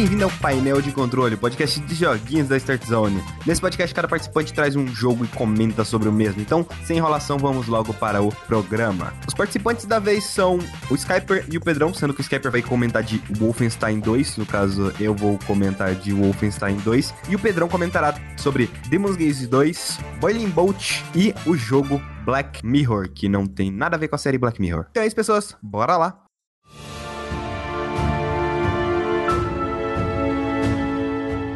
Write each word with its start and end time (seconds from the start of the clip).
bem-vindo 0.00 0.24
ao 0.24 0.30
Painel 0.30 0.80
de 0.80 0.92
Controle, 0.92 1.36
podcast 1.36 1.78
de 1.78 1.94
joguinhos 1.94 2.48
da 2.48 2.56
Start 2.56 2.86
Zone. 2.86 3.22
Nesse 3.44 3.60
podcast, 3.60 3.94
cada 3.94 4.08
participante 4.08 4.50
traz 4.50 4.74
um 4.74 4.86
jogo 4.86 5.26
e 5.26 5.28
comenta 5.28 5.84
sobre 5.84 6.08
o 6.08 6.12
mesmo. 6.12 6.40
Então, 6.40 6.66
sem 6.86 6.96
enrolação, 6.96 7.36
vamos 7.36 7.66
logo 7.66 7.92
para 7.92 8.22
o 8.22 8.34
programa. 8.46 9.12
Os 9.28 9.34
participantes 9.34 9.84
da 9.84 9.98
vez 9.98 10.24
são 10.24 10.58
o 10.90 10.94
Skyper 10.94 11.44
e 11.52 11.58
o 11.58 11.60
Pedrão, 11.60 11.92
sendo 11.92 12.14
que 12.14 12.20
o 12.20 12.22
Skyper 12.22 12.50
vai 12.50 12.62
comentar 12.62 13.02
de 13.02 13.22
Wolfenstein 13.38 14.00
2, 14.00 14.38
no 14.38 14.46
caso, 14.46 14.90
eu 14.98 15.14
vou 15.14 15.38
comentar 15.46 15.94
de 15.94 16.14
Wolfenstein 16.14 16.76
2, 16.76 17.14
e 17.28 17.36
o 17.36 17.38
Pedrão 17.38 17.68
comentará 17.68 18.14
sobre 18.38 18.70
Demon's 18.88 19.16
Gaze 19.16 19.46
2, 19.46 19.98
Boiling 20.18 20.48
Bolt 20.48 21.02
e 21.14 21.34
o 21.44 21.54
jogo 21.54 22.00
Black 22.24 22.64
Mirror, 22.64 23.10
que 23.10 23.28
não 23.28 23.44
tem 23.44 23.70
nada 23.70 23.96
a 23.96 23.98
ver 23.98 24.08
com 24.08 24.14
a 24.14 24.18
série 24.18 24.38
Black 24.38 24.62
Mirror. 24.62 24.86
Então 24.92 25.02
é 25.02 25.06
isso, 25.06 25.14
pessoas, 25.14 25.54
bora 25.60 25.98
lá! 25.98 26.29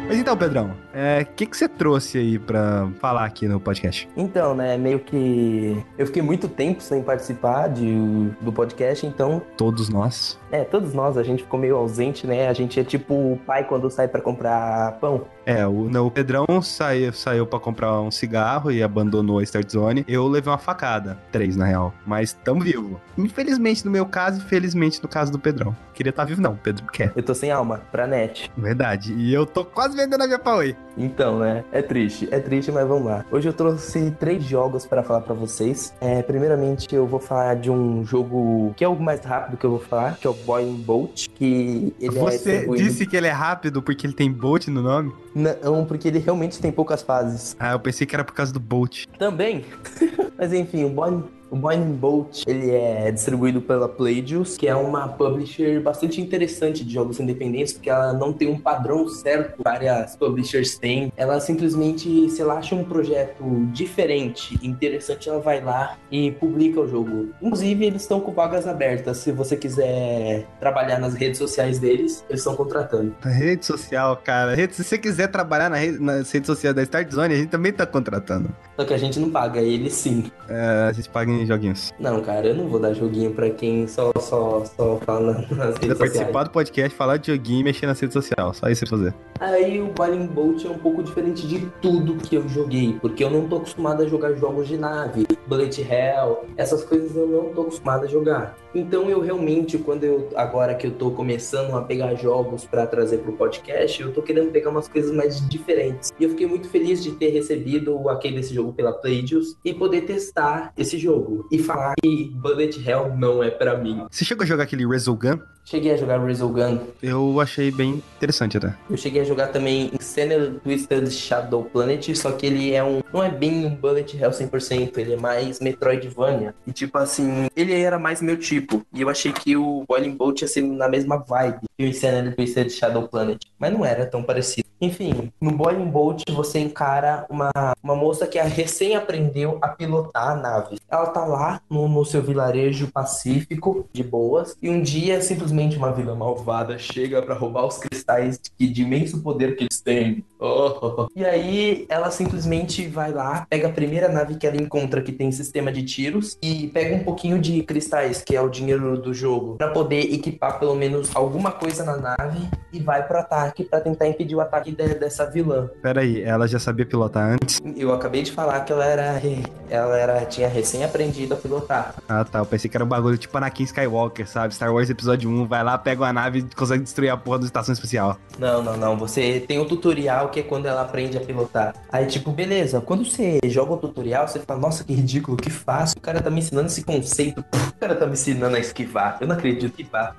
Mas 0.07 0.19
então, 0.19 0.37
Pedrão, 0.37 0.67
o 0.67 0.75
é, 0.93 1.23
que, 1.23 1.47
que 1.47 1.57
você 1.57 1.67
trouxe 1.67 2.19
aí 2.19 2.37
pra 2.37 2.87
falar 2.99 3.25
aqui 3.25 3.47
no 3.47 3.59
podcast? 3.59 4.07
Então, 4.15 4.53
né, 4.53 4.77
meio 4.77 4.99
que 4.99 5.83
eu 5.97 6.05
fiquei 6.05 6.21
muito 6.21 6.47
tempo 6.47 6.81
sem 6.81 7.01
participar 7.01 7.69
de, 7.69 8.29
do 8.39 8.53
podcast, 8.53 9.05
então... 9.05 9.41
Todos 9.57 9.89
nós. 9.89 10.39
É, 10.51 10.63
todos 10.63 10.93
nós, 10.93 11.17
a 11.17 11.23
gente 11.23 11.43
ficou 11.43 11.59
meio 11.59 11.75
ausente, 11.75 12.27
né? 12.27 12.47
A 12.47 12.53
gente 12.53 12.79
é 12.79 12.83
tipo 12.83 13.13
o 13.13 13.39
pai 13.45 13.63
quando 13.65 13.89
sai 13.89 14.07
para 14.07 14.21
comprar 14.21 14.93
pão. 14.99 15.25
É, 15.45 15.65
o, 15.67 15.89
não, 15.89 16.07
o 16.07 16.11
Pedrão 16.11 16.45
saiu, 16.61 17.11
saiu 17.11 17.45
para 17.45 17.59
comprar 17.59 17.99
um 17.99 18.09
cigarro 18.09 18.71
e 18.71 18.81
abandonou 18.81 19.39
a 19.39 19.43
Start 19.43 19.69
Zone. 19.69 20.05
Eu 20.07 20.27
levei 20.27 20.51
uma 20.51 20.57
facada, 20.57 21.19
três 21.31 21.55
na 21.55 21.65
real, 21.65 21.93
mas 22.05 22.31
tamo 22.31 22.61
vivo. 22.61 23.01
Infelizmente 23.17 23.85
no 23.85 23.91
meu 23.91 24.05
caso, 24.05 24.37
infelizmente 24.37 25.01
no 25.03 25.09
caso 25.09 25.31
do 25.31 25.37
Pedrão. 25.37 25.75
Queria 25.93 26.09
estar 26.09 26.23
tá 26.23 26.27
vivo 26.27 26.41
não, 26.41 26.53
o 26.53 26.57
Pedro 26.57 26.85
quer. 26.87 27.11
Eu 27.15 27.23
tô 27.23 27.35
sem 27.35 27.51
alma, 27.51 27.81
pra 27.91 28.07
net. 28.07 28.51
Verdade, 28.57 29.13
e 29.13 29.33
eu 29.33 29.45
tô 29.45 29.65
quase 29.65 29.95
vendendo 30.05 30.21
a 30.21 30.27
minha 30.27 30.39
Paui. 30.39 30.75
Então, 30.97 31.39
né, 31.39 31.65
é 31.71 31.81
triste, 31.81 32.27
é 32.31 32.39
triste, 32.39 32.71
mas 32.71 32.87
vamos 32.87 33.05
lá. 33.05 33.25
Hoje 33.31 33.49
eu 33.49 33.53
trouxe 33.53 34.11
três 34.11 34.43
jogos 34.43 34.85
para 34.85 35.03
falar 35.03 35.21
para 35.21 35.33
vocês. 35.33 35.93
É, 35.99 36.21
primeiramente 36.21 36.93
eu 36.95 37.05
vou 37.05 37.19
falar 37.19 37.55
de 37.55 37.69
um 37.69 38.05
jogo 38.05 38.73
que 38.77 38.83
é 38.83 38.87
o 38.87 38.95
mais 38.95 39.19
rápido 39.21 39.57
que 39.57 39.65
eu 39.65 39.71
vou 39.71 39.79
falar, 39.79 40.17
que 40.17 40.27
é 40.27 40.29
o 40.29 40.33
Boiling 40.33 40.81
Bolt, 40.81 41.27
que 41.35 41.93
ele 41.99 42.17
é 42.17 42.21
Você 42.21 42.67
é 42.69 42.75
disse 42.75 43.05
que 43.05 43.17
ele 43.17 43.27
é 43.27 43.31
rápido 43.31 43.81
porque 43.81 44.05
ele 44.05 44.13
tem 44.13 44.31
Bolt 44.31 44.67
no 44.67 44.81
nome? 44.81 45.13
Não, 45.33 45.83
porque 45.85 46.07
ele 46.07 46.19
realmente 46.19 46.59
tem 46.59 46.71
poucas 46.71 47.01
fases. 47.01 47.55
Ah, 47.59 47.73
eu 47.73 47.79
pensei 47.79 48.07
que 48.07 48.15
era 48.15 48.23
por 48.23 48.33
causa 48.33 48.53
do 48.53 48.59
Bolt. 48.59 49.05
Também. 49.17 49.65
Mas 50.37 50.53
enfim, 50.53 50.85
o 50.85 50.89
Boiling 50.89 51.23
o 51.49 51.55
Boiling 51.55 51.93
Bolt, 51.93 52.43
ele 52.47 52.71
é 52.71 53.11
distribuído 53.11 53.61
pela 53.61 53.87
Playdius, 53.87 54.57
que 54.57 54.67
é 54.67 54.75
uma 54.75 55.07
publisher 55.07 55.79
bastante 55.81 56.19
interessante 56.19 56.83
de 56.83 56.93
jogos 56.93 57.19
independentes, 57.19 57.73
porque 57.73 57.89
ela 57.89 58.13
não 58.13 58.33
tem 58.33 58.47
um 58.47 58.59
padrão 58.59 59.07
certo, 59.07 59.61
várias 59.63 60.15
publishers 60.15 60.77
têm. 60.77 61.11
Ela 61.15 61.39
simplesmente, 61.39 62.29
se 62.29 62.41
ela 62.41 62.55
acha 62.55 62.75
um 62.75 62.83
projeto 62.83 63.43
diferente, 63.71 64.59
interessante, 64.65 65.29
ela 65.29 65.39
vai 65.39 65.61
lá 65.61 65.97
e 66.11 66.31
publica 66.31 66.79
o 66.79 66.87
jogo. 66.87 67.29
Inclusive, 67.41 67.85
eles 67.85 68.01
estão 68.01 68.19
com 68.19 68.31
vagas 68.31 68.67
abertas. 68.67 69.17
Se 69.17 69.31
você 69.31 69.55
quiser 69.55 70.45
trabalhar 70.59 70.99
nas 70.99 71.13
redes 71.13 71.37
sociais 71.37 71.79
deles, 71.79 72.25
eles 72.29 72.41
estão 72.41 72.55
contratando. 72.55 73.15
Rede 73.23 73.65
social, 73.65 74.17
cara. 74.17 74.55
Se 74.71 74.83
você 74.83 74.97
quiser 74.97 75.27
trabalhar 75.27 75.69
na 75.69 75.77
rede, 75.77 75.99
nas 75.99 76.31
redes 76.31 76.47
sociais 76.47 76.75
da 76.75 76.83
Start 76.83 77.11
Zone, 77.11 77.33
a 77.33 77.37
gente 77.37 77.49
também 77.49 77.71
tá 77.71 77.85
contratando. 77.85 78.49
Só 78.75 78.85
que 78.85 78.93
a 78.93 78.97
gente 78.97 79.19
não 79.19 79.29
paga, 79.29 79.61
eles 79.61 79.93
sim. 79.93 80.31
É, 80.49 80.87
a 80.89 80.91
gente 80.91 81.09
paga 81.09 81.34
em 81.41 81.45
joguinhos. 81.45 81.93
Não, 81.99 82.21
cara, 82.21 82.47
eu 82.47 82.55
não 82.55 82.67
vou 82.67 82.79
dar 82.79 82.93
joguinho 82.93 83.31
pra 83.31 83.49
quem 83.49 83.87
só, 83.87 84.11
só, 84.19 84.63
só 84.65 84.99
fala 85.05 85.33
nas 85.33 85.75
redes 85.77 85.97
sociais. 85.97 85.97
participar 85.97 86.43
do 86.43 86.49
podcast, 86.51 86.95
falar 86.95 87.17
de 87.17 87.31
joguinho 87.31 87.61
e 87.61 87.63
mexer 87.63 87.85
nas 87.85 87.99
redes 87.99 88.13
sociais. 88.13 88.57
Só 88.57 88.69
isso 88.69 88.85
pra 88.85 88.97
fazer. 88.97 89.13
Aí 89.39 89.81
o 89.81 89.87
Boiling 89.87 90.27
Bolt 90.27 90.65
é 90.65 90.69
um 90.69 90.77
pouco 90.77 91.03
diferente 91.03 91.47
de 91.47 91.65
tudo 91.81 92.15
que 92.15 92.35
eu 92.35 92.47
joguei, 92.47 92.97
porque 93.01 93.23
eu 93.23 93.29
não 93.29 93.47
tô 93.47 93.57
acostumado 93.57 94.01
a 94.01 94.07
jogar 94.07 94.33
jogos 94.33 94.67
de 94.67 94.77
nave, 94.77 95.25
Bullet 95.47 95.81
Hell, 95.81 96.45
essas 96.57 96.83
coisas 96.83 97.15
eu 97.15 97.27
não 97.27 97.53
tô 97.53 97.61
acostumado 97.61 98.05
a 98.05 98.07
jogar. 98.07 98.57
Então 98.73 99.09
eu 99.09 99.21
realmente, 99.21 99.77
quando 99.77 100.03
eu 100.03 100.29
agora 100.35 100.75
que 100.75 100.87
eu 100.87 100.91
tô 100.91 101.11
começando 101.11 101.75
a 101.75 101.81
pegar 101.81 102.15
jogos 102.15 102.65
para 102.65 102.85
trazer 102.85 103.19
pro 103.19 103.33
podcast, 103.33 104.01
eu 104.01 104.13
tô 104.13 104.21
querendo 104.21 104.51
pegar 104.51 104.69
umas 104.69 104.87
coisas 104.87 105.11
mais 105.11 105.47
diferentes. 105.47 106.11
E 106.19 106.23
eu 106.23 106.29
fiquei 106.31 106.45
muito 106.45 106.67
feliz 106.67 107.03
de 107.03 107.11
ter 107.11 107.29
recebido 107.29 108.09
aquele 108.09 108.35
desse 108.35 108.53
jogo 108.53 108.73
pela 108.73 108.91
Playdius 108.91 109.55
e 109.63 109.73
poder 109.73 110.01
testar 110.01 110.73
esse 110.77 110.97
jogo 110.97 111.24
e 111.51 111.59
falar 111.59 111.93
que 112.01 112.31
Bullet 112.35 112.87
Hell 112.87 113.15
não 113.15 113.43
é 113.43 113.49
para 113.49 113.77
mim. 113.77 114.05
Você 114.09 114.25
chegou 114.25 114.43
a 114.43 114.47
jogar 114.47 114.63
aquele 114.63 114.85
Resogun? 114.87 115.39
Cheguei 115.63 115.93
a 115.93 115.97
jogar 115.97 116.23
Resogun. 116.23 116.79
Eu 117.01 117.39
achei 117.41 117.71
bem 117.71 118.03
interessante 118.17 118.57
até. 118.57 118.75
Eu 118.87 118.95
cheguei 118.95 119.21
a 119.21 119.25
jogar 119.25 119.47
também 119.47 119.91
Insanity 119.99 120.59
Twisted 120.59 121.09
Shadow 121.09 121.63
Planet, 121.63 122.15
só 122.15 122.31
que 122.31 122.45
ele 122.45 122.73
é 122.73 122.83
um 122.83 123.01
não 123.11 123.23
é 123.23 123.29
bem 123.29 123.65
um 123.65 123.75
Bullet 123.75 124.15
Hell 124.15 124.29
100%, 124.29 124.97
ele 124.97 125.13
é 125.13 125.17
mais 125.17 125.59
Metroidvania. 125.59 126.53
E 126.67 126.71
tipo 126.71 126.97
assim, 126.97 127.47
ele 127.55 127.73
era 127.73 127.97
mais 127.97 128.21
meu 128.21 128.37
tipo. 128.37 128.85
E 128.93 129.01
eu 129.01 129.09
achei 129.09 129.31
que 129.31 129.57
o 129.57 129.83
Boiling 129.87 130.15
Bolt 130.15 130.41
ia 130.41 130.47
ser 130.47 130.61
na 130.61 130.87
mesma 130.87 131.17
vibe 131.17 131.61
que 131.77 131.83
o 131.83 131.87
Insanity 131.87 132.35
Twisted 132.35 132.69
Shadow 132.69 133.07
Planet. 133.07 133.41
Mas 133.57 133.73
não 133.73 133.83
era 133.83 134.05
tão 134.05 134.21
parecido. 134.21 134.64
Enfim, 134.79 135.31
no 135.39 135.51
Boiling 135.51 135.89
Bolt 135.89 136.23
você 136.29 136.59
encara 136.59 137.25
uma, 137.29 137.51
uma 137.81 137.95
moça 137.95 138.27
que 138.27 138.39
recém 138.41 138.95
aprendeu 138.95 139.57
a 139.61 139.69
pilotar 139.69 140.31
a 140.31 140.35
nave. 140.35 140.77
Ela 140.89 141.07
tá 141.07 141.25
lá 141.25 141.61
no, 141.69 141.87
no 141.87 142.05
seu 142.05 142.21
vilarejo 142.21 142.91
pacífico, 142.91 143.87
de 143.93 144.03
boas, 144.03 144.57
e 144.61 144.69
um 144.69 144.81
dia 144.81 145.21
simplesmente 145.21 145.77
uma 145.77 145.91
vilã 145.91 146.15
malvada 146.15 146.77
chega 146.77 147.21
para 147.21 147.35
roubar 147.35 147.65
os 147.65 147.77
cristais 147.77 148.39
de, 148.57 148.67
de 148.67 148.81
imenso 148.81 149.21
poder 149.21 149.55
que 149.55 149.63
eles 149.63 149.79
têm. 149.79 150.23
Oh. 150.45 151.07
E 151.15 151.23
aí 151.23 151.85
ela 151.87 152.11
simplesmente 152.11 152.87
vai 152.87 153.11
lá, 153.11 153.45
pega 153.49 153.67
a 153.67 153.71
primeira 153.71 154.09
nave 154.09 154.35
que 154.35 154.45
ela 154.45 154.57
encontra 154.57 155.01
que 155.01 155.11
tem 155.11 155.31
sistema 155.31 155.71
de 155.71 155.81
tiros 155.83 156.37
e 156.41 156.67
pega 156.67 156.95
um 156.95 157.03
pouquinho 157.03 157.39
de 157.39 157.63
cristais, 157.63 158.21
que 158.21 158.35
é 158.35 158.41
o 158.41 158.49
dinheiro 158.49 158.97
do 158.97 159.13
jogo, 159.13 159.55
para 159.55 159.69
poder 159.69 160.13
equipar 160.13 160.59
pelo 160.59 160.75
menos 160.75 161.15
alguma 161.15 161.51
coisa 161.51 161.83
na 161.85 161.97
nave 161.97 162.49
e 162.73 162.79
vai 162.79 163.07
pro 163.07 163.17
ataque 163.17 163.63
para 163.63 163.79
tentar 163.79 164.07
impedir 164.07 164.35
o 164.35 164.41
ataque 164.41 164.71
de, 164.71 164.95
dessa 164.95 165.25
vilã. 165.25 165.69
Pera 165.81 166.01
aí, 166.01 166.21
ela 166.21 166.47
já 166.47 166.59
sabia 166.59 166.85
pilotar 166.85 167.33
antes? 167.33 167.61
Eu 167.75 167.93
acabei 167.93 168.21
de 168.21 168.31
falar 168.31 168.59
que 168.61 168.73
ela 168.73 168.85
era 168.85 169.21
ela 169.69 169.97
era 169.97 170.25
tinha 170.25 170.47
recém 170.47 170.83
aprendido 170.83 171.33
a 171.33 171.37
pilotar. 171.37 171.95
Ah, 172.07 172.23
tá, 172.23 172.39
eu 172.39 172.45
pensei 172.45 172.69
que 172.69 172.75
era 172.75 172.83
um 172.83 172.87
bagulho 172.87 173.17
tipo 173.17 173.37
Anakin 173.37 173.63
Skywalker, 173.63 174.27
sabe? 174.27 174.53
Star 174.53 174.73
Wars 174.73 174.89
episódio 174.89 175.29
1, 175.29 175.47
vai 175.47 175.63
lá, 175.63 175.77
pega 175.77 176.03
uma 176.03 176.13
nave 176.13 176.39
e 176.39 176.55
consegue 176.55 176.83
destruir 176.83 177.09
a 177.09 177.17
porra 177.17 177.39
da 177.39 177.45
estação 177.45 177.73
especial. 177.73 178.17
Não, 178.37 178.61
não, 178.61 178.75
não, 178.75 178.97
você 178.97 179.39
tem 179.39 179.59
um 179.59 179.65
tutorial 179.65 180.29
que 180.35 180.41
é 180.41 180.43
quando 180.43 180.65
ela 180.65 180.81
aprende 180.81 181.17
a 181.17 181.21
pilotar. 181.21 181.73
Aí 181.89 182.05
tipo, 182.07 182.29
beleza, 182.29 182.81
quando 182.81 183.05
você 183.05 183.39
joga 183.45 183.73
o 183.73 183.77
tutorial, 183.77 184.27
você 184.27 184.39
fala, 184.39 184.59
nossa, 184.59 184.83
que 184.83 184.93
ridículo, 184.93 185.37
que 185.37 185.49
fácil. 185.49 185.97
O 185.97 186.01
cara 186.01 186.21
tá 186.21 186.29
me 186.29 186.39
ensinando 186.39 186.67
esse 186.67 186.83
conceito. 186.83 187.39
O 187.39 187.79
cara 187.79 187.95
tá 187.95 188.05
me 188.05 188.13
ensinando 188.13 188.57
a 188.57 188.59
esquivar. 188.59 189.17
Eu 189.21 189.27
não 189.27 189.35
acredito 189.35 189.71
que 189.71 189.83
vá. 189.83 190.13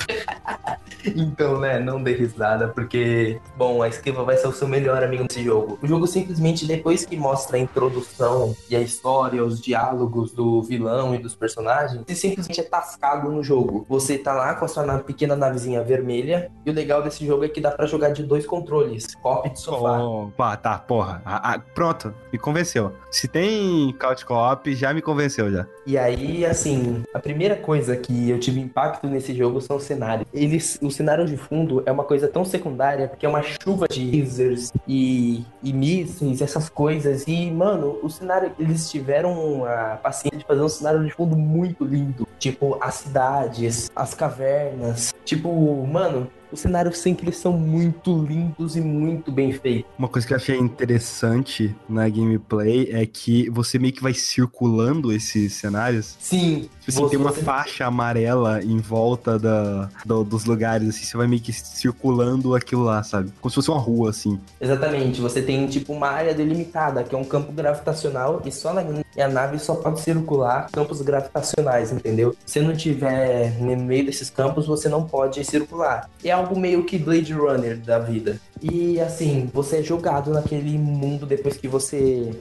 então, 1.05 1.61
né, 1.61 1.79
não 1.79 2.03
dê 2.03 2.15
risada, 2.15 2.69
porque, 2.69 3.39
bom, 3.59 3.83
a 3.83 3.89
esquiva 3.89 4.25
vai 4.25 4.39
ser 4.39 4.49
o 4.49 4.53
seu 4.53 4.67
melhor 4.67 5.03
amigo 5.03 5.25
nesse 5.25 5.45
jogo. 5.45 5.79
O 5.83 5.87
jogo 5.87 6.07
simplesmente, 6.07 6.65
depois 6.67 7.05
que 7.05 7.17
mostra 7.17 7.59
a 7.59 7.61
introdução 7.61 8.57
e 8.71 8.77
a 8.77 8.81
história, 8.81 9.45
os 9.45 9.61
diálogos 9.61 10.33
do 10.33 10.63
vilão 10.63 11.15
e 11.15 11.19
dos 11.19 11.35
personagens, 11.35 12.03
você 12.07 12.15
simplesmente 12.15 12.61
é 12.61 12.65
tascado 12.65 13.31
no 13.31 13.43
jogo. 13.43 13.85
Você 13.87 14.17
tá 14.17 14.33
lá 14.33 14.55
com 14.55 14.65
a 14.65 14.69
sua 14.69 14.99
pequena 14.99 15.37
navezinha 15.37 15.83
vermelha, 15.83 16.51
e 16.65 16.71
o 16.71 16.73
legal 16.73 17.03
desse 17.03 17.27
jogo 17.27 17.45
é 17.45 17.49
que 17.49 17.61
dá 17.61 17.71
para 17.71 17.85
jogar 17.87 18.11
de 18.11 18.23
dois 18.23 18.47
controles, 18.47 19.15
cop 19.17 19.49
de 19.51 19.61
sofá. 19.61 19.96
Oh, 20.01 20.31
pá, 20.37 20.57
tá, 20.57 20.79
porra. 20.79 21.23
Ah, 21.25 21.55
ah, 21.55 21.59
pronto, 21.75 22.15
me 22.33 22.39
convenceu. 22.39 22.93
Se 23.11 23.29
tem 23.29 23.95
couch 23.99 24.25
co-op, 24.25 24.75
já 24.75 24.93
me 24.93 25.03
convenceu 25.03 25.51
já. 25.51 25.67
E 25.87 25.97
aí, 25.97 26.45
assim, 26.45 27.03
a 27.15 27.19
primeira 27.19 27.57
coisa 27.57 27.97
que 27.97 28.31
eu 28.31 28.41
tive 28.41 28.61
impacto 28.61 29.07
nesse 29.07 29.35
jogo 29.35 29.61
são 29.61 29.77
os 29.77 29.85
cenários. 29.85 30.27
Eles, 30.33 30.79
o 30.83 30.91
cenário 30.91 31.27
de 31.27 31.37
fundo 31.37 31.83
é 31.87 31.93
uma 31.93 32.05
coisa 32.05 32.29
tão 32.29 32.45
secundária, 32.45 33.09
porque 33.09 33.25
é 33.25 33.29
uma 33.29 33.43
chuva 33.43 33.87
de 33.89 34.21
lasers 34.21 34.73
e, 34.87 35.45
e 35.63 35.73
mísseis, 35.73 36.43
essas 36.43 36.69
coisas. 36.69 37.25
E, 37.27 37.51
mano, 37.51 37.99
o 38.03 38.11
cenário, 38.11 38.53
eles 38.59 38.91
tiveram 38.91 39.65
a 39.65 39.97
paciência 39.97 40.39
de 40.39 40.45
fazer 40.45 40.63
um 40.63 40.69
cenário 40.69 41.05
de 41.05 41.11
fundo 41.13 41.37
muito 41.37 41.85
lindo. 41.85 42.27
Tipo, 42.39 42.79
as 42.81 42.95
cidades, 42.95 43.91
as 43.95 44.15
cavernas. 44.15 45.15
Tipo, 45.25 45.87
mano, 45.87 46.29
os 46.57 46.61
cenários 46.63 46.99
sempre 46.99 47.31
são 47.33 47.53
muito 47.53 48.19
lindos 48.23 48.77
e 48.77 48.81
muito 48.81 49.31
bem 49.31 49.53
feitos. 49.53 49.91
Uma 49.99 50.09
coisa 50.09 50.27
que 50.27 50.33
eu 50.33 50.37
achei 50.37 50.59
interessante 50.59 51.75
na 51.89 52.09
gameplay 52.09 52.89
é 52.91 53.05
que 53.07 53.49
você 53.51 53.79
meio 53.79 53.93
que 53.93 54.03
vai 54.03 54.15
circulando 54.15 55.13
esses 55.13 55.53
cenários. 55.55 56.17
Sim. 56.19 56.69
Tipo 56.81 56.89
assim, 56.89 57.09
tem 57.09 57.19
uma 57.19 57.33
você... 57.33 57.43
faixa 57.43 57.87
amarela 57.87 58.63
em 58.63 58.79
volta 58.79 59.39
da, 59.39 59.89
do, 60.05 60.25
dos 60.25 60.45
lugares, 60.45 60.89
assim, 60.89 61.05
você 61.05 61.17
vai 61.17 61.27
meio 61.27 61.43
que 61.43 61.53
circulando 61.53 62.55
aquilo 62.55 62.85
lá, 62.85 63.03
sabe? 63.03 63.33
Como 63.41 63.51
se 63.51 63.57
fosse 63.57 63.71
uma 63.71 63.81
rua, 63.81 64.11
assim. 64.11 64.39
Exatamente. 64.61 65.21
Você 65.21 65.43
tem, 65.43 65.67
tipo, 65.67 65.93
uma 65.93 66.09
área 66.09 66.35
delimitada, 66.35 67.05
que 67.05 67.15
é 67.15 67.19
um 67.19 67.25
campo 67.25 67.53
gravitacional, 67.53 68.43
e 68.45 68.51
só 68.51 68.73
na 68.73 68.83
e 69.17 69.23
a 69.23 69.29
nave 69.29 69.59
só 69.59 69.75
pode 69.75 70.01
circular 70.01 70.69
campos 70.71 71.01
gravitacionais, 71.01 71.91
entendeu? 71.91 72.37
Se 72.45 72.61
não 72.61 72.77
tiver 72.77 73.53
no 73.59 73.75
meio 73.77 74.05
desses 74.05 74.29
campos, 74.29 74.67
você 74.67 74.89
não 74.89 75.05
pode 75.07 75.43
circular. 75.45 76.11
É 76.23 76.31
algo 76.47 76.59
meio 76.59 76.85
que 76.85 76.97
Blade 76.97 77.33
Runner 77.33 77.77
da 77.79 77.99
vida. 77.99 78.41
E 78.63 78.99
assim, 79.01 79.51
você 79.53 79.79
é 79.79 79.83
jogado 79.83 80.31
naquele 80.31 80.79
mundo 80.79 81.27
depois 81.27 81.57
que 81.57 81.69
você 81.69 82.33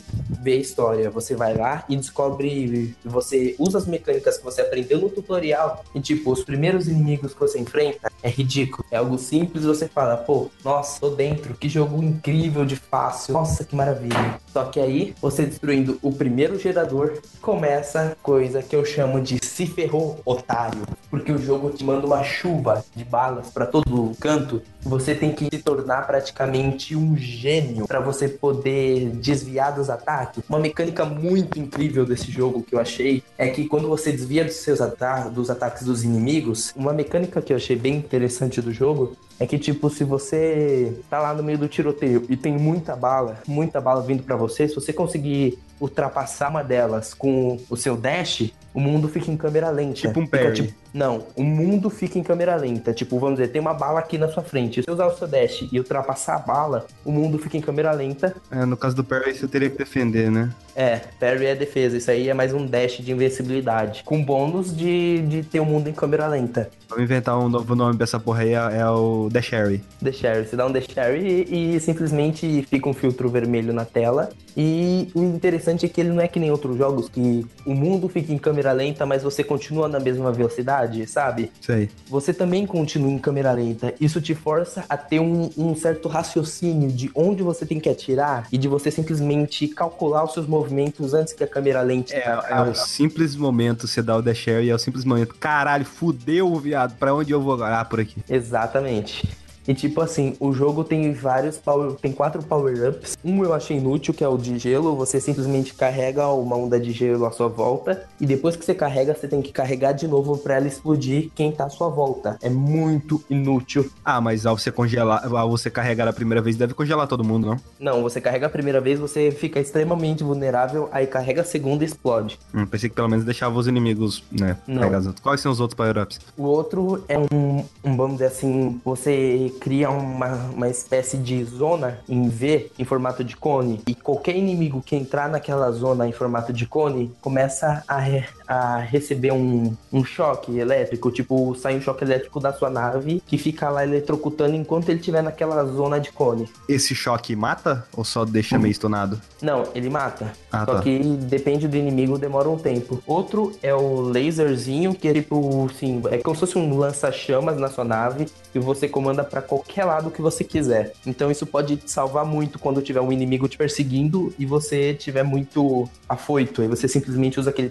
vê 0.42 0.54
a 0.54 0.57
história. 0.57 1.10
Você 1.10 1.36
vai 1.36 1.56
lá 1.56 1.84
e 1.90 1.96
descobre. 1.98 2.96
Você 3.04 3.56
usa 3.60 3.80
as 3.80 3.86
mecânicas 3.86 4.38
que 4.38 4.44
você 4.44 4.62
aprendeu 4.62 5.00
no 5.00 5.10
tutorial. 5.10 5.84
E 5.94 6.00
tipo, 6.00 6.31
os 6.31 6.44
primeiros 6.44 6.88
inimigos 6.88 7.34
que 7.34 7.40
você 7.40 7.60
enfrenta 7.60 8.12
é 8.24 8.30
ridículo. 8.30 8.86
É 8.90 8.98
algo 8.98 9.18
simples 9.18 9.66
você 9.66 9.88
fala, 9.88 10.16
pô, 10.16 10.50
nossa, 10.63 11.01
tô 11.01 11.10
dentro. 11.10 11.54
Que 11.56 11.68
jogo 11.68 12.01
incrível 12.01 12.66
de 12.66 12.75
fácil. 12.75 13.34
Nossa, 13.34 13.66
que 13.66 13.75
maravilha. 13.75 14.40
Só 14.54 14.66
que 14.66 14.80
aí, 14.80 15.13
você 15.22 15.46
destruindo 15.46 16.00
o 16.01 16.13
primeiro 16.13 16.58
gerador, 16.58 17.19
começa 17.42 18.16
coisa 18.24 18.63
que 18.63 18.75
eu 18.75 18.86
chamo 18.86 19.19
de 19.19 19.44
se 19.44 19.66
ferrou, 19.66 20.19
otário. 20.24 20.81
Porque 21.10 21.31
o 21.31 21.38
jogo 21.38 21.72
te 21.72 21.84
manda 21.84 22.08
uma 22.08 22.24
chuva 22.24 22.84
de 22.96 23.04
balas 23.04 23.50
para 23.50 23.66
todo 23.66 23.85
canto. 24.20 24.62
Você 24.82 25.16
tem 25.16 25.32
que 25.32 25.46
se 25.46 25.64
tornar 25.64 26.06
praticamente 26.06 26.96
um 26.96 27.16
gênio 27.18 27.88
para 27.88 28.00
você 28.00 28.28
poder 28.28 29.10
desviar 29.12 29.74
dos 29.74 29.90
ataques. 29.90 30.44
Uma 30.48 30.60
mecânica 30.60 31.06
muito 31.06 31.60
incrível 31.60 32.06
desse 32.06 32.32
jogo 32.32 32.64
que 32.64 32.76
eu 32.76 32.80
achei 32.80 33.24
é 33.38 33.48
que 33.48 33.68
quando 33.68 33.88
você 33.88 34.12
desvia 34.12 34.46
dos 34.46 34.56
seus 34.56 34.82
ata 34.82 35.30
dos 35.30 35.50
ataques 35.50 35.84
dos 35.84 36.04
inimigos, 36.04 36.72
uma 36.76 36.94
mecânica 36.94 37.42
que 37.42 37.52
eu 37.52 37.58
achei 37.58 37.76
bem 37.76 37.96
interessante 37.96 38.62
do 38.62 38.72
jogo 38.72 39.16
é 39.40 39.46
que, 39.46 39.58
tipo, 39.58 39.90
se 39.90 40.04
você 40.04 40.98
tá 41.10 41.20
lá 41.20 41.34
no 41.34 41.44
meio 41.44 41.58
do 41.58 41.68
tiroteio 41.68 42.26
e 42.30 42.38
tem 42.38 42.54
muita 42.54 42.96
bala, 42.96 43.40
muita 43.48 43.82
bala 43.82 44.02
vindo 44.02 44.24
para 44.24 44.36
você, 44.36 44.68
se 44.68 44.76
você 44.76 44.94
conseguir 44.94 45.60
ultrapassar 45.80 46.50
uma 46.50 46.64
delas 46.64 47.14
com 47.14 47.60
o 47.70 47.76
seu 47.76 47.98
dash, 47.98 48.52
o 48.74 48.80
mundo 48.80 49.08
fica 49.08 49.32
em 49.32 49.38
câmera 49.38 49.70
lenta. 49.70 49.94
Tipo 49.94 50.20
um 50.20 50.26
Fica, 50.26 50.38
parry. 50.38 50.54
tipo, 50.54 50.74
não, 50.94 51.24
o 51.36 51.44
mundo 51.44 51.90
fica 51.90 52.20
em 52.20 52.24
câmera 52.24 52.56
lenta. 52.56 52.94
Tipo, 52.94 53.18
vamos 53.20 53.40
dizer, 53.40 53.52
tem 53.52 53.62
uma 53.62 53.74
bala 53.74 54.00
aqui 54.00 54.18
na 54.18 54.28
sua 54.28 54.44
frente. 54.44 54.82
Se 54.82 54.86
você 54.86 54.92
usar 54.92 55.08
o 55.08 55.18
seu 55.18 55.28
dash 55.28 55.68
e 55.72 55.78
ultrapassar 55.78 56.36
a 56.36 56.40
bala, 56.40 56.86
o 57.04 57.12
mundo 57.12 57.38
fica 57.38 57.58
em 57.58 57.62
câmera 57.62 57.92
lenta. 57.92 58.36
É, 58.52 58.66
no 58.66 58.76
caso 58.76 58.96
do 58.96 59.04
Perry, 59.04 59.34
você 59.34 59.48
teria 59.48 59.70
que 59.70 59.78
defender, 59.78 60.30
né? 60.30 60.50
É, 60.76 60.98
parry 61.20 61.46
é 61.46 61.56
defesa. 61.56 61.96
Isso 61.98 62.12
aí 62.12 62.28
é 62.28 62.34
mais 62.34 62.54
um 62.54 62.66
dash 62.66 62.98
de 62.98 63.12
invencibilidade. 63.12 64.04
Com 64.04 64.22
bônus 64.24 64.76
de, 64.76 65.22
de 65.22 65.44
ter 65.44 65.62
o 65.62 65.66
mundo 65.66 65.90
em 65.90 65.94
câmera 65.94 66.28
lenta. 66.28 66.70
Vamos 66.90 67.06
inventar 67.06 67.40
um 67.40 67.48
novo 67.48 67.76
nome 67.76 67.96
pra 67.96 68.04
essa 68.04 68.20
porra 68.20 68.42
aí, 68.42 68.54
é, 68.54 68.78
é 68.80 68.90
o 69.25 69.30
The 69.30 69.42
Sherry. 69.42 69.83
The 70.04 70.12
Sherry. 70.12 70.48
Você 70.48 70.56
dá 70.56 70.66
um 70.66 70.72
The 70.72 70.81
Sherry 70.81 71.45
e, 71.50 71.75
e 71.75 71.80
simplesmente 71.80 72.66
fica 72.69 72.89
um 72.89 72.94
filtro 72.94 73.30
vermelho 73.30 73.74
na 73.74 73.86
tela. 73.86 74.30
E 74.57 75.10
o 75.13 75.22
interessante 75.24 75.86
é 75.86 75.89
que 75.89 76.00
ele 76.00 76.10
não 76.10 76.22
é 76.22 76.27
que 76.27 76.39
nem 76.39 76.50
outros 76.50 76.77
jogos 76.77 77.10
que 77.10 77.45
o 77.66 77.74
mundo 77.74 78.07
fica 78.07 78.31
em 78.31 78.38
câmera 78.38 78.72
lenta, 78.72 79.06
mas 79.06 79.22
você 79.22 79.44
continua 79.44 79.88
na 79.88 80.00
mesma 80.00 80.31
velocidade, 80.31 81.06
sabe? 81.07 81.51
Aí. 81.68 81.89
Você 82.07 82.33
também 82.33 82.66
continua 82.66 83.12
em 83.12 83.19
câmera 83.19 83.51
lenta. 83.51 83.94
Isso 84.00 84.22
te 84.22 84.33
força 84.33 84.86
a 84.88 84.95
ter 84.95 85.19
um, 85.19 85.50
um 85.57 85.75
certo 85.75 86.07
raciocínio 86.07 86.89
de 86.89 87.12
onde 87.13 87.44
você 87.44 87.66
tem 87.66 87.80
que 87.80 87.89
atirar 87.89 88.48
e 88.51 88.57
de 88.57 88.68
você 88.68 88.89
simplesmente 88.89 89.68
calcular 89.68 90.24
os 90.24 90.33
seus 90.33 90.48
movimentos 90.48 91.13
antes 91.13 91.33
que 91.33 91.44
a 91.44 91.48
câmera 91.48 91.81
lenta 91.81 92.13
É, 92.13 92.39
é 92.50 92.62
o 92.62 92.74
simples 92.74 93.36
momento, 93.36 93.88
você 93.88 94.01
dá 94.01 94.16
o 94.16 94.24
The 94.24 94.33
Sherry, 94.33 94.69
é 94.69 94.75
o 94.75 94.80
simples 94.80 95.04
momento. 95.04 95.36
Caralho, 95.36 95.86
fudeu, 95.86 96.56
viado. 96.56 96.95
Pra 96.98 97.13
onde 97.13 97.31
eu 97.31 97.42
vou 97.42 97.54
agora? 97.54 97.80
Ah, 97.80 97.86
por 97.86 98.00
aqui. 98.00 98.24
Exatamente. 98.30 99.15
Tschüss. 99.16 99.45
E 99.68 99.74
tipo 99.74 100.02
assim, 100.02 100.36
o 100.40 100.54
jogo 100.54 100.84
tem 100.84 101.12
vários 101.14 101.58
power, 101.58 101.94
tem 101.94 102.12
quatro 102.12 102.42
power-ups. 102.44 103.18
Um 103.24 103.44
eu 103.44 103.54
achei 103.54 103.78
inútil, 103.78 104.14
que 104.14 104.24
é 104.24 104.28
o 104.28 104.38
de 104.38 104.58
gelo. 104.60 104.96
Você 104.96 105.20
simplesmente 105.20 105.74
carrega 105.74 106.28
uma 106.28 106.56
onda 106.56 106.80
de 106.80 106.92
gelo 106.92 107.26
à 107.26 107.32
sua 107.32 107.48
volta. 107.48 108.08
E 108.20 108.26
depois 108.26 108.56
que 108.56 108.64
você 108.64 108.74
carrega, 108.74 109.16
você 109.16 109.28
tem 109.28 109.42
que 109.42 109.52
carregar 109.52 109.94
de 109.94 110.08
novo 110.08 110.38
pra 110.38 110.56
ela 110.56 110.68
explodir 110.68 111.30
quem 111.34 111.52
tá 111.52 111.66
à 111.66 111.70
sua 111.70 111.90
volta. 111.90 112.38
É 112.42 112.50
muito 112.50 113.24
inútil. 113.30 113.90
Ah, 114.04 114.22
mas 114.22 114.46
ao 114.46 114.58
você 114.58 114.72
congelar, 114.72 115.26
ao 115.34 115.50
você 115.50 115.70
carregar 115.70 116.08
a 116.08 116.14
primeira 116.14 116.42
vez, 116.42 116.56
deve 116.56 116.74
congelar 116.74 117.08
todo 117.08 117.24
mundo, 117.24 117.48
não? 117.48 117.60
Não, 117.80 118.04
você 118.04 118.22
carrega 118.22 118.46
a 118.46 118.50
primeira 118.50 118.80
vez, 118.80 119.00
você 119.00 119.32
fica 119.32 119.60
extremamente 119.60 120.24
vulnerável, 120.24 120.90
aí 120.92 121.08
carrega 121.08 121.42
a 121.42 121.46
segunda 121.46 121.84
e 121.84 121.88
explode. 121.88 122.40
Hum, 122.54 122.66
pensei 122.66 122.90
que 122.90 122.96
pelo 122.96 123.10
menos 123.10 123.26
deixava 123.26 123.58
os 123.58 123.68
inimigos, 123.68 124.24
né? 124.32 124.58
Não. 124.68 124.86
Quais 125.22 125.42
são 125.42 125.52
os 125.52 125.60
outros 125.60 125.76
power-ups? 125.76 126.20
O 126.38 126.44
outro 126.44 127.04
é 127.08 127.18
um, 127.18 127.64
um, 127.84 127.98
vamos 127.98 128.14
dizer 128.14 128.28
assim, 128.28 128.80
você 128.84 129.52
cria 129.60 129.90
uma, 129.90 130.34
uma 130.54 130.69
espécie 130.69 131.18
de 131.18 131.44
zona 131.44 132.00
em 132.07 132.30
V, 132.30 132.72
em 132.78 132.84
formato 132.84 133.24
de 133.24 133.36
cone, 133.36 133.81
e 133.88 133.96
qualquer 133.96 134.36
inimigo 134.36 134.81
que 134.81 134.96
entrar 134.96 135.30
naquela 135.30 135.72
zona 135.72 136.07
em 136.07 136.12
formato 136.12 136.54
de 136.54 136.66
cone 136.66 137.12
começa 137.22 137.84
a, 137.88 138.00
a 138.48 138.78
receber 138.78 139.32
um, 139.32 139.76
um 139.92 140.04
choque 140.04 140.58
elétrico, 140.58 141.12
tipo, 141.12 141.56
sai 141.56 141.76
um 141.78 141.82
choque 141.82 142.04
elétrico 142.04 142.40
da 142.40 142.54
sua 142.54 142.70
nave 142.70 143.22
que 143.26 143.38
fica 143.38 143.70
lá 143.70 143.84
eletrocutando 143.84 144.56
enquanto 144.56 144.90
ele 144.90 145.00
estiver 145.00 145.22
naquela 145.22 145.64
zona 145.66 146.00
de 146.00 146.12
cone. 146.12 146.50
Esse 146.68 146.94
choque 146.96 147.36
mata 147.36 147.86
ou 147.96 148.04
só 148.04 148.26
deixa 148.26 148.58
meio 148.58 148.72
estonado? 148.72 149.20
Não, 149.42 149.64
ele 149.74 149.90
mata. 149.90 150.32
Ah, 150.52 150.66
Só 150.66 150.76
tá. 150.76 150.82
que 150.82 151.00
depende 151.00 151.68
do 151.68 151.76
inimigo, 151.76 152.18
demora 152.18 152.50
um 152.50 152.58
tempo. 152.58 153.02
Outro 153.06 153.52
é 153.62 153.74
o 153.74 154.02
laserzinho, 154.02 154.94
que 154.94 155.08
é 155.08 155.14
tipo, 155.14 155.68
assim, 155.70 156.02
é 156.10 156.18
como 156.18 156.36
se 156.36 156.40
fosse 156.42 156.58
um 156.58 156.78
lança-chamas 156.78 157.58
na 157.58 157.70
sua 157.70 157.84
nave 157.84 158.26
e 158.54 158.60
você 158.60 158.88
comanda 158.88 159.24
pra 159.24 159.42
qualquer 159.42 159.86
lado 159.86 160.10
que 160.10 160.22
você 160.22 160.44
quiser. 160.44 160.94
Então 161.06 161.30
isso 161.30 161.46
pode 161.46 161.78
te 161.78 161.92
salvar 161.92 162.26
muito 162.26 162.58
quando 162.58 162.82
tiver 162.82 163.02
um 163.02 163.12
inimigo 163.12 163.48
te 163.48 163.58
perseguindo 163.58 164.34
e 164.40 164.46
você 164.46 164.94
tiver 164.94 165.24
muito 165.24 165.88
afoito. 166.08 166.62
Aí 166.62 166.68
você 166.68 166.88
simplesmente 166.88 167.40
usa 167.40 167.50
aquele 167.50 167.70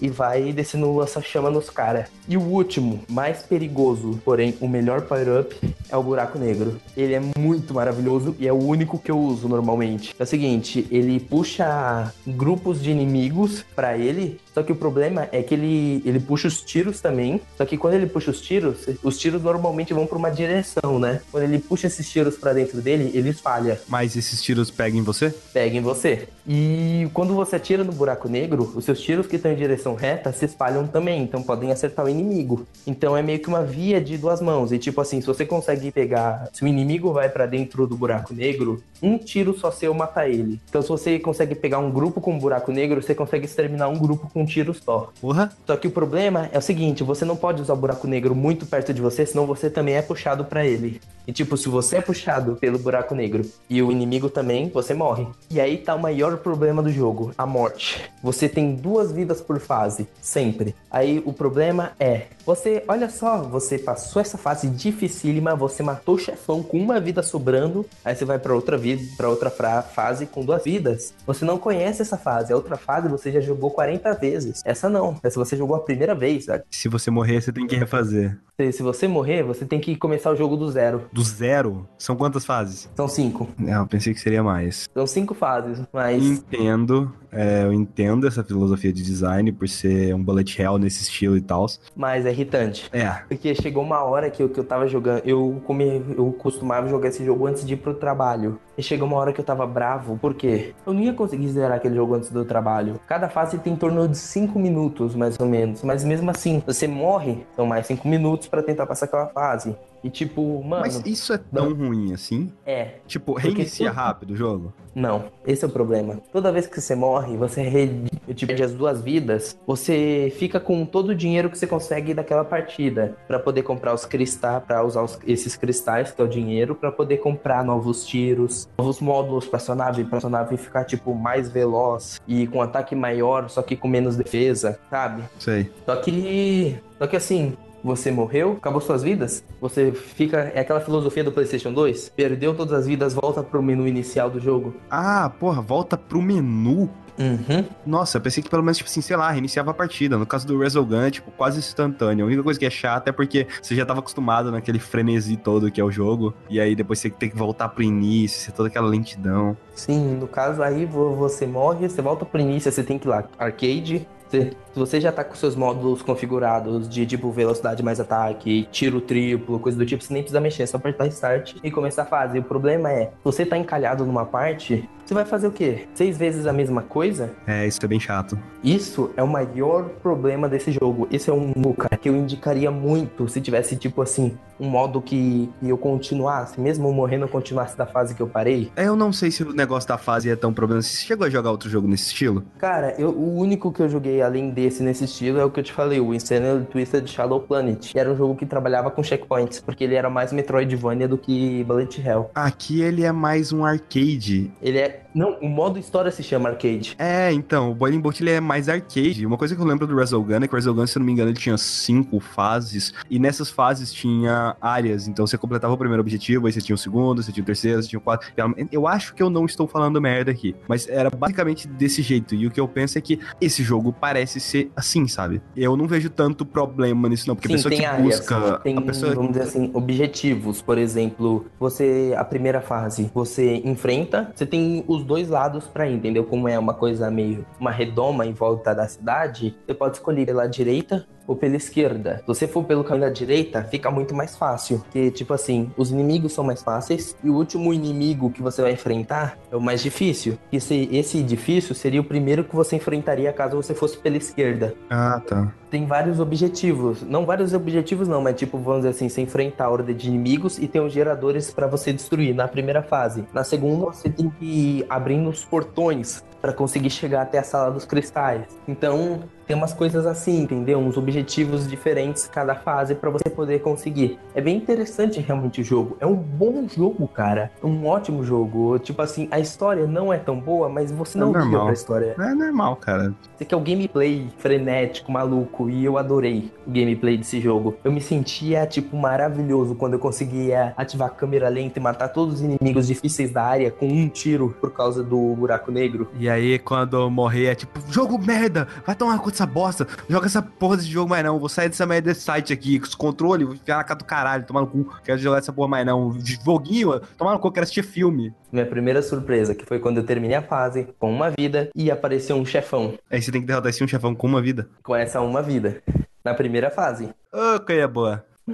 e 0.00 0.08
vai 0.08 0.52
descendo 0.52 0.88
o 0.88 0.96
lança-chama 0.96 1.48
nos 1.48 1.70
caras. 1.70 2.08
E 2.28 2.36
o 2.36 2.40
último, 2.40 3.00
mais 3.08 3.42
perigoso, 3.42 4.20
porém 4.24 4.56
o 4.60 4.66
melhor 4.66 5.02
power-up, 5.02 5.54
é 5.88 5.96
o 5.96 6.02
buraco 6.02 6.38
negro. 6.38 6.80
Ele 6.96 7.14
é 7.14 7.20
muito 7.38 7.72
maravilhoso 7.72 8.34
e 8.38 8.48
é 8.48 8.52
o 8.52 8.58
único 8.58 8.98
que 8.98 9.10
eu 9.10 9.18
uso 9.18 9.48
normalmente. 9.48 10.14
É 10.18 10.22
o 10.22 10.26
seguinte, 10.26 10.86
ele 10.90 11.20
puxa 11.20 12.12
grupos 12.26 12.82
de 12.82 12.90
inimigos 12.90 13.64
pra 13.76 13.96
ele, 13.96 14.40
só 14.54 14.62
que 14.62 14.72
o 14.72 14.76
problema 14.76 15.28
é 15.32 15.42
que 15.42 15.54
ele, 15.54 16.02
ele 16.04 16.20
puxa 16.20 16.48
os 16.48 16.62
tiros 16.62 17.00
também. 17.00 17.40
Só 17.56 17.64
que 17.64 17.76
quando 17.76 17.94
ele 17.94 18.06
puxa 18.06 18.30
os 18.30 18.40
tiros, 18.40 18.86
os 19.02 19.18
tiros 19.18 19.42
normalmente 19.42 19.94
vão 19.94 20.06
pra 20.06 20.18
uma 20.18 20.30
direção, 20.30 20.98
né? 20.98 21.20
Quando 21.30 21.44
ele 21.44 21.58
puxa 21.58 21.86
esses 21.86 22.08
tiros 22.10 22.36
pra 22.36 22.52
dentro 22.52 22.80
dele, 22.80 23.10
ele 23.14 23.32
falha 23.32 23.80
Mas 23.88 24.16
esses 24.16 24.42
tiros 24.42 24.70
pegam 24.70 24.98
em 24.98 25.02
você? 25.02 25.34
pega 25.52 25.76
em 25.76 25.80
você. 25.80 26.28
E 26.46 27.08
quando 27.12 27.34
você 27.34 27.56
atira 27.56 27.84
no 27.84 27.92
buraco 27.92 28.28
negro, 28.28 28.72
os 28.74 28.84
seus 28.84 29.00
tiros 29.00 29.26
que 29.26 29.36
estão 29.36 29.52
em 29.52 29.56
direção 29.56 29.94
reta 29.94 30.32
se 30.32 30.44
espalham 30.44 30.86
também, 30.86 31.22
então 31.22 31.42
podem 31.42 31.70
acertar 31.70 32.04
o 32.04 32.08
inimigo. 32.08 32.66
Então 32.86 33.16
é 33.16 33.22
meio 33.22 33.38
que 33.38 33.48
uma 33.48 33.62
via 33.62 34.00
de 34.00 34.18
duas 34.18 34.40
mãos. 34.40 34.72
E 34.72 34.78
tipo 34.78 35.00
assim, 35.00 35.20
se 35.20 35.26
você 35.26 35.46
consegue 35.46 35.90
pegar, 35.90 36.48
se 36.52 36.64
o 36.64 36.66
inimigo 36.66 37.12
vai 37.12 37.28
pra 37.28 37.46
dentro 37.46 37.86
do 37.86 37.96
buraco 37.96 38.34
negro, 38.34 38.82
um 39.00 39.18
tiro 39.18 39.56
só 39.56 39.70
seu 39.70 39.94
mata 39.94 40.28
ele. 40.28 40.60
Então 40.68 40.82
se 40.82 40.88
você 40.88 41.18
consegue 41.18 41.54
pegar 41.54 41.78
um 41.78 41.90
grupo 41.90 42.20
com 42.20 42.32
um 42.32 42.38
buraco 42.38 42.72
negro, 42.72 43.00
você 43.02 43.14
consegue 43.14 43.46
exterminar 43.46 43.88
um 43.88 43.98
grupo 43.98 44.28
com 44.32 44.41
um 44.42 44.46
tiro 44.46 44.74
só. 44.74 45.10
Porra. 45.20 45.52
Só 45.66 45.76
que 45.76 45.88
o 45.88 45.90
problema 45.90 46.48
é 46.52 46.58
o 46.58 46.62
seguinte, 46.62 47.02
você 47.02 47.24
não 47.24 47.36
pode 47.36 47.62
usar 47.62 47.72
o 47.72 47.76
buraco 47.76 48.06
negro 48.06 48.34
muito 48.34 48.66
perto 48.66 48.92
de 48.92 49.00
você, 49.00 49.24
senão 49.24 49.46
você 49.46 49.70
também 49.70 49.94
é 49.94 50.02
puxado 50.02 50.44
pra 50.44 50.66
ele. 50.66 51.00
E 51.26 51.32
tipo, 51.32 51.56
se 51.56 51.68
você 51.68 51.98
é 51.98 52.00
puxado 52.00 52.56
pelo 52.56 52.78
buraco 52.78 53.14
negro 53.14 53.44
e 53.70 53.80
o 53.80 53.92
inimigo 53.92 54.28
também, 54.28 54.68
você 54.68 54.92
morre. 54.92 55.26
E 55.50 55.60
aí 55.60 55.78
tá 55.78 55.94
o 55.94 56.00
maior 56.00 56.38
problema 56.38 56.82
do 56.82 56.90
jogo, 56.90 57.32
a 57.38 57.46
morte. 57.46 58.10
Você 58.22 58.48
tem 58.48 58.74
duas 58.74 59.12
vidas 59.12 59.40
por 59.40 59.60
fase, 59.60 60.08
sempre. 60.20 60.74
Aí 60.90 61.22
o 61.24 61.32
problema 61.32 61.92
é, 61.98 62.26
você, 62.44 62.82
olha 62.88 63.08
só, 63.08 63.42
você 63.42 63.78
passou 63.78 64.20
essa 64.20 64.36
fase 64.38 64.68
dificílima, 64.68 65.54
você 65.54 65.82
matou 65.82 66.16
o 66.16 66.18
chefão 66.18 66.62
com 66.62 66.78
uma 66.78 67.00
vida 67.00 67.22
sobrando, 67.22 67.84
aí 68.04 68.14
você 68.14 68.24
vai 68.24 68.38
pra 68.38 68.54
outra 68.54 68.76
vida, 68.76 69.02
para 69.16 69.28
outra 69.28 69.50
fase 69.50 70.26
com 70.26 70.44
duas 70.44 70.64
vidas. 70.64 71.14
Você 71.26 71.44
não 71.44 71.58
conhece 71.58 72.02
essa 72.02 72.16
fase, 72.18 72.52
a 72.52 72.56
outra 72.56 72.76
fase 72.76 73.08
você 73.08 73.30
já 73.32 73.40
jogou 73.40 73.70
40 73.70 74.12
vezes. 74.14 74.60
Essa 74.64 74.88
não, 74.88 75.16
essa 75.22 75.38
você 75.38 75.56
jogou 75.56 75.76
a 75.76 75.80
primeira 75.80 76.14
vez, 76.14 76.46
sabe? 76.46 76.64
Se 76.70 76.88
você 76.88 77.10
morrer, 77.10 77.40
você 77.40 77.52
tem 77.52 77.66
que 77.66 77.76
refazer. 77.76 78.38
Se- 78.60 78.72
Se 78.72 78.82
você 78.82 79.08
morrer, 79.08 79.42
você 79.42 79.64
tem 79.64 79.80
que 79.80 79.96
começar 79.96 80.30
o 80.30 80.36
jogo 80.36 80.56
do 80.56 80.70
zero. 80.70 81.04
Do 81.12 81.22
zero? 81.22 81.88
São 81.98 82.14
quantas 82.14 82.44
fases? 82.44 82.88
São 82.94 83.08
cinco. 83.08 83.48
É, 83.66 83.74
eu 83.74 83.86
pensei 83.86 84.12
que 84.14 84.20
seria 84.20 84.42
mais. 84.42 84.88
São 84.94 85.06
cinco 85.06 85.34
fases, 85.34 85.80
mas. 85.92 86.22
Entendo, 86.22 87.12
é, 87.32 87.64
eu 87.64 87.72
entendo 87.72 88.26
essa 88.26 88.44
filosofia 88.44 88.92
de 88.92 89.02
design 89.02 89.50
por 89.52 89.68
ser 89.68 90.14
um 90.14 90.22
bullet 90.22 90.60
hell 90.60 90.78
nesse 90.78 91.02
estilo 91.02 91.36
e 91.36 91.40
tal. 91.40 91.66
Mas 91.96 92.26
é 92.26 92.30
irritante. 92.30 92.88
É, 92.92 93.08
Porque 93.28 93.54
chegou 93.54 93.82
uma 93.82 94.02
hora 94.04 94.30
que 94.30 94.42
eu, 94.42 94.48
que 94.48 94.60
eu 94.60 94.64
tava 94.64 94.86
jogando. 94.86 95.22
Eu, 95.24 95.60
come, 95.64 96.02
eu 96.16 96.32
costumava 96.32 96.88
jogar 96.88 97.08
esse 97.08 97.24
jogo 97.24 97.46
antes 97.46 97.64
de 97.64 97.74
ir 97.74 97.76
pro 97.78 97.94
trabalho. 97.94 98.60
E 98.76 98.82
chegou 98.82 99.06
uma 99.06 99.16
hora 99.16 99.32
que 99.32 99.40
eu 99.40 99.44
tava 99.44 99.66
bravo, 99.66 100.18
por 100.18 100.34
quê? 100.34 100.74
Eu 100.86 100.92
não 100.92 101.00
ia 101.00 101.12
conseguir 101.12 101.48
zerar 101.48 101.76
aquele 101.76 101.94
jogo 101.94 102.14
antes 102.14 102.30
do 102.30 102.44
trabalho. 102.44 102.98
Cada 103.06 103.28
fase 103.28 103.58
tem 103.58 103.72
em 103.72 103.76
torno 103.76 104.08
de 104.08 104.16
5 104.16 104.58
minutos, 104.58 105.14
mais 105.14 105.38
ou 105.38 105.46
menos. 105.46 105.82
Mas 105.82 106.04
mesmo 106.04 106.30
assim, 106.30 106.62
você 106.66 106.86
morre, 106.88 107.46
são 107.54 107.66
mais 107.66 107.86
5 107.86 108.06
minutos 108.08 108.48
pra 108.48 108.62
tentar 108.62 108.86
passar 108.86 109.06
aquela 109.06 109.26
fase. 109.26 109.76
E 110.04 110.10
tipo, 110.10 110.62
mano. 110.64 110.82
Mas 110.82 111.00
isso 111.06 111.32
é 111.32 111.38
tão 111.38 111.70
não. 111.70 111.76
ruim 111.88 112.12
assim? 112.12 112.52
É. 112.66 112.94
Tipo, 113.06 113.34
reinicia 113.34 113.90
rápido 113.90 114.32
o 114.32 114.36
jogo? 114.36 114.72
Não, 114.94 115.26
esse 115.46 115.64
é 115.64 115.68
o 115.68 115.70
problema. 115.70 116.20
Toda 116.32 116.52
vez 116.52 116.66
que 116.66 116.78
você 116.80 116.94
morre, 116.94 117.36
você 117.36 117.62
re- 117.62 118.02
te 118.34 118.46
perde 118.46 118.62
as 118.62 118.74
duas 118.74 119.00
vidas, 119.00 119.56
você 119.66 120.30
fica 120.36 120.60
com 120.60 120.84
todo 120.84 121.10
o 121.10 121.14
dinheiro 121.14 121.48
que 121.48 121.56
você 121.56 121.66
consegue 121.66 122.12
daquela 122.12 122.44
partida 122.44 123.16
Pra 123.26 123.38
poder 123.38 123.62
comprar 123.62 123.94
os 123.94 124.04
cristais, 124.04 124.62
Pra 124.64 124.84
usar 124.84 125.02
os- 125.02 125.18
esses 125.26 125.56
cristais, 125.56 126.10
que 126.10 126.20
é 126.20 126.24
o 126.24 126.28
dinheiro, 126.28 126.74
pra 126.74 126.92
poder 126.92 127.18
comprar 127.18 127.64
novos 127.64 128.04
tiros, 128.04 128.68
novos 128.76 129.00
módulos 129.00 129.46
pra 129.46 129.58
sua 129.58 129.74
nave, 129.74 130.04
pra 130.04 130.20
sua 130.20 130.28
nave 130.30 130.56
ficar 130.56 130.84
tipo 130.84 131.14
mais 131.14 131.48
veloz 131.48 132.20
e 132.28 132.46
com 132.48 132.60
ataque 132.60 132.94
maior, 132.94 133.48
só 133.48 133.62
que 133.62 133.76
com 133.76 133.88
menos 133.88 134.16
defesa, 134.16 134.78
sabe? 134.90 135.22
Sei. 135.38 135.70
Só 135.86 135.96
que. 135.96 136.76
Só 136.98 137.06
que 137.06 137.16
assim. 137.16 137.56
Você 137.84 138.10
morreu, 138.10 138.52
acabou 138.52 138.80
suas 138.80 139.02
vidas, 139.02 139.42
você 139.60 139.90
fica. 139.92 140.52
É 140.54 140.60
aquela 140.60 140.80
filosofia 140.80 141.24
do 141.24 141.32
PlayStation 141.32 141.72
2? 141.72 142.10
Perdeu 142.14 142.54
todas 142.54 142.72
as 142.72 142.86
vidas, 142.86 143.12
volta 143.14 143.42
pro 143.42 143.62
menu 143.62 143.86
inicial 143.88 144.30
do 144.30 144.38
jogo. 144.38 144.74
Ah, 144.90 145.30
porra, 145.40 145.60
volta 145.60 145.96
pro 145.96 146.22
menu. 146.22 146.88
Uhum. 147.18 147.64
Nossa, 147.84 148.16
eu 148.16 148.22
pensei 148.22 148.42
que 148.42 148.48
pelo 148.48 148.62
menos, 148.62 148.78
tipo 148.78 148.88
assim, 148.88 149.02
sei 149.02 149.16
lá, 149.16 149.30
reiniciava 149.30 149.70
a 149.70 149.74
partida. 149.74 150.16
No 150.16 150.24
caso 150.24 150.46
do 150.46 150.58
Resogun, 150.58 151.02
é, 151.02 151.10
tipo, 151.10 151.30
quase 151.32 151.58
instantâneo. 151.58 152.24
A 152.24 152.26
única 152.26 152.42
coisa 152.42 152.58
que 152.58 152.64
é 152.64 152.70
chata 152.70 153.10
é 153.10 153.12
porque 153.12 153.46
você 153.60 153.74
já 153.74 153.84
tava 153.84 154.00
acostumado 154.00 154.50
naquele 154.50 154.78
frenesi 154.78 155.36
todo 155.36 155.70
que 155.70 155.80
é 155.80 155.84
o 155.84 155.90
jogo. 155.90 156.32
E 156.48 156.58
aí 156.58 156.74
depois 156.74 156.98
você 157.00 157.10
tem 157.10 157.28
que 157.28 157.36
voltar 157.36 157.68
pro 157.68 157.82
início, 157.82 158.52
toda 158.52 158.68
aquela 158.68 158.86
lentidão. 158.88 159.56
Sim, 159.74 160.14
no 160.16 160.26
caso 160.26 160.62
aí 160.62 160.86
vo- 160.86 161.14
você 161.14 161.46
morre, 161.46 161.86
você 161.88 162.00
volta 162.00 162.24
pro 162.24 162.40
início, 162.40 162.72
você 162.72 162.82
tem 162.82 162.98
que 162.98 163.06
ir 163.06 163.10
lá, 163.10 163.24
arcade. 163.38 164.06
Se 164.32 164.50
você 164.74 164.98
já 164.98 165.12
tá 165.12 165.22
com 165.22 165.34
seus 165.34 165.54
módulos 165.54 166.00
configurados 166.00 166.88
de 166.88 167.04
tipo 167.04 167.30
velocidade 167.30 167.82
mais 167.82 168.00
ataque, 168.00 168.66
tiro 168.72 168.98
triplo, 168.98 169.60
coisa 169.60 169.76
do 169.76 169.84
tipo, 169.84 170.02
você 170.02 170.10
nem 170.14 170.22
precisa 170.22 170.40
mexer, 170.40 170.62
é 170.62 170.66
só 170.66 170.78
apertar 170.78 171.06
start 171.08 171.56
e 171.62 171.70
começar 171.70 172.02
a 172.02 172.06
fase. 172.06 172.38
O 172.38 172.42
problema 172.42 172.90
é, 172.90 173.12
você 173.22 173.44
tá 173.44 173.58
encalhado 173.58 174.06
numa 174.06 174.24
parte, 174.24 174.88
você 175.04 175.14
vai 175.14 175.24
fazer 175.24 175.46
o 175.46 175.52
quê? 175.52 175.86
Seis 175.94 176.16
vezes 176.16 176.46
a 176.46 176.52
mesma 176.52 176.82
coisa? 176.82 177.30
É, 177.46 177.66
isso 177.66 177.78
é 177.82 177.86
bem 177.88 178.00
chato. 178.00 178.38
Isso 178.62 179.10
é 179.16 179.22
o 179.22 179.28
maior 179.28 179.84
problema 180.02 180.48
desse 180.48 180.70
jogo. 180.72 181.08
Esse 181.10 181.28
é 181.30 181.32
um 181.32 181.52
cara, 181.76 181.96
que 181.96 182.08
eu 182.08 182.14
indicaria 182.16 182.70
muito 182.70 183.28
se 183.28 183.40
tivesse, 183.40 183.76
tipo 183.76 184.00
assim, 184.02 184.36
um 184.60 184.68
modo 184.68 185.00
que 185.02 185.50
eu 185.62 185.76
continuasse, 185.76 186.60
mesmo 186.60 186.92
morrendo, 186.92 187.24
eu 187.24 187.28
continuasse 187.28 187.76
da 187.76 187.84
fase 187.86 188.14
que 188.14 188.20
eu 188.22 188.28
parei. 188.28 188.70
É, 188.76 188.86
Eu 188.86 188.94
não 188.96 189.12
sei 189.12 189.30
se 189.30 189.42
o 189.42 189.52
negócio 189.52 189.88
da 189.88 189.98
fase 189.98 190.30
é 190.30 190.36
tão 190.36 190.52
problema. 190.52 190.80
Você 190.82 191.04
chegou 191.04 191.26
a 191.26 191.30
jogar 191.30 191.50
outro 191.50 191.68
jogo 191.68 191.88
nesse 191.88 192.06
estilo? 192.06 192.44
Cara, 192.58 192.94
eu- 192.98 193.10
o 193.10 193.36
único 193.38 193.72
que 193.72 193.80
eu 193.80 193.88
joguei 193.88 194.22
além 194.22 194.50
desse 194.50 194.82
nesse 194.82 195.04
estilo 195.04 195.38
é 195.40 195.44
o 195.44 195.50
que 195.50 195.58
eu 195.60 195.64
te 195.64 195.72
falei, 195.72 195.98
o 195.98 196.14
Insanely 196.14 196.64
Twisted 196.66 197.06
Shadow 197.08 197.40
Planet. 197.40 197.90
Que 197.90 197.98
era 197.98 198.10
um 198.12 198.16
jogo 198.16 198.36
que 198.36 198.46
trabalhava 198.46 198.90
com 198.90 199.02
checkpoints, 199.02 199.60
porque 199.60 199.82
ele 199.84 199.94
era 199.94 200.08
mais 200.08 200.32
Metroidvania 200.32 201.08
do 201.08 201.18
que 201.18 201.64
Bullet 201.64 202.00
Hell. 202.00 202.30
Aqui 202.34 202.80
ele 202.82 203.02
é 203.04 203.10
mais 203.12 203.52
um 203.52 203.64
arcade. 203.64 204.50
Ele 204.62 204.78
é. 204.78 204.91
it 204.92 205.04
Não, 205.14 205.36
o 205.40 205.48
modo 205.48 205.78
história 205.78 206.10
se 206.10 206.22
chama 206.22 206.48
arcade. 206.48 206.94
É, 206.98 207.32
então, 207.32 207.70
o 207.70 207.74
Boiling 207.74 208.00
Boat 208.00 208.22
ele 208.22 208.30
é 208.30 208.40
mais 208.40 208.68
arcade. 208.68 209.26
Uma 209.26 209.36
coisa 209.36 209.54
que 209.54 209.60
eu 209.60 209.66
lembro 209.66 209.86
do 209.86 209.96
Resogun 209.96 210.36
é 210.36 210.48
que 210.48 210.54
o 210.54 210.56
Resogun, 210.56 210.86
se 210.86 210.96
eu 210.96 211.00
não 211.00 211.06
me 211.06 211.12
engano, 211.12 211.30
ele 211.30 211.38
tinha 211.38 211.56
cinco 211.58 212.20
fases. 212.20 212.92
E 213.10 213.18
nessas 213.18 213.50
fases 213.50 213.92
tinha 213.92 214.56
áreas. 214.60 215.06
Então 215.06 215.26
você 215.26 215.36
completava 215.36 215.74
o 215.74 215.78
primeiro 215.78 216.00
objetivo, 216.00 216.46
aí 216.46 216.52
você 216.52 216.60
tinha 216.60 216.74
o 216.74 216.78
segundo, 216.78 217.22
você 217.22 217.32
tinha 217.32 217.42
o 217.42 217.46
terceiro, 217.46 217.82
você 217.82 217.88
tinha 217.88 217.98
o 217.98 218.02
quarto. 218.02 218.26
Eu 218.70 218.86
acho 218.86 219.14
que 219.14 219.22
eu 219.22 219.30
não 219.30 219.44
estou 219.44 219.66
falando 219.66 220.00
merda 220.00 220.30
aqui. 220.30 220.54
Mas 220.66 220.88
era 220.88 221.10
basicamente 221.10 221.68
desse 221.68 222.02
jeito. 222.02 222.34
E 222.34 222.46
o 222.46 222.50
que 222.50 222.60
eu 222.60 222.68
penso 222.68 222.98
é 222.98 223.00
que 223.00 223.18
esse 223.40 223.62
jogo 223.62 223.92
parece 223.92 224.40
ser 224.40 224.70
assim, 224.74 225.06
sabe? 225.06 225.42
Eu 225.56 225.76
não 225.76 225.86
vejo 225.86 226.08
tanto 226.08 226.44
problema 226.44 227.08
nisso, 227.08 227.28
não. 227.28 227.34
Porque 227.34 227.48
Sim, 227.48 227.54
a 227.54 227.56
pessoa 227.56 227.74
que 227.74 227.84
áreas, 227.84 228.20
busca. 228.20 228.58
tem, 228.60 228.76
a 228.76 228.80
pessoa... 228.80 229.14
vamos 229.14 229.32
dizer 229.32 229.44
assim, 229.44 229.70
objetivos. 229.74 230.62
Por 230.62 230.78
exemplo, 230.78 231.46
você, 231.58 232.14
a 232.16 232.24
primeira 232.24 232.60
fase, 232.60 233.10
você 233.12 233.56
enfrenta, 233.64 234.32
você 234.34 234.46
tem 234.46 234.84
os 234.86 235.01
dois 235.02 235.28
lados 235.28 235.66
pra 235.66 235.88
ir, 235.88 235.94
entendeu? 235.94 236.24
Como 236.24 236.48
é 236.48 236.58
uma 236.58 236.74
coisa 236.74 237.10
meio, 237.10 237.44
uma 237.58 237.70
redoma 237.70 238.26
em 238.26 238.32
volta 238.32 238.74
da 238.74 238.86
cidade, 238.86 239.56
você 239.66 239.74
pode 239.74 239.96
escolher 239.96 240.26
pela 240.26 240.46
direita 240.46 241.06
ou 241.26 241.36
pela 241.36 241.56
esquerda. 241.56 242.18
Se 242.20 242.26
você 242.26 242.46
for 242.48 242.64
pelo 242.64 242.82
caminho 242.84 243.06
da 243.06 243.12
direita, 243.12 243.62
fica 243.64 243.90
muito 243.90 244.14
mais 244.14 244.36
fácil. 244.36 244.78
Porque, 244.80 245.10
tipo 245.10 245.32
assim, 245.34 245.70
os 245.76 245.90
inimigos 245.90 246.32
são 246.32 246.44
mais 246.44 246.62
fáceis 246.62 247.16
e 247.22 247.30
o 247.30 247.34
último 247.34 247.72
inimigo 247.72 248.30
que 248.30 248.42
você 248.42 248.62
vai 248.62 248.72
enfrentar 248.72 249.38
é 249.50 249.56
o 249.56 249.60
mais 249.60 249.82
difícil. 249.82 250.38
Esse, 250.52 250.88
esse 250.92 251.22
difícil 251.22 251.74
seria 251.74 252.00
o 252.00 252.04
primeiro 252.04 252.44
que 252.44 252.54
você 252.54 252.76
enfrentaria 252.76 253.32
caso 253.32 253.56
você 253.56 253.74
fosse 253.74 253.96
pela 253.98 254.16
esquerda 254.16 254.74
Ah, 254.90 255.20
tá. 255.26 255.52
tem 255.70 255.86
vários 255.86 256.18
objetivos. 256.20 257.02
Não 257.02 257.24
vários 257.24 257.52
objetivos, 257.54 258.08
não, 258.08 258.20
mas 258.20 258.36
tipo, 258.36 258.58
vamos 258.58 258.80
dizer 258.80 258.90
assim, 258.90 259.08
você 259.08 259.20
enfrenta 259.22 259.64
a 259.64 259.70
horda 259.70 259.94
de 259.94 260.08
inimigos 260.08 260.58
e 260.58 260.66
tem 260.66 260.80
os 260.82 260.92
geradores 260.92 261.50
pra 261.52 261.66
você 261.66 261.92
destruir 261.92 262.34
na 262.34 262.48
primeira 262.48 262.82
fase. 262.82 263.24
Na 263.32 263.44
segunda, 263.44 263.86
você 263.86 264.08
tem 264.10 264.28
que 264.30 264.44
ir 264.44 264.86
abrindo 264.88 265.28
os 265.28 265.44
portões 265.44 266.22
pra 266.40 266.52
conseguir 266.52 266.90
chegar 266.90 267.22
até 267.22 267.38
a 267.38 267.42
sala 267.44 267.70
dos 267.70 267.84
cristais. 267.84 268.42
Então, 268.66 269.20
tem 269.46 269.56
umas 269.56 269.72
coisas 269.72 270.06
assim, 270.06 270.42
entendeu? 270.42 270.78
Uns 270.78 270.96
objetivos 270.96 271.66
diferentes 271.68 272.26
cada 272.26 272.54
fase 272.54 272.94
pra 272.94 273.10
você 273.10 273.28
poder 273.30 273.60
conseguir. 273.60 274.18
É 274.34 274.40
bem 274.40 274.56
interessante 274.56 275.20
realmente 275.20 275.60
o 275.60 275.64
jogo. 275.64 275.96
É 276.00 276.06
um 276.06 276.14
bom 276.14 276.66
jogo, 276.68 277.06
cara. 277.08 277.50
É 277.62 277.66
um 277.66 277.86
ótimo 277.86 278.22
jogo. 278.24 278.78
Tipo 278.78 279.02
assim, 279.02 279.28
a 279.30 279.38
história 279.40 279.86
não 279.86 280.12
é 280.12 280.18
tão 280.18 280.38
boa, 280.38 280.68
mas 280.68 280.90
você 280.92 281.18
É 281.18 281.20
não 281.20 281.28
liga 281.28 281.40
normal. 281.40 281.64
pra 281.66 281.72
história. 281.72 282.14
É 282.18 282.34
normal, 282.34 282.76
cara. 282.76 283.14
Aqui 283.40 283.52
é 283.54 283.56
o 283.56 283.60
gameplay 283.60 284.28
frenético, 284.38 285.10
maluco, 285.10 285.68
e 285.68 285.84
eu 285.84 285.98
adorei 285.98 286.50
o 286.66 286.70
gameplay 286.70 287.16
desse 287.16 287.40
jogo. 287.40 287.76
Eu 287.82 287.90
me 287.92 288.00
sentia, 288.00 288.66
tipo, 288.66 288.96
maravilhoso 288.96 289.74
quando 289.74 289.94
eu 289.94 289.98
conseguia 289.98 290.72
ativar 290.76 291.08
a 291.08 291.10
câmera 291.10 291.48
lenta 291.48 291.78
e 291.78 291.82
matar 291.82 292.08
todos 292.08 292.36
os 292.36 292.40
inimigos 292.42 292.86
difíceis 292.86 293.30
da 293.30 293.42
área 293.42 293.70
com 293.70 293.86
um 293.86 294.08
tiro 294.08 294.54
por 294.60 294.70
causa 294.72 295.02
do 295.02 295.34
buraco 295.34 295.70
negro. 295.72 296.08
E 296.18 296.28
aí, 296.28 296.58
quando 296.58 296.96
eu 296.96 297.10
morrer, 297.10 297.46
é 297.46 297.54
tipo, 297.54 297.80
jogo 297.90 298.18
merda! 298.18 298.66
Vai 298.86 298.94
tomar 298.94 299.18
dessa 299.32 299.44
bosta! 299.46 299.86
Joga 300.08 300.26
essa 300.26 300.40
porra 300.40 300.76
desse 300.76 300.88
jogo 300.88 301.10
mais 301.10 301.24
não. 301.24 301.38
Vou 301.38 301.48
sair 301.48 301.68
dessa 301.68 301.84
merda 301.84 302.10
desse 302.10 302.20
site 302.22 302.52
aqui, 302.52 302.78
com 302.78 302.86
os 302.86 302.94
controles, 302.94 303.46
vou 303.46 303.56
enfiar 303.56 303.78
na 303.78 303.84
cara 303.84 303.98
do 303.98 304.04
caralho, 304.04 304.46
tomar 304.46 304.60
no 304.60 304.66
cu. 304.68 304.92
Quero 305.04 305.18
jogar 305.18 305.38
essa 305.38 305.52
porra 305.52 305.68
mais 305.68 305.84
não. 305.84 306.16
Joguinho, 306.44 307.00
tomar 307.18 307.32
no 307.32 307.38
cu, 307.40 307.50
quero 307.50 307.64
assistir 307.64 307.82
filme. 307.82 308.32
Minha 308.52 308.66
primeira 308.66 309.02
surpresa, 309.02 309.54
que 309.54 309.64
foi 309.66 309.78
quando 309.80 309.96
eu 309.98 310.04
terminei 310.04 310.36
a 310.36 310.42
fase 310.42 310.86
com 310.98 311.10
uma 311.12 311.30
vida 311.30 311.68
e 311.74 311.90
apareceu 311.90 312.36
um 312.36 312.44
chefão 312.44 312.94
Aí 313.10 313.20
você 313.20 313.32
tem 313.32 313.40
que 313.40 313.46
derrotar 313.46 313.70
esse 313.70 313.82
um 313.82 313.88
chefão 313.88 314.14
com 314.14 314.26
uma 314.26 314.40
vida. 314.42 314.68
com 314.82 314.94
essa 314.94 315.20
uma 315.20 315.42
vida. 315.42 315.82
Na 316.24 316.34
primeira 316.34 316.70
fase. 316.70 317.08
Ô, 317.32 317.58
coisa 317.60 317.88
boa. 317.88 318.24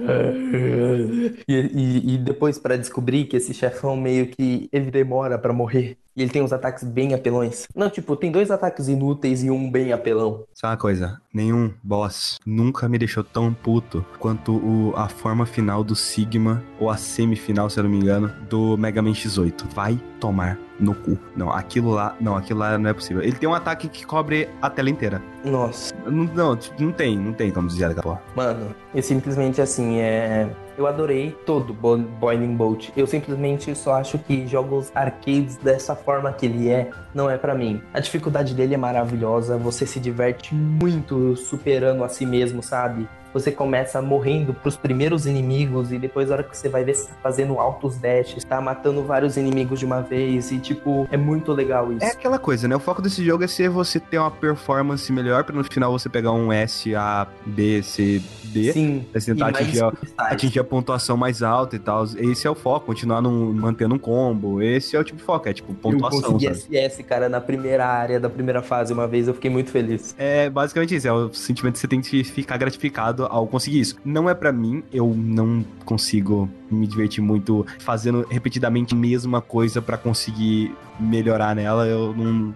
E, 1.47 1.53
e- 1.53 2.13
e 2.13 2.17
depois 2.17 2.57
pra 2.59 2.77
descobrir 2.77 3.25
que 3.25 3.37
esse 3.37 3.53
chefão 3.53 3.95
meio 3.97 4.27
que 4.27 4.69
ele 4.71 4.91
demora 4.91 5.37
pra 5.37 5.51
morrer. 5.53 5.97
E 6.15 6.21
ele 6.21 6.31
tem 6.31 6.41
uns 6.41 6.51
ataques 6.51 6.83
bem 6.83 7.13
apelões. 7.13 7.65
Não, 7.75 7.89
tipo, 7.89 8.15
tem 8.15 8.31
dois 8.31 8.51
ataques 8.51 8.87
inúteis 8.87 9.43
e 9.43 9.49
um 9.49 9.69
bem 9.71 9.93
apelão. 9.93 10.43
Sabe 10.53 10.71
uma 10.73 10.77
coisa? 10.77 11.21
Nenhum 11.33 11.71
boss 11.83 12.37
nunca 12.45 12.89
me 12.89 12.97
deixou 12.97 13.23
tão 13.23 13.53
puto 13.53 14.05
quanto 14.17 14.53
o, 14.57 14.93
a 14.95 15.07
forma 15.07 15.45
final 15.45 15.83
do 15.83 15.95
Sigma, 15.95 16.63
ou 16.79 16.89
a 16.89 16.97
semifinal, 16.97 17.69
se 17.69 17.79
eu 17.79 17.83
não 17.83 17.91
me 17.91 17.97
engano, 17.97 18.29
do 18.49 18.75
Mega 18.77 19.01
Man 19.01 19.11
X8. 19.11 19.65
Vai 19.73 19.99
tomar 20.19 20.57
no 20.79 20.93
cu. 20.95 21.17
Não, 21.35 21.51
aquilo 21.51 21.91
lá, 21.91 22.15
não, 22.19 22.35
aquilo 22.35 22.59
lá 22.59 22.77
não 22.77 22.89
é 22.89 22.93
possível. 22.93 23.21
Ele 23.21 23.33
tem 23.37 23.47
um 23.47 23.53
ataque 23.53 23.87
que 23.87 24.05
cobre 24.05 24.49
a 24.61 24.69
tela 24.69 24.89
inteira. 24.89 25.21
Nossa, 25.45 25.93
Não, 26.05 26.25
não, 26.25 26.57
tipo, 26.57 26.81
não 26.83 26.91
tem, 26.91 27.17
não 27.17 27.31
tem 27.33 27.51
como 27.51 27.67
desviar 27.67 27.93
daquela 27.93 28.15
porra. 28.17 28.21
mano, 28.35 28.75
eu 28.93 29.03
simplesmente 29.03 29.61
assim, 29.61 29.99
é. 29.99 30.49
Eu 30.79 30.87
adorei 30.87 31.35
todo 31.45 31.73
Bo- 31.73 31.97
Boiling 31.97 32.55
Bolt. 32.55 32.87
Eu 32.95 33.05
simplesmente 33.05 33.75
só 33.75 33.95
acho 33.95 34.17
que 34.17 34.47
jogos 34.47 34.89
arcades 34.95 35.57
dessa 35.57 35.93
forma 35.93 36.31
que 36.31 36.45
ele 36.45 36.69
é, 36.69 36.89
não 37.13 37.29
é 37.29 37.37
pra 37.37 37.53
mim. 37.53 37.81
A 37.93 37.99
dificuldade 37.99 38.53
dele 38.55 38.75
é 38.75 38.77
maravilhosa, 38.77 39.57
você 39.57 39.85
se 39.85 39.99
diverte 39.99 40.55
muito 40.55 41.35
superando 41.35 42.01
a 42.01 42.07
si 42.07 42.25
mesmo, 42.25 42.63
sabe? 42.63 43.05
Você 43.31 43.51
começa 43.51 44.01
morrendo 44.01 44.55
pros 44.55 44.75
primeiros 44.75 45.27
inimigos 45.27 45.91
e 45.91 45.99
depois, 45.99 46.29
na 46.29 46.35
hora 46.35 46.43
que 46.43 46.57
você 46.57 46.67
vai 46.67 46.83
ver, 46.83 46.95
você 46.95 47.09
tá 47.09 47.15
fazendo 47.21 47.59
altos 47.59 47.95
dashes, 47.97 48.43
tá 48.43 48.59
matando 48.59 49.03
vários 49.03 49.37
inimigos 49.37 49.77
de 49.79 49.85
uma 49.85 50.01
vez 50.01 50.51
e, 50.51 50.57
tipo, 50.57 51.07
é 51.11 51.17
muito 51.17 51.53
legal 51.53 51.93
isso. 51.93 52.03
É 52.03 52.09
aquela 52.09 52.39
coisa, 52.39 52.67
né? 52.67 52.75
O 52.75 52.79
foco 52.79 53.03
desse 53.03 53.23
jogo 53.23 53.43
é 53.43 53.47
ser 53.47 53.69
você 53.69 53.99
ter 53.99 54.17
uma 54.17 54.31
performance 54.31 55.11
melhor 55.13 55.43
pra 55.43 55.55
no 55.55 55.63
final 55.63 55.91
você 55.91 56.09
pegar 56.09 56.31
um 56.31 56.51
S, 56.51 56.95
A, 56.95 57.27
B, 57.45 57.83
C, 57.83 58.19
D. 58.49 58.73
Sim, 58.73 59.05
Pra 59.11 59.21
tentar 59.21 59.47
atingir 59.49 59.83
a- 59.83 59.93
atingir 60.17 60.59
a 60.59 60.63
pontuação 60.63 61.15
mais 61.17 61.41
alta 61.43 61.75
e 61.75 61.79
tal. 61.79 62.03
Esse 62.17 62.47
é 62.47 62.49
o 62.49 62.55
foco, 62.55 62.85
continuar 62.87 63.21
num- 63.21 63.53
mantendo 63.53 63.95
um 63.95 63.99
combo. 63.99 64.61
Esse 64.61 64.95
é 64.95 64.99
o 64.99 65.03
tipo 65.03 65.17
de 65.17 65.23
foco, 65.23 65.47
é 65.47 65.53
tipo 65.53 65.71
Eu 65.71 65.75
pontuação, 65.75 66.33
consegui 66.33 66.45
sabe? 66.55 66.77
SS, 66.77 67.03
cara, 67.03 67.29
na 67.29 67.39
primeira 67.41 67.85
área 67.85 68.19
da 68.19 68.29
primeira 68.29 68.61
fase 68.61 68.91
uma 68.93 69.07
vez, 69.07 69.27
eu 69.27 69.33
fiquei 69.33 69.49
muito 69.49 69.69
feliz. 69.71 70.15
É 70.17 70.49
basicamente 70.49 70.95
isso, 70.95 71.07
é 71.07 71.13
o 71.13 71.31
sentimento 71.33 71.73
que 71.75 71.79
você 71.79 71.87
tem 71.87 72.01
que 72.01 72.23
ficar 72.23 72.57
gratificado 72.57 73.25
ao 73.25 73.47
conseguir 73.47 73.79
isso. 73.79 73.95
Não 74.03 74.29
é 74.29 74.33
para 74.33 74.51
mim, 74.51 74.83
eu 74.91 75.13
não 75.15 75.63
consigo 75.85 76.49
me 76.71 76.85
divertir 76.85 77.21
muito 77.23 77.65
fazendo 77.79 78.25
repetidamente 78.29 78.93
a 78.93 78.97
mesma 78.97 79.41
coisa 79.41 79.81
para 79.81 79.97
conseguir 79.97 80.71
melhorar 80.99 81.55
nela. 81.55 81.87
Eu 81.87 82.13
não, 82.15 82.53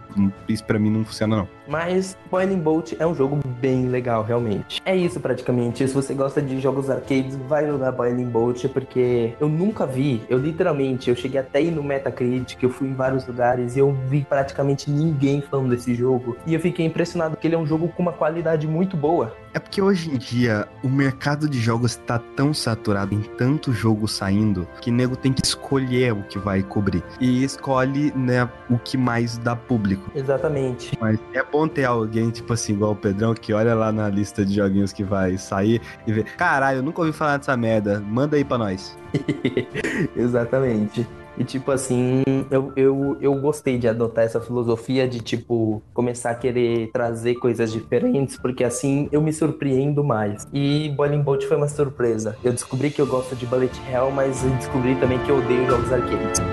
isso 0.48 0.64
para 0.64 0.78
mim 0.78 0.90
não 0.90 1.04
funciona 1.04 1.38
não. 1.38 1.48
Mas 1.68 2.16
Boiling 2.30 2.60
Bolt 2.60 2.94
é 3.00 3.08
um 3.08 3.16
jogo 3.16 3.40
bem 3.62 3.88
legal, 3.88 4.22
realmente. 4.24 4.82
É 4.86 4.96
isso 4.96 5.20
praticamente. 5.20 5.83
Se 5.88 5.94
você 5.94 6.14
gosta 6.14 6.42
de 6.42 6.60
jogos 6.60 6.90
arcades, 6.90 7.36
vai 7.36 7.68
jogar 7.68 7.92
Boiling 7.92 8.30
Bolt, 8.30 8.66
porque 8.70 9.34
eu 9.40 9.50
nunca 9.50 9.86
vi, 9.86 10.22
eu 10.30 10.38
literalmente, 10.38 11.10
eu 11.10 11.16
cheguei 11.16 11.40
até 11.40 11.62
ir 11.62 11.72
no 11.72 11.84
Metacritic, 11.84 12.62
eu 12.64 12.70
fui 12.70 12.88
em 12.88 12.94
vários 12.94 13.28
lugares 13.28 13.76
e 13.76 13.80
eu 13.80 13.92
vi 14.08 14.26
praticamente 14.28 14.90
ninguém 14.90 15.42
falando 15.42 15.70
desse 15.70 15.94
jogo. 15.94 16.38
E 16.48 16.54
eu 16.54 16.60
fiquei 16.60 16.86
impressionado 16.86 17.38
que 17.38 17.48
ele 17.48 17.56
é 17.56 17.58
um 17.58 17.66
jogo 17.66 17.90
com 17.90 18.02
uma 18.02 18.14
qualidade 18.14 18.68
muito 18.68 18.96
boa. 18.96 19.36
É 19.54 19.60
porque 19.60 19.82
hoje 19.82 20.10
em 20.10 20.18
dia 20.18 20.68
o 20.84 20.90
mercado 20.90 21.48
de 21.48 21.60
jogos 21.60 21.96
tá 21.96 22.18
tão 22.36 22.54
saturado 22.54 23.14
em 23.14 23.22
tanto 23.22 23.72
jogo 23.72 24.08
saindo 24.08 24.68
que 24.82 24.90
nego 24.90 25.16
tem 25.16 25.32
que 25.32 25.46
escolher 25.46 26.12
o 26.14 26.24
que 26.24 26.40
vai 26.40 26.64
cobrir. 26.64 27.04
E 27.20 27.44
escolhe, 27.44 28.12
né, 28.16 28.50
o 28.70 28.80
que 28.80 28.98
mais 28.98 29.38
dá 29.38 29.56
público. 29.56 30.12
Exatamente. 30.16 30.98
Mas 31.00 31.20
é 31.34 31.44
bom 31.44 31.68
ter 31.68 31.86
alguém, 31.86 32.32
tipo 32.32 32.52
assim, 32.54 32.74
igual 32.74 32.94
o 32.94 32.96
Pedrão, 32.96 33.36
que 33.36 33.54
olha 33.54 33.76
lá 33.76 33.92
na 33.92 34.10
lista 34.10 34.44
de 34.44 34.56
joguinhos 34.56 34.92
que 34.92 35.04
vai 35.04 35.38
sair 35.38 35.82
e 36.08 36.12
vê: 36.12 36.24
caralho, 36.24 36.80
eu 36.80 36.84
nunca 36.84 37.02
ouvi 37.02 37.14
falar 37.14 37.38
dessa 37.38 37.56
merda, 37.56 38.00
manda 38.00 38.36
aí 38.36 38.44
pra 38.44 38.58
nós. 38.58 38.98
Exatamente. 40.18 41.08
E, 41.38 41.44
tipo 41.44 41.72
assim, 41.72 42.22
eu, 42.52 42.72
eu, 42.76 43.18
eu 43.20 43.36
gostei 43.36 43.78
de 43.78 43.88
adotar 43.88 44.26
essa 44.26 44.40
filosofia 44.40 45.08
de, 45.08 45.20
tipo, 45.20 45.82
começar 45.94 46.32
a 46.32 46.36
querer 46.36 46.92
trazer 46.92 47.36
coisas 47.36 47.72
diferentes, 47.72 48.38
porque 48.38 48.64
assim 48.64 49.10
eu 49.12 49.22
me 49.22 49.34
surpreendo 49.34 50.04
mais. 50.04 50.48
E 50.54 50.90
Boiling 50.90 51.22
Bolt 51.22 51.44
foi 51.46 51.58
uma 51.58 51.68
surpresa. 51.68 52.38
Eu 52.44 52.52
descobri 52.52 52.92
que 52.92 53.02
eu 53.02 53.08
gosto 53.08 53.36
de 53.36 53.46
Bullet 53.46 53.76
Hell, 53.92 54.12
mas 54.12 54.44
eu 54.44 54.52
descobri 54.52 54.96
também 54.96 55.20
que 55.20 55.30
eu 55.30 55.38
odeio 55.38 55.66
jogos 55.66 55.92
arcades. 55.92 56.53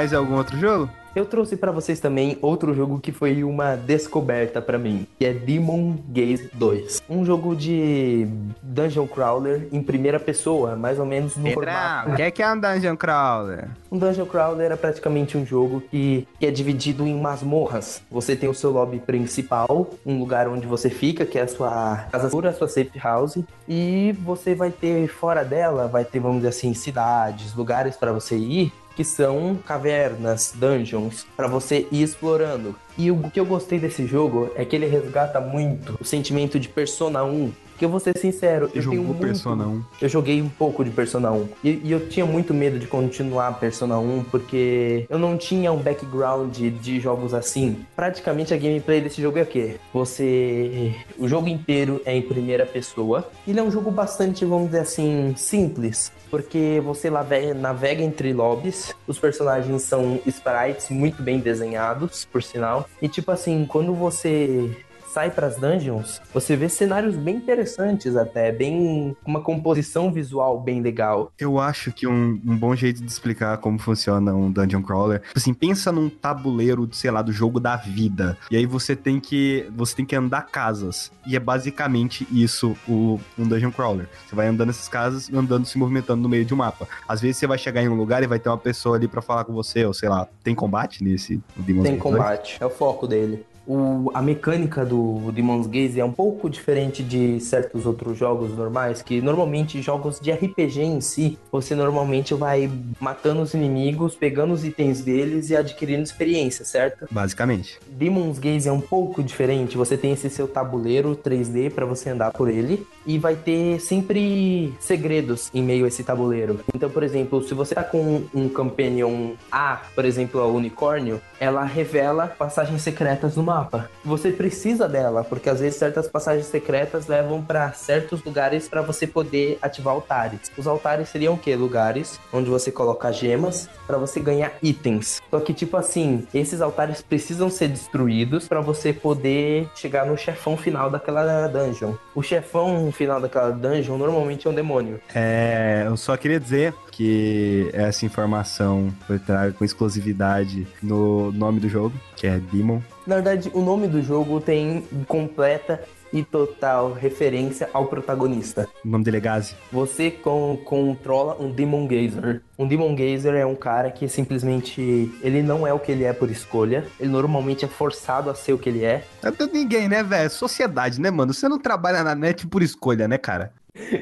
Mais 0.00 0.14
algum 0.14 0.36
outro 0.36 0.56
jogo? 0.58 0.88
Eu 1.14 1.26
trouxe 1.26 1.56
para 1.58 1.70
vocês 1.70 2.00
também 2.00 2.38
outro 2.40 2.72
jogo 2.72 2.98
que 2.98 3.12
foi 3.12 3.44
uma 3.44 3.76
descoberta 3.76 4.62
para 4.62 4.78
mim, 4.78 5.06
que 5.18 5.26
é 5.26 5.32
Demon 5.34 5.96
Gaze 6.08 6.48
2. 6.54 7.02
Um 7.10 7.22
jogo 7.22 7.54
de 7.54 8.26
dungeon 8.62 9.06
crawler 9.06 9.68
em 9.70 9.82
primeira 9.82 10.18
pessoa, 10.18 10.74
mais 10.74 10.98
ou 10.98 11.04
menos 11.04 11.36
no 11.36 11.42
Pedrão, 11.42 11.64
formato. 11.64 12.10
o 12.12 12.14
que 12.16 12.22
é, 12.22 12.30
que 12.30 12.42
é 12.42 12.50
um 12.50 12.58
dungeon 12.58 12.96
crawler? 12.96 13.68
Um 13.92 13.98
dungeon 13.98 14.24
crawler 14.24 14.72
é 14.72 14.76
praticamente 14.76 15.36
um 15.36 15.44
jogo 15.44 15.82
que, 15.82 16.26
que 16.38 16.46
é 16.46 16.50
dividido 16.50 17.06
em 17.06 17.20
masmorras. 17.20 18.00
Você 18.10 18.34
tem 18.34 18.48
o 18.48 18.54
seu 18.54 18.70
lobby 18.70 19.00
principal, 19.00 19.90
um 20.06 20.18
lugar 20.18 20.48
onde 20.48 20.66
você 20.66 20.88
fica, 20.88 21.26
que 21.26 21.38
é 21.38 21.42
a 21.42 21.48
sua 21.48 22.06
casa 22.10 22.30
segura, 22.30 22.48
a 22.48 22.54
sua 22.54 22.68
safe 22.68 22.98
house, 22.98 23.38
e 23.68 24.16
você 24.22 24.54
vai 24.54 24.70
ter 24.70 25.08
fora 25.08 25.44
dela, 25.44 25.88
vai 25.88 26.06
ter, 26.06 26.20
vamos 26.20 26.38
dizer 26.38 26.48
assim, 26.48 26.72
cidades, 26.72 27.54
lugares 27.54 27.96
para 27.96 28.12
você 28.12 28.36
ir 28.36 28.72
que 28.94 29.04
são 29.04 29.58
cavernas, 29.66 30.52
dungeons, 30.54 31.26
para 31.36 31.46
você 31.46 31.86
ir 31.90 32.02
explorando. 32.02 32.74
E 32.98 33.10
o 33.10 33.30
que 33.30 33.40
eu 33.40 33.46
gostei 33.46 33.78
desse 33.78 34.06
jogo 34.06 34.50
é 34.54 34.64
que 34.64 34.76
ele 34.76 34.86
resgata 34.86 35.40
muito 35.40 35.96
o 36.00 36.04
sentimento 36.04 36.58
de 36.58 36.68
Persona 36.68 37.24
1. 37.24 37.50
Que 37.78 37.86
eu 37.86 37.88
vou 37.88 37.98
ser 37.98 38.18
sincero, 38.18 38.68
Você 38.68 38.78
eu 38.78 38.82
tenho 38.82 38.94
jogou 38.96 39.04
muito... 39.06 39.20
Persona 39.20 39.66
1? 39.66 39.84
Eu 40.02 40.08
joguei 40.10 40.42
um 40.42 40.50
pouco 40.50 40.84
de 40.84 40.90
Persona 40.90 41.32
1. 41.32 41.48
E, 41.64 41.80
e 41.84 41.90
eu 41.92 42.08
tinha 42.10 42.26
muito 42.26 42.52
medo 42.52 42.78
de 42.78 42.86
continuar 42.86 43.58
Persona 43.58 43.98
1, 43.98 44.24
porque 44.24 45.06
eu 45.08 45.18
não 45.18 45.38
tinha 45.38 45.72
um 45.72 45.78
background 45.78 46.54
de 46.58 47.00
jogos 47.00 47.32
assim. 47.32 47.78
Praticamente 47.96 48.52
a 48.52 48.58
gameplay 48.58 49.00
desse 49.00 49.22
jogo 49.22 49.38
é 49.38 49.42
o 49.42 49.46
quê? 49.46 49.76
Você. 49.94 50.94
O 51.18 51.26
jogo 51.26 51.48
inteiro 51.48 52.02
é 52.04 52.14
em 52.14 52.20
primeira 52.20 52.66
pessoa. 52.66 53.26
Ele 53.48 53.58
é 53.58 53.62
um 53.62 53.70
jogo 53.70 53.90
bastante, 53.90 54.44
vamos 54.44 54.66
dizer 54.66 54.80
assim, 54.80 55.32
simples. 55.34 56.12
Porque 56.30 56.80
você 56.84 57.10
navega 57.10 58.02
entre 58.02 58.32
lobbies, 58.32 58.94
os 59.06 59.18
personagens 59.18 59.82
são 59.82 60.20
sprites 60.26 60.88
muito 60.88 61.22
bem 61.22 61.40
desenhados, 61.40 62.24
por 62.24 62.42
sinal. 62.42 62.88
E 63.02 63.08
tipo 63.08 63.30
assim, 63.32 63.66
quando 63.66 63.92
você 63.94 64.70
sai 65.12 65.30
pras 65.30 65.56
dungeons, 65.56 66.20
você 66.32 66.54
vê 66.54 66.68
cenários 66.68 67.16
bem 67.16 67.36
interessantes 67.36 68.16
até, 68.16 68.52
bem 68.52 69.16
uma 69.26 69.40
composição 69.40 70.12
visual 70.12 70.60
bem 70.60 70.80
legal. 70.80 71.32
Eu 71.38 71.58
acho 71.58 71.92
que 71.92 72.06
um, 72.06 72.40
um 72.46 72.56
bom 72.56 72.76
jeito 72.76 73.02
de 73.02 73.10
explicar 73.10 73.58
como 73.58 73.78
funciona 73.78 74.32
um 74.32 74.50
dungeon 74.50 74.82
crawler, 74.82 75.20
tipo 75.20 75.38
assim, 75.38 75.52
pensa 75.52 75.90
num 75.90 76.08
tabuleiro, 76.08 76.88
sei 76.92 77.10
lá, 77.10 77.22
do 77.22 77.32
jogo 77.32 77.58
da 77.58 77.76
vida. 77.76 78.38
E 78.50 78.56
aí 78.56 78.66
você 78.66 78.94
tem 78.94 79.18
que 79.18 79.66
você 79.76 79.96
tem 79.96 80.04
que 80.04 80.14
andar 80.14 80.42
casas. 80.42 81.10
E 81.26 81.36
é 81.36 81.40
basicamente 81.40 82.26
isso 82.30 82.76
o 82.88 83.18
um 83.38 83.46
dungeon 83.46 83.72
crawler. 83.72 84.08
Você 84.26 84.34
vai 84.34 84.46
andando 84.46 84.68
nessas 84.68 84.88
casas, 84.88 85.30
andando 85.32 85.66
se 85.66 85.76
movimentando 85.76 86.22
no 86.22 86.28
meio 86.28 86.44
de 86.44 86.54
um 86.54 86.56
mapa. 86.56 86.86
Às 87.08 87.20
vezes 87.20 87.36
você 87.36 87.46
vai 87.46 87.58
chegar 87.58 87.82
em 87.82 87.88
um 87.88 87.94
lugar 87.94 88.22
e 88.22 88.26
vai 88.26 88.38
ter 88.38 88.48
uma 88.48 88.58
pessoa 88.58 88.96
ali 88.96 89.08
pra 89.08 89.20
falar 89.20 89.44
com 89.44 89.52
você, 89.52 89.84
ou 89.84 89.92
sei 89.92 90.08
lá, 90.08 90.28
tem 90.44 90.54
combate 90.54 91.02
nesse 91.02 91.40
Demon's 91.56 91.84
Tem 91.84 91.94
Gate 91.96 92.02
2? 92.02 92.16
combate, 92.16 92.58
é 92.60 92.66
o 92.66 92.70
foco 92.70 93.06
dele. 93.06 93.44
O, 93.66 94.10
a 94.14 94.22
mecânica 94.22 94.84
do 94.84 95.30
Demon's 95.32 95.66
Gaze 95.66 96.00
é 96.00 96.04
um 96.04 96.12
pouco 96.12 96.48
diferente 96.48 97.02
de 97.02 97.38
certos 97.40 97.86
outros 97.86 98.18
jogos 98.18 98.56
normais, 98.56 99.02
que 99.02 99.20
normalmente 99.20 99.80
jogos 99.82 100.18
de 100.20 100.32
RPG 100.32 100.80
em 100.80 101.00
si, 101.00 101.38
você 101.52 101.74
normalmente 101.74 102.34
vai 102.34 102.70
matando 102.98 103.42
os 103.42 103.54
inimigos, 103.54 104.14
pegando 104.14 104.52
os 104.52 104.64
itens 104.64 105.02
deles 105.02 105.50
e 105.50 105.56
adquirindo 105.56 106.02
experiência, 106.02 106.64
certo? 106.64 107.06
Basicamente. 107.10 107.78
Demon's 107.88 108.38
Gaze 108.38 108.68
é 108.68 108.72
um 108.72 108.80
pouco 108.80 109.22
diferente. 109.22 109.76
Você 109.76 109.96
tem 109.96 110.12
esse 110.12 110.30
seu 110.30 110.48
tabuleiro 110.48 111.16
3D 111.16 111.70
para 111.70 111.86
você 111.86 112.10
andar 112.10 112.32
por 112.32 112.48
ele 112.48 112.86
e 113.06 113.18
vai 113.18 113.36
ter 113.36 113.80
sempre 113.80 114.74
segredos 114.80 115.50
em 115.54 115.62
meio 115.62 115.84
a 115.84 115.88
esse 115.88 116.02
tabuleiro. 116.02 116.60
Então, 116.74 116.90
por 116.90 117.02
exemplo, 117.02 117.42
se 117.42 117.54
você 117.54 117.74
tá 117.74 117.84
com 117.84 118.24
um 118.34 118.48
companion 118.48 119.32
A, 119.50 119.80
por 119.94 120.04
exemplo, 120.04 120.40
a 120.40 120.46
unicórnio, 120.46 121.20
ela 121.38 121.64
revela 121.64 122.26
passagens 122.26 122.82
secretas 122.82 123.36
no 123.36 123.42
mapa. 123.50 123.90
Você 124.04 124.30
precisa 124.30 124.88
dela, 124.88 125.24
porque 125.24 125.50
às 125.50 125.58
vezes 125.58 125.76
certas 125.76 126.06
passagens 126.06 126.46
secretas 126.46 127.08
levam 127.08 127.42
para 127.42 127.72
certos 127.72 128.22
lugares 128.22 128.68
para 128.68 128.80
você 128.80 129.08
poder 129.08 129.58
ativar 129.60 129.92
altares. 129.92 130.52
Os 130.56 130.68
altares 130.68 131.08
seriam 131.08 131.34
o 131.34 131.38
quê? 131.38 131.56
Lugares 131.56 132.20
onde 132.32 132.48
você 132.48 132.70
coloca 132.70 133.12
gemas 133.12 133.68
para 133.88 133.98
você 133.98 134.20
ganhar 134.20 134.52
itens. 134.62 135.20
Só 135.28 135.40
que 135.40 135.52
tipo 135.52 135.76
assim, 135.76 136.26
esses 136.32 136.60
altares 136.60 137.02
precisam 137.02 137.50
ser 137.50 137.68
destruídos 137.68 138.46
para 138.46 138.60
você 138.60 138.92
poder 138.92 139.68
chegar 139.74 140.06
no 140.06 140.16
chefão 140.16 140.56
final 140.56 140.88
daquela 140.88 141.48
dungeon. 141.48 141.94
O 142.14 142.22
chefão 142.22 142.92
final 142.92 143.20
daquela 143.20 143.50
dungeon 143.50 143.98
normalmente 143.98 144.46
é 144.46 144.50
um 144.50 144.54
demônio. 144.54 145.00
É, 145.12 145.84
eu 145.86 145.96
só 145.96 146.16
queria 146.16 146.38
dizer 146.38 146.72
que 147.00 147.70
essa 147.72 148.04
informação 148.04 148.92
foi 149.06 149.18
traga 149.18 149.52
com 149.52 149.64
exclusividade 149.64 150.66
no 150.82 151.32
nome 151.32 151.58
do 151.58 151.66
jogo, 151.66 151.94
que 152.14 152.26
é 152.26 152.38
Demon. 152.38 152.80
Na 153.06 153.14
verdade, 153.14 153.50
o 153.54 153.62
nome 153.62 153.88
do 153.88 154.02
jogo 154.02 154.38
tem 154.38 154.84
completa 155.08 155.82
e 156.12 156.22
total 156.24 156.92
referência 156.92 157.70
ao 157.72 157.86
protagonista. 157.86 158.68
O 158.84 158.88
nome 158.88 159.04
dele 159.04 159.16
é 159.16 159.20
Gazi. 159.20 159.54
Você 159.72 160.10
con- 160.10 160.58
controla 160.64 161.40
um 161.40 161.50
Demon 161.50 161.86
Gazer. 161.86 162.42
Um 162.58 162.66
Demon 162.66 162.94
Gazer 162.94 163.32
é 163.34 163.46
um 163.46 163.54
cara 163.54 163.90
que 163.92 164.06
simplesmente 164.08 165.10
ele 165.22 165.40
não 165.42 165.66
é 165.66 165.72
o 165.72 165.78
que 165.78 165.92
ele 165.92 166.02
é 166.04 166.12
por 166.12 166.28
escolha. 166.30 166.84
Ele 166.98 167.08
normalmente 167.10 167.64
é 167.64 167.68
forçado 167.68 168.28
a 168.28 168.34
ser 168.34 168.52
o 168.52 168.58
que 168.58 168.68
ele 168.68 168.84
é. 168.84 169.04
É 169.22 169.30
pra 169.30 169.46
ninguém, 169.46 169.88
né, 169.88 170.02
velho? 170.02 170.28
Sociedade, 170.28 171.00
né, 171.00 171.10
mano? 171.10 171.32
Você 171.32 171.48
não 171.48 171.58
trabalha 171.60 172.02
na 172.02 172.14
net 172.14 172.44
por 172.46 172.60
escolha, 172.62 173.06
né, 173.08 173.16
cara? 173.16 173.52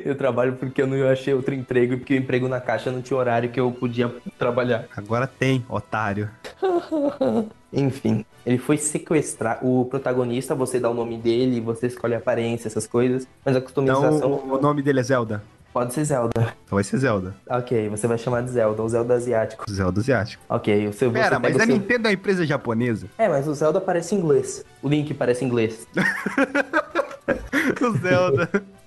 Eu 0.05 0.15
trabalho 0.17 0.55
porque 0.55 0.81
eu 0.83 0.87
não 0.87 1.09
achei 1.09 1.35
outro 1.35 1.55
emprego 1.55 1.95
e 1.95 1.97
porque 1.97 2.15
o 2.15 2.17
emprego 2.17 2.49
na 2.49 2.61
caixa 2.61 2.91
não 2.91 3.03
tinha 3.03 3.17
horário 3.19 3.51
que 3.51 3.61
eu 3.61 3.71
podia 3.71 4.13
trabalhar. 4.39 4.87
Agora 4.97 5.27
tem, 5.27 5.65
otário. 5.69 6.31
Enfim, 7.73 8.25
ele 8.47 8.57
foi 8.59 8.79
sequestrar 8.79 9.59
o 9.65 9.85
protagonista, 9.85 10.55
você 10.55 10.81
dá 10.81 10.89
o 10.89 10.95
nome 10.95 11.19
dele, 11.19 11.61
você 11.61 11.87
escolhe 11.87 12.15
a 12.15 12.19
aparência, 12.19 12.67
essas 12.69 12.87
coisas, 12.87 13.27
mas 13.45 13.55
a 13.55 13.59
Então, 13.59 13.63
customização 13.63 14.31
o, 14.33 14.55
o 14.55 14.61
nome 14.61 14.81
dele 14.81 15.01
é 15.01 15.03
Zelda. 15.03 15.43
pode 15.71 15.93
ser 15.93 16.05
Zelda. 16.05 16.33
Então 16.65 16.77
vai 16.77 16.83
ser 16.85 16.97
Zelda. 16.97 17.35
Ok, 17.49 17.91
você 17.91 18.07
vai 18.07 18.17
chamar 18.17 18.43
de 18.43 18.51
Zelda, 18.51 18.81
ou 18.83 18.89
Zelda 18.89 19.15
asiático. 19.15 19.71
Zelda 19.71 20.01
asiático. 20.01 20.43
Ok, 20.49 20.89
o 20.89 20.93
seu 20.95 21.11
Pera, 21.13 21.39
mas 21.39 21.55
a 21.55 21.57
o 21.57 21.67
seu... 21.67 21.75
Nintendo 21.75 22.07
é 22.07 22.11
uma 22.11 22.15
empresa 22.15 22.47
japonesa? 22.47 23.07
É, 23.19 23.29
mas 23.29 23.47
o 23.47 23.55
Zelda 23.55 23.81
parece 23.83 24.15
inglês. 24.15 24.65
O 24.83 24.89
Link 24.89 25.13
parece 25.13 25.45
inglês. 25.45 25.87
o 27.83 27.91
Zelda. 27.99 28.49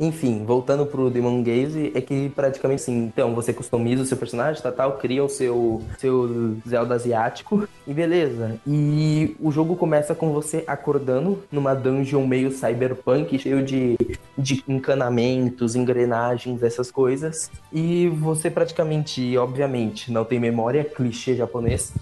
Enfim, 0.00 0.44
voltando 0.44 0.86
pro 0.86 1.10
Demon 1.10 1.42
Gaze, 1.42 1.90
é 1.94 2.00
que 2.00 2.28
praticamente 2.30 2.82
assim, 2.82 3.06
então 3.06 3.34
você 3.34 3.52
customiza 3.52 4.02
o 4.02 4.06
seu 4.06 4.16
personagem, 4.16 4.62
tal, 4.62 4.72
tal, 4.72 4.92
cria 4.98 5.24
o 5.24 5.28
seu, 5.28 5.82
seu 5.98 6.56
Zelda 6.68 6.94
asiático 6.94 7.68
e 7.86 7.92
beleza. 7.92 8.60
E 8.64 9.36
o 9.40 9.50
jogo 9.50 9.74
começa 9.74 10.14
com 10.14 10.32
você 10.32 10.62
acordando 10.66 11.42
numa 11.50 11.74
dungeon 11.74 12.26
meio 12.26 12.52
cyberpunk, 12.52 13.38
cheio 13.38 13.64
de, 13.64 13.96
de 14.36 14.62
encanamentos, 14.68 15.74
engrenagens, 15.74 16.62
essas 16.62 16.90
coisas. 16.92 17.50
E 17.72 18.08
você 18.08 18.48
praticamente, 18.48 19.36
obviamente, 19.36 20.12
não 20.12 20.24
tem 20.24 20.38
memória, 20.38 20.84
clichê 20.84 21.34
japonês. 21.34 21.92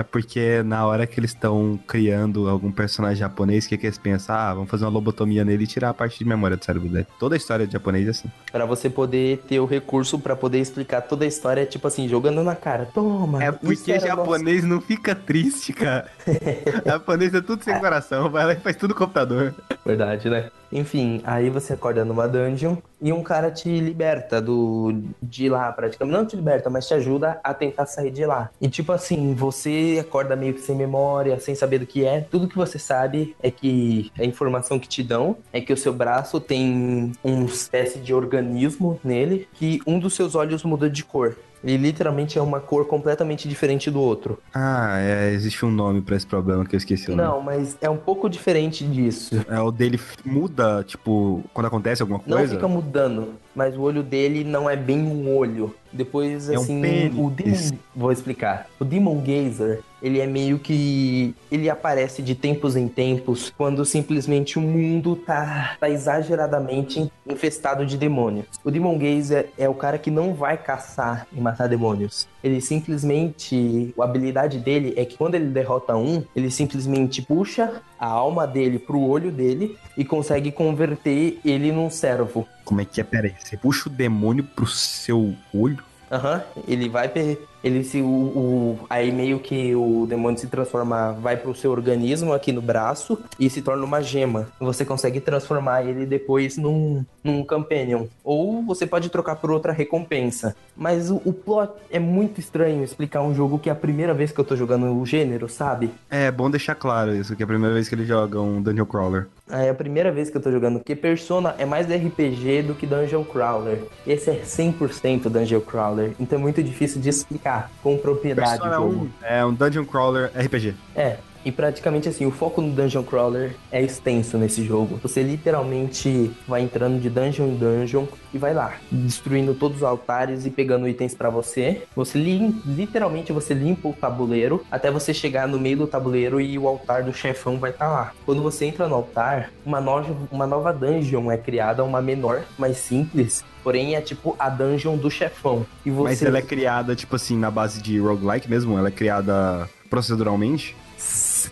É 0.00 0.02
porque 0.02 0.62
na 0.62 0.86
hora 0.86 1.06
que 1.06 1.20
eles 1.20 1.32
estão 1.32 1.78
criando 1.86 2.48
algum 2.48 2.72
personagem 2.72 3.18
japonês, 3.18 3.66
o 3.66 3.68
que, 3.68 3.76
que 3.76 3.86
eles 3.86 3.98
pensam? 3.98 4.34
Ah, 4.34 4.54
vamos 4.54 4.70
fazer 4.70 4.86
uma 4.86 4.90
lobotomia 4.90 5.44
nele 5.44 5.64
e 5.64 5.66
tirar 5.66 5.90
a 5.90 5.94
parte 5.94 6.18
de 6.18 6.24
memória 6.24 6.56
do 6.56 6.64
cérebro 6.64 6.88
dele. 6.88 7.06
Toda 7.18 7.34
a 7.34 7.36
história 7.36 7.66
de 7.66 7.74
japonês 7.74 8.06
é 8.06 8.10
assim. 8.10 8.30
Pra 8.50 8.64
você 8.64 8.88
poder 8.88 9.42
ter 9.46 9.60
o 9.60 9.66
recurso 9.66 10.18
pra 10.18 10.34
poder 10.34 10.58
explicar 10.58 11.02
toda 11.02 11.26
a 11.26 11.28
história, 11.28 11.66
tipo 11.66 11.86
assim, 11.86 12.08
jogando 12.08 12.42
na 12.42 12.56
cara. 12.56 12.88
Toma! 12.94 13.44
É 13.44 13.52
porque 13.52 14.00
japonês 14.00 14.64
não 14.64 14.80
fica 14.80 15.14
triste, 15.14 15.74
cara. 15.74 16.10
japonês 16.86 17.34
é 17.34 17.42
tudo 17.42 17.62
sem 17.62 17.78
coração, 17.78 18.30
vai 18.30 18.46
lá 18.46 18.52
e 18.54 18.56
faz 18.56 18.76
tudo 18.76 18.92
no 18.92 18.94
computador. 18.94 19.54
Verdade, 19.84 20.30
né? 20.30 20.50
Enfim, 20.72 21.20
aí 21.24 21.50
você 21.50 21.74
acorda 21.74 22.06
numa 22.06 22.26
dungeon 22.26 22.76
e 23.00 23.12
um 23.12 23.22
cara 23.22 23.50
te 23.50 23.68
liberta 23.80 24.40
do 24.40 25.02
de 25.22 25.48
lá, 25.48 25.72
praticamente. 25.72 26.16
Não 26.16 26.26
te 26.26 26.36
liberta, 26.36 26.68
mas 26.68 26.86
te 26.86 26.94
ajuda 26.94 27.40
a 27.42 27.54
tentar 27.54 27.86
sair 27.86 28.10
de 28.10 28.24
lá. 28.26 28.50
E 28.60 28.68
tipo 28.68 28.92
assim, 28.92 29.34
você 29.34 29.98
acorda 30.00 30.36
meio 30.36 30.54
que 30.54 30.60
sem 30.60 30.76
memória, 30.76 31.38
sem 31.38 31.54
saber 31.54 31.78
do 31.78 31.86
que 31.86 32.04
é. 32.04 32.20
Tudo 32.30 32.48
que 32.48 32.56
você 32.56 32.78
sabe 32.78 33.34
é 33.42 33.50
que 33.50 34.10
a 34.18 34.24
informação 34.24 34.78
que 34.78 34.88
te 34.88 35.02
dão 35.02 35.36
é 35.52 35.60
que 35.60 35.72
o 35.72 35.76
seu 35.76 35.92
braço 35.92 36.40
tem 36.40 37.12
uma 37.22 37.46
espécie 37.46 37.98
de 37.98 38.12
organismo 38.12 39.00
nele 39.02 39.48
que 39.54 39.80
um 39.86 39.98
dos 39.98 40.14
seus 40.14 40.34
olhos 40.34 40.62
muda 40.64 40.88
de 40.88 41.04
cor. 41.04 41.36
Ele 41.62 41.76
literalmente 41.76 42.38
é 42.38 42.42
uma 42.42 42.58
cor 42.60 42.86
completamente 42.86 43.48
diferente 43.48 43.90
do 43.90 44.00
outro. 44.00 44.38
Ah, 44.54 44.98
é, 44.98 45.30
existe 45.32 45.64
um 45.64 45.70
nome 45.70 46.00
pra 46.00 46.16
esse 46.16 46.26
problema 46.26 46.64
que 46.64 46.74
eu 46.74 46.78
esqueci. 46.78 47.10
Não, 47.10 47.40
mas 47.40 47.76
é 47.80 47.90
um 47.90 47.96
pouco 47.98 48.28
diferente 48.30 48.84
disso. 48.84 49.44
É, 49.48 49.60
o 49.60 49.70
dele 49.70 50.00
muda, 50.24 50.82
tipo, 50.84 51.42
quando 51.52 51.66
acontece 51.66 52.00
alguma 52.02 52.20
Não 52.26 52.38
coisa? 52.38 52.54
fica 52.54 52.66
mudando, 52.68 53.34
mas 53.54 53.76
o 53.76 53.82
olho 53.82 54.02
dele 54.02 54.42
não 54.42 54.68
é 54.70 54.76
bem 54.76 55.00
um 55.00 55.36
olho. 55.36 55.74
Depois, 55.92 56.48
É 56.48 56.58
um 56.58 56.62
assim, 56.62 56.80
pênis. 56.80 57.18
o 57.18 57.30
Demon... 57.30 57.78
Vou 57.94 58.12
explicar. 58.12 58.66
O 58.78 58.84
Demon 58.84 59.18
Gazer, 59.18 59.80
ele 60.02 60.20
é 60.20 60.26
meio 60.26 60.58
que... 60.58 61.34
Ele 61.50 61.68
aparece 61.68 62.22
de 62.22 62.34
tempos 62.34 62.76
em 62.76 62.88
tempos 62.88 63.52
quando 63.56 63.84
simplesmente 63.84 64.58
o 64.58 64.62
mundo 64.62 65.16
tá, 65.16 65.76
tá 65.78 65.88
exageradamente 65.88 67.10
infestado 67.26 67.84
de 67.84 67.96
demônios. 67.96 68.46
O 68.64 68.70
Demon 68.70 68.98
Gazer 68.98 69.50
é 69.58 69.68
o 69.68 69.74
cara 69.74 69.98
que 69.98 70.10
não 70.10 70.34
vai 70.34 70.56
caçar 70.56 71.26
e 71.32 71.40
matar 71.40 71.68
demônios. 71.68 72.28
Ele 72.42 72.60
simplesmente... 72.60 73.94
A 73.98 74.04
habilidade 74.04 74.58
dele 74.58 74.94
é 74.96 75.04
que 75.04 75.16
quando 75.16 75.34
ele 75.34 75.46
derrota 75.46 75.96
um, 75.96 76.24
ele 76.34 76.50
simplesmente 76.50 77.22
puxa 77.22 77.82
a 77.98 78.06
alma 78.06 78.46
dele 78.46 78.78
pro 78.78 79.00
olho 79.00 79.30
dele 79.30 79.76
e 79.96 80.04
consegue 80.04 80.50
converter 80.50 81.38
ele 81.44 81.70
num 81.70 81.90
servo. 81.90 82.48
Como 82.64 82.80
é 82.80 82.84
que 82.84 83.00
é? 83.00 83.04
Pera 83.04 83.26
aí, 83.26 83.34
você 83.38 83.56
puxa 83.56 83.88
o 83.88 83.92
demônio 83.92 84.44
pro 84.44 84.66
seu 84.66 85.34
olho? 85.52 85.82
Aham, 86.10 86.42
ele 86.66 86.88
vai 86.88 87.08
per... 87.08 87.38
ele 87.62 87.84
se 87.84 88.00
o, 88.00 88.06
o- 88.06 88.78
aí 88.88 89.10
meio 89.12 89.38
que 89.38 89.74
o 89.74 90.06
demônio 90.08 90.38
se 90.38 90.46
transforma, 90.46 91.12
vai 91.20 91.36
pro 91.36 91.54
seu 91.54 91.70
organismo 91.70 92.32
aqui 92.32 92.52
no 92.52 92.62
braço 92.62 93.18
e 93.38 93.48
se 93.50 93.62
torna 93.62 93.84
uma 93.84 94.02
gema. 94.02 94.48
Você 94.58 94.84
consegue 94.84 95.20
transformar 95.20 95.84
ele 95.84 96.06
depois 96.06 96.56
num 96.56 97.04
num 97.22 97.44
companion 97.44 98.06
ou 98.24 98.62
você 98.62 98.86
pode 98.86 99.10
trocar 99.10 99.36
por 99.36 99.50
outra 99.50 99.72
recompensa. 99.72 100.56
Mas 100.74 101.10
o, 101.10 101.20
o 101.24 101.32
plot 101.34 101.72
é 101.90 101.98
muito 101.98 102.40
estranho 102.40 102.82
explicar 102.82 103.20
um 103.20 103.34
jogo 103.34 103.58
que 103.58 103.68
é 103.68 103.72
a 103.72 103.74
primeira 103.76 104.14
vez 104.14 104.32
que 104.32 104.38
eu 104.40 104.44
tô 104.44 104.56
jogando 104.56 104.86
o 104.98 105.04
gênero, 105.04 105.46
sabe? 105.46 105.90
É 106.08 106.30
bom 106.30 106.50
deixar 106.50 106.74
claro 106.74 107.14
isso, 107.14 107.36
que 107.36 107.42
é 107.42 107.44
a 107.44 107.46
primeira 107.46 107.74
vez 107.74 107.88
que 107.88 107.94
ele 107.94 108.06
joga 108.06 108.40
um 108.40 108.62
Dungeon 108.62 108.86
Crawler. 108.86 109.26
É 109.50 109.68
a 109.68 109.74
primeira 109.74 110.10
vez 110.12 110.30
que 110.30 110.36
eu 110.36 110.40
tô 110.40 110.50
jogando, 110.50 110.78
porque 110.78 110.94
Persona 110.96 111.54
é 111.58 111.66
mais 111.66 111.86
RPG 111.88 112.62
do 112.62 112.74
que 112.74 112.86
Dungeon 112.86 113.24
Crawler. 113.24 113.82
Esse 114.06 114.30
é 114.30 114.40
100% 114.42 115.28
Dungeon 115.28 115.60
Crawler, 115.60 116.12
então 116.20 116.38
é 116.38 116.40
muito 116.42 116.62
difícil 116.62 117.00
de 117.00 117.08
explicar 117.10 117.49
com 117.82 117.96
propriedade 117.98 118.58
o 118.58 118.62
Persona 118.62 118.76
jogo. 118.76 119.10
1 119.22 119.26
é 119.26 119.44
um 119.44 119.54
Dungeon 119.54 119.84
Crawler 119.84 120.30
RPG. 120.34 120.74
É, 120.94 121.18
e 121.44 121.50
praticamente 121.52 122.08
assim, 122.08 122.26
o 122.26 122.30
foco 122.30 122.60
no 122.60 122.72
Dungeon 122.72 123.02
Crawler 123.02 123.56
é 123.72 123.82
extenso 123.82 124.36
nesse 124.38 124.64
jogo. 124.64 124.98
Você 125.02 125.22
literalmente 125.22 126.30
vai 126.46 126.62
entrando 126.62 127.00
de 127.00 127.08
dungeon 127.10 127.46
em 127.48 127.56
dungeon 127.56 128.04
e 128.32 128.38
vai 128.38 128.54
lá, 128.54 128.74
destruindo 128.90 129.54
todos 129.54 129.78
os 129.78 129.82
altares 129.82 130.46
e 130.46 130.50
pegando 130.50 130.88
itens 130.88 131.14
pra 131.14 131.30
você. 131.30 131.82
Você 131.96 132.18
lim- 132.18 132.60
literalmente 132.66 133.32
você 133.32 133.54
limpa 133.54 133.88
o 133.88 133.92
tabuleiro 133.92 134.64
até 134.70 134.90
você 134.90 135.12
chegar 135.14 135.48
no 135.48 135.58
meio 135.58 135.78
do 135.78 135.86
tabuleiro 135.86 136.40
e 136.40 136.58
o 136.58 136.68
altar 136.68 137.02
do 137.02 137.12
chefão 137.12 137.58
vai 137.58 137.70
estar 137.70 137.88
lá. 137.88 138.12
Quando 138.24 138.42
você 138.42 138.66
entra 138.66 138.88
no 138.88 138.94
altar, 138.94 139.50
uma, 139.64 139.80
no- 139.80 140.28
uma 140.30 140.46
nova 140.46 140.72
dungeon 140.72 141.30
é 141.30 141.36
criada, 141.36 141.82
uma 141.84 142.00
menor, 142.02 142.42
mais 142.58 142.76
simples. 142.76 143.44
Porém, 143.62 143.94
é 143.94 144.00
tipo 144.00 144.34
a 144.38 144.48
dungeon 144.48 144.96
do 144.96 145.10
chefão. 145.10 145.66
E 145.84 145.90
você 145.90 146.04
Mas 146.10 146.22
ela 146.22 146.38
é 146.38 146.42
criada, 146.42 146.96
tipo 146.96 147.16
assim, 147.16 147.36
na 147.36 147.50
base 147.50 147.82
de 147.82 147.98
roguelike 147.98 148.48
mesmo? 148.48 148.78
Ela 148.78 148.88
é 148.88 148.90
criada 148.90 149.68
proceduralmente? 149.90 150.74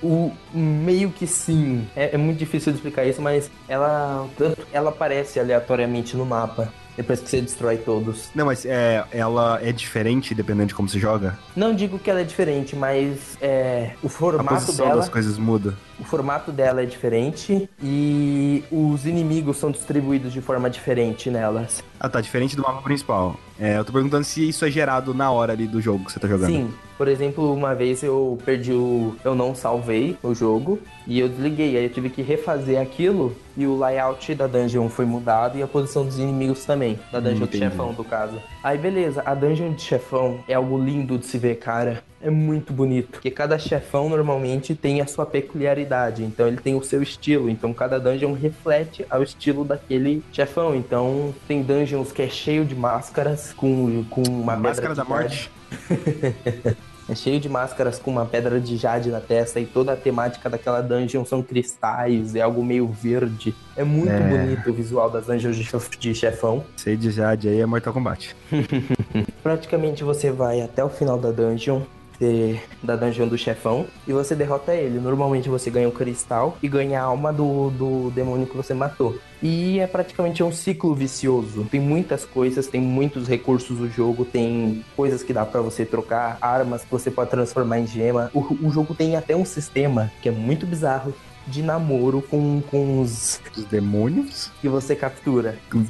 O, 0.02 0.32
meio 0.52 1.10
que 1.10 1.26
sim. 1.26 1.86
É, 1.96 2.14
é 2.14 2.18
muito 2.18 2.38
difícil 2.38 2.72
de 2.72 2.78
explicar 2.78 3.04
isso, 3.06 3.22
mas 3.22 3.50
ela, 3.68 4.26
tanto, 4.36 4.66
ela 4.72 4.90
aparece 4.90 5.38
aleatoriamente 5.40 6.16
no 6.16 6.26
mapa. 6.26 6.72
Depois 6.96 7.20
que 7.20 7.30
você 7.30 7.40
destrói 7.40 7.76
todos. 7.76 8.28
Não, 8.34 8.46
mas 8.46 8.66
é, 8.66 9.04
ela 9.12 9.60
é 9.62 9.70
diferente 9.70 10.34
dependendo 10.34 10.66
de 10.66 10.74
como 10.74 10.88
você 10.88 10.98
joga? 10.98 11.38
Não 11.54 11.72
digo 11.72 11.96
que 11.96 12.10
ela 12.10 12.20
é 12.22 12.24
diferente, 12.24 12.74
mas 12.74 13.38
é, 13.40 13.92
o 14.02 14.08
A 14.08 14.10
formato 14.10 14.48
posição 14.66 14.84
dela. 14.84 14.96
das 14.96 15.08
coisas 15.08 15.38
muda. 15.38 15.74
O 16.00 16.04
formato 16.04 16.52
dela 16.52 16.82
é 16.82 16.86
diferente 16.86 17.68
e 17.82 18.62
os 18.70 19.04
inimigos 19.04 19.56
são 19.56 19.70
distribuídos 19.70 20.32
de 20.32 20.40
forma 20.40 20.70
diferente 20.70 21.30
nelas. 21.30 21.82
Ah, 21.98 22.08
tá, 22.08 22.20
diferente 22.20 22.54
do 22.54 22.62
mapa 22.62 22.82
principal. 22.82 23.36
É, 23.58 23.78
eu 23.78 23.84
tô 23.84 23.92
perguntando 23.92 24.22
se 24.22 24.48
isso 24.48 24.64
é 24.64 24.70
gerado 24.70 25.12
na 25.12 25.30
hora 25.32 25.52
ali 25.52 25.66
do 25.66 25.80
jogo 25.80 26.04
que 26.04 26.12
você 26.12 26.20
tá 26.20 26.28
jogando. 26.28 26.50
Sim, 26.50 26.72
por 26.96 27.08
exemplo, 27.08 27.52
uma 27.52 27.74
vez 27.74 28.02
eu 28.04 28.38
perdi 28.44 28.72
o. 28.72 29.16
Eu 29.24 29.34
não 29.34 29.54
salvei 29.54 30.16
o 30.22 30.32
jogo 30.32 30.78
e 31.06 31.18
eu 31.18 31.28
desliguei. 31.28 31.76
Aí 31.76 31.84
eu 31.84 31.90
tive 31.90 32.08
que 32.08 32.22
refazer 32.22 32.80
aquilo 32.80 33.34
e 33.56 33.66
o 33.66 33.76
layout 33.76 34.32
da 34.36 34.46
dungeon 34.46 34.88
foi 34.88 35.04
mudado 35.04 35.58
e 35.58 35.62
a 35.62 35.66
posição 35.66 36.04
dos 36.04 36.18
inimigos 36.20 36.64
também. 36.64 36.98
Da 37.10 37.18
dungeon 37.18 37.46
de 37.46 37.56
Entendi. 37.56 37.64
chefão, 37.64 37.92
no 37.92 38.04
caso. 38.04 38.40
Aí 38.62 38.78
beleza, 38.78 39.22
a 39.26 39.34
dungeon 39.34 39.72
de 39.72 39.82
chefão 39.82 40.38
é 40.46 40.54
algo 40.54 40.78
lindo 40.78 41.18
de 41.18 41.26
se 41.26 41.36
ver, 41.38 41.56
cara. 41.56 42.04
É 42.20 42.28
muito 42.30 42.72
bonito. 42.72 43.08
Porque 43.12 43.30
cada 43.30 43.58
chefão 43.58 44.08
normalmente 44.08 44.74
tem 44.74 45.00
a 45.00 45.06
sua 45.06 45.24
peculiaridade. 45.24 46.24
Então 46.24 46.48
ele 46.48 46.56
tem 46.56 46.74
o 46.74 46.82
seu 46.82 47.02
estilo. 47.02 47.48
Então 47.48 47.72
cada 47.72 47.98
dungeon 48.00 48.32
reflete 48.32 49.06
ao 49.08 49.22
estilo 49.22 49.64
daquele 49.64 50.22
chefão. 50.32 50.74
Então 50.74 51.32
tem 51.46 51.62
dungeons 51.62 52.10
que 52.12 52.22
é 52.22 52.28
cheio 52.28 52.64
de 52.64 52.74
máscaras 52.74 53.52
com, 53.52 54.04
com 54.10 54.22
uma 54.22 54.54
pedra 54.56 54.68
Máscara 54.68 54.94
da. 54.94 55.04
Morte? 55.04 55.50
É 57.10 57.14
cheio 57.14 57.40
de 57.40 57.48
máscaras 57.48 57.98
com 57.98 58.10
uma 58.10 58.26
pedra 58.26 58.60
de 58.60 58.76
jade 58.76 59.08
na 59.08 59.18
testa 59.18 59.58
e 59.58 59.64
toda 59.64 59.94
a 59.94 59.96
temática 59.96 60.50
daquela 60.50 60.82
dungeon 60.82 61.24
são 61.24 61.42
cristais, 61.42 62.34
é 62.34 62.42
algo 62.42 62.62
meio 62.62 62.86
verde. 62.86 63.54
É 63.74 63.82
muito 63.82 64.10
É. 64.12 64.20
bonito 64.28 64.68
o 64.68 64.74
visual 64.74 65.08
das 65.08 65.24
dungeons 65.24 65.56
de 65.56 66.14
chefão. 66.14 66.62
Sei 66.76 66.98
de 66.98 67.10
Jade 67.10 67.48
aí 67.48 67.60
é 67.62 67.64
Mortal 67.64 67.94
Kombat. 67.94 68.36
Praticamente 69.42 70.04
você 70.04 70.30
vai 70.30 70.60
até 70.60 70.84
o 70.84 70.90
final 70.90 71.18
da 71.18 71.30
dungeon, 71.30 71.80
de- 72.20 72.58
da 72.82 72.96
dungeon 72.96 73.28
do 73.28 73.38
chefão, 73.38 73.86
e 74.06 74.12
você 74.12 74.34
derrota 74.34 74.74
ele. 74.74 74.98
Normalmente 74.98 75.48
você 75.48 75.70
ganha 75.70 75.88
um 75.88 75.92
cristal 75.92 76.56
e 76.62 76.68
ganha 76.68 77.00
a 77.00 77.04
alma 77.04 77.32
do, 77.32 77.70
do 77.70 78.10
demônio 78.10 78.46
que 78.46 78.56
você 78.56 78.74
matou. 78.74 79.16
E 79.42 79.78
é 79.78 79.86
praticamente 79.86 80.42
um 80.42 80.50
ciclo 80.50 80.94
vicioso. 80.94 81.64
Tem 81.70 81.80
muitas 81.80 82.24
coisas, 82.24 82.66
tem 82.66 82.80
muitos 82.80 83.28
recursos 83.28 83.78
no 83.78 83.88
jogo, 83.88 84.24
tem 84.24 84.84
coisas 84.96 85.22
que 85.22 85.32
dá 85.32 85.46
pra 85.46 85.60
você 85.60 85.84
trocar, 85.84 86.38
armas 86.40 86.82
que 86.82 86.90
você 86.90 87.10
pode 87.10 87.30
transformar 87.30 87.78
em 87.78 87.86
gema. 87.86 88.30
O, 88.34 88.40
o 88.66 88.70
jogo 88.70 88.94
tem 88.94 89.14
até 89.16 89.36
um 89.36 89.44
sistema 89.44 90.10
que 90.20 90.28
é 90.28 90.32
muito 90.32 90.66
bizarro 90.66 91.14
de 91.46 91.62
namoro 91.62 92.20
com, 92.20 92.60
com 92.70 93.00
os 93.00 93.40
Os 93.56 93.64
demônios? 93.64 94.50
que 94.60 94.68
você 94.68 94.94
captura. 94.94 95.56
Os 95.72 95.88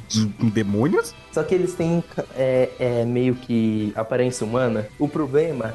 demônios? 0.53 1.13
Só 1.39 1.43
que 1.45 1.55
eles 1.55 1.73
têm 1.73 2.03
é, 2.35 2.69
é, 2.77 3.05
meio 3.05 3.33
que 3.33 3.93
aparência 3.95 4.45
humana. 4.45 4.85
O 4.99 5.07
problema. 5.07 5.73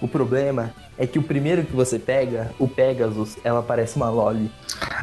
O 0.00 0.08
problema 0.08 0.72
é 0.96 1.06
que 1.06 1.18
o 1.18 1.22
primeiro 1.22 1.64
que 1.64 1.76
você 1.76 1.98
pega, 1.98 2.50
o 2.58 2.66
Pegasus, 2.66 3.36
ela 3.44 3.62
parece 3.62 3.96
uma 3.96 4.08
Loli. 4.08 4.50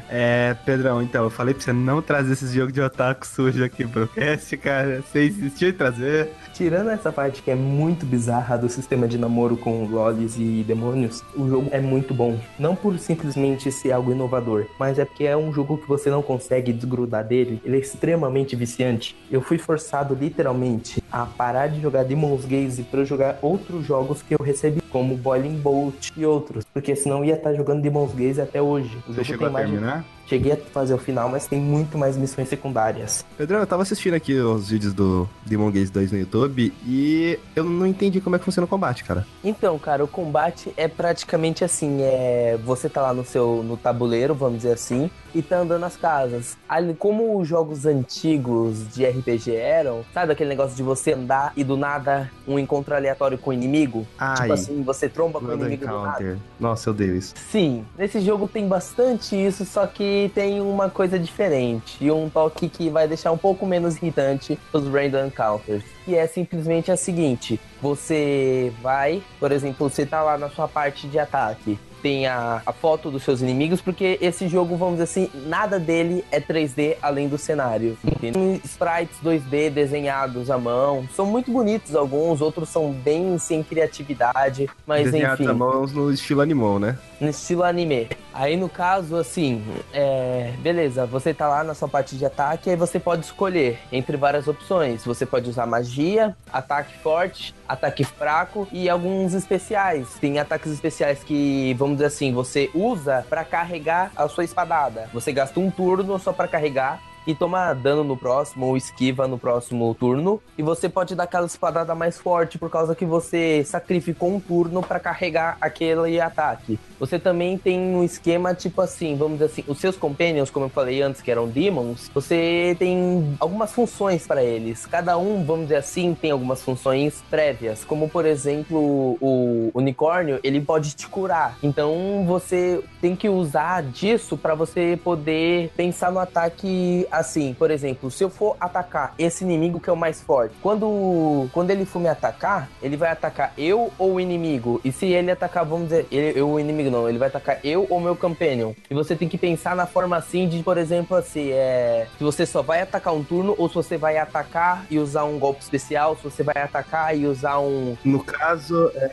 É, 0.10 0.56
Pedrão, 0.66 1.00
então, 1.00 1.26
eu 1.26 1.30
falei 1.30 1.54
pra 1.54 1.64
você 1.64 1.72
não 1.72 2.02
trazer 2.02 2.34
esses 2.34 2.52
jogos 2.52 2.74
de 2.74 2.82
otaku 2.82 3.28
sujo 3.28 3.64
aqui 3.64 3.86
pro 3.86 4.08
cast, 4.08 4.58
cara. 4.58 5.04
Você 5.04 5.28
insistiu 5.28 5.70
em 5.70 5.74
trazer. 5.74 6.32
Tirando 6.54 6.92
essa 6.92 7.12
parte 7.12 7.42
que 7.42 7.50
é 7.50 7.56
muito 7.56 8.06
bizarra 8.06 8.56
do 8.56 8.70
sistema 8.70 9.08
de 9.08 9.18
namoro 9.18 9.58
com 9.58 9.86
lolis 9.86 10.38
e 10.38 10.64
demônios, 10.68 11.24
o 11.36 11.50
jogo 11.50 11.68
é 11.72 11.82
muito 11.82 12.14
bom. 12.14 12.40
Não 12.60 12.76
por 12.76 13.00
simplesmente 13.00 13.72
ser 13.72 13.92
algo 13.92 14.12
inovador, 14.12 14.68
mas 14.78 15.00
é 15.00 15.06
porque 15.06 15.24
é 15.24 15.36
um 15.36 15.52
jogo 15.52 15.80
que 15.80 15.88
você 15.88 16.12
não 16.12 16.22
consegue 16.22 16.72
desgrudar 16.72 17.26
dele. 17.26 17.60
Ele 17.66 17.78
é 17.78 17.80
extremamente 17.80 18.56
viciante. 18.56 19.16
Eu 19.32 19.42
fui 19.42 19.58
forçado 19.58 20.14
literalmente 20.14 21.04
a 21.12 21.26
parar 21.26 21.68
de 21.68 21.82
jogar 21.82 22.04
Demon's 22.04 22.46
Gaze 22.46 22.84
para 22.84 23.04
jogar 23.04 23.40
outros 23.42 23.84
jogos 23.84 24.22
que 24.22 24.36
eu 24.36 24.44
recebi, 24.44 24.80
como 24.92 25.18
Boiling 25.18 25.60
Bolt 25.60 26.12
e 26.16 26.24
outros, 26.24 26.66
porque 26.72 26.96
senão 26.96 27.26
ia 27.26 27.34
estar 27.34 27.56
jogando 27.56 27.82
Demon's 27.82 28.14
Gaze 28.14 28.40
até 28.40 28.62
hoje. 28.62 28.96
O 29.08 29.14
Você 29.14 29.24
chegou 29.24 29.48
a 29.48 29.52
terminar? 29.52 30.02
De... 30.02 30.13
Cheguei 30.28 30.54
a 30.54 30.58
fazer 30.58 30.94
o 30.94 30.98
final, 30.98 31.30
mas 31.30 31.48
tem 31.48 31.60
muito 31.60 31.98
mais 31.98 32.18
missões 32.18 32.48
secundárias. 32.48 33.26
Pedrão, 33.38 33.60
eu 33.60 33.68
tava 33.68 33.82
assistindo 33.82 34.14
aqui 34.14 34.34
os 34.34 34.70
vídeos 34.70 34.94
do 34.94 35.28
Demon 35.46 35.72
Gaze 35.72 35.92
2 35.92 36.12
no 36.12 36.20
YouTube 36.20 36.74
e 36.86 37.38
eu 37.56 37.64
não 37.64 37.86
entendi 37.86 38.22
como 38.22 38.36
é 38.36 38.40
que 38.40 38.46
funciona 38.46 38.66
o 38.66 38.70
combate, 38.70 39.04
cara. 39.04 39.26
Então, 39.44 39.78
cara, 39.78 40.04
o 40.04 40.08
combate 40.08 40.72
é 40.78 40.88
praticamente 40.88 41.64
assim, 41.64 42.02
é 42.02 42.58
você 42.64 42.90
tá 42.90 43.02
lá 43.02 43.14
no 43.14 43.26
seu 43.26 43.64
no 43.64 43.76
tabuleiro, 43.76 44.34
vamos 44.34 44.58
dizer 44.58 44.74
assim, 44.74 45.10
e 45.36 45.42
tá 45.42 45.60
andando 45.60 45.82
nas 45.82 45.98
casas. 45.98 46.58
Ali, 46.68 46.94
como 46.94 47.40
os 47.40 47.48
jogos 47.48 47.86
antigos 47.86 48.88
de 48.94 49.06
RPG 49.06 49.56
eram, 49.56 50.06
sabe 50.14 50.32
aquele 50.32 50.50
negócio 50.50 50.76
de 50.76 50.84
você 50.84 51.14
andar 51.14 51.52
e 51.56 51.64
do 51.64 51.76
nada 51.76 52.32
um 52.48 52.58
encontro 52.58 52.96
aleatório 52.96 53.38
com 53.38 53.50
o 53.50 53.54
inimigo? 53.54 54.08
Ai, 54.18 54.36
tipo 54.42 54.54
assim, 54.54 54.84
você 54.84 55.10
tromba 55.10 55.40
com 55.40 55.48
o 55.48 55.54
inimigo 55.54 55.84
encounter. 55.84 56.26
do 56.26 56.30
nada. 56.30 56.40
Nossa, 56.60 56.90
eu 56.90 56.94
odeio 56.94 57.16
isso. 57.16 57.34
Sim, 57.52 57.86
nesse 57.98 58.20
jogo 58.22 58.48
tem 58.48 58.68
bastante 58.68 59.36
isso, 59.36 59.66
só 59.66 59.86
que 59.86 60.13
tem 60.34 60.62
uma 60.62 60.90
coisa 60.90 61.20
diferente 61.20 61.98
e 62.04 62.12
um 62.12 62.30
toque 62.30 62.70
que 62.70 62.90
vai 62.90 63.08
deixar 63.08 63.32
um 63.32 63.38
pouco 63.38 63.66
menos 63.66 63.98
irritante 63.98 64.58
os 64.72 64.88
random 64.88 65.28
encounters. 65.28 65.84
Que 66.06 66.16
é 66.16 66.28
simplesmente 66.28 66.92
a 66.92 66.98
seguinte: 66.98 67.60
você 67.82 68.72
vai, 68.82 69.22
por 69.40 69.52
exemplo, 69.52 69.90
você 69.90 70.06
tá 70.06 70.22
lá 70.22 70.38
na 70.38 70.50
sua 70.50 70.68
parte 70.68 71.08
de 71.08 71.20
ataque 71.20 71.78
tem 72.04 72.28
a, 72.28 72.62
a 72.66 72.74
foto 72.74 73.10
dos 73.10 73.24
seus 73.24 73.42
inimigos, 73.42 73.80
porque 73.80 74.20
esse 74.22 74.50
jogo, 74.50 74.76
vamos 74.76 74.96
dizer 74.96 75.04
assim, 75.04 75.30
nada 75.48 75.80
dele 75.80 76.24
é 76.30 76.40
3D 76.42 76.98
além 77.02 77.30
do 77.30 77.38
cenário. 77.38 77.98
Tem 78.20 78.62
sprites 78.66 79.16
2D 79.24 79.70
desenhados 79.70 80.52
à 80.52 80.58
mão, 80.58 81.08
são 81.16 81.26
muito 81.26 81.50
bonitos 81.50 81.96
alguns, 81.96 82.42
outros 82.42 82.68
são 82.68 82.92
bem 82.92 83.38
sem 83.38 83.64
criatividade, 83.64 84.70
mas 84.86 85.06
desenhados 85.06 85.40
enfim. 85.40 85.48
Desenhados 85.48 85.48
à 85.50 85.54
mão 85.54 85.88
no 85.88 86.12
estilo 86.12 86.42
animal, 86.42 86.78
né? 86.78 86.98
No 87.22 87.30
estilo 87.30 87.64
anime. 87.64 88.10
Aí 88.34 88.58
no 88.58 88.68
caso, 88.68 89.16
assim, 89.16 89.64
é... 89.94 90.52
beleza, 90.60 91.06
você 91.06 91.34
tá 91.34 91.48
lá 91.48 91.64
na 91.64 91.74
sua 91.74 91.88
parte 91.88 92.18
de 92.18 92.26
ataque, 92.26 92.70
aí 92.70 92.76
você 92.76 93.00
pode 93.00 93.26
escolher 93.26 93.80
entre 93.92 94.18
várias 94.18 94.48
opções. 94.48 95.06
Você 95.06 95.26
pode 95.26 95.50
usar 95.50 95.66
magia, 95.66 96.36
ataque 96.52 96.98
forte, 96.98 97.56
ataque 97.68 98.04
fraco 98.04 98.68
e 98.72 98.90
alguns 98.90 99.34
especiais. 99.34 100.08
Tem 100.20 100.40
ataques 100.40 100.72
especiais 100.72 101.24
que, 101.24 101.74
vamos 101.76 101.93
dizer 101.96 102.08
assim, 102.08 102.32
você 102.32 102.70
usa 102.74 103.26
para 103.30 103.44
carregar 103.44 104.12
a 104.16 104.28
sua 104.28 104.44
espadada. 104.44 105.10
Você 105.14 105.32
gasta 105.32 105.60
um 105.60 105.72
turno 105.72 106.20
só 106.20 106.34
para 106.34 106.48
carregar 106.48 107.02
e 107.26 107.34
toma 107.36 107.74
dano 107.74 108.04
no 108.04 108.18
próximo 108.18 108.68
ou 108.68 108.78
esquiva 108.78 109.28
no 109.28 109.38
próximo 109.38 109.94
turno. 109.96 110.42
E 110.58 110.64
você 110.64 110.90
pode 110.90 111.16
dar 111.16 111.24
aquela 111.24 111.46
espadada 111.46 111.96
mais 111.96 112.18
forte 112.18 112.58
por 112.58 112.70
causa 112.70 112.96
que 112.96 113.06
você 113.06 113.64
sacrificou 113.66 114.34
um 114.34 114.40
turno 114.40 114.82
para 114.82 115.00
carregar 115.00 115.58
aquele 115.60 116.20
ataque. 116.20 116.80
Você 117.00 117.20
também 117.20 117.58
tem 117.58 117.80
um 117.80 118.04
esquema 118.04 118.54
tipo 118.54 118.82
assim, 118.82 119.16
vamos 119.16 119.34
dizer 119.34 119.46
assim, 119.46 119.64
os 119.68 119.78
seus 119.80 119.98
companions, 119.98 120.50
como 120.50 120.66
eu 120.66 120.70
falei 120.70 121.02
antes, 121.02 121.22
que 121.22 121.32
eram 121.32 121.48
demons, 121.48 122.10
você 122.14 122.76
tem 122.80 123.36
algumas 123.40 123.72
funções 123.72 124.26
para 124.26 124.44
eles. 124.44 124.86
Cada 124.86 125.18
um, 125.18 125.44
vamos 125.44 125.64
dizer 125.64 125.78
assim, 125.78 126.16
tem 126.20 126.32
algumas 126.32 126.62
funções 126.62 127.24
prévias, 127.30 127.84
como 127.84 128.10
por 128.10 128.26
exemplo, 128.26 129.18
o 129.22 129.72
unicórnio, 129.74 130.40
ele 130.44 130.62
pode 130.62 130.96
te 130.96 131.08
curar. 131.08 131.58
Então 131.62 132.24
você 132.26 132.82
tem 133.02 133.16
que 133.16 133.28
usar 133.28 133.84
disso 133.84 134.38
para 134.38 134.56
você 134.56 135.00
poder 135.04 135.72
pensar 135.76 136.12
no 136.12 136.20
ataque 136.20 137.08
assim, 137.14 137.54
por 137.54 137.70
exemplo, 137.70 138.10
se 138.10 138.24
eu 138.24 138.30
for 138.30 138.58
atacar 138.60 139.14
esse 139.18 139.44
inimigo 139.44 139.80
que 139.80 139.90
é 139.90 139.94
o 139.94 139.98
mais 139.98 140.22
forte, 140.22 140.56
quando, 140.62 141.48
quando 141.54 141.70
ele 141.70 141.86
for 141.86 142.00
me 142.00 142.10
atacar, 142.10 142.70
ele 142.82 142.98
vai 142.98 143.12
atacar 143.12 143.54
eu 143.58 143.92
ou 143.98 144.16
o 144.16 144.20
inimigo. 144.20 144.82
E 144.84 144.92
se 144.92 145.06
ele 145.06 145.32
atacar, 145.32 145.64
vamos 145.64 145.90
dizer, 145.90 146.08
ele, 146.12 146.40
eu 146.40 146.50
o 146.50 146.60
inimigo 146.60 146.90
não, 146.90 147.08
ele 147.08 147.18
vai 147.18 147.28
atacar 147.28 147.60
eu 147.64 147.86
ou 147.90 148.00
meu 148.00 148.16
companion. 148.16 148.74
E 148.90 148.94
você 148.94 149.16
tem 149.16 149.30
que 149.30 149.38
pensar 149.38 149.76
na 149.76 149.86
forma 149.86 150.18
assim 150.18 150.48
de, 150.48 150.64
por 150.64 150.78
exemplo, 150.78 151.16
assim, 151.16 151.52
é. 151.52 152.08
Se 152.18 152.24
você 152.24 152.46
só 152.46 152.62
vai 152.62 152.82
atacar 152.82 153.14
um 153.14 153.24
turno 153.24 153.56
ou 153.58 153.70
se 153.70 153.76
você 153.76 153.98
vai 153.98 154.18
atacar 154.18 154.86
e 154.90 154.98
usar 154.98 155.24
um 155.26 155.38
golpe 155.38 155.62
especial, 155.62 156.16
se 156.18 156.24
você 156.24 156.44
vai 156.44 156.62
atacar 156.62 157.16
e 157.16 157.28
usar 157.28 157.60
um. 157.60 157.96
No 158.04 158.24
caso, 158.24 158.92
é, 158.96 159.12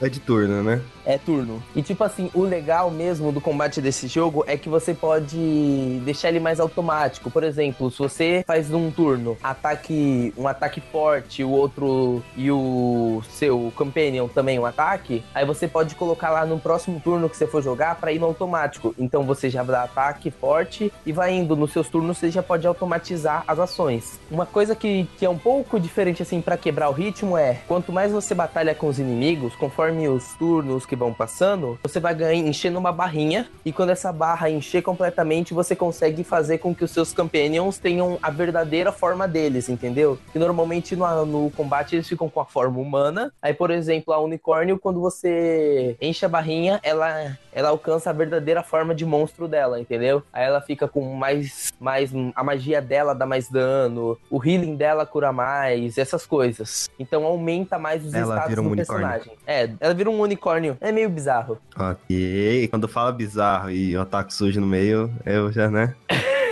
é 0.00 0.08
de 0.08 0.20
turno, 0.20 0.62
né? 0.62 0.80
É 1.04 1.18
turno. 1.18 1.62
E 1.74 1.82
tipo 1.82 2.04
assim, 2.04 2.30
o 2.34 2.42
legal 2.42 2.90
mesmo 2.90 3.32
do 3.32 3.40
combate 3.40 3.80
desse 3.80 4.06
jogo 4.06 4.44
é 4.46 4.56
que 4.56 4.68
você 4.68 4.94
pode 4.94 6.00
deixar 6.04 6.28
ele 6.28 6.40
mais 6.40 6.60
automático. 6.60 7.30
Por 7.30 7.42
exemplo, 7.42 7.90
se 7.90 7.98
você 7.98 8.44
faz 8.46 8.72
um 8.72 8.90
turno 8.90 9.36
ataque, 9.42 10.32
um 10.36 10.46
ataque 10.46 10.80
forte, 10.80 11.42
o 11.42 11.50
outro 11.50 12.22
e 12.36 12.50
o 12.50 13.22
seu 13.30 13.72
companion 13.76 14.28
também 14.28 14.58
um 14.58 14.66
ataque, 14.66 15.24
aí 15.34 15.44
você 15.44 15.66
pode 15.66 15.94
colocar 15.94 16.30
lá 16.30 16.46
no 16.46 16.58
próximo 16.58 17.00
turno 17.00 17.28
que 17.28 17.36
você 17.36 17.46
for 17.46 17.62
jogar 17.62 17.96
para 17.96 18.12
ir 18.12 18.18
no 18.18 18.26
automático. 18.26 18.94
Então 18.98 19.24
você 19.24 19.50
já 19.50 19.62
dá 19.62 19.84
ataque 19.84 20.30
forte 20.30 20.92
e 21.04 21.12
vai 21.12 21.32
indo 21.32 21.56
nos 21.56 21.72
seus 21.72 21.88
turnos, 21.88 22.18
você 22.18 22.30
já 22.30 22.42
pode 22.42 22.66
automatizar 22.66 23.44
as 23.46 23.58
ações. 23.58 24.20
Uma 24.30 24.46
coisa 24.46 24.74
que, 24.74 25.08
que 25.18 25.24
é 25.24 25.30
um 25.30 25.38
pouco 25.38 25.78
diferente 25.78 26.22
assim 26.22 26.40
para 26.40 26.56
quebrar 26.56 26.88
o 26.88 26.92
ritmo 26.92 27.36
é, 27.36 27.60
quanto 27.66 27.92
mais 27.92 28.12
você 28.12 28.34
batalha 28.34 28.74
com 28.74 28.86
os 28.86 28.98
inimigos, 28.98 29.54
conforme 29.56 30.08
os 30.08 30.34
turnos 30.34 30.86
que 30.92 30.96
vão 30.96 31.12
passando, 31.12 31.78
você 31.82 31.98
vai 31.98 32.14
ganhar 32.14 32.34
enchendo 32.34 32.78
uma 32.78 32.92
barrinha 32.92 33.48
e 33.64 33.72
quando 33.72 33.90
essa 33.90 34.12
barra 34.12 34.48
encher 34.48 34.82
completamente, 34.82 35.54
você 35.54 35.74
consegue 35.74 36.22
fazer 36.22 36.58
com 36.58 36.74
que 36.74 36.84
os 36.84 36.90
seus 36.90 37.12
campeões 37.12 37.32
Companions 37.32 37.78
tenham 37.78 38.18
a 38.22 38.30
verdadeira 38.30 38.92
forma 38.92 39.26
deles, 39.26 39.70
entendeu? 39.70 40.18
E 40.34 40.38
normalmente 40.38 40.94
no, 40.94 41.24
no 41.24 41.50
combate 41.50 41.96
eles 41.96 42.06
ficam 42.06 42.28
com 42.28 42.40
a 42.40 42.44
forma 42.44 42.78
humana. 42.78 43.32
Aí, 43.40 43.54
por 43.54 43.70
exemplo, 43.70 44.12
a 44.12 44.20
unicórnio, 44.20 44.78
quando 44.78 45.00
você 45.00 45.96
enche 45.98 46.26
a 46.26 46.28
barrinha, 46.28 46.78
ela, 46.82 47.38
ela 47.50 47.70
alcança 47.70 48.10
a 48.10 48.12
verdadeira 48.12 48.62
forma 48.62 48.94
de 48.94 49.06
monstro 49.06 49.48
dela, 49.48 49.80
entendeu? 49.80 50.22
Aí 50.30 50.44
ela 50.44 50.60
fica 50.60 50.86
com 50.86 51.14
mais, 51.14 51.72
mais. 51.80 52.12
A 52.34 52.44
magia 52.44 52.82
dela 52.82 53.14
dá 53.14 53.24
mais 53.24 53.48
dano, 53.48 54.18
o 54.30 54.44
healing 54.44 54.76
dela 54.76 55.06
cura 55.06 55.32
mais, 55.32 55.96
essas 55.96 56.26
coisas. 56.26 56.90
Então 56.98 57.24
aumenta 57.24 57.78
mais 57.78 58.04
os 58.04 58.12
ela 58.12 58.36
status 58.36 58.62
do 58.62 58.76
personagem. 58.76 59.32
É, 59.46 59.70
ela 59.80 59.94
vira 59.94 60.10
um 60.10 60.20
unicórnio. 60.20 60.76
É 60.82 60.90
meio 60.90 61.08
bizarro. 61.08 61.58
Ok. 61.76 62.66
Quando 62.66 62.88
fala 62.88 63.12
bizarro 63.12 63.70
e 63.70 63.96
o 63.96 64.00
ataque 64.00 64.34
surge 64.34 64.58
no 64.58 64.66
meio, 64.66 65.08
eu 65.24 65.52
já, 65.52 65.70
né? 65.70 65.94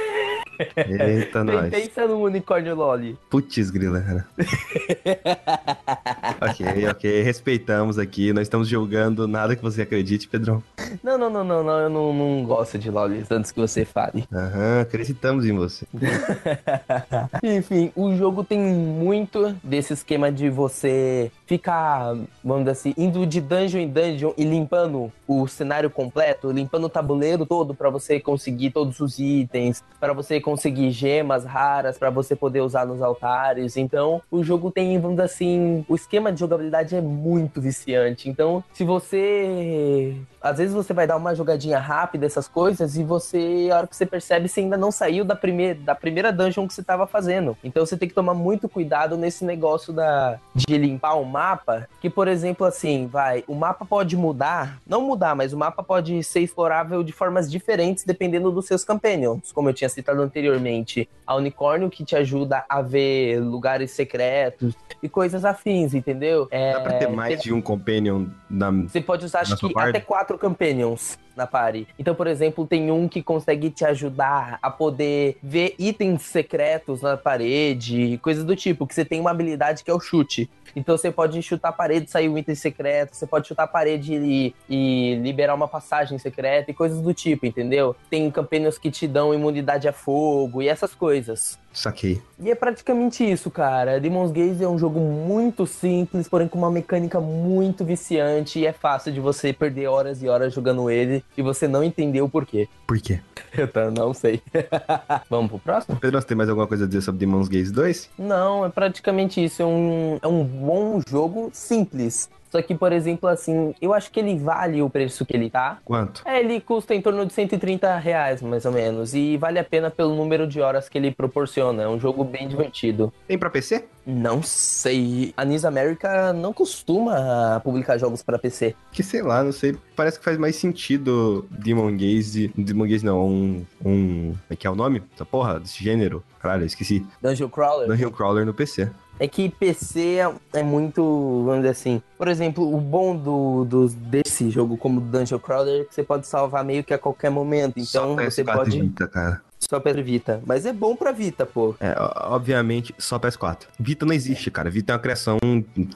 Eita, 0.77 1.43
nós. 1.43 1.71
Pensa 1.71 2.07
no 2.07 2.23
unicórnio 2.23 2.75
Loli. 2.75 3.19
Putz, 3.31 3.71
grila, 3.71 4.01
cara. 4.01 4.27
ok, 6.41 6.89
ok. 6.91 7.23
Respeitamos 7.23 7.99
aqui. 7.99 8.33
Nós 8.33 8.43
estamos 8.43 8.69
jogando 8.69 9.27
nada 9.27 9.57
que 9.57 9.63
você 9.63 9.83
acredite, 9.83 10.29
Pedrão. 10.29 10.63
Não, 11.03 11.17
não, 11.17 11.31
não, 11.31 11.45
não, 11.45 11.65
não. 11.65 11.79
Eu 11.79 11.91
não, 11.91 12.13
não 12.13 12.45
gosto 12.45 12.79
de 12.79 12.91
lolis 12.91 13.31
antes 13.31 13.51
que 13.51 13.61
você 13.61 13.85
fale. 13.85 14.25
Aham, 14.33 14.83
acreditamos 14.83 15.45
em 15.47 15.53
você. 15.53 15.87
Enfim, 17.43 17.91
o 17.97 18.15
jogo 18.15 18.45
tem 18.45 18.61
muito 18.61 19.55
desse 19.65 19.93
esquema 19.93 20.31
de 20.31 20.51
você 20.51 21.31
ficar, 21.51 22.15
vamos 22.45 22.61
dizer 22.61 22.71
assim, 22.71 22.95
indo 22.97 23.27
de 23.27 23.41
dungeon 23.41 23.81
em 23.81 23.89
dungeon 23.89 24.33
e 24.39 24.45
limpando 24.45 25.11
o 25.27 25.49
cenário 25.49 25.91
completo, 25.91 26.53
limpando 26.53 26.85
o 26.85 26.89
tabuleiro 26.89 27.45
todo 27.45 27.75
para 27.75 27.91
você 27.91 28.21
conseguir 28.21 28.71
todos 28.71 29.01
os 29.01 29.19
itens, 29.19 29.83
para 29.99 30.13
você 30.13 30.41
conseguir 30.41 30.93
gemas 30.93 31.45
raras 31.45 31.99
para 31.99 32.09
você 32.09 32.37
poder 32.37 32.61
usar 32.61 32.87
nos 32.87 33.03
altares. 33.03 33.77
Então, 33.77 34.23
o 34.31 34.45
jogo 34.45 34.71
tem, 34.71 34.97
vamos 35.01 35.17
dizer 35.17 35.25
assim, 35.25 35.85
o 35.89 35.97
esquema 35.97 36.33
de 36.33 36.39
jogabilidade 36.39 36.95
é 36.95 37.01
muito 37.01 37.61
viciante. 37.61 38.31
Então, 38.31 38.63
se 38.73 38.85
você 38.85 40.15
às 40.41 40.59
vezes 40.59 40.75
você 40.75 40.93
vai 40.93 41.07
dar 41.07 41.17
uma 41.17 41.35
jogadinha 41.35 41.79
rápida, 41.79 42.27
essas 42.27 42.49
coisas, 42.49 42.97
e 42.97 43.05
você, 43.05 43.69
a 43.73 43.79
hora 43.79 43.87
que 43.87 43.97
você 43.97 44.07
percebe, 44.07 44.49
você 44.49 44.61
ainda 44.61 44.77
não 44.77 44.91
saiu 44.91 45.25
da 45.25 45.37
primeira, 45.37 45.79
da 45.79 45.95
primeira 45.95 46.33
dungeon 46.33 46.67
que 46.67 46.75
você 46.75 46.81
estava 46.81 47.07
fazendo. 47.07 47.57
Então 47.63 47.85
você 47.85 47.97
tem 47.97 48.09
que 48.09 48.15
tomar 48.15 48.35
muito 48.35 48.69
cuidado 48.69 49.17
nesse 49.17 49.45
negócio 49.45 49.93
da, 49.93 50.39
de 50.55 50.79
limpar 50.79 51.15
o 51.15 51.25
mapa 51.25 51.89
que, 52.01 52.09
por 52.09 52.29
exemplo, 52.29 52.67
assim, 52.67 53.07
vai, 53.07 53.45
o 53.47 53.55
mapa 53.55 53.85
pode 53.85 54.17
mudar, 54.17 54.81
não 54.87 55.03
mudar, 55.03 55.35
mas 55.35 55.53
o 55.53 55.59
mapa 55.59 55.83
pode 55.83 56.23
ser 56.25 56.41
explorável 56.41 57.03
de 57.03 57.13
formas 57.13 57.51
diferentes 57.51 58.05
dependendo 58.05 58.51
dos 58.51 58.67
seus 58.67 58.85
companions. 58.85 59.53
Como 59.53 59.69
eu 59.69 59.75
tinha 59.75 59.89
citado 59.89 60.23
anteriormente, 60.23 61.09
a 61.27 61.35
unicórnio 61.37 61.91
que 61.91 62.05
te 62.05 62.17
ajuda 62.17 62.65
a 62.69 62.81
ver 62.81 63.41
lugares 63.41 63.91
secretos 63.91 64.75
e 65.03 65.09
coisas 65.09 65.45
afins, 65.45 65.95
entendeu? 65.95 66.49
É, 66.51 66.73
Dá 66.73 66.81
pra 66.81 66.93
ter 66.95 67.09
mais 67.09 67.35
tem... 67.35 67.45
de 67.45 67.53
um 67.53 67.61
companion 67.61 68.27
na. 68.49 68.71
Você 68.71 69.01
pode 69.01 69.25
usar, 69.25 69.41
acho 69.41 69.57
que, 69.57 69.73
parte? 69.73 69.91
até 69.91 70.01
quatro 70.01 70.30
companions 70.39 71.19
na 71.37 71.47
party. 71.47 71.87
Então, 71.99 72.15
por 72.15 72.27
exemplo, 72.27 72.67
tem 72.67 72.91
um 72.91 73.09
que 73.09 73.23
consegue 73.23 73.71
te 73.71 73.85
ajudar 73.85 74.59
a 74.61 74.71
poder 74.71 75.39
ver 75.43 75.75
itens 75.79 76.23
secretos 76.23 77.01
na 77.01 77.17
parede, 77.17 78.19
coisas 78.23 78.45
do 78.45 78.55
tipo, 78.55 78.87
que 78.87 78.95
você 78.95 79.05
tem 79.05 79.21
uma 79.21 79.31
habilidade 79.31 79.83
que 79.83 79.91
é 79.91 79.95
o 79.95 80.01
chute. 80.01 80.51
Então 80.75 80.97
você 80.97 81.11
pode 81.11 81.43
chutar 81.43 81.71
a 81.71 81.73
parede 81.73 82.07
e 82.07 82.11
sair 82.11 82.29
um 82.29 82.39
item 82.39 82.55
secreto, 82.55 83.17
você 83.17 83.27
pode 83.27 83.49
chutar 83.49 83.65
a 83.65 83.67
parede 83.67 84.15
e, 84.15 84.55
e, 84.69 85.17
liberar 85.17 85.55
uma 85.55 85.69
passagem 85.69 86.19
secreta 86.19 86.71
e 86.71 86.75
coisas 86.75 87.01
do 87.01 87.13
tipo, 87.13 87.47
entendeu? 87.47 87.97
Tem 88.09 88.31
campanhas 88.31 88.79
que 88.79 88.91
te 88.91 89.07
dão 89.07 89.35
imunidade 89.35 89.89
a 89.89 89.93
fogo 89.93 90.63
e 90.63 90.69
essas 90.69 90.95
coisas. 90.95 91.59
Saquei. 91.73 92.21
E 92.39 92.51
é 92.51 92.55
praticamente 92.55 93.29
isso, 93.29 93.51
cara. 93.51 94.01
Demon's 94.01 94.33
Gaze 94.33 94.65
é 94.65 94.69
um 94.69 94.79
jogo 94.79 94.99
muito 94.99 95.67
simples, 95.67 96.29
porém 96.29 96.49
com 96.49 96.59
uma 96.59 96.71
mecânica 96.71 97.21
muito 97.21 97.85
viciante 97.85 98.59
e 98.59 98.67
é 98.67 98.73
fácil 98.73 99.13
de 99.13 99.21
você 99.21 99.53
perder 99.53 99.87
horas 99.87 100.20
e 100.23 100.29
horas 100.29 100.53
jogando 100.53 100.91
ele 100.91 101.25
e 101.37 101.43
você 101.43 101.67
não 101.67 101.83
entender 101.83 102.23
o 102.23 102.29
porquê. 102.29 102.69
Por 102.87 103.01
quê? 103.01 103.21
Eu 103.57 103.91
não 103.91 104.15
sei. 104.15 104.41
Vamos 105.29 105.51
pro 105.51 105.59
próximo? 105.59 105.97
Pedro, 105.97 106.21
você 106.21 106.27
tem 106.27 106.37
mais 106.37 106.49
alguma 106.49 106.67
coisa 106.67 106.85
a 106.85 106.87
dizer 106.87 107.01
sobre 107.01 107.19
Demon's 107.19 107.49
Gaze 107.49 107.73
2? 107.73 108.11
Não, 108.19 108.65
é 108.65 108.69
praticamente 108.69 109.43
isso. 109.43 109.63
É 109.63 109.67
um, 109.67 110.19
é 110.23 110.29
um 110.29 110.45
bom 110.45 111.01
jogo 111.09 111.51
simples. 111.53 112.31
Só 112.51 112.61
que, 112.61 112.75
por 112.75 112.93
exemplo, 112.93 113.29
assim, 113.29 113.75
eu 113.81 113.95
acho 113.95 114.11
que 114.11 114.19
ele 114.19 114.37
vale 114.39 114.83
o 114.83 114.91
preço 114.91 115.25
que 115.25 115.37
ele 115.37 115.49
tá. 115.49 115.79
Quanto? 115.85 116.23
É, 116.27 116.41
ele 116.41 116.61
custa 116.61 116.95
em 116.95 117.01
torno 117.01 117.25
de 117.25 117.33
130 117.33 117.97
reais, 117.97 118.43
mais 118.43 118.65
ou 118.65 118.73
menos. 118.73 119.15
E 119.15 119.37
vale 119.37 119.59
a 119.59 119.65
pena 119.65 119.91
pelo 119.91 120.15
número 120.15 120.47
de 120.47 120.61
horas 120.61 120.89
que 120.89 120.99
ele 120.99 121.13
proporciona. 121.13 121.85
É 121.85 121.89
um 121.89 121.99
jogo 121.99 122.25
bem 122.25 122.49
divertido. 122.49 123.13
Tem 123.29 123.39
pra 123.39 123.49
PC? 123.49 123.85
Não 124.05 124.43
sei. 124.43 125.33
A 125.37 125.45
Nis 125.45 125.65
America 125.65 126.33
não 126.33 126.53
costuma 126.53 127.61
publicar 127.63 127.99
jogos 127.99 128.23
para 128.23 128.39
PC. 128.39 128.75
Que 128.91 129.03
sei 129.03 129.23
lá, 129.23 129.45
não 129.45 129.53
sei. 129.53 129.77
Parece 129.95 130.19
que 130.19 130.25
faz 130.25 130.37
mais 130.37 130.57
sentido 130.57 131.47
Demon 131.51 131.93
Gaze. 131.93 132.53
Demon 132.57 132.89
Gaze 132.89 133.05
não, 133.05 133.29
um. 133.29 133.67
um 133.85 134.35
é 134.49 134.57
que 134.57 134.67
é 134.67 134.71
o 134.71 134.75
nome? 134.75 135.03
Essa 135.15 135.25
porra, 135.25 135.61
desse 135.61 135.83
gênero. 135.83 136.25
Caralho, 136.41 136.65
esqueci. 136.65 137.07
Dungeon 137.23 137.49
Crawler? 137.49 137.87
Dungeon 137.87 138.11
Crawler 138.11 138.45
no 138.45 138.55
PC. 138.55 138.91
É 139.21 139.29
que 139.29 139.51
PC 139.51 140.17
é, 140.17 140.61
é, 140.61 140.63
muito, 140.63 141.03
vamos 141.45 141.61
dizer 141.61 141.69
assim. 141.69 142.03
Por 142.17 142.27
exemplo, 142.27 142.75
o 142.75 142.81
bom 142.81 143.15
do, 143.15 143.67
do 143.67 143.89
desse 143.89 144.49
jogo 144.49 144.79
como 144.79 144.99
Dungeon 144.99 145.39
Crawler 145.39 145.83
é 145.83 145.85
que 145.85 145.95
você 145.95 146.03
pode 146.03 146.27
salvar 146.27 146.65
meio 146.65 146.83
que 146.83 146.95
a 146.95 146.99
qualquer 146.99 147.31
momento. 147.31 147.79
Então 147.79 148.17
Só 148.17 148.25
você 148.25 148.43
pode. 148.43 148.81
Vita, 148.81 149.07
cara. 149.07 149.43
Só 149.59 149.79
PS 149.79 149.97
Vita. 150.03 150.43
Mas 150.47 150.65
é 150.65 150.73
bom 150.73 150.97
pra 150.97 151.13
Vita, 151.13 151.45
pô. 151.45 151.75
É, 151.79 151.95
obviamente, 152.17 152.95
só 152.97 153.19
PS4. 153.19 153.67
Vita 153.79 154.07
não 154.07 154.15
existe, 154.15 154.51
cara. 154.51 154.71
Vita 154.71 154.93
é 154.93 154.95
uma 154.95 155.03
criação 155.03 155.37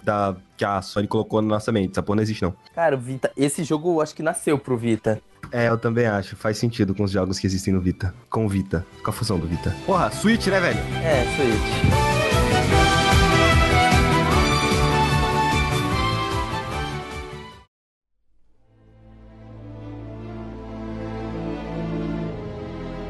da, 0.02 0.36
que 0.54 0.64
a 0.66 0.82
Sony 0.82 1.08
colocou 1.08 1.40
na 1.40 1.48
nossa 1.48 1.72
mente. 1.72 1.92
Essa 1.92 2.02
porra 2.02 2.16
não 2.16 2.22
existe, 2.22 2.42
não. 2.42 2.54
Cara, 2.74 2.94
Vita, 2.94 3.32
esse 3.34 3.64
jogo 3.64 3.94
eu 3.94 4.00
acho 4.02 4.14
que 4.14 4.22
nasceu 4.22 4.58
pro 4.58 4.76
Vita. 4.76 5.18
É, 5.50 5.68
eu 5.68 5.78
também 5.78 6.04
acho. 6.04 6.36
Faz 6.36 6.58
sentido 6.58 6.94
com 6.94 7.04
os 7.04 7.10
jogos 7.10 7.38
que 7.38 7.46
existem 7.46 7.72
no 7.72 7.80
Vita. 7.80 8.14
Com 8.28 8.44
o 8.44 8.48
Vita. 8.50 8.84
Com 9.02 9.08
a 9.08 9.12
fusão 9.14 9.38
do 9.38 9.46
Vita. 9.46 9.74
Porra, 9.86 10.10
Switch, 10.10 10.46
né, 10.48 10.60
velho? 10.60 10.78
É, 11.02 11.24
Switch. 11.34 12.13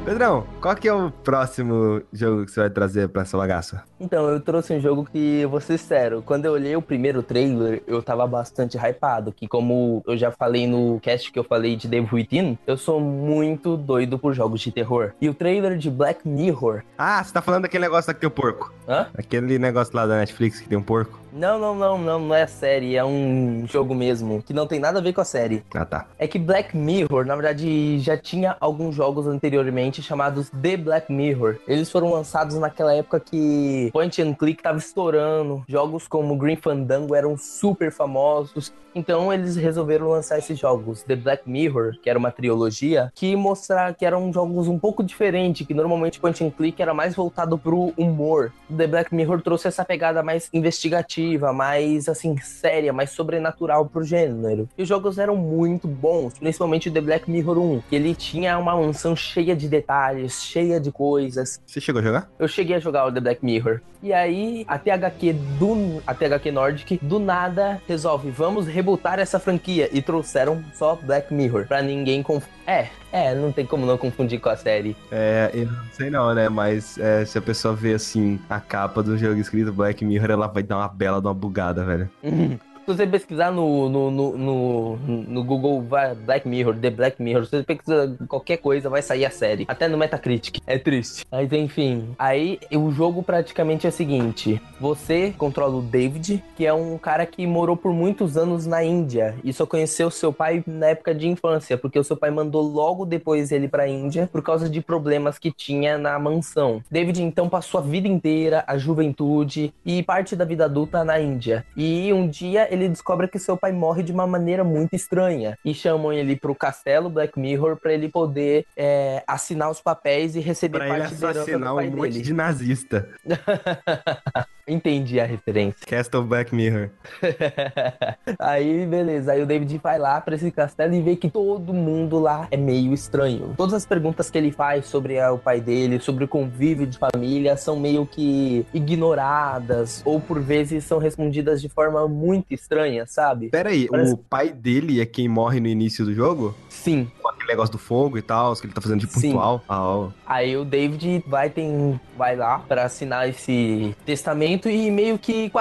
Pedrão, 0.05 0.47
qual 0.61 0.77
que 0.77 0.87
é 0.87 0.93
o 0.93 1.11
próximo 1.11 2.03
jogo 2.12 2.45
que 2.45 2.51
você 2.51 2.61
vai 2.61 2.69
trazer 2.69 3.09
pra 3.09 3.23
essa 3.23 3.38
bagaça? 3.38 3.83
Então, 3.99 4.29
eu 4.29 4.38
trouxe 4.38 4.75
um 4.75 4.81
jogo 4.81 5.09
que, 5.11 5.40
eu 5.40 5.49
vou 5.49 5.62
ser 5.62 5.79
sério, 5.79 6.21
quando 6.21 6.45
eu 6.45 6.53
olhei 6.53 6.77
o 6.77 6.83
primeiro 6.83 7.23
trailer, 7.23 7.83
eu 7.87 8.03
tava 8.03 8.27
bastante 8.27 8.77
hypado, 8.77 9.33
que 9.33 9.49
como 9.49 10.03
eu 10.07 10.14
já 10.14 10.31
falei 10.31 10.67
no 10.67 11.01
cast 11.01 11.33
que 11.33 11.38
eu 11.38 11.45
falei 11.45 11.75
de 11.75 11.88
Devil 11.88 12.11
Within, 12.12 12.59
eu 12.67 12.77
sou 12.77 13.01
muito 13.01 13.79
doido 13.79 14.19
por 14.19 14.35
jogos 14.35 14.61
de 14.61 14.71
terror. 14.71 15.12
E 15.23 15.29
o 15.29 15.33
trailer 15.33 15.79
de 15.79 15.90
Black 15.90 16.29
Mirror... 16.29 16.83
Ah, 16.99 17.25
você 17.25 17.33
tá 17.33 17.40
falando 17.40 17.62
daquele 17.62 17.85
negócio 17.85 18.11
lá 18.11 18.14
que 18.14 18.21
tem 18.21 18.29
o 18.29 18.31
porco. 18.31 18.75
Hã? 18.87 19.07
Aquele 19.17 19.59
negócio 19.59 19.97
lá 19.97 20.07
da 20.07 20.19
Netflix 20.19 20.61
que 20.61 20.69
tem 20.69 20.77
um 20.77 20.83
porco. 20.83 21.19
Não, 21.37 21.59
não, 21.59 21.75
não, 21.75 21.99
não, 21.99 22.20
não 22.20 22.35
é 22.35 22.47
série, 22.47 22.94
é 22.94 23.05
um 23.05 23.66
jogo 23.66 23.92
mesmo, 23.92 24.40
que 24.40 24.53
não 24.55 24.68
tem 24.68 24.79
nada 24.79 25.01
a 25.01 25.03
ver 25.03 25.12
com 25.12 25.20
a 25.20 25.25
série. 25.25 25.64
Ah, 25.75 25.85
tá. 25.85 26.07
É 26.16 26.29
que 26.29 26.38
Black 26.38 26.77
Mirror, 26.77 27.27
na 27.27 27.35
verdade, 27.35 27.99
já 27.99 28.16
tinha 28.16 28.57
alguns 28.61 28.94
jogos 28.94 29.27
anteriormente 29.27 30.01
chamados 30.01 30.49
The 30.51 30.77
Black 30.77 31.12
Mirror. 31.12 31.57
Eles 31.66 31.90
foram 31.90 32.12
lançados 32.12 32.57
naquela 32.57 32.94
época 32.94 33.18
que 33.18 33.90
Point 33.92 34.23
and 34.23 34.35
Click 34.35 34.62
tava 34.62 34.79
estourando, 34.79 35.64
jogos 35.68 36.07
como 36.07 36.37
Green 36.37 36.55
Fandango 36.55 37.16
eram 37.16 37.37
super 37.37 37.90
famosos, 37.90 38.73
então 38.94 39.33
eles 39.33 39.57
resolveram 39.57 40.09
lançar 40.09 40.38
esses 40.38 40.57
jogos, 40.57 41.03
The 41.03 41.16
Black 41.16 41.51
Mirror, 41.51 41.99
que 42.01 42.09
era 42.09 42.16
uma 42.16 42.31
trilogia, 42.31 43.11
que 43.12 43.35
mostrar 43.35 43.92
que 43.94 44.07
eram 44.07 44.33
jogos 44.33 44.68
um 44.68 44.79
pouco 44.79 45.03
diferentes, 45.03 45.66
que 45.66 45.75
normalmente 45.75 46.20
Point 46.20 46.44
and 46.44 46.51
Click 46.51 46.81
era 46.81 46.94
mais 46.94 47.16
voltado 47.16 47.59
pro 47.59 47.92
humor. 47.97 48.53
The 48.75 48.87
Black 48.87 49.12
Mirror 49.12 49.42
trouxe 49.42 49.66
essa 49.66 49.85
pegada 49.85 50.23
mais 50.23 50.49
investigativa 50.53 51.23
mais 51.52 52.08
assim, 52.08 52.37
séria, 52.38 52.92
mais 52.92 53.10
sobrenatural 53.10 53.87
pro 53.87 54.04
gênero. 54.04 54.68
E 54.76 54.82
os 54.82 54.88
jogos 54.88 55.18
eram 55.18 55.37
muito 55.37 55.88
bons, 55.88 56.34
principalmente 56.38 56.88
o 56.88 56.92
The 56.92 57.00
Black 57.00 57.30
Mirror 57.30 57.58
1, 57.58 57.82
que 57.88 57.96
ele 57.96 58.14
tinha 58.14 58.58
uma 58.58 58.76
mansão 58.76 59.16
cheia 59.16 59.56
de 59.56 59.68
detalhes, 59.68 60.42
cheia 60.42 60.80
de 60.80 60.90
coisas. 60.90 61.60
Você 61.66 61.80
chegou 61.80 62.00
a 62.00 62.04
jogar? 62.04 62.30
Eu 62.38 62.48
cheguei 62.48 62.76
a 62.76 62.80
jogar 62.80 63.06
o 63.06 63.12
The 63.12 63.20
Black 63.20 63.44
Mirror. 63.44 63.80
E 64.02 64.12
aí, 64.12 64.66
a 64.68 64.78
THQ 64.78 65.32
do 65.58 66.02
a 66.06 66.12
THQ 66.12 66.52
Nordic 66.52 66.98
do 67.00 67.18
nada 67.18 67.80
resolve, 67.88 68.30
vamos 68.30 68.66
rebootar 68.66 69.18
essa 69.18 69.40
franquia 69.40 69.88
e 69.90 70.02
trouxeram 70.02 70.62
só 70.74 70.94
Black 70.94 71.32
Mirror 71.32 71.66
para 71.66 71.80
ninguém 71.80 72.22
confundir. 72.22 72.52
É, 72.66 72.88
é, 73.12 73.35
não 73.35 73.53
tem 73.53 73.66
como 73.66 73.85
não 73.85 73.98
confundir 73.98 74.40
com 74.40 74.48
a 74.48 74.57
série. 74.57 74.96
É, 75.11 75.50
eu 75.53 75.66
não 75.66 75.85
sei 75.92 76.11
não, 76.11 76.35
né? 76.35 76.48
Mas 76.48 76.98
é, 76.98 77.24
se 77.24 77.37
a 77.37 77.42
pessoa 77.42 77.74
vê 77.74 77.94
assim 77.94 78.40
a 78.48 78.59
capa 78.59 79.03
do 79.03 79.16
jogo 79.18 79.38
escrito 79.40 79.72
Black 79.72 80.05
Mirror, 80.05 80.31
ela 80.31 80.46
vai 80.46 80.62
dar 80.62 80.79
uma 80.79 80.88
bela 80.88 81.20
de 81.20 81.27
uma 81.27 81.35
bugada, 81.35 81.85
velho. 81.85 82.11
Se 82.85 82.88
você 82.94 83.07
pesquisar 83.07 83.51
no, 83.51 83.88
no, 83.88 84.11
no, 84.11 84.37
no, 84.37 84.97
no 84.99 85.42
Google 85.42 85.83
Black 86.27 86.47
Mirror, 86.47 86.77
The 86.77 86.90
Black 86.90 87.23
Mirror, 87.23 87.47
se 87.47 87.53
você 87.53 87.62
pesquisar 87.62 88.11
qualquer 88.29 88.59
coisa, 88.59 88.90
vai 88.90 89.01
sair 89.01 89.25
a 89.25 89.31
série. 89.31 89.64
Até 89.66 89.88
no 89.88 89.97
Metacritic. 89.97 90.59
É 90.66 90.77
triste. 90.77 91.25
Mas 91.33 91.51
enfim. 91.51 92.14
Aí 92.18 92.61
o 92.70 92.90
jogo 92.90 93.23
praticamente 93.23 93.87
é 93.87 93.88
o 93.88 93.92
seguinte: 93.92 94.61
você 94.79 95.33
controla 95.38 95.77
o 95.77 95.81
David, 95.81 96.44
que 96.55 96.66
é 96.66 96.75
um 96.75 96.99
cara 96.99 97.25
que 97.25 97.47
morou 97.47 97.75
por 97.75 97.90
muitos 97.90 98.37
anos 98.37 98.66
na 98.66 98.85
Índia 98.85 99.35
e 99.42 99.51
só 99.51 99.64
conheceu 99.64 100.11
seu 100.11 100.31
pai 100.31 100.62
na 100.66 100.88
época 100.88 101.14
de 101.14 101.27
infância, 101.27 101.79
porque 101.79 101.99
o 101.99 102.05
seu 102.05 102.18
pai 102.18 102.31
mandou 102.31 102.61
logo 102.61 103.07
depois 103.07 103.51
ele 103.51 103.66
pra 103.66 103.88
Índia 103.88 104.29
por 104.31 104.42
causa 104.42 104.68
de 104.68 104.83
problemas 104.83 105.38
que 105.38 105.51
tinha 105.51 105.97
na 105.97 106.18
mansão. 106.18 106.83
David 106.90 107.23
então 107.23 107.49
passou 107.49 107.81
a 107.81 107.83
vida 107.83 108.07
inteira, 108.07 108.62
a 108.66 108.77
juventude 108.77 109.73
e 109.87 110.03
parte 110.03 110.37
da 110.37 110.44
vida 110.44 110.66
adulta 110.66 111.03
na 111.03 111.18
Índia. 111.18 111.64
E 111.75 112.12
um 112.12 112.29
dia 112.29 112.73
ele 112.74 112.88
descobre 112.88 113.28
que 113.28 113.38
seu 113.38 113.56
pai 113.56 113.72
morre 113.72 114.02
de 114.02 114.12
uma 114.12 114.26
maneira 114.26 114.62
muito 114.62 114.94
estranha 114.94 115.58
e 115.64 115.72
chamam 115.72 116.12
ele 116.12 116.37
pro 116.37 116.54
castelo 116.54 117.08
Black 117.08 117.38
Mirror 117.38 117.76
para 117.76 117.92
ele 117.92 118.08
poder 118.08 118.66
é, 118.76 119.22
assinar 119.26 119.70
os 119.70 119.80
papéis 119.80 120.37
e 120.37 120.40
receber 120.40 120.78
pra 120.78 120.88
parte 120.88 121.14
ele 121.14 121.26
assassinar 121.26 121.74
um 121.74 121.90
monte 121.90 122.20
de 122.20 122.32
nazista. 122.32 123.08
Entendi 124.66 125.20
a 125.20 125.27
referência. 125.27 125.87
Castle 125.87 126.24
Black 126.24 126.55
Mirror. 126.55 126.90
aí, 128.38 128.87
beleza. 128.87 129.33
Aí 129.33 129.42
o 129.42 129.46
David 129.46 129.79
vai 129.83 129.98
lá 129.98 130.20
pra 130.20 130.35
esse 130.35 130.50
castelo 130.50 130.94
e 130.94 131.03
vê 131.03 131.16
que 131.16 131.31
todo 131.31 131.72
mundo 131.72 132.18
lá 132.18 132.48
é 132.50 132.57
meio 132.57 132.92
estranho. 132.94 133.55
Todas 133.57 133.74
as 133.74 133.87
perguntas 133.87 134.31
que 134.31 134.38
ele 134.38 134.50
faz 134.50 134.87
sobre 134.87 135.20
o 135.22 135.38
pai 135.38 135.61
dele, 135.61 136.00
sobre 136.00 136.24
o 136.24 136.29
convívio 136.29 136.87
de 136.87 136.98
família, 136.98 137.57
são 137.57 137.79
meio 137.79 138.07
que 138.07 138.66
ignoradas 138.72 140.03
ou 140.05 140.20
por 140.20 140.40
vezes 140.40 140.85
são 140.85 140.98
respondidas 140.98 141.61
de 141.61 141.68
forma 141.68 142.09
muito 142.09 142.53
estranha, 142.53 143.07
sabe? 143.07 143.50
Pera 143.50 143.70
aí, 143.70 143.87
Parece... 143.88 144.14
o 144.14 144.16
pai 144.16 144.50
dele 144.50 145.00
é 145.00 145.07
quem 145.07 145.29
morre 145.29 145.61
no 145.61 145.68
início 145.68 146.05
do 146.05 146.14
jogo? 146.14 146.55
Sim. 146.68 147.11
Aquele 147.44 147.52
negócio 147.52 147.72
do 147.72 147.78
fogo 147.78 148.18
e 148.18 148.22
tal, 148.22 148.54
que 148.57 148.66
ele 148.66 148.72
tá 148.72 148.80
fazendo 148.80 149.00
de 149.00 149.07
pontual. 149.07 149.62
Ah, 149.68 150.09
Aí 150.26 150.57
o 150.57 150.64
David 150.64 151.22
vai, 151.26 151.50
tem, 151.50 152.00
vai 152.16 152.35
lá 152.35 152.59
pra 152.59 152.85
assinar 152.85 153.28
esse 153.28 153.94
testamento 154.04 154.68
e 154.68 154.90
meio 154.90 155.18
que 155.18 155.52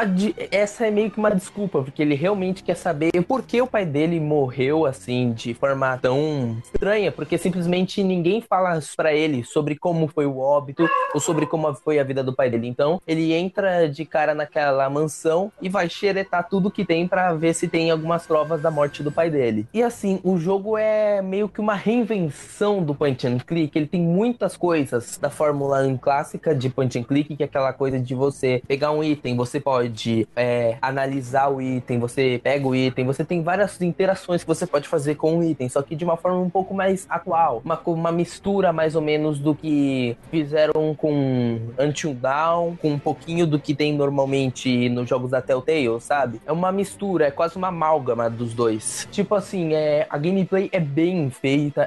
essa 0.49 0.87
é 0.87 0.91
meio 0.91 1.11
que 1.11 1.19
uma 1.19 1.29
desculpa, 1.31 1.83
porque 1.83 2.01
ele 2.01 2.15
realmente 2.15 2.63
quer 2.63 2.75
saber 2.75 3.11
por 3.27 3.43
que 3.43 3.61
o 3.61 3.67
pai 3.67 3.85
dele 3.85 4.19
morreu 4.19 4.85
assim 4.85 5.33
de 5.33 5.53
forma 5.53 5.97
tão 6.01 6.57
estranha, 6.63 7.11
porque 7.11 7.37
simplesmente 7.37 8.03
ninguém 8.03 8.41
fala 8.41 8.79
pra 8.95 9.13
ele 9.13 9.43
sobre 9.43 9.77
como 9.77 10.07
foi 10.07 10.25
o 10.25 10.39
óbito 10.39 10.89
ou 11.13 11.19
sobre 11.19 11.45
como 11.45 11.73
foi 11.73 11.99
a 11.99 12.03
vida 12.03 12.23
do 12.23 12.33
pai 12.33 12.49
dele. 12.49 12.67
Então, 12.67 13.01
ele 13.05 13.33
entra 13.33 13.89
de 13.89 14.05
cara 14.05 14.33
naquela 14.33 14.89
mansão 14.89 15.51
e 15.61 15.67
vai 15.67 15.89
xeretar 15.89 16.47
tudo 16.47 16.71
que 16.71 16.85
tem 16.85 17.07
pra 17.07 17.33
ver 17.33 17.53
se 17.53 17.67
tem 17.67 17.91
algumas 17.91 18.25
provas 18.25 18.61
da 18.61 18.71
morte 18.71 19.03
do 19.03 19.11
pai 19.11 19.29
dele. 19.29 19.67
E 19.73 19.83
assim, 19.83 20.19
o 20.23 20.37
jogo 20.37 20.77
é 20.77 21.21
meio 21.21 21.49
que 21.49 21.59
uma 21.59 21.72
reinvenção 21.75 22.83
do 22.83 22.93
point 22.93 23.25
and 23.27 23.39
click. 23.39 23.77
Ele 23.77 23.87
tem 23.87 24.01
muitas 24.01 24.55
coisas 24.57 25.17
da 25.17 25.29
fórmula 25.29 25.83
clássica 26.01 26.55
de 26.55 26.69
point 26.69 26.97
and 26.97 27.03
click, 27.03 27.35
que 27.35 27.43
é 27.43 27.45
aquela 27.45 27.73
coisa 27.73 27.99
de 27.99 28.15
você 28.15 28.61
pegar 28.67 28.91
um 28.91 29.03
item, 29.03 29.35
você 29.35 29.59
pode 29.59 30.27
é, 30.35 30.77
analisar 30.81 31.49
o 31.49 31.61
item, 31.61 31.99
você 31.99 32.39
pega 32.43 32.67
o 32.67 32.75
item, 32.75 33.05
você 33.05 33.23
tem 33.23 33.41
várias 33.41 33.81
interações 33.81 34.41
que 34.41 34.47
você 34.47 34.65
pode 34.65 34.87
fazer 34.87 35.15
com 35.15 35.39
o 35.39 35.43
item, 35.43 35.69
só 35.69 35.81
que 35.81 35.95
de 35.95 36.03
uma 36.03 36.17
forma 36.17 36.39
um 36.39 36.49
pouco 36.49 36.73
mais 36.73 37.05
atual, 37.09 37.61
uma, 37.63 37.79
uma 37.85 38.11
mistura 38.11 38.71
mais 38.71 38.95
ou 38.95 39.01
menos 39.01 39.39
do 39.39 39.55
que 39.55 40.17
fizeram 40.29 40.95
com 40.95 41.59
Until 41.79 42.13
Down, 42.13 42.77
com 42.81 42.91
um 42.91 42.99
pouquinho 42.99 43.45
do 43.45 43.59
que 43.59 43.73
tem 43.73 43.93
normalmente 43.93 44.89
nos 44.89 45.07
jogos 45.07 45.31
da 45.31 45.41
Telltale, 45.41 45.99
sabe? 45.99 46.41
É 46.45 46.51
uma 46.51 46.71
mistura, 46.71 47.27
é 47.27 47.31
quase 47.31 47.55
uma 47.55 47.67
amálgama 47.67 48.29
dos 48.29 48.53
dois. 48.53 49.07
Tipo 49.11 49.35
assim, 49.35 49.73
é, 49.73 50.07
a 50.09 50.17
gameplay 50.17 50.69
é 50.71 50.79
bem 50.79 51.29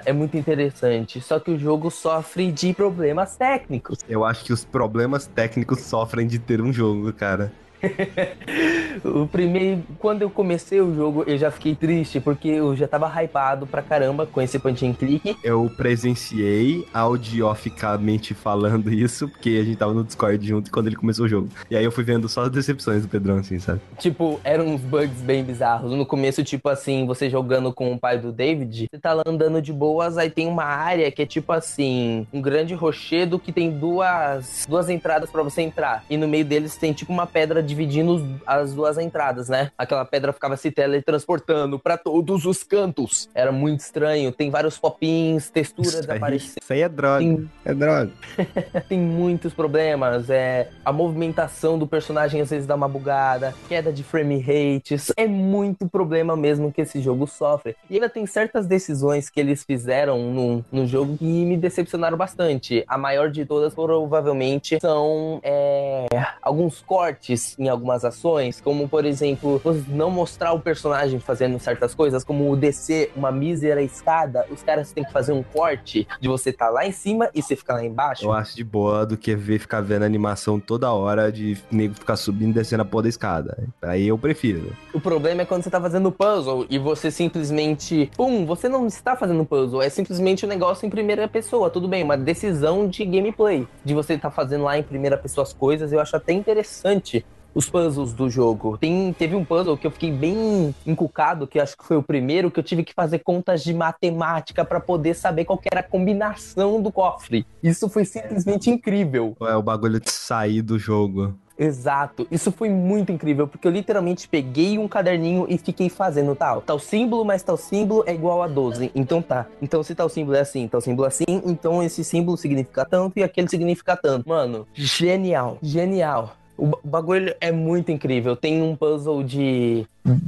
é 0.04 0.12
muito 0.12 0.36
interessante, 0.36 1.20
só 1.20 1.38
que 1.38 1.50
o 1.50 1.58
jogo 1.58 1.90
sofre 1.90 2.52
de 2.52 2.72
problemas 2.72 3.36
técnicos. 3.36 3.98
eu 4.08 4.24
acho 4.24 4.44
que 4.44 4.52
os 4.52 4.64
problemas 4.64 5.26
técnicos 5.26 5.80
sofrem 5.80 6.26
de 6.26 6.38
ter 6.38 6.60
um 6.60 6.72
jogo, 6.72 7.12
cara. 7.12 7.52
O 9.04 9.26
primeiro, 9.26 9.82
quando 9.98 10.22
eu 10.22 10.30
comecei 10.30 10.80
o 10.80 10.94
jogo, 10.94 11.24
eu 11.26 11.36
já 11.36 11.50
fiquei 11.50 11.74
triste, 11.74 12.20
porque 12.20 12.48
eu 12.48 12.74
já 12.74 12.88
tava 12.88 13.06
hypado 13.22 13.66
pra 13.66 13.82
caramba 13.82 14.26
com 14.26 14.40
esse 14.40 14.58
point 14.58 14.84
and 14.86 14.94
click. 14.94 15.36
Eu 15.44 15.70
presenciei 15.76 16.86
audioficamente 16.92 18.34
falando 18.34 18.92
isso, 18.92 19.28
porque 19.28 19.50
a 19.60 19.64
gente 19.64 19.76
tava 19.76 19.92
no 19.92 20.04
Discord 20.04 20.46
junto 20.46 20.70
quando 20.70 20.86
ele 20.86 20.96
começou 20.96 21.26
o 21.26 21.28
jogo. 21.28 21.48
E 21.70 21.76
aí 21.76 21.84
eu 21.84 21.92
fui 21.92 22.04
vendo 22.04 22.28
só 22.28 22.42
as 22.42 22.50
decepções 22.50 23.02
do 23.02 23.08
Pedrão, 23.08 23.36
assim, 23.38 23.58
sabe? 23.58 23.80
Tipo, 23.98 24.40
eram 24.42 24.66
uns 24.66 24.80
bugs 24.80 25.20
bem 25.20 25.44
bizarros. 25.44 25.92
No 25.92 26.06
começo, 26.06 26.42
tipo 26.42 26.68
assim, 26.68 27.06
você 27.06 27.28
jogando 27.28 27.72
com 27.72 27.92
o 27.92 27.98
pai 27.98 28.18
do 28.18 28.32
David, 28.32 28.88
você 28.90 28.98
tá 28.98 29.12
lá 29.12 29.22
andando 29.26 29.60
de 29.60 29.72
boas, 29.72 30.18
aí 30.18 30.30
tem 30.30 30.46
uma 30.46 30.64
área 30.64 31.10
que 31.10 31.22
é 31.22 31.26
tipo 31.26 31.52
assim, 31.52 32.26
um 32.32 32.40
grande 32.40 32.74
rochedo 32.74 33.38
que 33.38 33.52
tem 33.52 33.70
duas, 33.70 34.66
duas 34.68 34.88
entradas 34.88 35.30
pra 35.30 35.42
você 35.42 35.62
entrar. 35.62 36.04
E 36.08 36.16
no 36.16 36.26
meio 36.26 36.44
deles 36.44 36.76
tem 36.76 36.92
tipo 36.92 37.12
uma 37.12 37.26
pedra 37.26 37.62
dividindo 37.66 38.40
as 38.46 38.72
duas 38.72 38.96
entradas, 38.98 39.48
né? 39.48 39.70
Aquela 39.76 40.04
pedra 40.04 40.32
ficava 40.32 40.56
se 40.56 40.70
teletransportando 40.70 41.78
pra 41.78 41.98
todos 41.98 42.46
os 42.46 42.62
cantos. 42.62 43.28
Era 43.34 43.52
muito 43.52 43.80
estranho. 43.80 44.32
Tem 44.32 44.50
vários 44.50 44.78
popins, 44.78 45.50
texturas 45.50 46.08
aparecendo. 46.08 46.58
isso 46.62 46.72
aí 46.72 46.80
é 46.80 46.88
droga. 46.88 47.18
Tem 47.18 47.50
É 47.64 47.74
droga. 47.74 48.10
tem 48.88 48.98
muitos 48.98 49.52
problemas. 49.52 50.30
É, 50.30 50.70
a 50.84 50.92
movimentação 50.92 51.78
do 51.78 51.86
personagem 51.86 52.40
às 52.40 52.50
vezes 52.50 52.66
dá 52.66 52.74
uma 52.74 52.88
bugada, 52.88 53.54
queda 53.68 53.92
de 53.92 54.02
frame 54.02 54.38
rate. 54.38 54.94
Isso 54.94 55.12
É 55.16 55.26
muito 55.26 55.88
problema 55.88 56.36
mesmo 56.36 56.72
que 56.72 56.82
esse 56.82 57.00
jogo 57.00 57.26
sofre. 57.26 57.76
E 57.90 57.94
ainda 57.94 58.08
tem 58.08 58.26
certas 58.26 58.66
decisões 58.66 59.28
que 59.28 59.40
eles 59.40 59.64
fizeram 59.64 60.30
no, 60.30 60.64
no 60.70 60.86
jogo 60.86 61.16
que 61.16 61.24
me 61.24 61.56
decepcionaram 61.56 62.16
bastante. 62.16 62.84
A 62.86 62.96
maior 62.96 63.30
de 63.30 63.44
todas, 63.44 63.74
provavelmente, 63.74 64.78
são 64.80 65.40
é, 65.42 66.06
alguns 66.40 66.80
cortes 66.80 67.55
em 67.58 67.68
algumas 67.68 68.04
ações, 68.04 68.60
como 68.60 68.88
por 68.88 69.04
exemplo, 69.04 69.60
não 69.88 70.10
mostrar 70.10 70.52
o 70.52 70.60
personagem 70.60 71.18
fazendo 71.18 71.58
certas 71.58 71.94
coisas, 71.94 72.24
como 72.24 72.54
descer 72.56 73.12
uma 73.16 73.30
mísera 73.32 73.82
escada, 73.82 74.46
os 74.50 74.62
caras 74.62 74.92
têm 74.92 75.04
que 75.04 75.12
fazer 75.12 75.32
um 75.32 75.42
corte 75.42 76.06
de 76.20 76.28
você 76.28 76.50
estar 76.50 76.70
lá 76.70 76.86
em 76.86 76.92
cima 76.92 77.30
e 77.34 77.42
você 77.42 77.56
ficar 77.56 77.74
lá 77.74 77.84
embaixo. 77.84 78.24
Eu 78.24 78.32
acho 78.32 78.56
de 78.56 78.64
boa 78.64 79.06
do 79.06 79.16
que 79.16 79.34
ver 79.34 79.58
ficar 79.58 79.80
vendo 79.80 80.04
animação 80.04 80.58
toda 80.60 80.92
hora 80.92 81.30
de 81.30 81.56
nego 81.70 81.94
ficar 81.94 82.16
subindo 82.16 82.50
e 82.50 82.54
descendo 82.54 82.82
a 82.82 82.84
porra 82.84 83.04
da 83.04 83.08
escada. 83.08 83.68
Aí 83.82 84.08
eu 84.08 84.18
prefiro. 84.18 84.72
O 84.92 85.00
problema 85.00 85.42
é 85.42 85.44
quando 85.44 85.62
você 85.62 85.70
tá 85.70 85.80
fazendo 85.80 86.10
puzzle 86.10 86.66
e 86.68 86.78
você 86.78 87.10
simplesmente. 87.10 88.10
Pum, 88.16 88.44
você 88.46 88.68
não 88.68 88.86
está 88.86 89.16
fazendo 89.16 89.44
puzzle, 89.44 89.82
é 89.82 89.88
simplesmente 89.88 90.44
um 90.44 90.48
negócio 90.48 90.86
em 90.86 90.90
primeira 90.90 91.28
pessoa. 91.28 91.70
Tudo 91.70 91.88
bem, 91.88 92.02
uma 92.02 92.16
decisão 92.16 92.88
de 92.88 93.04
gameplay. 93.04 93.66
De 93.84 93.94
você 93.94 94.14
estar 94.14 94.30
fazendo 94.30 94.64
lá 94.64 94.78
em 94.78 94.82
primeira 94.82 95.16
pessoa 95.16 95.42
as 95.42 95.52
coisas, 95.52 95.92
eu 95.92 96.00
acho 96.00 96.16
até 96.16 96.32
interessante. 96.32 97.24
Os 97.56 97.70
puzzles 97.70 98.12
do 98.12 98.28
jogo. 98.28 98.76
Tem, 98.76 99.14
teve 99.14 99.34
um 99.34 99.42
puzzle 99.42 99.78
que 99.78 99.86
eu 99.86 99.90
fiquei 99.90 100.12
bem 100.12 100.74
encucado, 100.86 101.46
que 101.46 101.58
acho 101.58 101.74
que 101.74 101.86
foi 101.86 101.96
o 101.96 102.02
primeiro, 102.02 102.50
que 102.50 102.60
eu 102.60 102.62
tive 102.62 102.84
que 102.84 102.92
fazer 102.92 103.20
contas 103.20 103.64
de 103.64 103.72
matemática 103.72 104.62
para 104.62 104.78
poder 104.78 105.14
saber 105.14 105.46
qual 105.46 105.56
que 105.56 105.66
era 105.72 105.80
a 105.80 105.82
combinação 105.82 106.82
do 106.82 106.92
cofre. 106.92 107.46
Isso 107.62 107.88
foi 107.88 108.04
simplesmente 108.04 108.68
incrível. 108.68 109.34
É 109.40 109.56
o 109.56 109.62
bagulho 109.62 109.98
de 109.98 110.10
sair 110.10 110.60
do 110.60 110.78
jogo. 110.78 111.34
Exato, 111.58 112.28
isso 112.30 112.52
foi 112.52 112.68
muito 112.68 113.10
incrível, 113.10 113.48
porque 113.48 113.66
eu 113.66 113.72
literalmente 113.72 114.28
peguei 114.28 114.76
um 114.76 114.86
caderninho 114.86 115.46
e 115.48 115.56
fiquei 115.56 115.88
fazendo 115.88 116.36
tal. 116.36 116.60
Tal 116.60 116.78
símbolo 116.78 117.24
mais 117.24 117.42
tal 117.42 117.56
símbolo 117.56 118.04
é 118.06 118.12
igual 118.12 118.42
a 118.42 118.48
12. 118.48 118.92
Então 118.94 119.22
tá. 119.22 119.46
Então 119.62 119.82
se 119.82 119.94
tal 119.94 120.10
símbolo 120.10 120.36
é 120.36 120.40
assim, 120.40 120.68
tal 120.68 120.82
símbolo 120.82 121.06
é 121.06 121.08
assim, 121.08 121.24
então 121.46 121.82
esse 121.82 122.04
símbolo 122.04 122.36
significa 122.36 122.84
tanto 122.84 123.18
e 123.18 123.22
aquele 123.22 123.48
significa 123.48 123.96
tanto. 123.96 124.28
Mano, 124.28 124.66
genial, 124.74 125.56
genial. 125.62 126.36
O 126.58 126.66
ba- 126.66 126.78
o 126.82 126.88
bagulho 126.88 127.34
é 127.40 127.52
muito 127.52 127.92
incrível. 127.92 128.34
Tem 128.34 128.62
um 128.62 128.74
puzzle 128.74 129.22
de. 129.22 129.86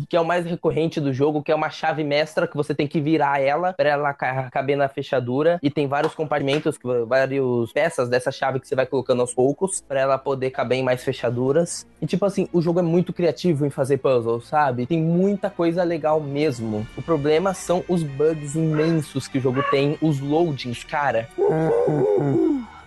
que 0.09 0.16
é 0.16 0.20
o 0.20 0.24
mais 0.24 0.45
recorrente 0.45 1.01
do 1.01 1.12
jogo, 1.12 1.43
que 1.43 1.53
é 1.53 1.55
uma 1.55 1.70
chave 1.70 2.03
mestra 2.05 2.47
que 2.49 2.57
você 2.57 2.74
tem 2.74 2.87
que 2.87 3.01
virar 3.01 3.41
ela 3.41 3.72
pra 3.72 3.89
ela 3.89 4.12
ca- 4.12 4.51
caber 4.51 4.76
na 4.76 4.89
fechadura. 4.89 5.59
E 5.62 5.70
tem 5.70 5.87
vários 5.87 6.14
compartimentos, 6.14 6.76
várias 7.07 7.72
peças 7.72 8.09
dessa 8.09 8.31
chave 8.33 8.59
que 8.61 8.66
você 8.68 8.74
vai 8.74 8.85
colocando 8.87 9.20
aos 9.20 9.33
poucos 9.33 9.81
pra 9.81 10.01
ela 10.01 10.18
poder 10.18 10.51
caber 10.51 10.79
em 10.79 10.83
mais 10.83 11.03
fechaduras. 11.05 11.87
E 12.03 12.07
tipo 12.07 12.24
assim, 12.26 12.49
o 12.53 12.61
jogo 12.61 12.81
é 12.81 12.83
muito 12.83 13.12
criativo 13.12 13.64
em 13.64 13.70
fazer 13.70 13.99
puzzles, 13.99 14.47
sabe? 14.49 14.85
Tem 14.87 15.01
muita 15.01 15.49
coisa 15.49 15.83
legal 15.85 16.20
mesmo. 16.20 16.87
O 16.97 17.03
problema 17.03 17.55
são 17.55 17.85
os 17.89 18.03
bugs 18.03 18.55
imensos 18.55 19.29
que 19.29 19.39
o 19.39 19.41
jogo 19.41 19.62
tem, 19.70 19.97
os 20.03 20.20
loadings, 20.20 20.83
cara. 20.85 21.29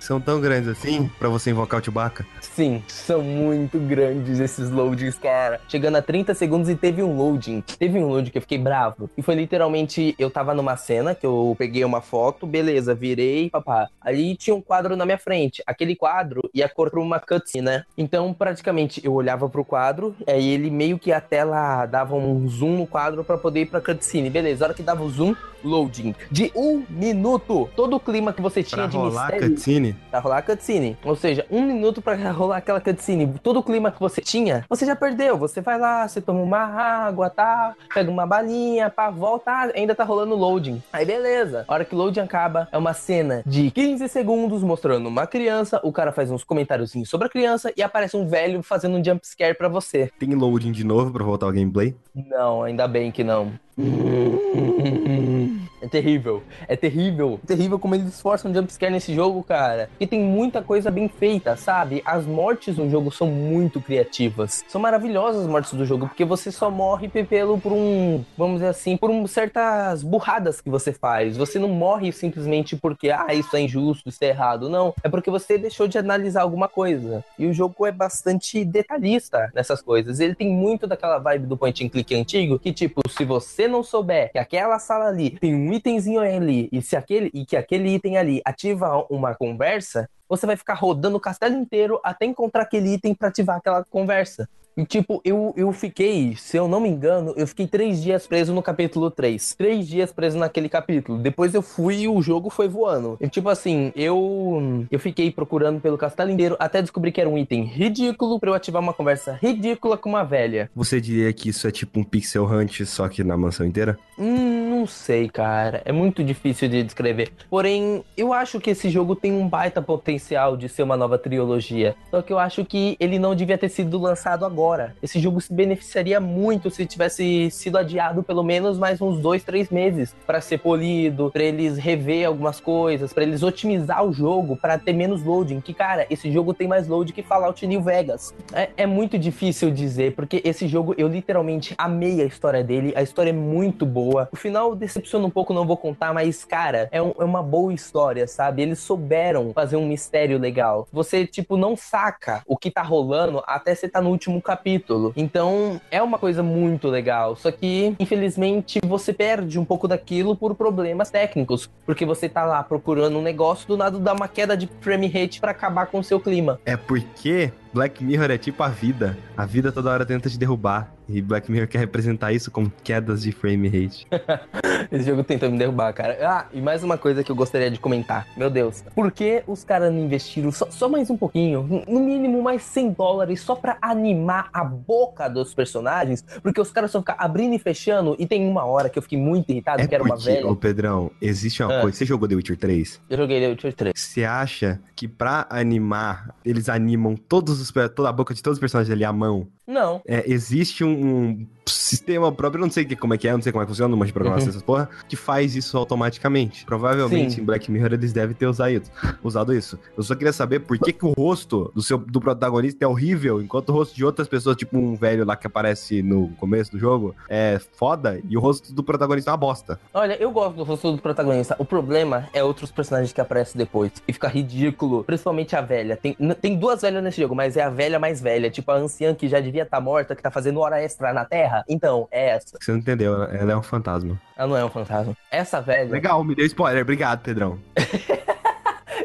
São 0.02 0.20
tão 0.20 0.42
grandes 0.42 0.68
assim 0.68 1.08
pra 1.20 1.30
você 1.30 1.52
invocar 1.52 1.80
o 1.80 1.84
Chewbacca? 1.84 2.26
Sim, 2.42 2.82
são 2.88 3.22
muito 3.22 3.78
grandes 3.78 4.40
esses 4.40 4.72
loadings, 4.72 5.16
cara. 5.20 5.62
Chegando 5.68 5.96
a 5.96 6.02
30 6.02 6.34
segundos 6.34 6.70
e 6.70 6.76
teve 6.76 7.04
um 7.04 7.16
loading. 7.16 7.62
Teve 7.78 8.00
um 8.00 8.08
loading 8.08 8.32
que 8.32 8.40
eu 8.40 8.42
fiquei 8.42 8.58
bravo. 8.58 9.12
E 9.16 9.22
foi 9.22 9.36
literalmente, 9.36 10.16
eu 10.18 10.32
tava 10.32 10.56
numa 10.56 10.76
cena 10.76 11.14
que 11.14 11.24
eu 11.24 11.56
peguei 11.56 11.86
uma 11.86 12.02
foto, 12.02 12.48
beleza, 12.48 12.96
virei, 12.96 13.52
papá. 13.52 13.90
Ali 14.02 14.36
tinha 14.36 14.56
um 14.56 14.62
quadro 14.62 14.96
na 14.96 15.06
minha 15.06 15.20
frente. 15.20 15.62
Aquele 15.68 15.96
quadro 15.96 16.50
ia 16.52 16.68
cor 16.68 16.90
pra 16.90 17.00
uma 17.00 17.20
cutscene, 17.20 17.62
né? 17.62 17.84
Então, 17.96 18.34
praticamente, 18.34 19.00
eu 19.06 19.14
olhava 19.14 19.48
pro 19.48 19.64
quadro, 19.64 20.16
aí 20.28 20.50
ele 20.50 20.72
meio 20.72 20.98
que 20.98 21.12
a 21.12 21.22
tela 21.22 21.86
dava 21.86 22.16
um 22.16 22.50
zoom 22.50 22.76
no 22.76 22.88
quadro 22.88 23.24
pra 23.24 23.38
poder 23.38 23.62
ir 23.62 23.66
pra 23.68 23.80
cutscene. 23.80 24.32
Beleza, 24.32 24.66
a 24.66 24.68
hora 24.68 24.74
que 24.74 24.82
dava 24.82 25.04
o 25.04 25.10
zoom, 25.12 25.36
loading. 25.64 26.16
De 26.32 26.52
um 26.56 26.84
minuto. 26.90 27.70
Todo 27.76 27.98
o 27.98 28.00
clima 28.00 28.34
que 28.34 28.42
você 28.42 28.64
tinha 28.64 28.82
Pra 28.82 28.88
de 28.88 28.98
rolar 28.98 29.32
mistério 29.32 29.91
cutscene? 29.92 30.10
pra 30.10 30.20
rolar 30.20 30.38
a 30.38 30.42
cutscene. 30.42 30.98
Ou 31.04 31.16
seja, 31.16 31.46
um 31.50 31.62
minuto 31.66 32.02
pra 32.02 32.16
rolar 32.32 32.58
aquela 32.58 32.82
cutscene. 32.82 33.34
Todo 33.42 33.60
o 33.60 33.64
clima 33.64 33.92
que 33.92 34.00
você 34.00 34.22
tinha, 34.22 34.66
você 34.70 34.86
já 34.86 34.96
perdeu. 34.96 35.38
Você 35.38 35.62
vai 35.62 35.78
lá, 35.80 36.08
você 36.08 36.22
toma 36.22 36.42
uma 36.42 36.60
água, 36.60 37.30
tá? 37.30 37.76
Pega 37.94 38.10
uma 38.10 38.26
balinha, 38.26 38.90
pá, 38.90 39.10
volta, 39.10 39.52
ah, 39.52 39.72
ainda 39.76 39.96
tá 39.96 40.04
rolando 40.04 40.36
loading. 40.36 40.82
Aí 40.92 41.06
beleza. 41.06 41.66
A 41.68 41.74
hora 41.74 41.86
que 41.86 41.96
o 41.96 41.98
loading 41.98 42.22
acaba, 42.22 42.68
é 42.72 42.78
uma 42.78 42.94
cena 42.94 43.44
de 43.46 43.72
15 43.72 44.08
segundos 44.08 44.64
mostrando 44.64 45.08
uma 45.08 45.28
criança, 45.28 45.80
o 45.84 45.92
cara 45.92 46.12
faz 46.12 46.32
uns 46.32 46.44
comentáriozinhos 46.44 47.10
sobre 47.10 47.28
a 47.28 47.30
criança 47.30 47.72
e 47.76 47.84
aparece 47.84 48.16
um 48.18 48.28
velho 48.28 48.62
fazendo 48.64 48.98
um 48.98 49.04
jump 49.04 49.26
scare 49.26 49.56
pra 49.56 49.68
você. 49.68 50.12
Tem 50.20 50.34
loading 50.34 50.72
de 50.72 50.84
novo 50.84 51.12
pra 51.12 51.24
voltar 51.24 51.46
ao 51.46 51.52
gameplay? 51.52 51.96
Não, 52.14 52.64
ainda 52.64 52.88
bem 52.88 53.12
que 53.12 53.24
não. 53.24 53.52
É 55.82 55.88
terrível, 55.88 56.44
é 56.68 56.76
terrível, 56.76 57.40
é 57.44 57.48
terrível 57.48 57.80
como 57.80 57.96
eles 57.96 58.08
esforçam 58.08 58.54
jumpscare 58.54 58.92
nesse 58.92 59.16
jogo, 59.16 59.44
cara. 59.44 59.90
E 60.00 60.06
tem 60.06 60.20
muita 60.20 60.62
coisa 60.62 60.92
bem 60.92 61.08
feita, 61.08 61.56
sabe? 61.56 62.04
As 62.06 62.26
mortes 62.26 62.78
no 62.78 62.88
jogo 62.88 63.12
são 63.12 63.28
muito 63.28 63.82
criativas. 63.82 64.64
São 64.68 64.80
maravilhosas 64.80 65.42
as 65.42 65.48
mortes 65.48 65.74
do 65.74 65.84
jogo, 65.84 66.08
porque 66.08 66.24
você 66.24 66.52
só 66.52 66.70
morre 66.70 67.08
pelo 67.08 67.58
por 67.60 67.72
um, 67.72 68.24
vamos 68.38 68.58
dizer 68.58 68.68
assim, 68.68 68.96
por 68.96 69.10
um, 69.10 69.26
certas 69.26 70.04
burradas 70.04 70.62
que 70.62 70.70
você 70.70 70.94
faz. 70.94 71.36
Você 71.36 71.58
não 71.58 71.70
morre 71.70 72.12
simplesmente 72.12 72.76
porque, 72.76 73.10
ah, 73.10 73.34
isso 73.34 73.56
é 73.56 73.62
injusto, 73.62 74.10
isso 74.10 74.24
é 74.24 74.28
errado. 74.28 74.70
Não, 74.70 74.94
é 75.04 75.10
porque 75.10 75.32
você 75.32 75.58
deixou 75.58 75.88
de 75.88 75.98
analisar 75.98 76.44
alguma 76.44 76.68
coisa. 76.68 77.26
E 77.40 77.48
o 77.48 77.54
jogo 77.54 77.88
é 77.88 77.92
bastante 77.92 78.64
detalhista 78.64 79.52
nessas 79.56 79.82
coisas. 79.82 80.20
Ele 80.20 80.36
tem 80.36 80.50
muito 80.50 80.86
daquela 80.86 81.18
vibe 81.18 81.48
do 81.48 81.58
point 81.58 81.84
and 81.84 81.90
click 81.90 82.14
antigo, 82.14 82.60
que 82.60 82.72
tipo, 82.72 83.02
se 83.10 83.26
você 83.26 83.68
não 83.68 83.82
souber 83.84 84.32
que 84.32 84.38
aquela 84.38 84.78
sala 84.78 85.08
ali 85.08 85.32
tem 85.32 85.56
um 85.56 85.71
um 85.72 85.76
itemzinho 85.76 86.20
ali, 86.20 86.70
e 86.72 86.82
se 86.82 86.96
aquele 86.96 87.32
e 87.34 87.46
que 87.46 87.56
aquele 87.56 87.96
item 87.96 88.18
ali 88.18 88.42
ativa 88.46 89.06
uma 89.10 89.34
conversa, 89.34 90.10
você 90.28 90.46
vai 90.46 90.58
ficar 90.58 90.74
rodando 90.74 91.18
o 91.18 91.20
castelo 91.20 91.56
inteiro 91.58 92.00
até 92.04 92.26
encontrar 92.26 92.64
aquele 92.64 92.94
item 92.94 93.14
para 93.14 93.30
ativar 93.30 93.58
aquela 93.58 93.84
conversa. 93.86 94.50
E, 94.78 94.86
tipo, 94.86 95.22
eu, 95.26 95.54
eu 95.58 95.72
fiquei, 95.74 96.36
se 96.38 96.56
eu 96.56 96.68
não 96.68 96.80
me 96.80 96.88
engano, 96.88 97.34
eu 97.36 97.46
fiquei 97.46 97.68
três 97.68 98.02
dias 98.02 98.26
preso 98.26 98.54
no 98.54 98.62
capítulo 98.62 99.12
3. 99.12 99.56
Três 99.56 99.86
dias 99.86 100.14
preso 100.14 100.38
naquele 100.38 100.70
capítulo. 100.70 101.18
Depois 101.18 101.54
eu 101.54 101.62
fui 101.62 102.02
e 102.02 102.08
o 102.08 102.22
jogo 102.22 102.50
foi 102.50 102.70
voando. 102.70 103.18
E, 103.20 103.28
tipo 103.28 103.50
assim, 103.50 103.92
eu 103.96 104.86
eu 104.90 105.00
fiquei 105.00 105.30
procurando 105.30 105.82
pelo 105.82 105.98
castelo 105.98 106.32
inteiro 106.32 106.56
até 106.58 106.82
descobrir 106.82 107.12
que 107.12 107.20
era 107.20 107.30
um 107.30 107.38
item 107.38 107.64
ridículo 107.66 108.40
pra 108.40 108.50
eu 108.50 108.54
ativar 108.54 108.82
uma 108.82 108.94
conversa 108.94 109.38
ridícula 109.42 109.98
com 109.98 110.10
uma 110.10 110.24
velha. 110.24 110.70
Você 110.74 111.02
diria 111.02 111.32
que 111.34 111.50
isso 111.50 111.68
é 111.68 111.72
tipo 111.72 112.00
um 112.00 112.04
pixel 112.04 112.46
hunt, 112.46 112.82
só 112.86 113.10
que 113.10 113.24
na 113.24 113.36
mansão 113.36 113.66
inteira? 113.66 114.00
Hum, 114.18 114.70
não 114.70 114.88
sei, 114.88 115.28
cara. 115.30 115.82
É 115.84 115.92
muito 115.92 116.24
difícil 116.24 116.70
de 116.70 116.82
descrever. 116.82 117.32
Porém, 117.50 118.06
eu 118.16 118.32
acho 118.32 118.60
que 118.60 118.70
esse 118.70 118.90
jogo 118.90 119.16
tem 119.16 119.34
um 119.34 119.48
baita 119.48 119.82
potencial 119.82 120.56
de 120.56 120.70
ser 120.70 120.84
uma 120.84 120.96
nova 120.96 121.18
trilogia. 121.18 121.94
Só 122.10 122.22
que 122.22 122.32
eu 122.32 122.40
acho 122.40 122.64
que 122.64 122.96
ele 123.00 123.20
não 123.20 123.36
devia 123.36 123.58
ter 123.58 123.70
sido 123.70 124.00
lançado 124.00 124.46
agora 124.46 124.61
agora. 124.62 124.96
Esse 125.02 125.20
jogo 125.20 125.42
se 125.42 125.52
beneficiaria 125.52 126.20
muito 126.20 126.70
se 126.70 126.86
tivesse 126.86 127.50
sido 127.50 127.78
adiado 127.78 128.22
pelo 128.22 128.44
menos 128.44 128.78
mais 128.78 129.02
uns 129.02 129.20
dois, 129.20 129.44
três 129.44 129.70
meses 129.70 130.16
para 130.26 130.40
ser 130.40 130.60
polido, 130.60 131.32
para 131.32 131.44
eles 131.44 131.78
rever 131.78 132.28
algumas 132.28 132.60
coisas, 132.60 133.12
para 133.12 133.24
eles 133.24 133.42
otimizar 133.42 134.06
o 134.06 134.14
jogo 134.14 134.56
para 134.56 134.78
ter 134.78 134.94
menos 134.94 135.24
loading. 135.24 135.60
Que 135.62 135.74
cara, 135.74 136.06
esse 136.10 136.32
jogo 136.32 136.54
tem 136.54 136.68
mais 136.68 136.88
load 136.88 137.12
que 137.12 137.24
Fallout 137.24 137.66
New 137.66 137.82
Vegas. 137.82 138.36
É, 138.54 138.70
é 138.78 138.86
muito 138.86 139.18
difícil 139.18 139.72
dizer 139.72 140.14
porque 140.14 140.42
esse 140.46 140.68
jogo 140.68 140.94
eu 140.98 141.08
literalmente 141.08 141.74
amei 141.78 142.22
a 142.22 142.26
história 142.26 142.64
dele. 142.64 142.94
A 142.96 143.02
história 143.02 143.32
é 143.32 143.34
muito 143.34 143.86
boa. 143.86 144.30
O 144.32 144.36
final 144.36 144.76
decepciona 144.76 145.26
um 145.26 145.30
pouco, 145.30 145.54
não 145.54 145.66
vou 145.66 145.78
contar, 145.78 146.14
mas 146.14 146.46
cara, 146.46 146.88
é, 146.92 147.02
um, 147.02 147.14
é 147.20 147.24
uma 147.24 147.42
boa 147.42 147.74
história, 147.74 148.28
sabe? 148.28 148.62
Eles 148.62 148.80
souberam 148.80 149.52
fazer 149.54 149.76
um 149.76 149.88
mistério 149.88 150.38
legal. 150.38 150.88
Você 150.92 151.26
tipo 151.26 151.58
não 151.58 151.76
saca 151.76 152.44
o 152.46 152.56
que 152.56 152.70
tá 152.70 152.84
rolando 152.84 153.42
até 153.48 153.74
você 153.74 153.90
tá 153.90 154.00
no 154.00 154.10
último 154.10 154.42
capítulo. 154.52 155.14
Então 155.16 155.80
é 155.90 156.02
uma 156.02 156.18
coisa 156.18 156.44
muito 156.44 156.90
legal. 156.90 157.36
Só 157.36 157.52
que, 157.52 157.96
infelizmente, 158.00 158.80
você 158.86 159.14
perde 159.14 159.58
um 159.58 159.64
pouco 159.64 159.88
daquilo 159.88 160.36
por 160.36 160.56
problemas 160.56 161.10
técnicos. 161.10 161.70
Porque 161.86 162.06
você 162.06 162.28
tá 162.28 162.44
lá 162.44 162.62
procurando 162.62 163.18
um 163.18 163.22
negócio, 163.22 163.68
do 163.68 163.78
nada 163.78 163.98
dá 163.98 164.14
uma 164.14 164.28
queda 164.28 164.58
de 164.58 164.70
frame 164.82 165.08
rate 165.08 165.40
para 165.40 165.52
acabar 165.52 165.86
com 165.86 166.00
o 166.00 166.04
seu 166.04 166.20
clima. 166.20 166.60
É 166.66 166.76
porque 166.76 167.52
Black 167.74 168.04
Mirror 168.04 168.32
é 168.32 168.38
tipo 168.38 168.62
a 168.64 168.68
vida. 168.68 169.18
A 169.38 169.46
vida 169.46 169.72
toda 169.72 169.90
hora 169.90 170.06
tenta 170.06 170.30
te 170.30 170.38
derrubar. 170.38 170.94
E 171.08 171.22
Black 171.22 171.52
Mirror 171.52 171.68
quer 171.68 171.80
representar 171.80 172.32
isso 172.32 172.52
com 172.52 172.70
quedas 172.84 173.22
de 173.22 173.32
frame 173.32 173.68
rate. 173.68 174.08
Esse 174.92 175.06
jogo 175.06 175.24
tenta 175.24 175.50
me 175.50 175.58
derrubar, 175.58 175.94
cara. 175.94 176.18
Ah, 176.22 176.46
e 176.54 176.62
mais 176.62 176.84
uma 176.84 176.98
coisa 176.98 177.24
que 177.24 177.32
eu 177.32 177.36
gostaria 177.36 177.70
de 177.70 177.80
comentar. 177.80 178.28
Meu 178.38 178.50
Deus, 178.50 178.84
por 178.96 179.12
que 179.12 179.44
os 179.48 179.64
caras 179.64 179.92
não 179.94 180.00
investiram 180.00 180.52
só, 180.52 180.70
só, 180.70 180.88
mais 180.88 181.10
um 181.10 181.18
pouquinho? 181.18 181.84
No 181.88 182.00
mínimo 182.00 182.42
mais 182.42 182.62
100 182.64 182.92
dólares 182.92 183.42
só 183.42 183.56
pra 183.56 183.78
animar 183.82 184.50
a 184.54 184.64
boca 184.64 185.28
dos 185.28 185.54
personagens? 185.54 186.24
Porque 186.42 186.60
os 186.60 186.72
caras 186.72 186.92
só 186.92 187.00
ficam 187.00 187.16
abrindo 187.18 187.56
e 187.56 187.60
fechando. 187.60 188.16
E 188.18 188.26
tem 188.26 188.48
uma 188.48 188.66
hora 188.66 188.90
que 188.90 188.98
eu 188.98 189.04
fiquei 189.04 189.20
muito 189.20 189.50
irritado, 189.50 189.82
é 189.82 189.88
que 189.88 189.96
era 189.96 190.04
porque, 190.04 190.18
uma 190.18 190.24
velha. 190.24 190.48
Ô, 190.48 190.56
Pedrão, 190.56 191.12
existe 191.22 191.62
uma 191.62 191.78
ah. 191.78 191.82
coisa. 191.82 191.98
Você 191.98 192.06
jogou 192.06 192.28
The 192.28 192.36
Witcher 192.36 192.58
3? 192.58 193.02
Eu 193.10 193.18
joguei 193.18 193.40
The 193.40 193.48
Witcher 193.50 193.74
3. 193.74 193.94
Você 193.96 194.24
acha 194.24 194.80
que 194.96 195.08
pra 195.08 195.46
animar, 195.50 196.36
eles 196.46 196.70
animam 196.70 197.16
todos 197.16 197.61
os, 197.62 197.72
toda 197.96 198.10
a 198.10 198.14
boca 198.14 198.34
de 198.34 198.42
todos 198.42 198.58
os 198.58 198.60
personagens 198.60 198.92
ali 198.92 199.04
à 199.04 199.14
mão? 199.14 199.48
Não. 199.68 200.02
É, 200.06 200.30
existe 200.30 200.84
um, 200.84 200.90
um, 200.90 201.48
sistema 201.72 202.32
próprio, 202.32 202.60
eu 202.60 202.66
não 202.66 202.72
sei 202.72 202.86
como 202.96 203.14
é 203.14 203.18
que 203.18 203.28
é, 203.28 203.34
não 203.34 203.42
sei 203.42 203.52
como 203.52 203.62
é 203.62 203.66
que 203.66 203.72
funciona, 203.72 203.96
mas 203.96 204.08
de 204.08 204.14
programação 204.14 204.46
uhum. 204.46 204.50
essas 204.50 204.64
porra, 204.64 204.90
que 205.08 205.16
faz 205.16 205.56
isso 205.56 205.78
automaticamente. 205.78 206.66
Provavelmente 206.66 207.36
Sim. 207.36 207.42
em 207.42 207.44
Black 207.44 207.72
Mirror 207.72 207.94
eles 207.94 208.14
devem 208.14 208.36
ter 208.36 208.48
usado 208.48 208.72
isso, 208.72 208.92
usado 209.24 209.54
isso. 209.54 209.80
Eu 209.96 210.04
só 210.04 210.16
queria 210.16 210.34
saber 210.34 210.62
por 210.62 210.78
que, 210.78 210.94
que 210.94 211.06
o 211.06 211.12
rosto 211.12 211.72
do 211.74 211.82
seu 211.82 211.98
do 211.98 212.20
protagonista 212.20 212.84
é 212.84 212.88
horrível, 212.88 213.42
enquanto 213.42 213.70
o 213.70 213.74
rosto 213.74 213.96
de 213.96 214.04
outras 214.04 214.28
pessoas, 214.28 214.56
tipo 214.56 214.78
um 214.78 214.96
velho 214.96 215.26
lá 215.26 215.36
que 215.36 215.48
aparece 215.48 216.02
no 216.02 216.30
começo 216.38 216.72
do 216.72 216.80
jogo, 216.80 217.16
é 217.30 217.60
foda, 217.74 218.22
e 218.28 218.38
o 218.38 218.40
rosto 218.40 218.74
do 218.74 218.84
protagonista 218.84 219.30
é 219.30 219.32
uma 219.32 219.38
bosta. 219.38 219.80
Olha, 219.94 220.14
eu 220.22 220.32
gosto 220.32 220.56
do 220.56 220.64
rosto 220.64 220.92
do 220.92 221.02
protagonista. 221.02 221.56
O 221.58 221.66
problema 221.66 222.28
é 222.34 222.44
outros 222.44 222.72
personagens 222.72 223.14
que 223.14 223.22
aparecem 223.22 223.58
depois. 223.58 223.92
E 224.08 224.14
fica 224.14 224.28
ridículo. 224.28 225.04
Principalmente 225.04 225.56
a 225.56 225.62
velha. 225.62 225.98
Tem, 225.98 226.16
tem 226.42 226.58
duas 226.58 226.82
velhas 226.82 227.04
nesse 227.04 227.22
jogo, 227.22 227.36
mas 227.36 227.58
é 227.58 227.64
a 227.64 227.70
velha 227.70 228.00
mais 228.00 228.22
velha. 228.22 228.50
Tipo 228.50 228.72
a 228.72 228.76
anciã 228.76 229.14
que 229.14 229.28
já 229.28 229.40
devia 229.40 229.64
estar 229.64 229.78
tá 229.78 229.82
morta, 229.82 230.16
que 230.16 230.22
tá 230.22 230.32
fazendo 230.32 230.60
hora 230.60 230.82
extra 230.82 231.14
na 231.14 231.26
Terra. 231.26 231.61
Então, 231.68 232.08
é 232.12 232.30
essa. 232.30 232.58
Você 232.60 232.72
não 232.72 232.80
entendeu, 232.80 233.24
ela 233.24 233.52
é 233.52 233.56
um 233.56 233.64
fantasma. 233.64 234.20
Ela 234.36 234.48
não 234.48 234.58
é 234.58 234.66
um 234.66 234.70
fantasma. 234.70 235.16
Essa 235.30 235.62
velha. 235.62 235.92
Legal, 235.92 236.24
me 236.24 236.36
deu 236.36 236.46
spoiler. 236.46 236.82
Obrigado, 236.82 237.22
Pedrão. 237.22 237.60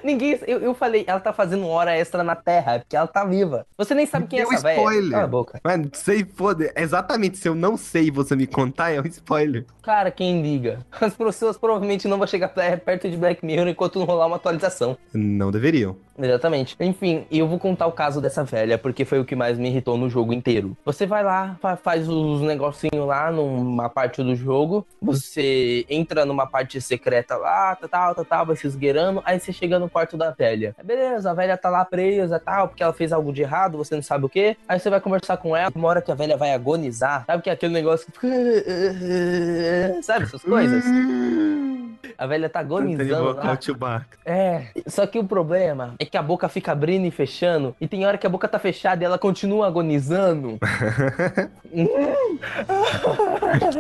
Ninguém. 0.07 0.38
Eu, 0.46 0.61
eu 0.61 0.72
falei, 0.72 1.02
ela 1.04 1.18
tá 1.18 1.32
fazendo 1.32 1.66
hora 1.66 1.96
extra 1.96 2.22
na 2.22 2.36
Terra, 2.36 2.74
é 2.74 2.78
porque 2.78 2.96
ela 2.96 3.09
tá 3.09 3.24
viva. 3.24 3.66
Você 3.76 3.92
nem 3.92 4.07
sabe 4.07 4.28
quem 4.28 4.38
é 4.38 4.42
essa 4.42 4.62
velha. 4.62 4.78
spoiler. 4.78 5.11
Cala 5.11 5.24
a 5.24 5.26
boca. 5.26 5.61
Mano, 5.64 5.90
sei, 5.92 6.24
foda. 6.24 6.72
Exatamente, 6.76 7.38
se 7.38 7.48
eu 7.48 7.57
não 7.57 7.76
sei 7.76 8.09
você 8.09 8.36
me 8.36 8.46
contar, 8.46 8.92
é 8.92 9.00
um 9.00 9.07
spoiler. 9.07 9.66
Cara, 9.82 10.12
quem 10.12 10.42
liga? 10.42 10.78
As 11.00 11.14
pessoas 11.14 11.59
provavelmente 11.59 12.07
não 12.07 12.18
vão 12.18 12.26
chegar 12.26 12.48
perto 12.48 13.11
de 13.11 13.16
Black 13.16 13.44
Mirror 13.44 13.66
enquanto 13.66 13.98
não 13.98 14.07
rolar 14.07 14.26
uma 14.26 14.36
atualização. 14.36 14.96
Não 15.12 15.50
deveriam. 15.50 15.96
Exatamente. 16.18 16.76
Enfim, 16.80 17.26
eu 17.30 17.46
vou 17.46 17.59
contar 17.59 17.86
o 17.86 17.92
caso 17.92 18.20
dessa 18.20 18.42
velha, 18.42 18.78
porque 18.78 19.04
foi 19.04 19.20
o 19.20 19.24
que 19.24 19.36
mais 19.36 19.59
me 19.59 19.68
irritou 19.68 19.98
no 19.98 20.09
jogo 20.09 20.32
inteiro. 20.32 20.76
Você 20.84 21.07
vai 21.07 21.22
lá, 21.22 21.59
faz 21.82 22.09
os 22.09 22.40
negocinhos 22.40 23.07
lá 23.07 23.30
numa 23.30 23.88
parte 23.88 24.22
do 24.22 24.34
jogo, 24.34 24.86
você 25.00 25.84
entra 25.90 26.24
numa 26.24 26.46
parte 26.46 26.80
secreta 26.80 27.36
lá, 27.36 27.76
tal, 27.76 28.14
tal, 28.14 28.24
tal 28.24 28.46
vai 28.46 28.57
se 28.57 28.66
esgueirando, 28.66 29.22
aí 29.24 29.38
você 29.38 29.52
chega 29.52 29.78
no 29.78 29.88
quarto 29.97 30.14
da 30.18 30.30
velha. 30.30 30.76
Beleza, 30.84 31.30
a 31.30 31.34
velha 31.34 31.57
tá 31.57 31.70
lá 31.70 31.82
presa, 31.82 32.38
tal, 32.38 32.68
porque 32.68 32.82
ela 32.82 32.92
fez 32.92 33.14
algo 33.14 33.32
de 33.32 33.40
errado, 33.40 33.78
você 33.78 33.94
não 33.94 34.03
sabe 34.03 34.26
o 34.26 34.28
que. 34.28 34.55
Aí 34.68 34.78
você 34.78 34.90
vai 34.90 35.01
conversar 35.01 35.38
com 35.38 35.57
ela, 35.57 35.72
uma 35.74 35.88
hora 35.88 36.03
que 36.03 36.12
a 36.12 36.14
velha 36.14 36.36
vai 36.36 36.53
agonizar, 36.53 37.24
sabe 37.26 37.42
que 37.42 37.49
é 37.49 37.55
aquele 37.55 37.72
negócio 37.72 38.07
que 38.12 38.26
sabe 40.05 40.24
essas 40.24 40.42
coisas? 40.42 40.84
A 42.18 42.26
velha 42.26 42.49
tá 42.49 42.61
agonizando. 42.61 43.34
Lá. 43.34 43.42
É, 44.24 44.66
só 44.86 45.07
que 45.07 45.18
o 45.18 45.24
problema 45.24 45.94
é 45.99 46.05
que 46.05 46.16
a 46.16 46.22
boca 46.22 46.49
fica 46.49 46.72
abrindo 46.72 47.07
e 47.07 47.11
fechando, 47.11 47.74
e 47.80 47.88
tem 47.88 48.07
hora 48.07 48.18
que 48.18 48.26
a 48.26 48.30
boca 48.30 48.49
tá 48.49 48.59
fechada 48.59 49.03
e 49.03 49.07
ela 49.07 49.18
continua 49.18 49.66
agonizando. 49.66 50.59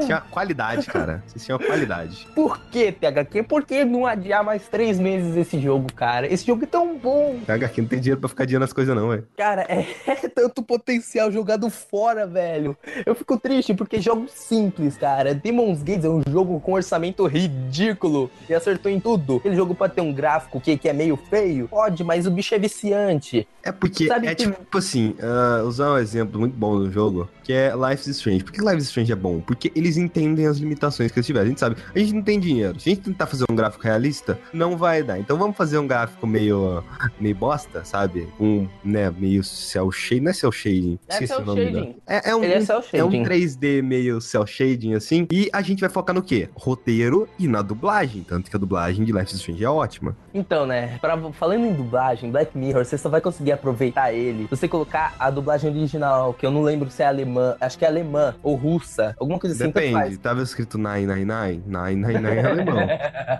tinha 0.04 0.20
qualidade, 0.30 0.86
cara. 0.86 1.22
Você 1.26 1.38
tinha 1.38 1.58
qualidade. 1.58 2.26
Por 2.34 2.58
que, 2.70 2.92
THQ? 2.92 3.42
Por 3.42 3.64
que 3.64 3.84
não 3.84 4.06
adiar 4.06 4.44
mais 4.44 4.68
três 4.68 4.98
meses 4.98 5.36
esse 5.36 5.58
jogo, 5.60 5.92
cara? 5.92 6.05
Esse 6.30 6.46
jogo 6.46 6.64
é 6.64 6.66
tão 6.66 6.96
bom. 6.98 7.38
THQ 7.46 7.82
não 7.82 7.88
tem 7.88 8.00
dinheiro 8.00 8.20
pra 8.20 8.28
ficar 8.28 8.44
adiando 8.44 8.64
as 8.64 8.72
coisas, 8.72 8.94
não, 8.94 9.08
velho. 9.08 9.26
Cara, 9.36 9.62
é, 9.68 9.86
é 10.06 10.28
tanto 10.28 10.62
potencial 10.62 11.30
jogado 11.30 11.68
fora, 11.70 12.26
velho. 12.26 12.76
Eu 13.04 13.14
fico 13.14 13.38
triste 13.38 13.74
porque 13.74 14.00
jogo 14.00 14.26
simples, 14.28 14.96
cara. 14.96 15.34
Demon's 15.34 15.82
Gates 15.82 16.04
é 16.04 16.08
um 16.08 16.22
jogo 16.28 16.60
com 16.60 16.72
orçamento 16.72 17.26
ridículo 17.26 18.30
e 18.48 18.54
acertou 18.54 18.90
em 18.90 19.00
tudo. 19.00 19.36
Aquele 19.36 19.56
jogo 19.56 19.74
pode 19.74 19.94
ter 19.94 20.00
um 20.00 20.12
gráfico 20.12 20.60
que, 20.60 20.76
que 20.76 20.88
é 20.88 20.92
meio 20.92 21.16
feio? 21.16 21.68
Pode, 21.68 22.02
mas 22.04 22.26
o 22.26 22.30
bicho 22.30 22.54
é 22.54 22.58
viciante. 22.58 23.46
É 23.62 23.72
porque 23.72 24.06
Sabe 24.06 24.28
é 24.28 24.34
que... 24.34 24.48
tipo 24.48 24.78
assim, 24.78 25.14
uh, 25.18 25.66
usar 25.66 25.92
um 25.92 25.98
exemplo 25.98 26.38
muito 26.38 26.56
bom 26.56 26.78
do 26.78 26.90
jogo, 26.90 27.28
que 27.42 27.52
é 27.52 27.72
Life 27.74 28.08
is 28.08 28.16
Strange. 28.16 28.44
Por 28.44 28.52
que 28.52 28.60
Life 28.60 28.78
is 28.78 28.84
Strange 28.84 29.12
é 29.12 29.16
bom? 29.16 29.40
Porque 29.40 29.72
eles 29.74 29.96
entendem 29.96 30.46
as 30.46 30.58
limitações 30.58 31.10
que 31.10 31.18
eles 31.18 31.26
tiveram. 31.26 31.46
A 31.46 31.48
gente 31.48 31.60
sabe, 31.60 31.76
a 31.94 31.98
gente 31.98 32.12
não 32.12 32.22
tem 32.22 32.38
dinheiro. 32.38 32.78
Se 32.78 32.90
a 32.90 32.94
gente 32.94 33.04
tentar 33.04 33.26
fazer 33.26 33.44
um 33.50 33.56
gráfico 33.56 33.82
realista, 33.82 34.38
não 34.52 34.76
vai 34.76 35.02
dar. 35.02 35.18
Então 35.18 35.36
vamos 35.36 35.56
fazer 35.56 35.78
um 35.78 35.85
gráfico 35.86 36.26
meio, 36.26 36.82
meio 37.20 37.34
bosta, 37.34 37.84
sabe? 37.84 38.28
Um, 38.40 38.68
né, 38.84 39.10
meio 39.10 39.42
cel 39.42 39.90
shading. 39.90 40.22
Não 40.22 40.30
é 40.30 40.34
cel 40.34 40.52
shading. 40.52 40.98
É 41.08 41.26
cel 41.26 41.44
shading. 41.44 41.96
É, 42.06 42.30
é, 42.30 42.36
um, 42.36 42.44
é, 42.44 42.58
é 42.92 43.04
um 43.04 43.10
3D 43.10 43.82
meio 43.82 44.20
cel 44.20 44.46
shading, 44.46 44.94
assim. 44.94 45.26
E 45.30 45.48
a 45.52 45.62
gente 45.62 45.80
vai 45.80 45.90
focar 45.90 46.14
no 46.14 46.22
quê? 46.22 46.48
Roteiro 46.54 47.28
e 47.38 47.46
na 47.46 47.62
dublagem. 47.62 48.22
Tanto 48.22 48.50
que 48.50 48.56
a 48.56 48.58
dublagem 48.58 49.04
de 49.04 49.12
Life 49.12 49.32
is 49.32 49.40
Strange 49.40 49.64
é 49.64 49.70
ótima. 49.70 50.16
Então, 50.34 50.66
né, 50.66 50.98
pra, 51.00 51.16
falando 51.32 51.64
em 51.64 51.72
dublagem, 51.72 52.30
Black 52.30 52.56
Mirror, 52.56 52.84
você 52.84 52.98
só 52.98 53.08
vai 53.08 53.20
conseguir 53.20 53.52
aproveitar 53.52 54.12
ele 54.12 54.44
se 54.44 54.50
você 54.50 54.68
colocar 54.68 55.14
a 55.18 55.30
dublagem 55.30 55.70
original, 55.70 56.34
que 56.34 56.44
eu 56.44 56.50
não 56.50 56.62
lembro 56.62 56.90
se 56.90 57.02
é 57.02 57.06
alemã, 57.06 57.56
acho 57.60 57.78
que 57.78 57.84
é 57.84 57.88
alemã 57.88 58.34
ou 58.42 58.54
russa, 58.54 59.14
alguma 59.18 59.38
coisa 59.38 59.54
assim. 59.54 59.72
Depende, 59.72 60.18
tava 60.18 60.42
escrito 60.42 60.78
999, 60.78 61.62
999 61.66 62.36
é 62.36 62.50
alemão. 62.50 62.86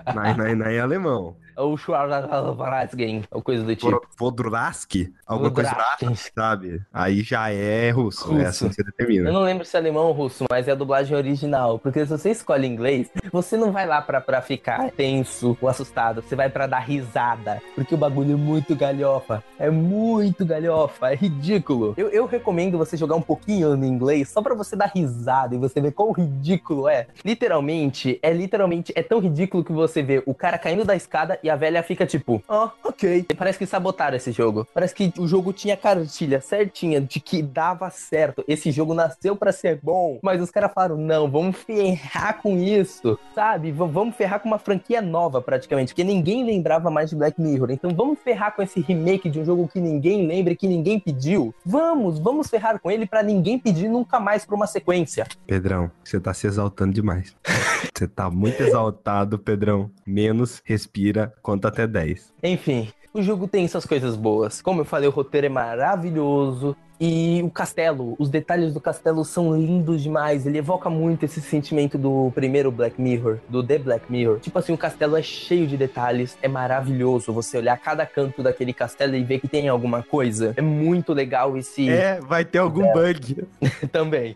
999 0.14 0.74
é 0.74 0.80
alemão. 0.80 1.36
O 1.56 1.76
Schwarzschild, 1.76 3.26
ou 3.30 3.42
coisa 3.42 3.64
do 3.64 3.74
tipo. 3.74 4.00
Vodraski? 4.18 5.12
Alguma 5.26 5.50
coisa 5.50 5.76
russa, 6.02 6.30
sabe? 6.34 6.82
Aí 6.92 7.22
já 7.22 7.50
é 7.50 7.90
russo, 7.90 8.30
é 8.32 8.44
Russo. 8.44 8.46
assim 8.48 8.68
que 8.68 8.74
você 8.74 8.80
Eu 8.82 8.84
determina. 8.86 9.32
não 9.32 9.42
lembro 9.42 9.64
se 9.64 9.76
é 9.76 9.80
alemão 9.80 10.06
ou 10.06 10.12
russo, 10.12 10.44
mas 10.50 10.68
é 10.68 10.72
a 10.72 10.74
dublagem 10.74 11.16
original. 11.16 11.78
Porque 11.78 12.04
se 12.04 12.10
você 12.10 12.30
escolhe 12.30 12.66
inglês, 12.66 13.10
você 13.32 13.56
não 13.56 13.72
vai 13.72 13.86
lá 13.86 14.00
pra, 14.00 14.20
pra 14.20 14.40
ficar 14.40 14.90
tenso 14.92 15.56
ou 15.60 15.68
assustado. 15.68 16.22
Você 16.22 16.36
vai 16.36 16.48
pra 16.48 16.66
dar 16.66 16.78
risada. 16.80 17.60
Porque 17.74 17.94
o 17.94 17.98
bagulho 17.98 18.32
é 18.34 18.36
muito 18.36 18.74
galhofa. 18.76 19.42
É 19.58 19.70
muito 19.70 20.44
galhofa. 20.44 21.12
É 21.12 21.14
ridículo. 21.16 21.94
Eu, 21.96 22.08
eu 22.10 22.26
recomendo 22.26 22.78
você 22.78 22.96
jogar 22.96 23.16
um 23.16 23.22
pouquinho 23.22 23.76
no 23.76 23.84
inglês 23.84 24.28
só 24.28 24.40
pra 24.42 24.54
você 24.54 24.76
dar 24.76 24.90
risada 24.94 25.54
e 25.54 25.58
você 25.58 25.80
ver 25.80 25.92
quão 25.92 26.12
ridículo 26.12 26.88
é. 26.88 27.06
Literalmente, 27.24 28.18
é 28.22 28.32
literalmente, 28.32 28.92
é 28.96 29.02
tão 29.02 29.18
ridículo 29.20 29.64
que 29.64 29.72
você 29.72 30.02
vê 30.02 30.22
o 30.26 30.34
cara 30.34 30.58
caindo 30.58 30.84
da 30.84 30.94
escada 30.96 31.38
e 31.46 31.50
a 31.50 31.56
velha 31.56 31.82
fica 31.82 32.04
tipo, 32.04 32.42
ah, 32.48 32.70
ok. 32.84 33.24
Parece 33.36 33.58
que 33.58 33.66
sabotaram 33.66 34.16
esse 34.16 34.32
jogo. 34.32 34.66
Parece 34.74 34.94
que 34.94 35.12
o 35.18 35.26
jogo 35.28 35.52
tinha 35.52 35.76
cartilha 35.76 36.40
certinha 36.40 37.00
de 37.00 37.20
que 37.20 37.40
dava 37.42 37.88
certo. 37.90 38.44
Esse 38.48 38.70
jogo 38.72 38.94
nasceu 38.94 39.36
pra 39.36 39.52
ser 39.52 39.78
bom, 39.82 40.18
mas 40.22 40.40
os 40.40 40.50
caras 40.50 40.72
falaram, 40.72 40.96
não, 40.96 41.30
vamos 41.30 41.56
ferrar 41.56 42.40
com 42.42 42.56
isso, 42.58 43.18
sabe? 43.34 43.70
V- 43.70 43.86
vamos 43.86 44.16
ferrar 44.16 44.40
com 44.40 44.48
uma 44.48 44.58
franquia 44.58 45.00
nova 45.00 45.40
praticamente, 45.40 45.92
porque 45.92 46.04
ninguém 46.04 46.44
lembrava 46.44 46.90
mais 46.90 47.10
de 47.10 47.16
Black 47.16 47.40
Mirror. 47.40 47.70
Então 47.70 47.90
vamos 47.94 48.18
ferrar 48.18 48.54
com 48.54 48.62
esse 48.62 48.80
remake 48.80 49.30
de 49.30 49.38
um 49.40 49.44
jogo 49.44 49.68
que 49.68 49.80
ninguém 49.80 50.26
lembra 50.26 50.52
e 50.52 50.56
que 50.56 50.66
ninguém 50.66 50.98
pediu. 50.98 51.54
Vamos, 51.64 52.18
vamos 52.18 52.48
ferrar 52.48 52.78
com 52.80 52.90
ele 52.90 53.06
pra 53.06 53.22
ninguém 53.22 53.58
pedir 53.58 53.88
nunca 53.88 54.18
mais 54.18 54.44
pra 54.44 54.56
uma 54.56 54.66
sequência. 54.66 55.26
Pedrão, 55.46 55.90
você 56.02 56.18
tá 56.18 56.34
se 56.34 56.46
exaltando 56.46 56.92
demais. 56.92 57.34
Você 57.96 58.06
tá 58.06 58.28
muito 58.28 58.60
exaltado, 58.62 59.38
Pedrão. 59.38 59.90
Menos, 60.06 60.60
respira, 60.66 61.32
conta 61.42 61.68
até 61.68 61.86
10. 61.86 62.32
Enfim, 62.42 62.88
o 63.12 63.22
jogo 63.22 63.48
tem 63.48 63.66
suas 63.66 63.86
coisas 63.86 64.16
boas. 64.16 64.60
Como 64.60 64.80
eu 64.80 64.84
falei, 64.84 65.08
o 65.08 65.12
roteiro 65.12 65.46
é 65.46 65.50
maravilhoso. 65.50 66.76
E 67.00 67.42
o 67.44 67.50
castelo, 67.50 68.16
os 68.18 68.30
detalhes 68.30 68.72
do 68.72 68.80
castelo 68.80 69.24
são 69.24 69.54
lindos 69.54 70.02
demais. 70.02 70.46
Ele 70.46 70.58
evoca 70.58 70.88
muito 70.88 71.24
esse 71.24 71.40
sentimento 71.40 71.98
do 71.98 72.32
primeiro 72.34 72.70
Black 72.70 73.00
Mirror, 73.00 73.38
do 73.48 73.62
The 73.62 73.78
Black 73.78 74.10
Mirror. 74.10 74.40
Tipo 74.40 74.58
assim, 74.58 74.72
o 74.72 74.78
castelo 74.78 75.16
é 75.16 75.22
cheio 75.22 75.66
de 75.66 75.76
detalhes, 75.76 76.38
é 76.40 76.48
maravilhoso 76.48 77.32
você 77.32 77.58
olhar 77.58 77.76
cada 77.78 78.06
canto 78.06 78.42
daquele 78.42 78.72
castelo 78.72 79.14
e 79.14 79.22
ver 79.22 79.40
que 79.40 79.48
tem 79.48 79.68
alguma 79.68 80.02
coisa. 80.02 80.54
É 80.56 80.62
muito 80.62 81.12
legal 81.12 81.56
esse 81.56 81.88
É, 81.88 82.18
vai 82.20 82.44
ter 82.44 82.58
algum 82.58 82.92
bug. 82.92 83.46
também. 83.92 84.34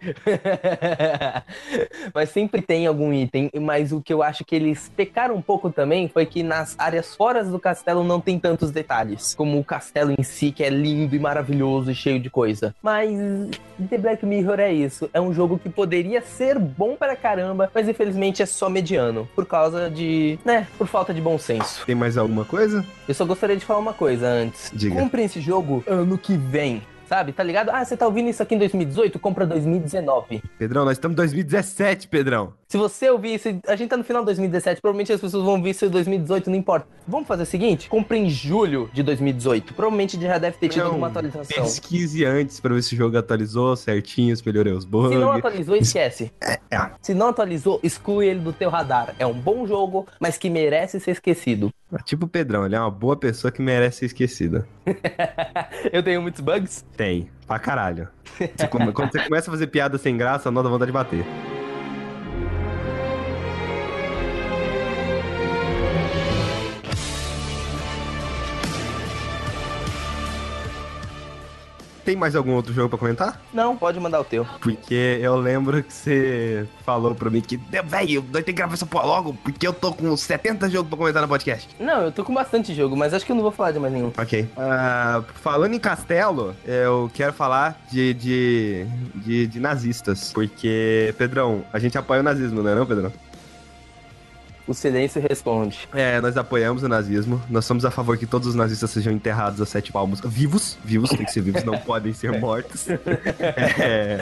mas 2.14 2.28
sempre 2.30 2.61
tem 2.61 2.86
algum 2.86 3.12
item. 3.12 3.50
Mas 3.61 3.92
o 3.92 4.00
que 4.00 4.12
eu 4.12 4.22
acho 4.22 4.44
que 4.44 4.54
eles 4.54 4.90
pecaram 4.94 5.34
um 5.34 5.42
pouco 5.42 5.70
também 5.70 6.08
foi 6.08 6.26
que 6.26 6.42
nas 6.42 6.78
áreas 6.78 7.14
fora 7.14 7.42
do 7.42 7.58
castelo 7.58 8.04
não 8.04 8.20
tem 8.20 8.38
tantos 8.38 8.70
detalhes. 8.70 9.34
Como 9.34 9.58
o 9.58 9.64
castelo 9.64 10.14
em 10.18 10.22
si, 10.22 10.52
que 10.52 10.62
é 10.62 10.68
lindo 10.68 11.16
e 11.16 11.18
maravilhoso 11.18 11.90
e 11.90 11.94
cheio 11.94 12.20
de 12.20 12.28
coisa. 12.51 12.74
Mas 12.82 13.11
The 13.88 13.98
Black 13.98 14.26
Mirror 14.26 14.61
é 14.61 14.72
isso. 14.72 15.09
É 15.12 15.20
um 15.20 15.32
jogo 15.32 15.59
que 15.59 15.68
poderia 15.68 16.20
ser 16.20 16.59
bom 16.59 16.96
pra 16.96 17.16
caramba, 17.16 17.70
mas 17.74 17.88
infelizmente 17.88 18.42
é 18.42 18.46
só 18.46 18.68
mediano. 18.68 19.28
Por 19.34 19.46
causa 19.46 19.90
de. 19.90 20.38
né? 20.44 20.66
Por 20.76 20.86
falta 20.86 21.12
de 21.14 21.20
bom 21.20 21.38
senso. 21.38 21.84
Tem 21.86 21.94
mais 21.94 22.16
alguma 22.16 22.44
coisa? 22.44 22.84
Eu 23.09 23.14
só 23.14 23.24
gostaria 23.24 23.57
de 23.57 23.64
falar 23.64 23.80
uma 23.80 23.92
coisa 23.94 24.26
antes. 24.26 24.70
Diga. 24.74 25.01
Compre 25.01 25.22
esse 25.22 25.40
jogo 25.40 25.82
ano 25.86 26.16
que 26.18 26.36
vem. 26.36 26.82
Sabe, 27.09 27.32
tá 27.32 27.42
ligado? 27.42 27.70
Ah, 27.70 27.84
você 27.84 27.96
tá 27.96 28.07
ouvindo 28.07 28.30
isso 28.30 28.40
aqui 28.40 28.55
em 28.55 28.59
2018? 28.59 29.18
Compra 29.18 29.44
2019. 29.44 30.40
Pedrão, 30.57 30.84
nós 30.84 30.92
estamos 30.92 31.14
em 31.14 31.16
2017, 31.16 32.07
Pedrão. 32.07 32.53
Se 32.71 32.79
você 32.79 33.11
ouvir 33.11 33.35
isso, 33.35 33.49
a 33.66 33.75
gente 33.75 33.89
tá 33.89 33.97
no 33.97 34.05
final 34.05 34.23
de 34.23 34.27
2017, 34.27 34.81
provavelmente 34.81 35.12
as 35.12 35.21
pessoas 35.21 35.43
vão 35.45 35.55
ouvir 35.57 35.71
isso 35.71 35.85
em 35.85 35.89
2018, 35.89 36.49
não 36.51 36.57
importa. 36.57 36.87
Vamos 37.05 37.27
fazer 37.27 37.43
o 37.43 37.47
seguinte? 37.47 37.89
Compre 37.89 38.16
em 38.16 38.31
julho 38.31 38.89
de 38.93 39.03
2018. 39.03 39.75
Provavelmente 39.75 40.21
já 40.21 40.39
deve 40.39 40.57
ter 40.57 40.68
tido 40.68 40.83
Não, 40.83 40.87
alguma 40.91 41.09
atualização. 41.09 41.64
Pesquise 41.64 42.25
antes 42.25 42.61
pra 42.61 42.73
ver 42.73 42.81
se 42.85 42.95
o 42.95 42.97
jogo 42.97 43.18
atualizou 43.18 43.75
certinho, 43.75 44.37
se 44.37 44.47
melhorou 44.47 44.75
os 44.79 44.85
bugs. 44.85 45.11
Se 45.11 45.18
não 45.18 45.33
atualizou, 45.33 45.75
esquece. 45.75 46.31
é. 46.41 46.61
Se 47.03 47.12
não 47.12 47.31
atualizou, 47.31 47.81
exclui 47.83 48.29
ele 48.29 48.39
do 48.39 48.53
teu 48.53 48.71
radar. 48.71 49.16
É 49.18 49.27
um 49.27 49.35
bom 49.35 49.66
jogo, 49.66 50.07
mas 50.21 50.39
que 50.39 50.49
merece 50.49 51.01
ser 51.01 51.11
esquecido. 51.11 51.71
Tipo 52.05 52.27
o 52.27 52.29
Pedrão, 52.29 52.64
ele 52.64 52.77
é 52.77 52.81
uma 52.81 52.89
boa 52.89 53.16
pessoa 53.16 53.51
que 53.51 53.61
merece 53.61 53.99
ser 53.99 54.07
esquecida. 54.07 54.64
Eu 55.93 56.05
tenho 56.05 56.23
muitos 56.23 56.41
bugs? 56.41 56.85
Tem, 56.97 57.29
pra 57.49 57.59
caralho. 57.59 58.07
Você 58.57 58.68
come- 58.68 58.93
Quando 58.93 59.11
você 59.11 59.25
começa 59.25 59.51
a 59.51 59.53
fazer 59.53 59.66
piada 59.66 59.99
sem 59.99 60.16
graça, 60.16 60.53
não 60.53 60.62
dá 60.62 60.68
vontade 60.68 60.91
de 60.91 60.93
bater. 60.93 61.25
Tem 72.11 72.16
mais 72.16 72.34
algum 72.34 72.54
outro 72.54 72.72
jogo 72.72 72.88
pra 72.88 72.98
comentar? 72.98 73.40
Não, 73.54 73.76
pode 73.76 74.00
mandar 74.00 74.18
o 74.18 74.24
teu. 74.24 74.44
Porque 74.61 75.20
eu 75.22 75.36
lembro 75.36 75.80
que 75.80 75.92
você 75.92 76.66
falou 76.84 77.14
pra 77.14 77.30
mim 77.30 77.40
que, 77.40 77.56
velho, 77.56 78.24
nós 78.32 78.42
tem 78.42 78.52
que 78.52 78.52
gravar 78.54 78.74
essa 78.74 78.84
porra 78.84 79.06
logo, 79.06 79.34
porque 79.44 79.64
eu 79.64 79.72
tô 79.72 79.92
com 79.92 80.16
70 80.16 80.68
jogos 80.68 80.88
pra 80.88 80.98
comentar 80.98 81.22
no 81.22 81.28
podcast. 81.28 81.68
Não, 81.78 82.02
eu 82.02 82.11
tô 82.11 82.24
com 82.24 82.34
bastante 82.34 82.74
jogo, 82.74 82.96
mas 82.96 83.14
acho 83.14 83.24
que 83.24 83.30
eu 83.30 83.36
não 83.36 83.44
vou 83.44 83.52
falar 83.52 83.70
de 83.70 83.78
mais 83.78 83.92
nenhum. 83.92 84.11
Ok. 84.18 84.48
Ah, 84.56 85.22
falando 85.34 85.72
em 85.72 85.78
castelo, 85.78 86.52
eu 86.64 87.08
quero 87.14 87.32
falar 87.32 87.80
de, 87.92 88.12
de, 88.12 88.86
de, 89.14 89.46
de 89.46 89.61
nazistas. 89.61 90.32
Porque, 90.32 91.14
Pedrão, 91.16 91.62
a 91.72 91.78
gente 91.78 91.96
apoia 91.96 92.22
o 92.22 92.24
nazismo, 92.24 92.61
não 92.61 92.72
é 92.72 92.74
não, 92.74 92.86
Pedrão? 92.86 93.12
O 94.71 94.75
silêncio 94.75 95.21
responde. 95.21 95.89
É, 95.93 96.21
nós 96.21 96.37
apoiamos 96.37 96.85
o 96.85 96.89
nazismo. 96.89 97.43
Nós 97.51 97.64
somos 97.64 97.85
a 97.85 97.91
favor 97.91 98.16
que 98.16 98.25
todos 98.25 98.47
os 98.47 98.55
nazistas 98.55 98.89
sejam 98.93 99.12
enterrados 99.12 99.61
a 99.61 99.66
sete 99.66 99.91
palmos. 99.91 100.21
Vivos. 100.25 100.79
Vivos, 100.85 101.11
tem 101.11 101.25
que 101.25 101.33
ser 101.33 101.41
vivos, 101.41 101.64
não 101.64 101.77
podem 101.83 102.12
ser 102.12 102.39
mortos. 102.39 102.87
É, 103.81 104.18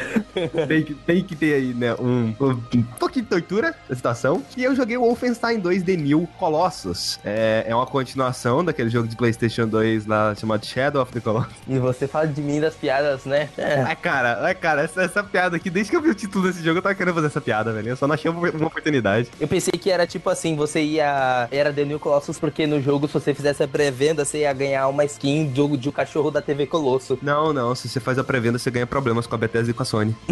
tem, 0.66 0.82
que, 0.82 0.94
tem 0.94 1.24
que 1.24 1.36
ter 1.36 1.54
aí, 1.54 1.74
né, 1.74 1.94
um, 1.94 2.34
um 2.40 2.82
pouquinho 2.98 3.24
de 3.24 3.30
tortura 3.30 3.74
da 3.88 3.94
situação. 3.94 4.42
E 4.56 4.62
eu 4.62 4.74
joguei 4.74 4.96
o 4.96 5.00
Wolfenstein 5.00 5.58
2 5.58 5.82
The 5.82 5.96
New 5.96 6.28
Colossus. 6.38 7.18
É, 7.24 7.64
é 7.66 7.74
uma 7.74 7.86
continuação 7.86 8.64
daquele 8.64 8.88
jogo 8.88 9.08
de 9.08 9.16
PlayStation 9.16 9.66
2 9.66 10.06
lá 10.06 10.34
chamado 10.34 10.64
Shadow 10.64 11.02
of 11.02 11.12
the 11.12 11.20
Colossus. 11.20 11.52
E 11.66 11.78
você 11.78 12.06
fala 12.06 12.26
de 12.26 12.40
mim 12.40 12.60
das 12.60 12.74
piadas, 12.74 13.24
né? 13.24 13.48
É. 13.58 13.82
Ai, 13.82 13.96
cara, 13.96 14.38
ai, 14.42 14.54
cara, 14.54 14.82
essa, 14.82 15.02
essa 15.02 15.22
piada 15.22 15.56
aqui, 15.56 15.68
desde 15.68 15.90
que 15.90 15.96
eu 15.96 16.02
vi 16.02 16.10
o 16.10 16.14
título 16.14 16.46
desse 16.46 16.62
jogo, 16.62 16.78
eu 16.78 16.82
tava 16.82 16.94
querendo 16.94 17.14
fazer 17.14 17.26
essa 17.26 17.40
piada, 17.40 17.72
velho. 17.72 17.88
Eu 17.88 17.96
só 17.96 18.06
não 18.06 18.14
achei 18.14 18.30
uma, 18.30 18.50
uma 18.50 18.66
oportunidade. 18.68 19.28
Eu 19.40 19.48
pensei 19.48 19.72
que 19.72 19.90
era 19.90 20.06
tipo 20.06 20.30
assim, 20.30 20.37
você 20.56 20.82
ia. 20.82 21.48
Era 21.50 21.72
The 21.72 21.84
New 21.84 21.98
Colossus, 21.98 22.38
porque 22.38 22.66
no 22.66 22.80
jogo, 22.80 23.06
se 23.06 23.14
você 23.14 23.34
fizesse 23.34 23.62
a 23.62 23.68
pré-venda, 23.68 24.24
você 24.24 24.38
ia 24.38 24.52
ganhar 24.52 24.88
uma 24.88 25.04
skin 25.04 25.46
de, 25.48 25.76
de 25.76 25.88
um 25.88 25.92
cachorro 25.92 26.30
da 26.30 26.40
TV 26.40 26.66
Colosso. 26.66 27.18
Não, 27.22 27.52
não, 27.52 27.74
se 27.74 27.88
você 27.88 28.00
faz 28.00 28.18
a 28.18 28.24
pré-venda, 28.24 28.58
você 28.58 28.70
ganha 28.70 28.86
problemas 28.86 29.26
com 29.26 29.34
a 29.34 29.38
Bethesda 29.38 29.70
e 29.70 29.74
com 29.74 29.82
a 29.82 29.86
Sony. 29.86 30.14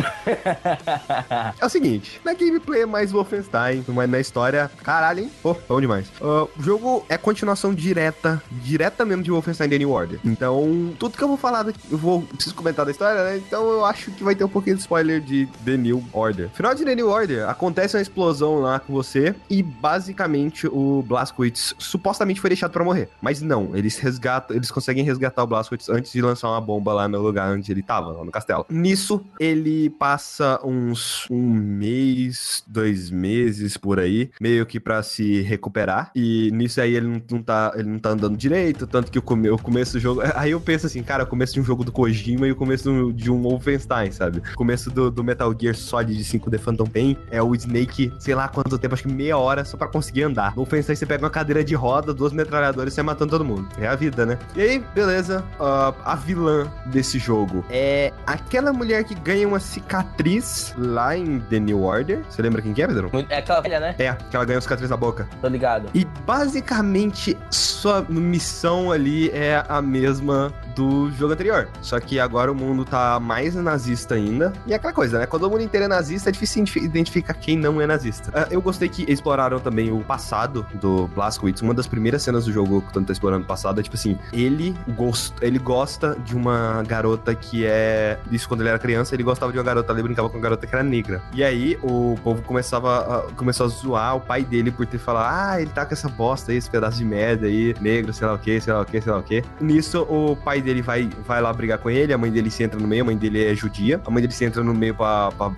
É 1.61 1.65
o 1.65 1.69
seguinte, 1.69 2.21
na 2.25 2.35
gameplay 2.35 2.83
é 2.83 2.87
mais 2.87 3.13
Wolfenstein, 3.13 3.85
mas 3.89 4.09
na 4.09 4.21
história, 4.21 4.71
caralho, 4.83 5.21
hein? 5.21 5.31
Pô, 5.43 5.57
bom 5.69 5.81
demais. 5.81 6.07
Ah, 6.21 6.47
o 6.57 6.63
jogo 6.63 7.05
é 7.09 7.17
continuação 7.17 7.75
direta, 7.75 8.43
direta 8.51 9.05
mesmo 9.05 9.23
de 9.23 9.31
Wolfenstein 9.31 9.69
The 9.69 9.79
New 9.79 9.91
Order. 9.91 10.21
Então, 10.25 10.95
tudo 10.99 11.17
que 11.17 11.23
eu 11.23 11.29
vou 11.29 11.37
falar 11.37 11.63
daqui, 11.63 11.79
eu 11.91 11.99
vou 11.99 12.23
preciso 12.23 12.55
comentar 12.55 12.85
da 12.85 12.91
história, 12.91 13.25
né? 13.25 13.37
Então 13.39 13.69
eu 13.69 13.85
acho 13.85 14.11
que 14.11 14.23
vai 14.23 14.35
ter 14.35 14.45
um 14.45 14.49
pouquinho 14.49 14.77
de 14.77 14.83
spoiler 14.83 15.21
de 15.21 15.47
The 15.65 15.77
New 15.77 16.05
Order. 16.13 16.51
Final 16.51 16.75
de 16.75 16.85
The 16.85 16.95
New 16.95 17.09
Order, 17.09 17.49
acontece 17.49 17.97
uma 17.97 18.03
explosão 18.03 18.61
lá 18.61 18.79
com 18.79 18.93
você 18.93 19.35
e 19.49 19.63
basicamente 19.87 20.67
o 20.67 21.01
Blazkowicz 21.07 21.73
supostamente 21.79 22.41
foi 22.41 22.51
deixado 22.51 22.73
pra 22.73 22.83
morrer. 22.83 23.09
Mas 23.23 23.41
não, 23.41 23.71
eles 23.77 23.97
resgatam, 23.99 24.57
eles 24.57 24.69
conseguem 24.69 25.05
resgatar 25.05 25.45
o 25.45 25.47
Blazkowicz 25.47 25.89
antes 25.89 26.11
de 26.11 26.21
lançar 26.21 26.49
uma 26.49 26.61
bomba 26.61 26.93
lá 26.93 27.07
no 27.07 27.23
lugar 27.23 27.53
onde 27.53 27.71
ele 27.71 27.85
tava, 27.85 28.11
lá 28.11 28.25
no 28.25 28.33
castelo. 28.33 28.67
Nisso, 28.69 29.25
ele 29.39 29.89
passa 29.91 30.59
uns 30.65 31.29
um 31.31 31.53
mês, 31.53 32.65
dois 32.67 33.13
meses 33.13 33.77
por 33.77 34.01
aí, 34.01 34.29
meio 34.41 34.67
que 34.67 34.81
pra 34.81 35.05
se 35.05 35.41
recuperar. 35.43 36.11
E 36.17 36.51
nisso 36.53 36.81
aí 36.81 36.97
ele 36.97 37.07
não, 37.07 37.23
não 37.31 37.41
tá, 37.41 37.73
ele 37.77 37.89
não 37.89 38.01
tá 38.01 38.09
andando 38.11 38.37
direito, 38.37 38.89
tanto 38.89 39.13
que 39.13 39.21
o, 39.21 39.23
come, 39.23 39.49
o 39.51 39.57
começo 39.57 39.93
do 39.93 40.01
jogo. 40.01 40.21
Aí 40.35 40.51
eu 40.51 40.61
penso 40.61 40.87
assim, 40.87 41.01
cara, 41.01 41.23
o 41.23 41.29
começo 41.29 41.55
de 41.55 41.61
um 41.61 41.65
jogo 41.65 41.85
do 41.85 41.93
Kojima 41.93 42.49
e 42.49 42.51
o 42.51 42.57
começo 42.57 43.13
de 43.13 43.31
um 43.31 43.41
Wolfenstein, 43.41 44.11
sabe? 44.11 44.43
O 44.53 44.57
começo 44.57 44.91
do, 44.91 45.13
do 45.13 45.23
Metal 45.23 45.55
Gear 45.57 45.77
Solid 45.77 46.21
5D 46.25 46.59
Phantom 46.59 46.87
Pain 46.87 47.17
é 47.31 47.41
o 47.41 47.55
Snake, 47.55 48.13
sei 48.19 48.35
lá 48.35 48.49
quanto 48.49 48.77
tempo, 48.77 48.95
acho 48.95 49.05
que 49.05 49.13
meia 49.13 49.39
hora 49.39 49.65
só 49.65 49.76
pra 49.77 49.89
conseguir 49.89 50.25
andar. 50.25 50.51
No 50.51 50.57
Wolfenstein 50.57 50.97
você 50.97 51.07
pega 51.07 51.25
uma 51.25 51.31
cadeira 51.31 51.63
de 51.65 51.75
roda, 51.75 52.13
duas 52.13 52.33
metralhadoras 52.33 52.93
e 52.93 52.97
sai 52.97 53.05
matando 53.05 53.31
todo 53.31 53.45
mundo. 53.45 53.69
É 53.79 53.87
a 53.87 53.95
vida, 53.95 54.25
né? 54.27 54.39
E 54.55 54.63
aí, 54.63 54.79
beleza. 54.95 55.45
ah, 55.61 55.93
a 56.05 56.15
vilã 56.15 56.71
desse 56.87 57.19
jogo 57.19 57.65
é 57.71 58.13
aquela 58.27 58.73
mulher 58.73 59.05
que 59.05 59.15
ganha 59.15 59.47
uma 59.47 59.61
cicatriz 59.61 60.75
lá 60.77 61.17
em 61.17 61.41
The 61.41 61.61
New 61.61 61.83
Order. 61.83 62.23
Você 62.29 62.43
lembra 62.43 62.63
quem 62.63 62.73
que 62.73 62.83
é, 62.83 62.87
Pedro? 62.87 63.11
É 63.29 63.39
aquela 63.39 63.61
velha, 63.61 63.81
né? 63.81 63.95
É, 63.99 64.13
que 64.13 64.37
ela 64.37 64.45
ganha 64.45 64.57
uma 64.57 64.63
cicatriz 64.63 64.91
na 64.91 64.97
boca. 64.97 65.29
Tô 65.41 65.49
ligado. 65.49 65.89
E 65.95 66.05
basicamente 66.27 67.37
sua 67.51 68.05
missão 68.09 68.91
ali 68.91 69.31
é 69.31 69.65
a 69.69 69.81
mesma 69.83 70.53
do 70.75 71.11
jogo 71.13 71.33
anterior. 71.33 71.69
Só 71.81 71.99
que 72.01 72.19
agora 72.21 72.51
o 72.51 72.55
mundo 72.55 72.85
tá 72.85 73.19
mais 73.19 73.55
nazista 73.55 74.15
ainda. 74.15 74.53
E 74.67 74.73
é 74.73 74.77
aquela 74.77 74.93
coisa, 74.93 75.19
né? 75.19 75.27
Quando 75.27 75.45
o 75.45 75.51
mundo 75.51 75.63
inteiro 75.63 75.85
é 75.85 75.89
nazista, 75.89 76.29
é 76.29 76.33
difícil 76.33 76.65
identificar 76.77 77.35
quem 77.35 77.57
não 77.57 77.81
é 77.81 77.87
nazista. 77.87 78.31
Uh, 78.31 78.53
eu 78.53 78.61
gostei 78.61 78.89
que 78.89 79.11
exploraram 79.11 79.59
também 79.67 79.91
o 79.91 79.99
passado 79.99 80.65
do 80.75 81.09
Blazkowicz. 81.09 81.61
Uma 81.61 81.75
das 81.75 81.89
primeiras 81.89 82.23
cenas 82.23 82.45
do 82.45 82.53
jogo, 82.53 82.85
quando 82.93 83.07
tá 83.07 83.13
explorando 83.13 83.43
o 83.43 83.47
passado, 83.47 83.81
é 83.81 83.83
tipo 83.83 83.97
assim: 83.97 84.17
ele, 84.33 84.77
gost... 84.91 85.35
ele 85.43 85.59
gosta 85.59 86.17
de 86.25 86.37
uma 86.37 86.85
garota 86.87 87.35
que 87.35 87.67
é. 87.67 88.17
Isso 88.31 88.47
quando 88.49 88.61
ele 88.61 88.69
era 88.69 88.79
criança, 88.79 89.15
ele 89.15 89.25
gostava 89.25 89.51
de 89.51 89.59
uma 89.59 89.65
garota, 89.65 89.93
ele 89.93 90.05
brincava 90.05 90.29
com 90.29 90.37
uma 90.37 90.43
garota 90.43 90.67
que 90.67 90.75
era 90.75 90.85
negra. 90.85 91.21
E 91.35 91.43
aí 91.43 91.77
o 91.83 92.15
povo 92.23 92.43
começava 92.43 92.99
a... 92.99 93.33
começou 93.33 93.67
a 93.67 93.69
zoar 93.69 94.17
o 94.17 94.21
pai 94.21 94.45
dele 94.45 94.71
por 94.71 94.87
ter 94.87 94.99
falado: 94.99 95.27
ah, 95.35 95.61
ele 95.61 95.71
tá 95.71 95.85
com 95.85 95.95
essa 95.95 96.09
bosta 96.09 96.53
aí, 96.53 96.59
esse 96.59 96.71
pedaço 96.71 96.99
de 96.99 97.05
merda 97.05 97.47
aí, 97.47 97.75
negro, 97.81 98.13
sei 98.13 98.27
lá 98.27 98.35
o 98.35 98.39
que, 98.39 98.61
sei 98.61 98.73
lá 98.73 98.83
o 98.83 98.85
que, 98.85 99.01
sei 99.01 99.13
lá 99.13 99.19
o 99.19 99.23
que. 99.23 99.43
Nisso, 99.61 100.03
o 100.03 100.37
pai 100.37 100.61
dele 100.61 100.81
vai, 100.81 101.11
vai 101.27 101.41
lá 101.43 101.53
brigar 101.53 101.79
com 101.79 101.91
ele, 101.91 102.13
a 102.13 102.19
mãe 102.19 102.31
dele 102.31 102.51
se 102.51 102.63
entra 102.63 102.79
no 102.79 102.87
meio, 102.87 103.03
a 103.03 103.07
mãe 103.07 103.17
dele 103.17 103.45
é 103.45 103.55
judia, 103.55 104.01
a 104.07 104.11
mãe 104.11 104.21
dele 104.21 104.33
se 104.33 104.45
entra 104.45 104.63
no 104.63 104.73
meio 104.73 104.95
pra, 104.95 105.33
pra 105.33 105.49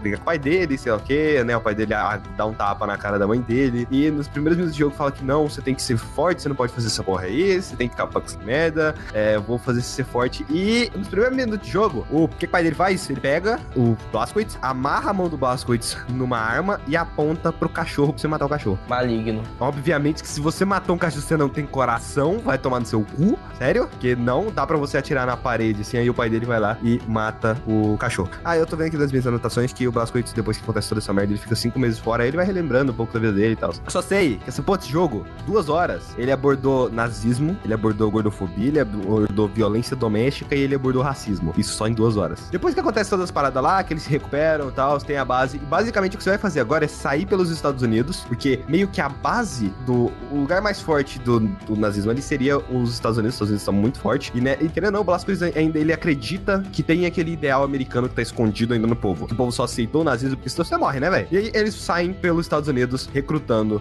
brigar 0.00 0.18
com 0.18 0.22
o 0.22 0.26
pai 0.26 0.38
dele, 0.38 0.78
sei 0.78 0.92
lá 0.92 0.98
o 0.98 1.00
que, 1.00 1.42
né? 1.42 1.56
O 1.56 1.60
pai 1.60 1.74
dele 1.74 1.94
ah, 1.94 2.20
dá 2.36 2.46
um 2.46 2.54
tapa 2.54 2.86
na 2.86 2.96
cara 2.96 3.18
da 3.18 3.26
mãe 3.26 3.40
dele. 3.40 3.55
E 3.90 4.10
nos 4.10 4.28
primeiros 4.28 4.56
minutos 4.56 4.76
do 4.76 4.78
jogo 4.78 4.94
fala 4.94 5.12
que 5.12 5.24
não, 5.24 5.48
você 5.48 5.60
tem 5.60 5.74
que 5.74 5.82
ser 5.82 5.96
forte, 5.96 6.42
você 6.42 6.48
não 6.48 6.56
pode 6.56 6.72
fazer 6.72 6.88
essa 6.88 7.02
porra 7.02 7.24
aí, 7.24 7.60
você 7.60 7.76
tem 7.76 7.88
que 7.88 7.94
acabar 7.94 8.20
com 8.20 8.26
essa 8.26 8.38
merda, 8.38 8.94
é, 9.12 9.38
vou 9.38 9.58
fazer 9.58 9.80
você 9.80 9.96
ser 9.96 10.04
forte. 10.04 10.44
E 10.50 10.90
nos 10.94 11.08
primeiros 11.08 11.36
minutos 11.36 11.66
de 11.66 11.72
jogo, 11.72 12.06
o 12.10 12.28
que 12.28 12.46
o 12.46 12.48
pai 12.48 12.62
dele 12.62 12.74
faz? 12.74 13.08
Ele 13.08 13.20
pega 13.20 13.58
o 13.76 13.96
Blaskowitz, 14.12 14.58
amarra 14.60 15.10
a 15.10 15.12
mão 15.12 15.28
do 15.28 15.36
Blaskowitz 15.36 15.96
numa 16.08 16.38
arma 16.38 16.80
e 16.86 16.96
aponta 16.96 17.52
pro 17.52 17.68
cachorro 17.68 18.12
pra 18.12 18.20
você 18.20 18.28
matar 18.28 18.46
o 18.46 18.48
cachorro. 18.48 18.78
Maligno. 18.88 19.42
Obviamente 19.58 20.22
que 20.22 20.28
se 20.28 20.40
você 20.40 20.64
matou 20.64 20.94
um 20.94 20.98
cachorro 20.98 21.22
você 21.22 21.36
não 21.36 21.48
tem 21.48 21.66
coração, 21.66 22.38
vai 22.38 22.58
tomar 22.58 22.80
no 22.80 22.86
seu 22.86 23.02
cu, 23.02 23.38
sério? 23.58 23.88
Porque 23.88 24.14
não 24.14 24.50
dá 24.50 24.66
pra 24.66 24.76
você 24.76 24.98
atirar 24.98 25.26
na 25.26 25.36
parede, 25.36 25.82
assim, 25.82 25.96
aí 25.96 26.08
o 26.10 26.14
pai 26.14 26.28
dele 26.28 26.46
vai 26.46 26.60
lá 26.60 26.78
e 26.82 27.00
mata 27.06 27.56
o 27.66 27.96
cachorro. 27.98 28.30
Ah, 28.44 28.56
eu 28.56 28.66
tô 28.66 28.76
vendo 28.76 28.88
aqui 28.88 28.96
das 28.96 29.10
minhas 29.10 29.26
anotações 29.26 29.72
que 29.72 29.86
o 29.86 29.92
Blaskowitz, 29.92 30.32
depois 30.32 30.56
que 30.56 30.62
acontece 30.62 30.88
toda 30.88 31.00
essa 31.00 31.12
merda, 31.12 31.32
ele 31.32 31.40
fica 31.40 31.54
cinco 31.54 31.78
meses 31.78 31.98
fora, 31.98 32.22
aí 32.22 32.28
ele 32.28 32.36
vai 32.36 32.46
relembrando 32.46 32.92
um 32.92 32.94
pouco 32.94 33.12
da 33.12 33.20
vida 33.20 33.32
dele 33.32 33.45
e 33.52 33.56
tal. 33.56 33.70
Eu 33.70 33.90
só 33.90 34.02
sei 34.02 34.36
que 34.36 34.48
esse, 34.48 34.62
pô, 34.62 34.74
esse 34.74 34.88
jogo, 34.88 35.26
duas 35.46 35.68
horas, 35.68 36.14
ele 36.16 36.32
abordou 36.32 36.90
nazismo, 36.90 37.56
ele 37.64 37.74
abordou 37.74 38.10
gordofobia, 38.10 38.68
ele 38.68 38.80
abordou 38.80 39.48
violência 39.48 39.96
doméstica 39.96 40.54
e 40.54 40.60
ele 40.60 40.74
abordou 40.74 41.02
racismo. 41.02 41.52
Isso 41.56 41.74
só 41.74 41.86
em 41.86 41.94
duas 41.94 42.16
horas. 42.16 42.48
Depois 42.50 42.74
que 42.74 42.80
acontece 42.80 43.10
todas 43.10 43.24
as 43.24 43.30
paradas 43.30 43.62
lá, 43.62 43.82
que 43.82 43.92
eles 43.92 44.02
se 44.02 44.10
recuperam 44.10 44.68
e 44.68 44.72
tal, 44.72 44.98
tem 44.98 45.16
a 45.16 45.24
base. 45.24 45.56
E 45.56 45.60
basicamente 45.60 46.14
o 46.14 46.18
que 46.18 46.24
você 46.24 46.30
vai 46.30 46.38
fazer 46.38 46.60
agora 46.60 46.84
é 46.84 46.88
sair 46.88 47.26
pelos 47.26 47.50
Estados 47.50 47.82
Unidos, 47.82 48.20
porque 48.26 48.60
meio 48.68 48.88
que 48.88 49.00
a 49.00 49.08
base 49.08 49.72
do. 49.84 50.12
O 50.30 50.40
lugar 50.40 50.60
mais 50.60 50.80
forte 50.80 51.18
do, 51.18 51.40
do 51.40 51.76
nazismo 51.76 52.10
ali 52.10 52.22
seria 52.22 52.58
os 52.58 52.92
Estados 52.92 53.18
Unidos. 53.18 53.34
Os 53.34 53.36
Estados 53.36 53.50
Unidos 53.50 53.62
estão 53.62 53.74
muito 53.74 53.98
forte. 53.98 54.32
E, 54.34 54.40
né, 54.40 54.56
e 54.60 54.68
querendo 54.68 54.86
ou 54.86 54.92
não, 54.92 55.00
o 55.00 55.04
Blasquez 55.04 55.42
ainda 55.42 55.78
ele 55.78 55.92
acredita 55.92 56.62
que 56.72 56.82
tem 56.82 57.06
aquele 57.06 57.32
ideal 57.32 57.64
americano 57.64 58.08
que 58.08 58.14
tá 58.14 58.22
escondido 58.22 58.74
ainda 58.74 58.86
no 58.86 58.96
povo. 58.96 59.26
Que 59.26 59.32
o 59.32 59.36
povo 59.36 59.52
só 59.52 59.64
aceitou 59.64 60.02
o 60.02 60.04
nazismo 60.04 60.36
porque 60.36 60.50
senão 60.50 60.64
você 60.64 60.76
morre, 60.76 61.00
né, 61.00 61.10
velho? 61.10 61.28
E 61.30 61.36
aí 61.36 61.50
eles 61.54 61.74
saem 61.74 62.12
pelos 62.12 62.46
Estados 62.46 62.68
Unidos 62.68 63.08
recrutando 63.12 63.35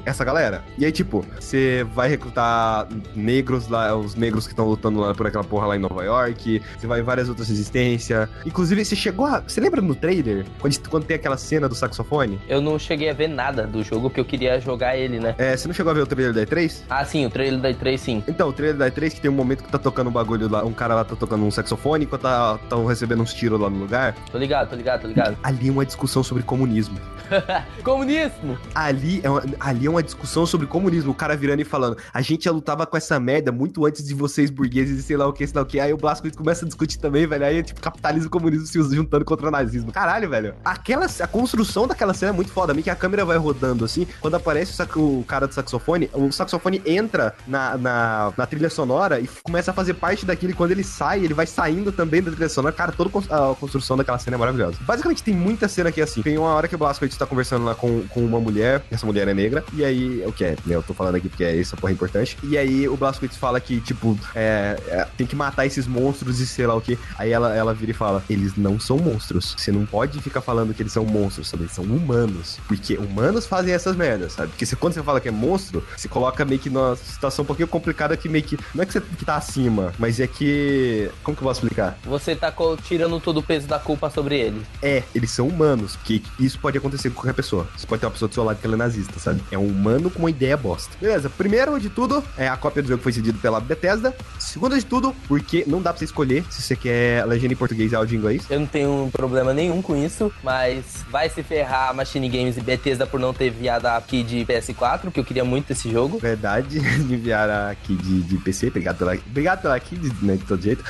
essa 0.06 0.24
galera. 0.24 0.64
E 0.78 0.86
aí, 0.86 0.92
tipo, 0.92 1.26
você 1.40 1.86
vai 1.94 2.10
recrutar 2.10 2.88
negros 3.16 3.68
lá, 3.68 3.96
os 3.96 4.16
negros 4.16 4.46
que 4.46 4.54
estão 4.54 4.66
lutando 4.66 5.00
lá 5.00 5.14
por 5.14 5.28
aquela 5.28 5.44
porra 5.44 5.68
lá 5.68 5.76
em 5.76 5.80
Nova 5.80 6.04
York. 6.04 6.62
Você 6.78 6.88
vai 6.88 7.00
em 7.00 7.04
várias 7.04 7.30
outras 7.30 7.50
resistências. 7.50 8.28
Inclusive, 8.46 8.84
você 8.84 8.96
chegou 8.96 9.26
a. 9.26 9.42
Você 9.42 9.60
lembra 9.62 9.82
no 9.82 9.96
trailer? 9.96 10.46
Quando, 10.60 10.90
quando 10.90 11.06
tem 11.06 11.16
aquela 11.16 11.38
cena 11.38 11.68
do 11.68 11.76
saxofone? 11.76 12.40
Eu 12.48 12.62
não 12.62 12.78
cheguei 12.78 13.10
a 13.10 13.14
ver 13.14 13.28
nada 13.28 13.66
do 13.66 13.84
jogo, 13.84 14.10
porque 14.10 14.20
eu 14.20 14.26
queria 14.26 14.60
jogar 14.60 14.98
ele, 14.98 15.20
né? 15.20 15.36
É, 15.38 15.56
você 15.56 15.68
não 15.68 15.76
chegou 15.76 15.92
a 15.92 15.94
ver 15.94 16.02
o 16.02 16.08
trailer 16.08 16.34
da 16.34 16.46
E3? 16.46 16.84
Ah, 16.90 17.06
sim, 17.06 17.26
o 17.26 17.30
trailer 17.30 17.60
da 17.60 17.70
E3, 17.72 17.98
sim. 17.98 18.24
Então, 18.28 18.50
o 18.50 18.54
trailer 18.54 18.78
da 18.78 18.90
E3 18.90 19.14
que 19.14 19.22
tem 19.22 19.32
um 19.32 19.34
momento 19.34 19.64
que 19.64 19.72
tá 19.72 19.78
tocando 19.78 20.10
um 20.10 20.14
bagulho 20.14 20.50
lá, 20.50 20.64
um 20.64 20.74
cara 20.74 20.96
lá 20.96 21.04
tá 21.04 21.16
tocando 21.16 21.44
um 21.46 21.52
saxofone 21.52 22.06
enquanto 22.06 22.22
tá, 22.22 22.60
tão 22.70 22.86
recebendo 22.86 23.22
uns 23.22 23.34
tiros 23.34 23.60
lá 23.60 23.70
no 23.70 23.78
lugar. 23.78 24.16
Tô 24.32 24.38
ligado, 24.38 24.70
tô 24.70 24.76
ligado, 24.76 25.02
tô 25.02 25.08
ligado. 25.08 25.38
Ali 25.44 25.70
é 25.70 25.72
uma 25.72 25.86
discussão 25.86 26.24
sobre 26.24 26.44
comunismo. 26.44 27.00
comunismo! 27.84 28.58
Ali 28.74 29.22
é, 29.24 29.30
uma, 29.30 29.45
ali 29.60 29.88
é 29.88 29.90
uma 29.90 30.04
discussão 30.04 30.46
sobre 30.46 30.68
comunismo. 30.68 31.12
O 31.12 31.16
cara 31.16 31.36
virando 31.36 31.62
e 31.62 31.66
falando: 31.66 31.98
a 32.14 32.22
gente 32.22 32.46
já 32.46 32.52
lutava 32.52 32.86
com 32.86 32.98
essa 32.98 33.20
merda 33.20 33.52
muito 33.52 33.86
antes 33.86 34.04
de 34.04 34.14
vocês 34.14 34.50
burgueses 34.50 35.00
e 35.00 35.04
sei 35.04 35.18
lá 35.18 35.28
o 35.28 35.34
que, 35.34 35.46
sei 35.46 35.56
lá 35.56 35.62
o 35.62 35.66
que. 35.66 35.80
Aí 35.80 35.94
o 35.94 35.98
Blasco 35.98 36.30
começa 36.36 36.66
a 36.66 36.68
discutir 36.68 36.98
também, 36.98 37.28
velho. 37.28 37.46
Aí 37.46 37.58
é 37.60 37.64
tipo 37.64 37.82
capitalismo 37.82 38.28
e 38.28 38.30
comunismo 38.30 38.66
se 38.66 38.82
juntando 38.96 39.26
contra 39.26 39.48
o 39.48 39.52
nazismo. 39.52 39.92
Caralho, 39.92 40.30
velho. 40.30 40.56
Aquela, 40.64 41.06
a 41.06 41.28
construção 41.28 41.88
daquela 41.88 42.14
cena 42.14 42.32
é 42.32 42.36
muito 42.36 42.52
foda. 42.52 42.74
Meio 42.74 42.84
que 42.84 42.90
a 42.90 42.96
câmera 42.96 43.26
vai 43.26 43.38
rodando 43.38 43.86
assim. 43.86 44.08
Quando 44.20 44.36
aparece 44.36 44.82
o, 44.96 45.20
o 45.20 45.24
cara 45.24 45.48
do 45.48 45.54
saxofone, 45.54 46.10
o 46.14 46.32
saxofone 46.32 46.82
entra 46.86 47.36
na, 47.48 47.78
na, 47.78 48.34
na, 48.38 48.46
trilha 48.46 48.70
sonora 48.70 49.20
e 49.20 49.30
começa 49.44 49.72
a 49.72 49.74
fazer 49.74 49.94
parte 49.96 50.26
daquilo. 50.26 50.52
E 50.52 50.56
quando 50.56 50.72
ele 50.72 50.84
sai, 50.84 51.24
ele 51.24 51.34
vai 51.34 51.46
saindo 51.46 51.92
também 51.92 52.22
da 52.22 52.32
trilha 52.32 52.50
sonora. 52.50 52.74
Cara, 52.74 52.92
toda 52.92 53.10
a 53.30 53.56
construção 53.56 53.98
daquela 53.98 54.20
cena 54.20 54.36
é 54.36 54.40
maravilhosa. 54.40 54.78
Basicamente, 54.82 55.24
tem 55.24 55.34
muita 55.34 55.68
cena 55.68 55.90
aqui 55.90 56.02
assim. 56.02 56.22
Tem 56.22 56.38
uma 56.38 56.50
hora 56.50 56.68
que 56.68 56.76
o 56.76 56.78
Blasco 56.78 57.06
tá 57.18 57.26
conversando 57.26 57.66
lá 57.66 57.76
com, 57.76 58.04
com 58.08 58.26
uma 58.26 58.40
mulher, 58.40 58.84
essa 58.90 59.06
mulher 59.06 59.28
é 59.28 59.34
negra, 59.36 59.64
e 59.74 59.84
aí, 59.84 60.24
o 60.26 60.32
que 60.32 60.44
é, 60.44 60.56
né, 60.66 60.76
eu 60.76 60.84
tô 60.84 60.94
falando 60.94 61.16
aqui 61.16 61.30
porque 61.30 61.44
é 61.44 61.60
essa 61.60 61.78
porra 61.78 61.94
importante, 61.94 62.38
e 62.44 62.58
aí 62.58 62.88
o 62.88 62.98
Blazkowicz 62.98 63.38
fala 63.38 63.60
que, 63.60 63.80
tipo, 63.82 64.18
é, 64.34 64.80
é, 64.88 65.08
tem 65.18 65.28
que 65.28 65.36
matar 65.36 65.66
esses 65.66 65.88
monstros 65.88 66.40
e 66.40 66.48
sei 66.48 66.66
lá 66.66 66.76
o 66.76 66.82
que, 66.82 66.98
aí 67.18 67.32
ela, 67.32 67.56
ela 67.56 67.74
vira 67.74 67.92
e 67.92 67.94
fala, 67.94 68.24
eles 68.30 68.56
não 68.56 68.80
são 68.80 68.98
monstros, 68.98 69.56
você 69.58 69.72
não 69.72 69.86
pode 69.86 70.22
ficar 70.22 70.42
falando 70.42 70.74
que 70.74 70.82
eles 70.82 70.94
são 70.94 71.06
monstros, 71.06 71.50
sabe, 71.50 71.64
eles 71.64 71.74
são 71.74 71.84
humanos, 71.84 72.60
porque 72.68 72.98
humanos 72.98 73.46
fazem 73.46 73.74
essas 73.74 73.96
merdas, 73.96 74.34
sabe, 74.34 74.50
porque 74.50 74.66
você, 74.66 74.76
quando 74.76 74.94
você 74.94 75.04
fala 75.04 75.20
que 75.20 75.28
é 75.28 75.32
monstro, 75.32 75.84
você 75.96 76.08
coloca 76.08 76.44
meio 76.46 76.60
que 76.60 76.70
numa 76.70 76.96
situação 76.96 77.44
um 77.44 77.46
pouquinho 77.46 77.68
complicada 77.68 78.16
que 78.16 78.30
meio 78.30 78.44
que, 78.44 78.58
não 78.74 78.84
é 78.84 78.86
que 78.86 78.94
você 78.94 79.02
que 79.02 79.26
tá 79.26 79.36
acima, 79.36 79.94
mas 80.00 80.20
é 80.20 80.28
que, 80.28 81.10
como 81.24 81.36
que 81.36 81.44
eu 81.44 81.48
posso 81.48 81.60
explicar? 81.60 81.98
Você 82.04 82.36
tá 82.36 82.54
tirando 82.84 83.20
todo 83.20 83.38
o 83.38 83.44
peso 83.44 83.68
da 83.68 83.80
culpa 83.80 84.10
sobre 84.10 84.38
eles. 84.38 84.64
É, 84.82 85.04
eles 85.14 85.32
são 85.32 85.48
humanos, 85.48 85.96
porque 85.96 86.22
isso 86.40 86.60
pode 86.60 86.78
acontecer 86.78 87.10
com 87.10 87.16
qualquer 87.16 87.34
pessoa. 87.34 87.68
Você 87.76 87.88
pode 87.88 88.00
ter 88.00 88.06
uma 88.06 88.12
pessoa 88.12 88.30
do 88.30 88.34
seu 88.34 88.44
lado 88.44 88.60
que 88.60 88.66
ela 88.66 88.76
é 88.76 88.78
nazista, 88.78 89.15
sabe? 89.20 89.42
É 89.52 89.58
um 89.58 89.68
humano 89.68 90.10
com 90.10 90.20
uma 90.20 90.30
ideia 90.30 90.58
bosta. 90.58 90.96
Beleza, 91.00 91.30
primeiro 91.30 91.80
de 91.80 91.90
tudo, 91.90 92.24
é 92.38 92.48
a 92.48 92.58
cópia 92.58 92.82
do 92.82 92.90
jogo 92.90 93.04
foi 93.04 93.12
cedido 93.12 93.40
pela 93.40 93.60
Bethesda. 93.60 94.16
Segundo 94.40 94.78
de 94.78 94.86
tudo, 94.86 95.16
porque 95.28 95.64
não 95.68 95.82
dá 95.82 95.92
pra 95.92 96.00
você 96.00 96.06
escolher 96.06 96.44
se 96.50 96.62
você 96.62 96.76
quer 96.76 97.26
legenda 97.26 97.54
em 97.54 97.58
português 97.58 97.92
e 97.92 97.96
áudio 97.96 98.16
em 98.16 98.20
inglês. 98.20 98.46
Eu 98.50 98.60
não 98.60 98.68
tenho 98.68 99.10
problema 99.12 99.54
nenhum 99.54 99.82
com 99.82 99.96
isso, 99.96 100.32
mas 100.44 101.04
vai 101.10 101.30
se 101.30 101.44
ferrar 101.44 101.90
a 101.90 101.94
Machine 101.94 102.30
Games 102.30 102.58
e 102.58 102.62
Bethesda 102.62 103.06
por 103.06 103.20
não 103.20 103.34
ter 103.34 103.48
enviado 103.48 103.88
a 103.88 104.02
key 104.02 104.24
de 104.24 104.46
PS4, 104.46 105.02
porque 105.02 105.20
eu 105.20 105.24
queria 105.24 105.46
muito 105.46 105.72
esse 105.72 105.92
jogo. 105.92 106.20
Verdade, 106.20 106.80
enviar 107.00 107.50
a 107.50 107.76
key 107.76 107.96
de, 107.96 108.22
de 108.22 108.38
PC, 108.38 108.68
obrigado 108.68 108.98
pela, 108.98 109.14
obrigado 109.14 109.62
pela 109.62 109.80
de, 109.80 110.26
né, 110.26 110.36
de 110.36 110.44
todo 110.44 110.62
jeito. 110.62 110.84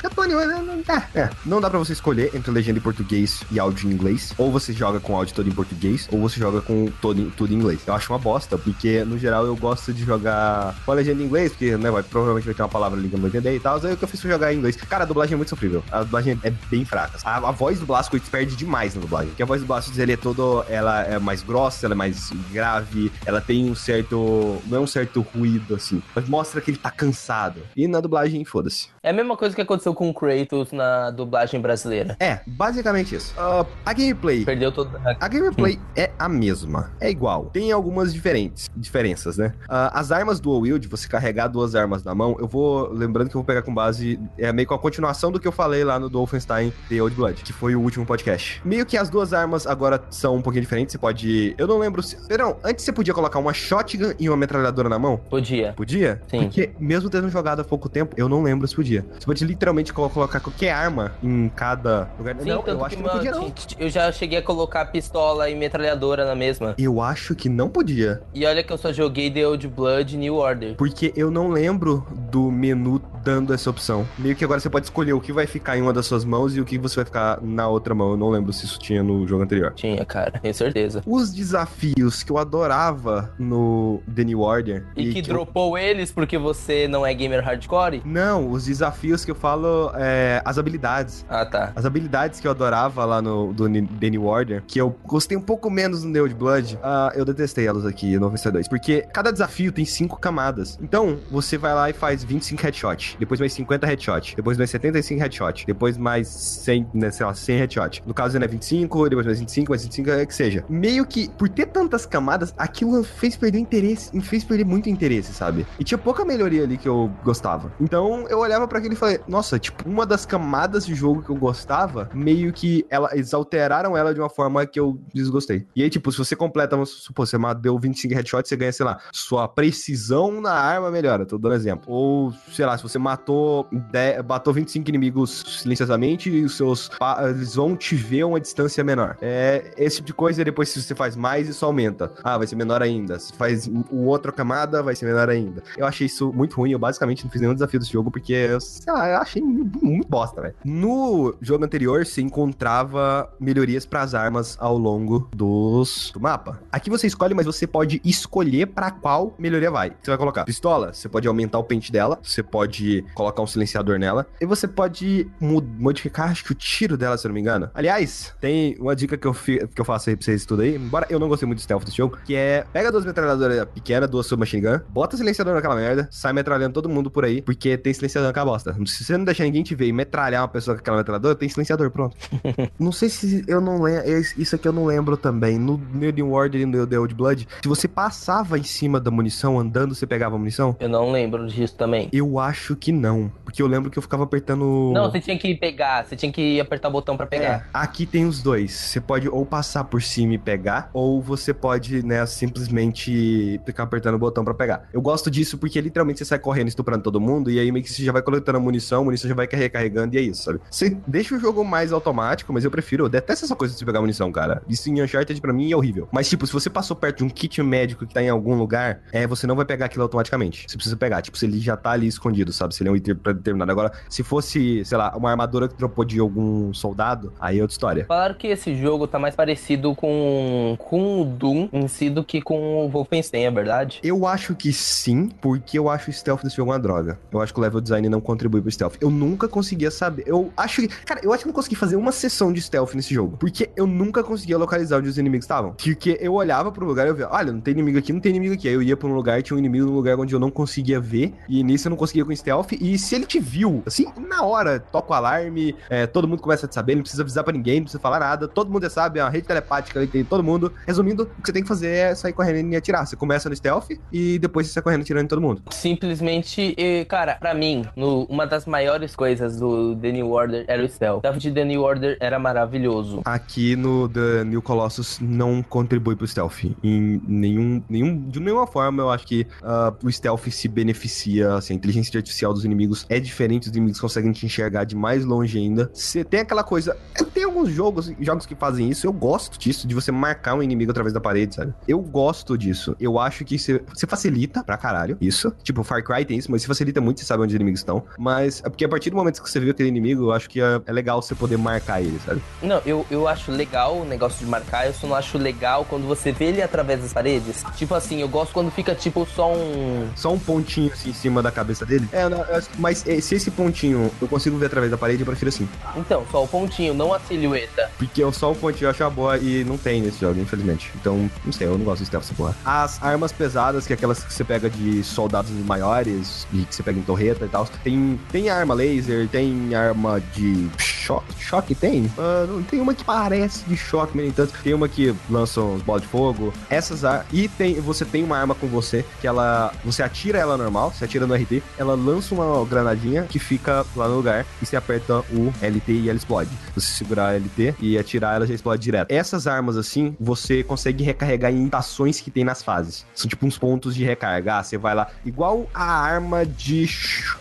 É, 0.88 1.20
é, 1.20 1.30
não 1.44 1.60
dá 1.60 1.68
pra 1.68 1.78
você 1.78 1.92
escolher 1.92 2.30
entre 2.34 2.50
legenda 2.50 2.78
em 2.78 2.82
português 2.82 3.42
e 3.50 3.58
áudio 3.58 3.90
em 3.90 3.92
inglês. 3.92 4.32
Ou 4.38 4.50
você 4.50 4.72
joga 4.72 5.00
com 5.00 5.16
áudio 5.16 5.34
todo 5.34 5.48
em 5.48 5.52
português, 5.52 6.08
ou 6.10 6.20
você 6.20 6.40
joga 6.40 6.60
com 6.60 6.86
todo, 7.00 7.30
tudo 7.36 7.52
em 7.52 7.56
inglês. 7.56 7.80
Eu 7.86 7.94
acho 7.94 8.12
uma 8.12 8.15
bosta, 8.18 8.56
porque 8.56 9.04
no 9.04 9.18
geral 9.18 9.46
eu 9.46 9.56
gosto 9.56 9.92
de 9.92 10.04
jogar 10.04 10.74
com 10.84 10.92
a 10.92 10.94
legenda 10.94 11.22
em 11.22 11.26
inglês, 11.26 11.52
porque 11.52 11.76
né, 11.76 11.90
vai, 11.90 12.02
provavelmente 12.02 12.44
vai 12.44 12.54
ter 12.54 12.62
uma 12.62 12.68
palavra 12.68 12.98
ali 12.98 13.08
que 13.08 13.14
eu 13.14 13.18
não 13.18 13.28
vou 13.28 13.28
entender 13.28 13.54
e 13.54 13.60
tal. 13.60 13.80
Aí 13.82 13.92
o 13.92 13.96
que 13.96 14.04
eu 14.04 14.08
fiz 14.08 14.20
foi 14.20 14.30
jogar 14.30 14.52
em 14.52 14.58
inglês. 14.58 14.76
Cara, 14.76 15.04
a 15.04 15.06
dublagem 15.06 15.34
é 15.34 15.36
muito 15.36 15.48
sofrível. 15.48 15.82
A 15.90 16.02
dublagem 16.02 16.38
é 16.42 16.50
bem 16.70 16.84
fraca. 16.84 17.18
A, 17.24 17.36
a 17.36 17.50
voz 17.50 17.80
do 17.80 17.86
Blazkowicz 17.86 18.28
perde 18.28 18.56
demais 18.56 18.94
na 18.94 19.00
dublagem. 19.00 19.28
Porque 19.28 19.42
a 19.42 19.46
voz 19.46 19.60
do 19.60 19.66
Blazkowicz, 19.66 19.98
ele 19.98 20.12
é 20.12 20.16
todo... 20.16 20.64
Ela 20.68 21.02
é 21.02 21.18
mais 21.18 21.42
grossa, 21.42 21.86
ela 21.86 21.94
é 21.94 21.96
mais 21.96 22.30
grave, 22.52 23.12
ela 23.24 23.40
tem 23.40 23.70
um 23.70 23.74
certo... 23.74 24.60
Não 24.66 24.78
é 24.78 24.80
um 24.80 24.86
certo 24.86 25.20
ruído, 25.20 25.74
assim. 25.74 26.02
Mas 26.14 26.28
mostra 26.28 26.60
que 26.60 26.70
ele 26.70 26.78
tá 26.78 26.90
cansado. 26.90 27.60
E 27.76 27.86
na 27.86 28.00
dublagem, 28.00 28.44
foda-se. 28.44 28.88
É 29.02 29.10
a 29.10 29.12
mesma 29.12 29.36
coisa 29.36 29.54
que 29.54 29.60
aconteceu 29.60 29.94
com 29.94 30.08
o 30.08 30.14
Kratos 30.14 30.72
na 30.72 31.10
dublagem 31.10 31.60
brasileira. 31.60 32.16
É, 32.20 32.40
basicamente 32.46 33.14
isso. 33.14 33.34
Uh, 33.34 33.66
a 33.84 33.92
gameplay... 33.92 34.44
Perdeu 34.44 34.72
todo... 34.72 34.90
A 35.20 35.28
gameplay 35.28 35.78
é 35.94 36.10
a 36.18 36.28
mesma. 36.28 36.92
É 37.00 37.10
igual. 37.10 37.46
Tem 37.52 37.72
algumas 37.72 38.05
diferentes, 38.12 38.70
diferenças, 38.76 39.36
né? 39.36 39.52
Uh, 39.64 39.90
as 39.92 40.12
armas 40.12 40.40
do 40.40 40.58
Wield, 40.58 40.86
você 40.88 41.08
carregar 41.08 41.48
duas 41.48 41.74
armas 41.74 42.02
na 42.04 42.14
mão, 42.14 42.36
eu 42.38 42.46
vou. 42.46 42.92
Lembrando 42.92 43.28
que 43.28 43.36
eu 43.36 43.40
vou 43.40 43.44
pegar 43.44 43.62
com 43.62 43.72
base. 43.74 44.18
É 44.38 44.52
meio 44.52 44.66
com 44.66 44.74
a 44.74 44.78
continuação 44.78 45.30
do 45.30 45.40
que 45.40 45.46
eu 45.46 45.52
falei 45.52 45.84
lá 45.84 45.98
no 45.98 46.08
Wolfenstein 46.08 46.72
The 46.88 47.00
Old 47.00 47.14
Blood, 47.14 47.42
que 47.42 47.52
foi 47.52 47.74
o 47.74 47.80
último 47.80 48.06
podcast. 48.06 48.60
Meio 48.64 48.86
que 48.86 48.96
as 48.96 49.08
duas 49.08 49.32
armas 49.32 49.66
agora 49.66 50.02
são 50.10 50.36
um 50.36 50.42
pouquinho 50.42 50.62
diferentes. 50.62 50.92
Você 50.92 50.98
pode. 50.98 51.54
Eu 51.58 51.66
não 51.66 51.78
lembro 51.78 52.02
se. 52.02 52.16
Antes 52.64 52.84
você 52.84 52.92
podia 52.92 53.14
colocar 53.14 53.38
uma 53.38 53.52
shotgun 53.52 54.12
e 54.18 54.28
uma 54.28 54.36
metralhadora 54.36 54.88
na 54.88 54.98
mão? 54.98 55.16
Podia. 55.16 55.72
Podia? 55.72 56.22
Sim. 56.28 56.42
Porque 56.42 56.70
mesmo 56.78 57.10
tendo 57.10 57.28
jogado 57.28 57.60
há 57.60 57.64
pouco 57.64 57.88
tempo, 57.88 58.14
eu 58.16 58.28
não 58.28 58.42
lembro 58.42 58.66
se 58.66 58.74
podia. 58.74 59.04
Você 59.18 59.26
pode 59.26 59.44
literalmente 59.44 59.92
colocar 59.92 60.40
qualquer 60.40 60.72
arma 60.72 61.12
em 61.22 61.48
cada 61.48 62.08
lugar. 62.18 62.36
Sim, 62.38 62.48
não, 62.48 62.64
eu 62.66 62.84
acho 62.84 62.96
que 62.96 63.02
não 63.02 63.10
podia, 63.10 63.30
não. 63.30 63.52
Eu 63.78 63.88
já 63.88 64.10
cheguei 64.12 64.38
a 64.38 64.42
colocar 64.42 64.84
pistola 64.86 65.48
e 65.50 65.54
metralhadora 65.54 66.24
na 66.24 66.34
mesma. 66.34 66.74
Eu 66.78 67.00
acho 67.00 67.34
que 67.34 67.48
não 67.48 67.68
podia. 67.68 67.95
E 68.34 68.44
olha 68.46 68.62
que 68.62 68.72
eu 68.72 68.78
só 68.78 68.92
joguei 68.92 69.30
The 69.30 69.46
Old 69.46 69.68
Blood 69.68 70.16
New 70.16 70.36
Order. 70.36 70.74
Porque 70.76 71.12
eu 71.16 71.30
não 71.30 71.48
lembro 71.48 72.06
do 72.30 72.50
menu 72.50 73.00
dando 73.24 73.52
essa 73.52 73.68
opção. 73.70 74.06
Meio 74.18 74.36
que 74.36 74.44
agora 74.44 74.60
você 74.60 74.70
pode 74.70 74.86
escolher 74.86 75.12
o 75.12 75.20
que 75.20 75.32
vai 75.32 75.46
ficar 75.46 75.76
em 75.76 75.82
uma 75.82 75.92
das 75.92 76.06
suas 76.06 76.24
mãos 76.24 76.56
e 76.56 76.60
o 76.60 76.64
que 76.64 76.78
você 76.78 76.96
vai 76.96 77.04
ficar 77.04 77.40
na 77.42 77.66
outra 77.68 77.94
mão. 77.94 78.10
Eu 78.12 78.16
não 78.16 78.28
lembro 78.30 78.52
se 78.52 78.64
isso 78.64 78.78
tinha 78.78 79.02
no 79.02 79.26
jogo 79.26 79.42
anterior. 79.42 79.72
Tinha, 79.74 80.04
cara, 80.04 80.32
tenho 80.40 80.54
certeza. 80.54 81.02
Os 81.06 81.32
desafios 81.32 82.22
que 82.22 82.30
eu 82.30 82.38
adorava 82.38 83.32
no 83.38 84.00
The 84.14 84.24
New 84.24 84.40
Order. 84.40 84.84
E, 84.96 85.12
que, 85.12 85.18
eu- 85.20 85.24
dropou 85.34 85.76
eles 85.76 86.12
porque 86.12 86.38
você 86.38 86.86
não 86.86 87.04
é 87.04 87.12
gamer 87.14 87.42
hardcore? 87.42 88.02
Não, 88.04 88.50
os 88.50 88.66
desafios 88.66 89.24
que 89.24 89.30
eu 89.30 89.34
falo 89.34 89.90
é 89.96 90.40
as 90.44 90.58
habilidades. 90.58 91.24
Ah, 91.28 91.44
tá. 91.44 91.72
As 91.74 91.84
habilidades 91.84 92.38
que 92.40 92.46
eu 92.46 92.50
adorava 92.50 93.04
lá 93.04 93.20
no 93.22 93.52
do 93.52 93.64
The 93.98 94.10
New 94.10 94.24
Order, 94.26 94.62
que 94.66 94.80
eu 94.80 94.94
gostei 95.04 95.36
um 95.36 95.40
pouco 95.40 95.70
menos 95.70 96.04
no 96.04 96.10
Neo 96.10 96.28
de 96.28 96.34
Blood, 96.34 96.78
ah, 96.82 97.12
eu 97.14 97.24
detestei 97.24 97.66
elas 97.66 97.84
aqui 97.86 98.18
no 98.18 98.30
VC2. 98.30 98.68
Porque 98.68 99.06
cada 99.12 99.30
desafio 99.32 99.72
tem 99.72 99.84
cinco 99.84 100.18
camadas. 100.18 100.78
Então, 100.82 101.18
você 101.30 101.56
vai 101.56 101.74
lá 101.74 101.90
e 101.90 101.92
faz 101.92 102.22
25 102.24 102.62
headshot, 102.62 103.16
depois 103.18 103.40
mais 103.40 103.52
50 103.52 103.86
headshot, 103.86 104.36
depois 104.36 104.56
mais 104.58 104.70
75 104.70 105.20
headshot, 105.20 105.66
depois 105.66 105.96
mais 105.96 106.28
100, 106.28 106.88
né, 106.94 107.10
sei 107.10 107.26
lá, 107.26 107.34
100 107.34 107.58
headshot. 107.58 108.02
No 108.06 108.14
caso, 108.14 108.38
né, 108.38 108.46
25, 108.46 109.08
depois 109.08 109.26
mais 109.26 109.38
25, 109.40 109.70
mais 109.72 109.82
25, 109.82 110.10
é 110.10 110.26
que 110.26 110.34
seja. 110.34 110.64
Meio 110.68 111.06
que, 111.06 111.28
por 111.30 111.48
ter 111.48 111.66
tantas 111.66 112.06
camadas, 112.06 112.52
aquilo 112.56 113.02
fez 113.04 113.36
perder 113.36 113.58
interesse, 113.58 114.18
fez 114.20 114.44
perder 114.44 114.64
muito 114.64 114.88
interesse, 114.88 115.32
sabe? 115.32 115.66
E 115.78 115.84
tinha 115.84 115.98
pouca 115.98 116.24
melhoria 116.24 116.64
ali 116.64 116.76
que 116.76 116.88
eu 116.88 117.10
gostava. 117.24 117.72
Então, 117.80 118.26
eu 118.28 118.38
olhava 118.38 118.66
pra 118.66 118.78
aquilo 118.78 118.94
e 118.94 118.96
falei, 118.96 119.20
nossa, 119.28 119.58
tipo, 119.58 119.88
uma 119.88 120.04
das 120.06 120.24
camadas 120.26 120.84
de 120.86 120.94
jogo 120.94 121.22
que 121.22 121.30
eu 121.30 121.36
gostava, 121.36 122.08
meio 122.14 122.52
que 122.52 122.84
ela, 122.90 123.10
eles 123.12 123.32
alteraram 123.34 123.96
ela 123.96 124.12
de 124.14 124.20
uma 124.20 124.28
forma 124.28 124.64
que 124.66 124.78
eu 124.78 124.98
desgostei. 125.14 125.66
E 125.74 125.82
aí, 125.82 125.90
tipo, 125.90 126.10
se 126.10 126.18
você 126.18 126.34
completa, 126.36 126.76
vamos 126.76 126.90
supor, 126.90 127.26
você 127.26 127.38
ma- 127.38 127.54
deu 127.76 127.78
25 127.78 128.14
headshots, 128.14 128.48
você 128.48 128.56
ganha, 128.56 128.72
sei 128.72 128.84
lá, 128.84 128.98
sua 129.12 129.46
precisão 129.48 130.40
na 130.40 130.52
arma 130.52 130.90
melhora, 130.90 131.24
tô 131.26 131.38
dando 131.38 131.54
exemplo. 131.54 131.84
Ou, 131.86 132.32
sei 132.52 132.66
lá, 132.66 132.76
se 132.76 132.82
você 132.82 132.98
matou, 132.98 133.66
10, 133.70 134.24
matou 134.24 134.52
25 134.52 134.88
inimigos 134.88 135.44
silenciosamente 135.60 136.30
os 136.44 136.56
seus, 136.56 136.90
eles 137.28 137.54
vão 137.54 137.76
te 137.76 137.94
ver 137.94 138.24
uma 138.24 138.40
distância 138.40 138.82
menor. 138.82 139.16
É 139.20 139.72
esse 139.76 139.96
tipo 139.96 140.06
de 140.06 140.14
coisa, 140.14 140.44
depois 140.44 140.68
se 140.68 140.82
você 140.82 140.94
faz 140.94 141.16
mais, 141.16 141.48
isso 141.48 141.64
aumenta. 141.64 142.12
Ah, 142.22 142.38
vai 142.38 142.46
ser 142.46 142.56
menor 142.56 142.82
ainda. 142.82 143.18
Se 143.18 143.32
faz 143.32 143.70
outra 143.90 144.32
camada, 144.32 144.82
vai 144.82 144.94
ser 144.94 145.06
menor 145.06 145.28
ainda. 145.28 145.62
Eu 145.76 145.86
achei 145.86 146.06
isso 146.06 146.32
muito 146.32 146.56
ruim, 146.56 146.72
eu 146.72 146.78
basicamente 146.78 147.24
não 147.24 147.30
fiz 147.30 147.40
nenhum 147.40 147.54
desafio 147.54 147.80
desse 147.80 147.92
jogo, 147.92 148.10
porque, 148.10 148.32
eu, 148.32 148.60
sei 148.60 148.92
lá, 148.92 149.08
eu 149.08 149.18
achei 149.18 149.42
muito 149.42 150.08
bosta, 150.08 150.40
velho. 150.40 150.54
No 150.64 151.34
jogo 151.40 151.64
anterior, 151.64 152.04
você 152.04 152.20
encontrava 152.20 153.30
melhorias 153.38 153.84
pras 153.84 154.14
armas 154.14 154.56
ao 154.60 154.76
longo 154.76 155.28
dos, 155.34 156.10
do 156.12 156.20
mapa. 156.20 156.60
Aqui 156.70 156.90
você 156.90 157.06
escolhe, 157.06 157.34
mas 157.34 157.46
você 157.46 157.65
pode 157.66 158.00
escolher 158.04 158.66
pra 158.66 158.90
qual 158.90 159.34
melhoria 159.38 159.70
vai. 159.70 159.92
Você 160.02 160.10
vai 160.10 160.18
colocar 160.18 160.44
pistola, 160.44 160.92
você 160.92 161.08
pode 161.08 161.26
aumentar 161.28 161.58
o 161.58 161.64
pente 161.64 161.90
dela, 161.92 162.18
você 162.22 162.42
pode 162.42 163.04
colocar 163.14 163.42
um 163.42 163.46
silenciador 163.46 163.98
nela, 163.98 164.26
e 164.40 164.46
você 164.46 164.66
pode 164.68 165.28
modificar, 165.40 166.30
acho 166.30 166.44
que 166.44 166.52
o 166.52 166.54
tiro 166.54 166.96
dela, 166.96 167.16
se 167.18 167.26
eu 167.26 167.28
não 167.30 167.34
me 167.34 167.40
engano. 167.40 167.70
Aliás, 167.74 168.34
tem 168.40 168.76
uma 168.78 168.94
dica 168.94 169.16
que 169.16 169.26
eu, 169.26 169.32
fi- 169.34 169.66
que 169.68 169.80
eu 169.80 169.84
faço 169.84 170.10
aí 170.10 170.16
pra 170.16 170.24
vocês 170.24 170.44
tudo 170.46 170.62
aí, 170.62 170.76
embora 170.76 171.06
eu 171.10 171.18
não 171.18 171.28
gostei 171.28 171.46
muito 171.46 171.58
do 171.58 171.62
stealth 171.62 171.84
desse 171.84 171.96
jogo, 171.96 172.18
que 172.24 172.34
é 172.34 172.64
pega 172.72 172.90
duas 172.92 173.04
metralhadoras 173.04 173.66
pequenas, 173.74 174.08
duas 174.08 174.26
submachine 174.26 174.62
gun, 174.62 174.80
bota 174.90 175.16
silenciador 175.16 175.54
naquela 175.54 175.74
merda, 175.76 176.08
sai 176.10 176.32
metralhando 176.32 176.74
todo 176.74 176.88
mundo 176.88 177.10
por 177.10 177.24
aí, 177.24 177.42
porque 177.42 177.76
tem 177.76 177.92
silenciador 177.92 178.28
naquela 178.28 178.46
bosta. 178.46 178.76
Se 178.86 179.04
você 179.04 179.16
não 179.16 179.24
deixar 179.24 179.44
ninguém 179.44 179.62
te 179.62 179.74
ver 179.74 179.86
e 179.86 179.92
metralhar 179.92 180.42
uma 180.42 180.48
pessoa 180.48 180.74
com 180.76 180.80
aquela 180.80 180.96
metralhadora, 180.98 181.34
tem 181.34 181.48
silenciador, 181.48 181.90
pronto. 181.90 182.16
não 182.78 182.92
sei 182.92 183.08
se 183.08 183.44
eu 183.46 183.60
não 183.60 183.82
lembro, 183.82 184.06
isso 184.38 184.54
aqui 184.56 184.66
eu 184.68 184.72
não 184.72 184.84
lembro 184.86 185.16
também. 185.16 185.58
No 185.58 185.80
New 185.92 186.32
Order 186.32 186.60
e 186.60 186.66
no 186.66 186.86
The 186.86 186.98
Old 186.98 187.14
Blood, 187.14 187.48
se 187.62 187.68
você 187.68 187.88
passava 187.88 188.58
em 188.58 188.62
cima 188.62 189.00
da 189.00 189.10
munição 189.10 189.58
andando, 189.58 189.94
você 189.94 190.06
pegava 190.06 190.36
a 190.36 190.38
munição? 190.38 190.76
Eu 190.80 190.88
não 190.88 191.10
lembro 191.10 191.46
disso 191.46 191.74
também. 191.74 192.08
Eu 192.12 192.38
acho 192.38 192.76
que 192.76 192.92
não, 192.92 193.30
porque 193.44 193.62
eu 193.62 193.66
lembro 193.66 193.90
que 193.90 193.98
eu 193.98 194.02
ficava 194.02 194.24
apertando... 194.24 194.92
Não, 194.94 195.10
você 195.10 195.20
tinha 195.20 195.38
que 195.38 195.54
pegar, 195.54 196.04
você 196.04 196.16
tinha 196.16 196.30
que 196.32 196.60
apertar 196.60 196.88
o 196.88 196.92
botão 196.92 197.16
pra 197.16 197.26
É, 197.26 197.28
pegar. 197.28 197.68
aqui 197.72 198.06
tem 198.06 198.26
os 198.26 198.42
dois. 198.42 198.72
Você 198.72 199.00
pode 199.00 199.28
ou 199.28 199.44
passar 199.44 199.84
por 199.84 200.02
cima 200.02 200.34
e 200.34 200.38
pegar, 200.38 200.90
ou 200.92 201.20
você 201.20 201.52
pode, 201.54 202.04
né, 202.04 202.24
simplesmente 202.26 203.60
ficar 203.64 203.84
apertando 203.84 204.14
o 204.14 204.18
botão 204.18 204.44
pra 204.44 204.54
pegar. 204.54 204.88
Eu 204.92 205.00
gosto 205.00 205.30
disso 205.30 205.58
porque 205.58 205.80
literalmente 205.80 206.18
você 206.18 206.24
sai 206.24 206.38
correndo 206.38 206.68
estuprando 206.68 207.02
todo 207.02 207.20
mundo 207.20 207.50
e 207.50 207.58
aí 207.58 207.70
meio 207.72 207.84
que 207.84 207.90
você 207.92 208.02
já 208.04 208.12
vai 208.12 208.22
coletando 208.22 208.60
munição, 208.60 209.02
a 209.02 209.04
munição 209.04 209.28
já 209.28 209.34
vai 209.34 209.46
recarregando 209.50 210.14
e 210.14 210.18
é 210.18 210.20
isso, 210.22 210.42
sabe? 210.44 210.60
Você 210.70 210.96
deixa 211.06 211.34
o 211.34 211.38
jogo 211.38 211.64
mais 211.64 211.92
automático, 211.92 212.52
mas 212.52 212.64
eu 212.64 212.70
prefiro, 212.70 213.04
eu 213.04 213.08
detesto 213.08 213.44
essa 213.44 213.56
coisa 213.56 213.72
de 213.74 213.78
você 213.78 213.84
pegar 213.84 214.00
munição, 214.00 214.30
cara. 214.32 214.62
Isso 214.68 214.88
em 214.90 215.02
Uncharted 215.02 215.40
pra 215.40 215.52
mim 215.52 215.70
é 215.72 215.76
horrível. 215.76 216.08
Mas 216.12 216.28
tipo, 216.28 216.46
se 216.46 216.52
você 216.52 216.68
passou 216.70 216.96
perto 216.96 217.18
de 217.18 217.24
um 217.24 217.28
kit 217.48 217.62
médico 217.62 218.06
que 218.06 218.12
tá 218.12 218.22
em 218.22 218.28
algum 218.28 218.54
lugar, 218.54 219.00
é, 219.12 219.26
você 219.26 219.46
não 219.46 219.56
vai 219.56 219.64
pegar 219.64 219.86
aquilo 219.86 220.02
automaticamente. 220.02 220.66
Você 220.68 220.76
precisa 220.76 220.96
pegar, 220.96 221.22
tipo, 221.22 221.38
se 221.38 221.46
ele 221.46 221.60
já 221.60 221.76
tá 221.76 221.90
ali 221.90 222.06
escondido, 222.06 222.52
sabe? 222.52 222.74
Se 222.74 222.82
ele 222.82 222.90
é 222.90 222.92
um 222.92 222.96
item 222.96 223.14
determinado. 223.14 223.70
Agora, 223.70 223.92
se 224.08 224.22
fosse, 224.22 224.84
sei 224.84 224.98
lá, 224.98 225.16
uma 225.16 225.30
armadura 225.30 225.68
que 225.68 225.76
dropou 225.76 226.04
de 226.04 226.18
algum 226.18 226.72
soldado, 226.74 227.32
aí 227.40 227.58
é 227.58 227.62
outra 227.62 227.74
história. 227.74 228.04
Falaram 228.06 228.34
que 228.34 228.48
esse 228.48 228.74
jogo 228.74 229.06
tá 229.06 229.18
mais 229.18 229.34
parecido 229.34 229.94
com, 229.94 230.76
com 230.78 231.22
o 231.22 231.24
Doom 231.24 231.68
em 231.72 231.88
si 231.88 232.10
do 232.10 232.24
que 232.24 232.40
com 232.40 232.84
o 232.84 232.88
Wolfenstein, 232.88 233.44
é 233.44 233.50
verdade? 233.50 234.00
Eu 234.02 234.26
acho 234.26 234.54
que 234.54 234.72
sim, 234.72 235.28
porque 235.40 235.78
eu 235.78 235.88
acho 235.88 236.10
o 236.10 236.12
stealth 236.12 236.42
desse 236.42 236.56
jogo 236.56 236.70
uma 236.70 236.78
droga. 236.78 237.18
Eu 237.30 237.40
acho 237.40 237.52
que 237.52 237.60
o 237.60 237.62
level 237.62 237.80
design 237.80 238.08
não 238.08 238.20
contribui 238.20 238.60
pro 238.60 238.70
stealth. 238.70 238.94
Eu 239.00 239.10
nunca 239.10 239.48
conseguia 239.48 239.90
saber. 239.90 240.24
Eu 240.26 240.52
acho 240.56 240.82
que. 240.82 240.88
Cara, 240.88 241.20
eu 241.22 241.32
acho 241.32 241.42
que 241.42 241.48
não 241.48 241.54
consegui 241.54 241.76
fazer 241.76 241.96
uma 241.96 242.12
sessão 242.12 242.52
de 242.52 242.60
stealth 242.60 242.94
nesse 242.94 243.14
jogo. 243.14 243.36
Porque 243.36 243.70
eu 243.76 243.86
nunca 243.86 244.22
conseguia 244.22 244.58
localizar 244.58 244.98
onde 244.98 245.08
os 245.08 245.18
inimigos 245.18 245.44
estavam. 245.44 245.72
Porque 245.72 246.18
eu 246.20 246.34
olhava 246.34 246.72
pro 246.72 246.84
lugar 246.84 247.06
e 247.06 247.10
eu 247.10 247.14
via, 247.14 247.25
olha, 247.30 247.52
não 247.52 247.60
tem 247.60 247.72
inimigo 247.72 247.98
aqui, 247.98 248.12
não 248.12 248.20
tem 248.20 248.30
inimigo 248.30 248.54
aqui. 248.54 248.68
Aí 248.68 248.74
eu 248.74 248.82
ia 248.82 248.96
pra 248.96 249.08
um 249.08 249.14
lugar, 249.14 249.42
tinha 249.42 249.54
um 249.56 249.58
inimigo 249.58 249.86
num 249.86 249.94
lugar 249.94 250.18
onde 250.18 250.34
eu 250.34 250.38
não 250.40 250.50
conseguia 250.50 251.00
ver. 251.00 251.32
E 251.48 251.62
nisso 251.62 251.86
eu 251.88 251.90
não 251.90 251.96
conseguia 251.96 252.24
com 252.24 252.34
stealth. 252.34 252.72
E 252.72 252.98
se 252.98 253.14
ele 253.14 253.26
te 253.26 253.38
viu, 253.38 253.82
assim, 253.86 254.06
na 254.28 254.42
hora, 254.42 254.78
toca 254.80 255.12
o 255.12 255.14
alarme, 255.14 255.74
é, 255.90 256.06
todo 256.06 256.26
mundo 256.28 256.40
começa 256.42 256.66
a 256.66 256.68
te 256.68 256.74
saber, 256.74 256.94
não 256.94 257.02
precisa 257.02 257.22
avisar 257.22 257.44
pra 257.44 257.52
ninguém, 257.52 257.76
não 257.76 257.84
precisa 257.84 258.00
falar 258.02 258.20
nada. 258.20 258.46
Todo 258.48 258.70
mundo 258.70 258.82
já 258.82 258.90
sabe, 258.90 259.18
é 259.18 259.22
uma 259.24 259.30
rede 259.30 259.46
telepática 259.46 259.98
ali, 259.98 260.06
tem 260.08 260.24
todo 260.24 260.42
mundo. 260.42 260.72
Resumindo, 260.86 261.24
o 261.24 261.26
que 261.26 261.46
você 261.46 261.52
tem 261.52 261.62
que 261.62 261.68
fazer 261.68 261.88
é 261.88 262.14
sair 262.14 262.32
correndo 262.32 262.72
e 262.72 262.76
atirar. 262.76 263.06
Você 263.06 263.16
começa 263.16 263.48
no 263.48 263.56
stealth 263.56 263.90
e 264.12 264.38
depois 264.38 264.66
você 264.66 264.72
sai 264.74 264.82
correndo 264.82 265.02
atirando 265.02 265.24
em 265.24 265.28
todo 265.28 265.40
mundo. 265.40 265.62
Simplesmente, 265.70 266.74
cara, 267.08 267.34
pra 267.34 267.52
mim, 267.54 267.84
no- 267.96 268.24
uma 268.24 268.46
das 268.46 268.64
maiores 268.66 269.14
coisas 269.16 269.58
do 269.58 269.96
The 269.96 270.12
New 270.12 270.30
Order 270.30 270.64
era 270.68 270.82
o 270.84 270.88
stealth. 270.88 271.16
O 271.18 271.20
stealth 271.20 271.38
de 271.38 271.50
The 271.52 271.64
New 271.64 271.82
Order 271.82 272.16
era 272.20 272.38
maravilhoso. 272.38 273.22
Aqui 273.24 273.74
no 273.76 274.08
The 274.08 274.44
New 274.44 274.62
Colossus 274.62 275.18
não 275.20 275.62
contribui 275.62 276.16
pro 276.16 276.26
stealth. 276.26 276.64
Em 276.82 277.15
nenhum, 277.26 277.82
nenhum, 277.88 278.28
de 278.28 278.40
nenhuma 278.40 278.66
forma 278.66 279.02
eu 279.02 279.10
acho 279.10 279.26
que 279.26 279.46
ah, 279.62 279.92
o 280.02 280.10
stealth 280.10 280.48
se 280.48 280.68
beneficia, 280.68 281.54
assim, 281.54 281.74
a 281.74 281.76
inteligência 281.76 282.18
artificial 282.18 282.52
dos 282.52 282.64
inimigos 282.64 283.06
é 283.08 283.18
diferente, 283.20 283.68
os 283.68 283.76
inimigos 283.76 284.00
conseguem 284.00 284.32
te 284.32 284.46
enxergar 284.46 284.84
de 284.84 284.96
mais 284.96 285.24
longe 285.24 285.58
ainda. 285.58 285.90
Você 285.92 286.24
tem 286.24 286.40
aquela 286.40 286.64
coisa, 286.64 286.96
é, 287.14 287.24
tem 287.24 287.44
alguns 287.44 287.70
jogos, 287.70 288.12
jogos 288.20 288.46
que 288.46 288.54
fazem 288.54 288.90
isso, 288.90 289.06
eu 289.06 289.12
gosto 289.12 289.58
disso, 289.58 289.86
de 289.86 289.94
você 289.94 290.10
marcar 290.10 290.54
um 290.54 290.62
inimigo 290.62 290.90
através 290.90 291.12
da 291.12 291.20
parede, 291.20 291.54
sabe? 291.54 291.74
Eu 291.86 292.00
gosto 292.00 292.56
disso. 292.56 292.96
Eu 292.98 293.18
acho 293.18 293.44
que 293.44 293.58
você 293.58 293.82
você 293.94 294.06
facilita 294.06 294.62
pra 294.62 294.76
caralho 294.76 295.16
isso. 295.20 295.52
Tipo, 295.62 295.82
Far 295.82 296.02
Cry 296.02 296.24
tem 296.24 296.38
isso, 296.38 296.50
mas 296.50 296.62
se 296.62 296.68
facilita 296.68 297.00
muito, 297.00 297.20
você 297.20 297.26
sabe 297.26 297.42
onde 297.42 297.52
os 297.52 297.56
inimigos 297.56 297.80
estão. 297.80 298.04
Mas 298.18 298.62
é 298.64 298.68
porque 298.68 298.84
a 298.84 298.88
partir 298.88 299.10
do 299.10 299.16
momento 299.16 299.42
que 299.42 299.50
você 299.50 299.60
viu 299.60 299.70
aquele 299.70 299.88
inimigo, 299.88 300.24
eu 300.24 300.32
acho 300.32 300.48
que 300.48 300.60
é, 300.60 300.80
é 300.86 300.92
legal 300.92 301.20
você 301.20 301.34
poder 301.34 301.56
marcar 301.56 302.00
ele, 302.00 302.18
sabe? 302.24 302.42
Não, 302.62 302.80
eu, 302.84 303.06
eu 303.10 303.28
acho 303.28 303.50
legal 303.50 303.96
o 303.98 304.04
negócio 304.04 304.44
de 304.44 304.50
marcar, 304.50 304.86
eu 304.86 304.94
só 304.94 305.06
não 305.06 305.14
acho 305.14 305.38
legal 305.38 305.84
quando 305.84 306.06
você 306.06 306.32
vê 306.32 306.46
ele 306.46 306.62
através 306.62 307.05
das 307.06 307.12
paredes. 307.12 307.64
Tipo 307.76 307.94
assim, 307.94 308.20
eu 308.20 308.28
gosto 308.28 308.52
quando 308.52 308.70
fica 308.70 308.94
tipo 308.94 309.26
só 309.34 309.52
um. 309.52 310.08
Só 310.14 310.32
um 310.32 310.38
pontinho 310.38 310.92
assim 310.92 311.10
em 311.10 311.14
cima 311.14 311.42
da 311.42 311.50
cabeça 311.50 311.86
dele. 311.86 312.08
É, 312.12 312.28
não, 312.28 312.44
mas 312.78 313.06
eh, 313.06 313.20
se 313.20 313.34
esse 313.34 313.50
pontinho 313.50 314.10
eu 314.20 314.28
consigo 314.28 314.56
ver 314.58 314.66
através 314.66 314.90
da 314.90 314.98
parede, 314.98 315.20
eu 315.20 315.26
prefiro 315.26 315.48
assim. 315.48 315.68
Então, 315.96 316.24
só 316.30 316.44
o 316.44 316.48
pontinho, 316.48 316.94
não 316.94 317.12
a 317.12 317.20
silhueta. 317.20 317.90
Porque 317.98 318.22
eu 318.22 318.32
só 318.32 318.52
o 318.52 318.54
pontinho 318.54 318.86
eu 318.86 318.90
acho 318.90 319.02
uma 319.02 319.10
boa 319.10 319.38
e 319.38 319.64
não 319.64 319.78
tem 319.78 320.00
nesse 320.02 320.20
jogo, 320.20 320.40
infelizmente. 320.40 320.90
Então, 321.00 321.30
não 321.44 321.52
sei, 321.52 321.66
eu 321.66 321.78
não 321.78 321.84
gosto 321.84 322.00
de 322.00 322.06
stealth 322.06 322.24
essa 322.24 322.34
porra. 322.34 322.56
As 322.64 323.02
armas 323.02 323.32
pesadas, 323.32 323.86
que 323.86 323.92
é 323.92 323.96
aquelas 323.96 324.22
que 324.22 324.32
você 324.32 324.44
pega 324.44 324.68
de 324.68 325.02
soldados 325.02 325.50
maiores, 325.50 326.46
e 326.52 326.64
que 326.64 326.74
você 326.74 326.82
pega 326.82 326.98
em 326.98 327.02
torreta 327.02 327.44
e 327.44 327.48
tal. 327.48 327.66
Tem, 327.82 328.18
tem 328.30 328.48
arma 328.48 328.74
laser, 328.74 329.28
tem 329.28 329.74
arma 329.74 330.20
de 330.34 330.68
choque. 330.78 331.34
Choque 331.38 331.74
tem? 331.74 332.10
Não 332.48 332.62
tem 332.62 332.80
uma 332.80 332.94
que 332.94 333.04
parece 333.04 333.64
de 333.64 333.76
choque, 333.76 334.16
nem 334.16 334.30
tanto. 334.30 334.52
Tem 334.62 334.74
uma 334.74 334.88
que 334.88 335.14
lança 335.30 335.60
uns 335.60 335.82
bolas 335.82 336.02
de 336.02 336.08
fogo. 336.08 336.52
Essas 336.68 336.95
E 337.32 337.48
tem, 337.48 337.80
você 337.80 338.04
tem 338.04 338.22
uma 338.22 338.38
arma 338.38 338.54
com 338.54 338.66
você 338.66 339.04
que 339.20 339.26
ela. 339.26 339.72
Você 339.84 340.02
atira 340.02 340.38
ela 340.38 340.56
normal, 340.56 340.92
você 340.92 341.04
atira 341.04 341.26
no 341.26 341.34
RT, 341.34 341.62
ela 341.76 341.94
lança 341.94 342.34
uma 342.34 342.64
granadinha 342.64 343.24
que 343.24 343.38
fica 343.38 343.84
lá 343.94 344.08
no 344.08 344.16
lugar 344.16 344.46
e 344.60 344.66
você 344.66 344.76
aperta 344.76 345.18
o 345.32 345.52
LT 345.62 345.92
e 345.92 346.08
ela 346.08 346.16
explode. 346.16 346.50
Você 346.74 346.92
segura 346.92 347.16
segurar 347.16 347.34
LT 347.34 347.74
e 347.80 347.98
atirar, 347.98 348.36
ela 348.36 348.46
já 348.46 348.54
explode 348.54 348.82
direto. 348.82 349.10
Essas 349.10 349.46
armas, 349.46 349.76
assim, 349.76 350.14
você 350.20 350.62
consegue 350.62 351.02
recarregar 351.02 351.52
em 351.52 351.64
estações 351.64 352.20
que 352.20 352.30
tem 352.30 352.44
nas 352.44 352.62
fases. 352.62 353.06
São 353.14 353.28
tipo 353.28 353.46
uns 353.46 353.56
pontos 353.56 353.94
de 353.94 354.04
recarregar. 354.04 354.62
Você 354.62 354.76
vai 354.76 354.94
lá, 354.94 355.08
igual 355.24 355.68
a 355.72 355.84
arma 355.84 356.44
de. 356.44 356.86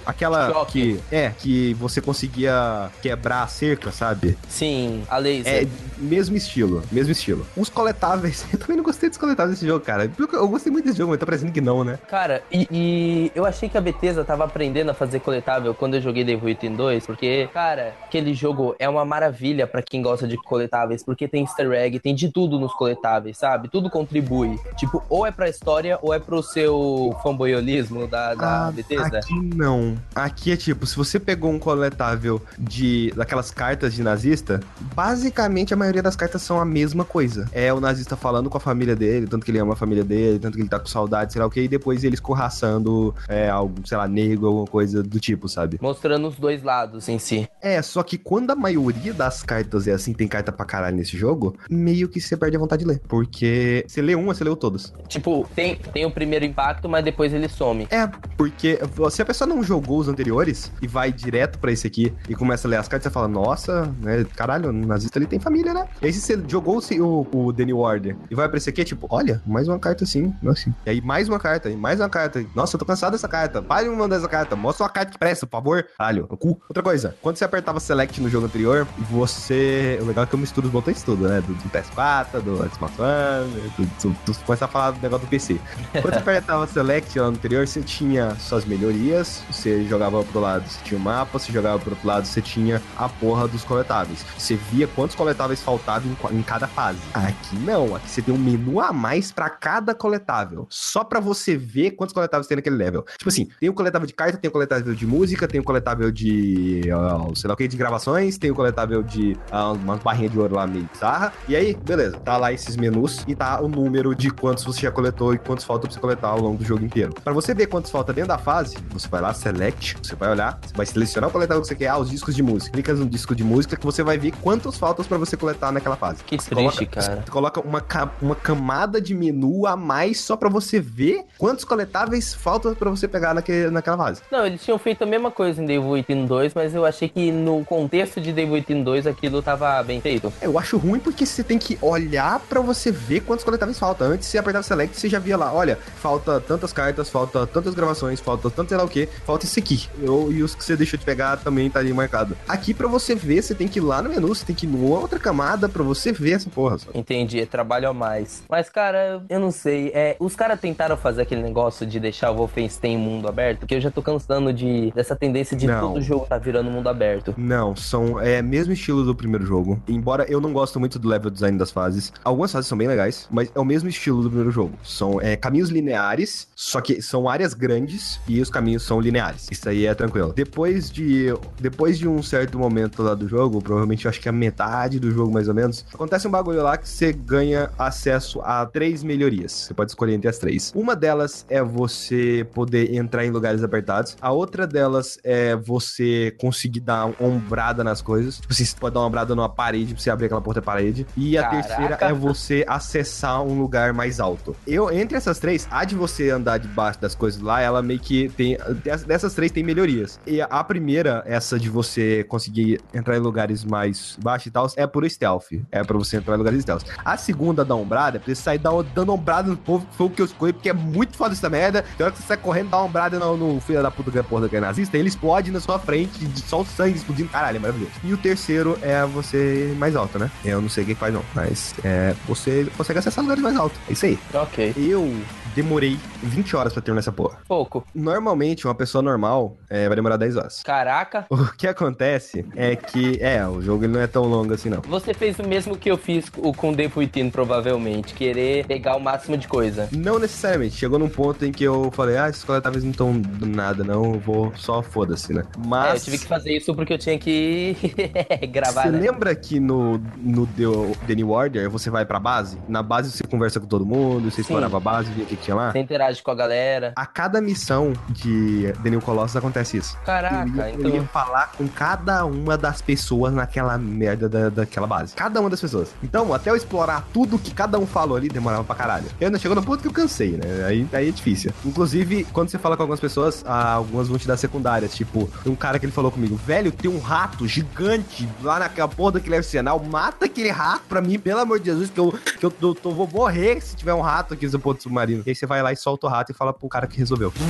Aquela 0.05 0.51
Choque. 0.51 0.71
que. 0.71 1.15
É, 1.15 1.31
que 1.37 1.73
você 1.75 1.99
conseguia 2.01 2.89
quebrar 3.01 3.43
a 3.43 3.47
cerca, 3.47 3.91
sabe? 3.91 4.37
Sim, 4.47 5.03
a 5.09 5.17
laser. 5.17 5.63
É, 5.63 5.67
mesmo 5.97 6.37
estilo, 6.37 6.83
mesmo 6.91 7.11
estilo. 7.11 7.45
Os 7.57 7.69
coletáveis, 7.69 8.45
eu 8.53 8.59
também 8.59 8.77
não 8.77 8.83
gostei 8.83 9.09
dos 9.09 9.17
coletáveis 9.17 9.44
desse 9.47 9.65
jogo, 9.65 9.83
cara. 9.83 10.09
Eu 10.33 10.47
gostei 10.47 10.71
muito 10.71 10.85
desse 10.85 10.97
jogo, 10.97 11.11
mas 11.11 11.19
tá 11.19 11.25
parecendo 11.25 11.51
que 11.51 11.61
não, 11.61 11.83
né? 11.83 11.97
Cara, 12.07 12.41
e, 12.51 12.67
e 12.71 13.31
eu 13.35 13.45
achei 13.45 13.69
que 13.69 13.77
a 13.77 13.81
Bethesda 13.81 14.23
tava 14.23 14.43
aprendendo 14.45 14.89
a 14.91 14.93
fazer 14.93 15.19
coletável 15.19 15.73
quando 15.73 15.95
eu 15.95 16.01
joguei 16.01 16.23
Devil 16.23 16.45
Within 16.45 16.75
2, 16.75 17.05
porque, 17.05 17.49
cara, 17.53 17.93
aquele 18.05 18.33
jogo 18.33 18.75
é 18.79 18.87
uma 18.87 19.05
maravilha 19.05 19.65
pra 19.67 19.81
quem 19.81 20.01
gosta 20.01 20.27
de 20.27 20.37
coletáveis, 20.37 21.03
porque 21.03 21.27
tem 21.27 21.43
easter 21.43 21.71
egg, 21.71 21.99
tem 21.99 22.13
de 22.15 22.29
tudo 22.31 22.59
nos 22.59 22.73
coletáveis, 22.73 23.37
sabe? 23.37 23.67
Tudo 23.69 23.89
contribui. 23.89 24.59
Tipo, 24.77 25.03
ou 25.09 25.25
é 25.25 25.31
pra 25.31 25.49
história 25.49 25.97
ou 26.01 26.13
é 26.13 26.19
pro 26.19 26.41
seu 26.43 27.15
fanboyolismo 27.23 28.07
da, 28.07 28.33
da 28.35 28.67
Ah, 28.67 28.71
Bethesda. 28.71 29.19
Aqui 29.19 29.33
não. 29.55 29.95
Aqui 30.13 30.51
é 30.51 30.57
tipo, 30.57 30.85
se 30.85 30.95
você 30.95 31.19
pegou 31.19 31.51
um 31.51 31.59
coletável 31.59 32.41
de 32.57 33.11
daquelas 33.15 33.51
cartas 33.51 33.93
de 33.93 34.03
nazista, 34.03 34.59
basicamente 34.95 35.73
a 35.73 35.77
maioria 35.77 36.01
das 36.01 36.15
cartas 36.15 36.41
são 36.41 36.59
a 36.59 36.65
mesma 36.65 37.03
coisa. 37.05 37.47
É 37.51 37.73
o 37.73 37.79
nazista 37.79 38.15
falando 38.15 38.49
com 38.49 38.57
a 38.57 38.61
família 38.61 38.95
dele, 38.95 39.27
tanto 39.35 39.45
que 39.45 39.51
ele 39.51 39.59
ama 39.59 39.73
a 39.73 39.75
família 39.75 40.03
dele, 40.03 40.39
tanto 40.39 40.55
que 40.55 40.61
ele 40.61 40.69
tá 40.69 40.79
com 40.79 40.85
saudade, 40.85 41.33
sei 41.33 41.41
lá 41.41 41.47
o 41.47 41.51
que, 41.51 41.61
e 41.61 41.67
depois 41.67 42.03
ele 42.03 42.15
escorraçando 42.15 43.13
é, 43.27 43.49
algo, 43.49 43.75
sei 43.85 43.97
lá, 43.97 44.07
negro, 44.07 44.47
alguma 44.47 44.65
coisa 44.65 45.03
do 45.03 45.19
tipo, 45.19 45.49
sabe? 45.49 45.77
Mostrando 45.81 46.27
os 46.27 46.37
dois 46.37 46.63
lados 46.63 47.07
em 47.09 47.19
si. 47.19 47.47
É, 47.61 47.81
só 47.81 48.01
que 48.01 48.17
quando 48.17 48.51
a 48.51 48.55
maioria 48.55 49.13
das 49.13 49.43
cartas 49.43 49.87
é 49.87 49.91
assim, 49.91 50.13
tem 50.13 50.27
carta 50.27 50.51
pra 50.51 50.65
caralho 50.65 50.95
nesse 50.95 51.17
jogo, 51.17 51.55
meio 51.69 52.07
que 52.07 52.21
você 52.21 52.37
perde 52.37 52.55
a 52.55 52.59
vontade 52.59 52.83
de 52.83 52.89
ler. 52.89 53.01
Porque 53.07 53.83
você 53.87 54.01
lê 54.01 54.15
uma, 54.15 54.33
você 54.33 54.43
leu 54.43 54.55
todas. 54.55 54.93
Tipo, 55.07 55.47
tem, 55.53 55.75
tem 55.75 56.05
o 56.05 56.11
primeiro 56.11 56.45
impacto, 56.45 56.87
mas 56.87 57.03
depois 57.03 57.33
ele 57.33 57.49
some. 57.49 57.87
É, 57.91 58.07
porque 58.37 58.79
se 59.11 59.21
a 59.21 59.25
pessoa 59.25 59.47
não 59.47 59.61
jogou 59.63 59.99
os 59.99 60.07
anteriores 60.07 60.71
e 60.81 60.87
vai 60.87 61.11
direto 61.11 61.59
pra 61.59 61.71
esse 61.71 61.85
aqui 61.85 62.13
e 62.29 62.35
começa 62.35 62.67
a 62.67 62.69
ler 62.69 62.77
as 62.77 62.87
cartas, 62.87 63.11
você 63.11 63.13
fala, 63.13 63.27
nossa, 63.27 63.93
né, 64.01 64.25
caralho, 64.35 64.69
o 64.69 64.73
nazista 64.73 65.19
ele 65.19 65.27
tem 65.27 65.39
família, 65.39 65.73
né? 65.73 65.87
E 66.01 66.05
aí 66.05 66.13
se 66.13 66.21
você 66.21 66.41
jogou 66.47 66.79
o, 66.79 67.27
o, 67.33 67.47
o 67.49 67.51
New 67.51 67.79
Order 67.79 68.15
e 68.29 68.35
vai 68.35 68.47
pra 68.47 68.57
esse 68.57 68.69
aqui, 68.69 68.83
tipo, 68.83 69.07
olha, 69.09 69.24
mais 69.45 69.67
uma 69.67 69.79
carta 69.79 70.03
assim, 70.03 70.33
assim. 70.47 70.73
E 70.85 70.89
aí 70.89 71.01
mais 71.01 71.27
uma 71.29 71.39
carta, 71.39 71.69
e 71.69 71.75
mais 71.75 71.99
uma 71.99 72.09
carta. 72.09 72.45
Nossa, 72.55 72.75
eu 72.75 72.79
tô 72.79 72.85
cansado 72.85 73.13
dessa 73.13 73.27
carta. 73.27 73.61
Pare 73.61 73.85
de 73.85 73.89
me 73.89 73.95
mandar 73.95 74.17
essa 74.17 74.27
carta. 74.27 74.55
Mostra 74.55 74.85
uma 74.85 74.89
carta 74.89 75.11
que 75.11 75.17
presta, 75.17 75.45
por 75.45 75.57
favor. 75.57 75.85
No 76.29 76.37
cu. 76.37 76.61
Outra 76.69 76.83
coisa, 76.83 77.15
quando 77.21 77.37
você 77.37 77.45
apertava 77.45 77.79
Select 77.79 78.21
no 78.21 78.29
jogo 78.29 78.45
anterior, 78.45 78.87
você... 79.09 79.97
O 80.01 80.05
legal 80.05 80.23
é 80.23 80.27
que 80.27 80.35
eu 80.35 80.39
misturo 80.39 80.67
os 80.67 80.73
botões 80.73 81.01
tudo, 81.03 81.27
né? 81.27 81.41
Do, 81.41 81.53
do 81.53 81.69
PS4, 81.69 82.41
do 82.41 82.57
Xbox 82.73 82.93
One, 82.99 83.71
do, 83.77 84.35
começar 84.45 84.65
a 84.65 84.67
falar 84.67 84.91
do 84.91 85.01
negócio 85.01 85.25
do 85.25 85.29
PC. 85.29 85.59
Quando 85.91 86.13
você 86.13 86.19
apertava 86.19 86.67
Select 86.67 87.17
lá 87.19 87.25
no 87.25 87.37
anterior, 87.37 87.67
você 87.67 87.81
tinha 87.81 88.35
suas 88.35 88.65
melhorias, 88.65 89.41
você 89.49 89.83
jogava 89.85 90.23
pro 90.23 90.39
lado, 90.39 90.67
você 90.67 90.79
tinha 90.83 90.99
o 90.99 91.01
mapa, 91.01 91.39
você 91.39 91.51
jogava 91.51 91.79
pro 91.79 91.91
outro 91.91 92.07
lado, 92.07 92.25
você 92.25 92.41
tinha 92.41 92.81
a 92.97 93.07
porra 93.07 93.47
dos 93.47 93.63
coletáveis. 93.63 94.25
Você 94.37 94.55
via 94.55 94.87
quantos 94.87 95.15
coletáveis 95.15 95.61
faltavam 95.61 96.11
em, 96.31 96.37
em 96.39 96.41
cada 96.41 96.67
fase. 96.67 96.99
Aqui 97.13 97.55
não, 97.57 97.95
aqui 97.95 98.09
você 98.09 98.21
tem 98.21 98.33
um 98.33 98.37
menu 98.37 98.79
a 98.79 98.91
mais 98.91 99.14
pra 99.31 99.49
cada 99.49 99.93
coletável. 99.93 100.65
Só 100.69 101.03
pra 101.03 101.19
você 101.19 101.55
ver 101.57 101.91
quantos 101.91 102.13
coletáveis 102.13 102.47
tem 102.47 102.55
naquele 102.55 102.75
level. 102.75 103.03
Tipo 103.17 103.29
assim, 103.29 103.47
tem 103.59 103.69
o 103.69 103.73
coletável 103.73 104.07
de 104.07 104.13
carta, 104.13 104.37
tem 104.37 104.49
o 104.49 104.51
coletável 104.51 104.93
de 104.93 105.05
música, 105.05 105.47
tem 105.47 105.59
o 105.59 105.63
coletável 105.63 106.11
de, 106.11 106.81
ah, 106.91 107.27
sei 107.35 107.47
lá 107.47 107.53
o 107.53 107.57
que, 107.57 107.67
de 107.67 107.77
gravações, 107.77 108.37
tem 108.37 108.51
o 108.51 108.55
coletável 108.55 109.01
de 109.03 109.37
ah, 109.51 109.71
umas 109.71 109.99
barrinhas 110.01 110.31
de 110.31 110.39
ouro 110.39 110.55
lá 110.55 110.67
meio 110.67 110.87
bizarra. 110.91 111.33
E 111.47 111.55
aí, 111.55 111.75
beleza, 111.75 112.17
tá 112.19 112.37
lá 112.37 112.51
esses 112.53 112.75
menus 112.75 113.23
e 113.27 113.35
tá 113.35 113.61
o 113.61 113.67
número 113.67 114.15
de 114.15 114.29
quantos 114.29 114.63
você 114.63 114.81
já 114.81 114.91
coletou 114.91 115.33
e 115.33 115.37
quantos 115.37 115.65
faltam 115.65 115.83
pra 115.87 115.93
você 115.93 115.99
coletar 115.99 116.29
ao 116.29 116.39
longo 116.39 116.57
do 116.57 116.65
jogo 116.65 116.83
inteiro. 116.83 117.13
Pra 117.23 117.33
você 117.33 117.53
ver 117.53 117.67
quantos 117.67 117.91
falta 117.91 118.13
dentro 118.13 118.29
da 118.29 118.37
fase, 118.37 118.75
você 118.91 119.07
vai 119.07 119.21
lá, 119.21 119.33
select, 119.33 119.97
você 120.01 120.15
vai 120.15 120.29
olhar, 120.29 120.59
você 120.65 120.73
vai 120.75 120.85
selecionar 120.85 121.29
o 121.29 121.33
coletável 121.33 121.61
que 121.61 121.67
você 121.67 121.75
quer, 121.75 121.87
ah, 121.87 121.97
os 121.97 122.09
discos 122.09 122.35
de 122.35 122.43
música. 122.43 122.71
Clica 122.71 122.93
no 122.93 123.05
disco 123.07 123.35
de 123.35 123.43
música 123.43 123.75
que 123.75 123.85
você 123.85 124.03
vai 124.03 124.17
ver 124.17 124.31
quantos 124.41 124.77
faltam 124.77 125.03
pra 125.05 125.17
você 125.17 125.35
coletar 125.37 125.71
naquela 125.71 125.95
fase. 125.95 126.23
Que 126.23 126.37
Você 126.37 126.49
triste, 126.53 126.85
coloca- 126.85 127.01
cara. 127.01 127.21
Você 127.25 127.31
coloca 127.31 127.59
uma, 127.61 127.83
uma 128.21 128.35
camada 128.35 128.94
de 129.01 129.13
menu 129.13 129.65
a 129.67 129.75
mais 129.75 130.19
só 130.19 130.35
pra 130.35 130.49
você 130.49 130.79
ver 130.79 131.23
quantos 131.37 131.63
coletáveis 131.65 132.33
faltam 132.33 132.73
pra 132.75 132.89
você 132.89 133.07
pegar 133.07 133.33
naque, 133.33 133.67
naquela 133.71 133.97
fase. 133.97 134.21
Não, 134.31 134.45
eles 134.45 134.63
tinham 134.63 134.77
feito 134.77 135.03
a 135.03 135.07
mesma 135.07 135.31
coisa 135.31 135.61
em 135.61 135.65
Devil 135.65 135.89
Within 135.89 136.25
2, 136.25 136.53
mas 136.53 136.73
eu 136.75 136.85
achei 136.85 137.07
que 137.09 137.31
no 137.31 137.63
contexto 137.65 138.19
de 138.21 138.31
Devil 138.33 138.53
Within 138.55 138.83
2 138.83 139.07
aquilo 139.07 139.41
tava 139.41 139.81
bem 139.83 140.01
feito. 140.01 140.31
Eu 140.41 140.57
acho 140.59 140.77
ruim 140.77 140.99
porque 140.99 141.25
você 141.25 141.43
tem 141.43 141.57
que 141.57 141.77
olhar 141.81 142.39
pra 142.41 142.61
você 142.61 142.91
ver 142.91 143.21
quantos 143.21 143.43
coletáveis 143.45 143.77
faltam. 143.79 144.07
Antes 144.07 144.27
você 144.27 144.37
apertava 144.37 144.63
select, 144.63 144.97
você 144.97 145.09
já 145.09 145.19
via 145.19 145.37
lá, 145.37 145.53
olha, 145.53 145.77
falta 145.97 146.39
tantas 146.39 146.71
cartas, 146.73 147.09
falta 147.09 147.45
tantas 147.47 147.73
gravações, 147.73 148.19
falta 148.19 148.49
tanto 148.49 148.69
sei 148.69 148.77
lá 148.77 148.83
o 148.83 148.89
que, 148.89 149.07
falta 149.25 149.45
isso 149.45 149.59
aqui. 149.59 149.87
Eu- 150.01 150.31
e 150.31 150.41
os 150.43 150.55
que 150.55 150.63
você 150.63 150.75
deixou 150.75 150.97
de 150.99 151.05
pegar 151.05 151.37
também 151.37 151.69
tá 151.69 151.79
ali 151.79 151.93
marcado. 151.93 152.35
Aqui 152.47 152.73
pra 152.73 152.87
você 152.87 153.15
ver, 153.15 153.41
você 153.41 153.53
tem 153.55 153.67
que 153.67 153.79
ir 153.79 153.81
lá 153.81 154.01
no 154.01 154.09
menu, 154.09 154.27
você 154.27 154.45
tem 154.45 154.55
que 154.55 154.65
ir 154.65 154.69
numa 154.69 154.97
outra 154.99 155.19
camada 155.19 155.67
pra 155.69 155.83
você 155.83 156.11
ver 156.11 156.33
essa 156.33 156.49
porra. 156.49 156.77
Sabe? 156.77 156.97
Entendi, 156.97 157.39
é 157.39 157.45
trabalho 157.45 157.89
a 157.89 157.93
mais. 157.93 158.43
Mas, 158.49 158.69
cara, 158.69 158.84
eu 159.29 159.39
não 159.39 159.51
sei. 159.51 159.91
É, 159.93 160.15
os 160.19 160.35
caras 160.35 160.59
tentaram 160.59 160.97
fazer 160.97 161.21
aquele 161.21 161.41
negócio 161.41 161.85
de 161.85 161.99
deixar 161.99 162.31
o 162.31 162.35
Wolfenstein 162.35 162.97
mundo 162.97 163.27
aberto, 163.27 163.59
porque 163.59 163.75
eu 163.75 163.81
já 163.81 163.91
tô 163.91 164.01
cansando 164.01 164.51
de, 164.53 164.91
dessa 164.91 165.15
tendência 165.15 165.55
de 165.55 165.67
Não. 165.67 165.79
todo 165.79 166.01
jogo 166.01 166.25
tá 166.25 166.37
virando 166.37 166.69
mundo 166.69 166.87
aberto. 166.87 167.33
Não, 167.37 167.75
são 167.75 168.19
é 168.19 168.41
mesmo 168.41 168.73
estilo 168.73 169.03
do 169.03 169.15
primeiro 169.15 169.45
jogo. 169.45 169.81
Embora 169.87 170.25
eu 170.29 170.39
não 170.39 170.53
gosto 170.53 170.79
muito 170.79 170.99
do 170.99 171.07
level 171.07 171.31
design 171.31 171.57
das 171.57 171.71
fases. 171.71 172.11
Algumas 172.23 172.51
fases 172.51 172.67
são 172.67 172.77
bem 172.77 172.87
legais, 172.87 173.27
mas 173.31 173.51
é 173.53 173.59
o 173.59 173.65
mesmo 173.65 173.89
estilo 173.89 174.21
do 174.21 174.29
primeiro 174.29 174.51
jogo. 174.51 174.73
São 174.83 175.19
é, 175.21 175.35
caminhos 175.35 175.69
lineares, 175.69 176.47
só 176.55 176.81
que 176.81 177.01
são 177.01 177.29
áreas 177.29 177.53
grandes 177.53 178.19
e 178.27 178.41
os 178.41 178.49
caminhos 178.49 178.83
são 178.83 178.99
lineares. 178.99 179.47
Isso 179.51 179.67
aí 179.67 179.85
é 179.85 179.93
tranquilo. 179.93 180.33
Depois 180.33 180.91
de 180.91 181.33
depois 181.59 181.97
de 181.97 182.07
um 182.07 182.21
certo 182.21 182.57
momento 182.57 183.01
lá 183.01 183.15
do 183.15 183.27
jogo, 183.27 183.61
provavelmente 183.61 184.05
eu 184.05 184.09
acho 184.09 184.19
que 184.19 184.29
a 184.29 184.31
metade 184.31 184.99
do 184.99 185.11
jogo 185.11 185.31
mais 185.31 185.47
ou 185.47 185.53
menos, 185.53 185.85
acontece 185.93 186.27
um 186.27 186.31
bagulho 186.31 186.61
lá 186.61 186.77
que 186.77 186.87
você 186.87 187.11
ganha 187.11 187.69
acesso 187.77 188.41
a 188.41 188.65
três 188.75 189.03
melhorias. 189.05 189.53
Você 189.53 189.73
pode 189.73 189.91
escolher 189.91 190.13
entre 190.15 190.27
as 190.27 190.37
três. 190.37 190.73
Uma 190.75 190.97
delas 190.97 191.45
é 191.49 191.63
você 191.63 192.45
poder 192.53 192.93
entrar 192.93 193.23
em 193.25 193.29
lugares 193.31 193.63
apertados. 193.63 194.17
A 194.21 194.33
outra 194.33 194.67
delas 194.67 195.17
é 195.23 195.55
você 195.55 196.35
conseguir 196.37 196.81
dar 196.81 197.09
ombrada 197.21 197.85
nas 197.85 198.01
coisas. 198.01 198.37
Tipo 198.39 198.53
você 198.53 198.65
pode 198.77 198.93
dar 198.93 198.99
uma 198.99 199.07
ombrada 199.07 199.33
numa 199.33 199.47
parede 199.47 199.93
pra 199.93 200.03
você 200.03 200.09
abrir 200.09 200.25
aquela 200.25 200.41
porta 200.41 200.59
da 200.59 200.65
parede. 200.65 201.07
E 201.15 201.37
a 201.37 201.43
Caraca. 201.43 201.67
terceira 201.67 201.97
é 202.01 202.11
você 202.11 202.65
acessar 202.67 203.41
um 203.41 203.57
lugar 203.57 203.93
mais 203.93 204.19
alto. 204.19 204.53
Eu, 204.67 204.91
entre 204.91 205.15
essas 205.17 205.39
três, 205.39 205.65
a 205.71 205.85
de 205.85 205.95
você 205.95 206.29
andar 206.29 206.57
debaixo 206.57 206.99
das 206.99 207.15
coisas 207.15 207.39
lá, 207.39 207.61
ela 207.61 207.81
meio 207.81 207.99
que 208.01 208.27
tem. 208.35 208.57
dess- 208.83 209.05
Dessas 209.05 209.33
três 209.33 209.53
tem 209.53 209.63
melhorias. 209.63 210.19
E 210.27 210.41
a 210.41 210.61
primeira, 210.65 211.23
essa 211.25 211.57
de 211.57 211.69
você 211.69 212.25
conseguir 212.25 212.81
entrar 212.93 213.15
em 213.15 213.19
lugares 213.21 213.63
mais 213.63 214.17
baixos 214.21 214.47
e 214.47 214.51
tal, 214.51 214.67
é 214.75 214.85
por 214.85 215.09
stealth. 215.09 215.45
É 215.71 215.81
pra 215.81 215.97
você 215.97 216.17
entrar 216.17 216.35
em 216.35 216.37
lugares 216.39 216.61
stealth. 216.61 216.83
A 217.05 217.15
segunda 217.15 217.63
da 217.63 217.73
ombrada 217.75 218.17
é 218.17 218.19
pra 218.19 218.25
você 218.27 218.35
sair 218.35 218.57
dar- 218.65 218.83
dando 218.93 219.13
ombrada 219.13 219.49
no 219.49 219.57
povo, 219.57 219.85
que 219.85 219.95
foi 219.95 220.07
o 220.07 220.09
que 220.09 220.21
eu 220.21 220.25
escolhi, 220.25 220.53
porque 220.53 220.69
é 220.69 220.73
muito 220.73 221.15
foda 221.17 221.33
essa 221.33 221.49
merda. 221.49 221.83
Tem 221.97 222.03
hora 222.05 222.11
que 222.13 222.19
você 222.21 222.27
sai 222.27 222.37
correndo, 222.37 222.69
dá 222.69 222.77
uma 222.77 222.85
ombrada 222.87 223.19
no, 223.19 223.37
no 223.37 223.61
filho 223.61 223.81
da 223.81 223.91
puta 223.91 224.09
que 224.11 224.17
é 224.19 224.23
porra 224.23 224.49
que 224.49 224.55
é 224.55 224.59
nazista, 224.59 224.97
ele 224.97 225.07
explode 225.07 225.51
na 225.51 225.59
sua 225.59 225.77
frente, 225.79 226.25
de- 226.25 226.41
só 226.41 226.61
o 226.61 226.65
sangue 226.65 226.97
explodindo. 226.97 227.29
Caralho, 227.29 227.57
é 227.57 227.59
maravilhoso. 227.59 227.91
E 228.03 228.13
o 228.13 228.17
terceiro 228.17 228.77
é 228.81 229.05
você 229.05 229.73
mais 229.77 229.95
alto, 229.95 230.17
né? 230.19 230.29
Eu 230.43 230.61
não 230.61 230.69
sei 230.69 230.83
o 230.83 230.87
que 230.87 230.93
que 230.93 230.99
faz, 230.99 231.13
não. 231.13 231.23
Mas 231.33 231.73
é, 231.83 232.15
você 232.27 232.67
consegue 232.77 232.99
acessar 232.99 233.23
lugares 233.23 233.43
mais 233.43 233.55
altos. 233.55 233.77
É 233.89 233.93
isso 233.93 234.05
aí. 234.05 234.19
Ok. 234.33 234.73
Eu 234.77 235.13
demorei 235.55 235.97
20 236.21 236.55
horas 236.55 236.73
pra 236.73 236.81
terminar 236.81 236.99
essa 236.99 237.11
porra. 237.11 237.39
Pouco. 237.47 237.85
Normalmente, 237.95 238.67
uma 238.67 238.75
pessoa 238.75 239.01
normal 239.01 239.57
é, 239.69 239.87
vai 239.87 239.95
demorar 239.95 240.17
10 240.17 240.37
horas. 240.37 240.63
Caraca. 240.63 241.25
O 241.45 241.57
que 241.57 241.67
acontece 241.67 242.45
é 242.55 242.75
que, 242.75 243.17
é, 243.21 243.45
o 243.47 243.61
jogo 243.61 243.83
ele 243.83 243.93
não 243.93 244.01
é 244.01 244.07
tão 244.07 244.23
longo 244.23 244.53
assim, 244.53 244.69
não. 244.69 244.81
Você 244.81 245.13
fez 245.13 245.37
o 245.37 245.43
mesmo 245.43 245.77
que 245.77 245.89
eu 245.89 245.97
fiz 245.97 246.27
com 246.29 246.51
com 246.53 246.75
Within, 246.95 247.29
provavelmente. 247.29 248.13
Querer 248.13 248.65
pegar 248.65 248.95
o 248.95 248.99
máximo 248.99 249.37
de 249.37 249.47
coisa. 249.47 249.87
Não 249.91 250.17
necessariamente. 250.17 250.75
Chegou 250.75 250.97
num 250.97 251.09
ponto 251.09 251.45
em 251.45 251.51
que 251.51 251.63
eu 251.63 251.91
falei, 251.91 252.17
ah, 252.17 252.29
esses 252.29 252.43
coletáveis 252.43 252.83
não 252.83 252.91
estão 252.91 253.19
do 253.19 253.45
nada, 253.45 253.83
não. 253.83 254.15
Eu 254.15 254.19
vou 254.19 254.53
só 254.55 254.81
foda-se, 254.81 255.33
né? 255.33 255.43
Mas. 255.65 255.93
É, 255.93 255.95
eu 255.95 255.99
tive 256.01 256.17
que 256.19 256.27
fazer 256.27 256.55
isso 256.55 256.73
porque 256.73 256.93
eu 256.93 256.97
tinha 256.97 257.17
que 257.17 257.77
gravar, 258.51 258.83
Você 258.83 258.91
né? 258.91 258.99
lembra 258.99 259.35
que 259.35 259.59
no, 259.59 259.97
no 260.17 260.47
The, 260.47 260.63
The 261.07 261.15
New 261.15 261.29
Order 261.29 261.69
você 261.69 261.89
vai 261.89 262.05
pra 262.05 262.19
base? 262.19 262.57
Na 262.67 262.81
base 262.81 263.11
você 263.11 263.23
conversa 263.25 263.59
com 263.59 263.67
todo 263.67 263.85
mundo, 263.85 264.31
você 264.31 264.37
Sim. 264.37 264.41
explorava 264.41 264.77
a 264.77 264.79
base, 264.79 265.11
via 265.11 265.23
o 265.23 265.27
que 265.27 265.44
tinha 265.45 265.55
lá. 265.55 265.71
Você 265.71 265.79
interage 265.79 266.21
com 266.21 266.31
a 266.31 266.35
galera. 266.35 266.93
A 266.95 267.05
cada 267.05 267.39
missão 267.41 267.93
de 268.09 268.73
The 268.83 268.89
New 268.89 269.01
Colossus 269.01 269.35
acontece 269.35 269.77
isso. 269.77 269.97
Caraca, 270.05 270.35
eu 270.49 270.55
ia, 270.55 270.69
então. 270.71 270.89
eu 270.89 270.95
ia 270.95 271.03
falar 271.03 271.51
com 271.57 271.67
cada 271.67 272.25
uma 272.25 272.57
das 272.57 272.81
pessoas 272.81 273.33
naquela 273.33 273.77
merda 273.77 274.27
da, 274.27 274.49
daquela 274.49 274.87
base. 274.87 275.15
Cada 275.15 275.39
uma 275.39 275.49
das 275.49 275.61
pessoas. 275.61 275.89
Então, 276.03 276.33
até 276.33 276.49
eu 276.49 276.55
explorar 276.55 277.05
tudo 277.13 277.37
que 277.37 277.51
cada 277.53 277.77
um 277.79 277.85
falou 277.85 278.17
ali, 278.17 278.27
demorava 278.27 278.63
pra 278.63 278.75
caralho. 278.75 279.05
Eu 279.19 279.27
ainda 279.27 279.37
chegou 279.39 279.55
no 279.55 279.63
ponto 279.63 279.81
que 279.81 279.87
eu 279.87 279.93
cansei, 279.93 280.31
né? 280.31 280.65
Aí, 280.65 280.87
aí 280.93 281.09
é 281.09 281.11
difícil. 281.11 281.51
Inclusive, 281.63 282.23
quando 282.33 282.49
você 282.49 282.57
fala 282.57 282.75
com 282.75 282.83
algumas 282.83 282.99
pessoas, 282.99 283.43
ah, 283.45 283.73
algumas 283.73 284.07
vão 284.07 284.17
te 284.17 284.27
dar 284.27 284.37
secundárias. 284.37 284.95
Tipo, 284.95 285.29
tem 285.43 285.51
um 285.51 285.55
cara 285.55 285.77
que 285.79 285.85
ele 285.85 285.91
falou 285.93 286.11
comigo, 286.11 286.35
velho, 286.35 286.71
tem 286.71 286.89
um 286.89 286.99
rato 286.99 287.47
gigante 287.47 288.27
lá 288.41 288.59
naquela 288.59 288.87
porra 288.87 289.13
daquele 289.13 289.35
arsenal. 289.35 289.79
Mata 289.79 290.25
aquele 290.25 290.49
rato 290.49 290.83
pra 290.87 291.01
mim, 291.01 291.19
pelo 291.19 291.39
amor 291.39 291.59
de 291.59 291.65
Jesus, 291.65 291.89
que 291.89 291.99
eu, 291.99 292.11
que 292.39 292.45
eu, 292.45 292.51
tô- 292.51 292.73
tô- 292.73 292.91
vou 292.91 293.07
morrer 293.11 293.61
se 293.61 293.75
tiver 293.75 293.93
um 293.93 294.01
rato 294.01 294.33
aqui 294.33 294.47
no 294.47 294.59
ponto 294.59 294.81
submarino. 294.81 295.23
E 295.25 295.34
aí 295.35 295.39
você 295.39 295.45
vai 295.45 295.61
lá 295.61 295.71
e 295.73 295.75
solta 295.75 296.07
o 296.07 296.09
rato 296.09 296.31
e 296.31 296.35
fala 296.35 296.53
pro 296.53 296.67
cara 296.69 296.87
que 296.87 296.97
resolveu. 296.97 297.31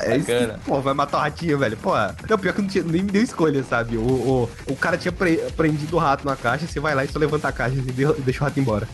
É 0.00 0.16
isso. 0.16 0.28
Pô, 0.66 0.80
vai 0.80 0.94
matar 0.94 1.18
o 1.18 1.20
ratinho, 1.20 1.58
velho. 1.58 1.76
Pô, 1.76 1.92
não, 2.28 2.38
pior 2.38 2.52
que 2.52 2.60
não 2.62 2.68
tinha, 2.68 2.84
nem 2.84 3.02
me 3.02 3.10
deu 3.10 3.22
escolha, 3.22 3.62
sabe? 3.64 3.96
O, 3.96 4.02
o, 4.02 4.50
o 4.72 4.76
cara 4.76 4.96
tinha 4.96 5.12
pre- 5.12 5.38
prendido 5.56 5.96
o 5.96 5.98
rato 5.98 6.26
na 6.26 6.36
caixa, 6.36 6.66
você 6.66 6.78
vai 6.80 6.94
lá 6.94 7.04
e 7.04 7.08
só 7.08 7.18
levanta 7.18 7.48
a 7.48 7.52
caixa 7.52 7.76
e 7.76 7.80
de- 7.80 8.12
deixa 8.22 8.40
o 8.42 8.44
rato 8.44 8.60
embora. 8.60 8.88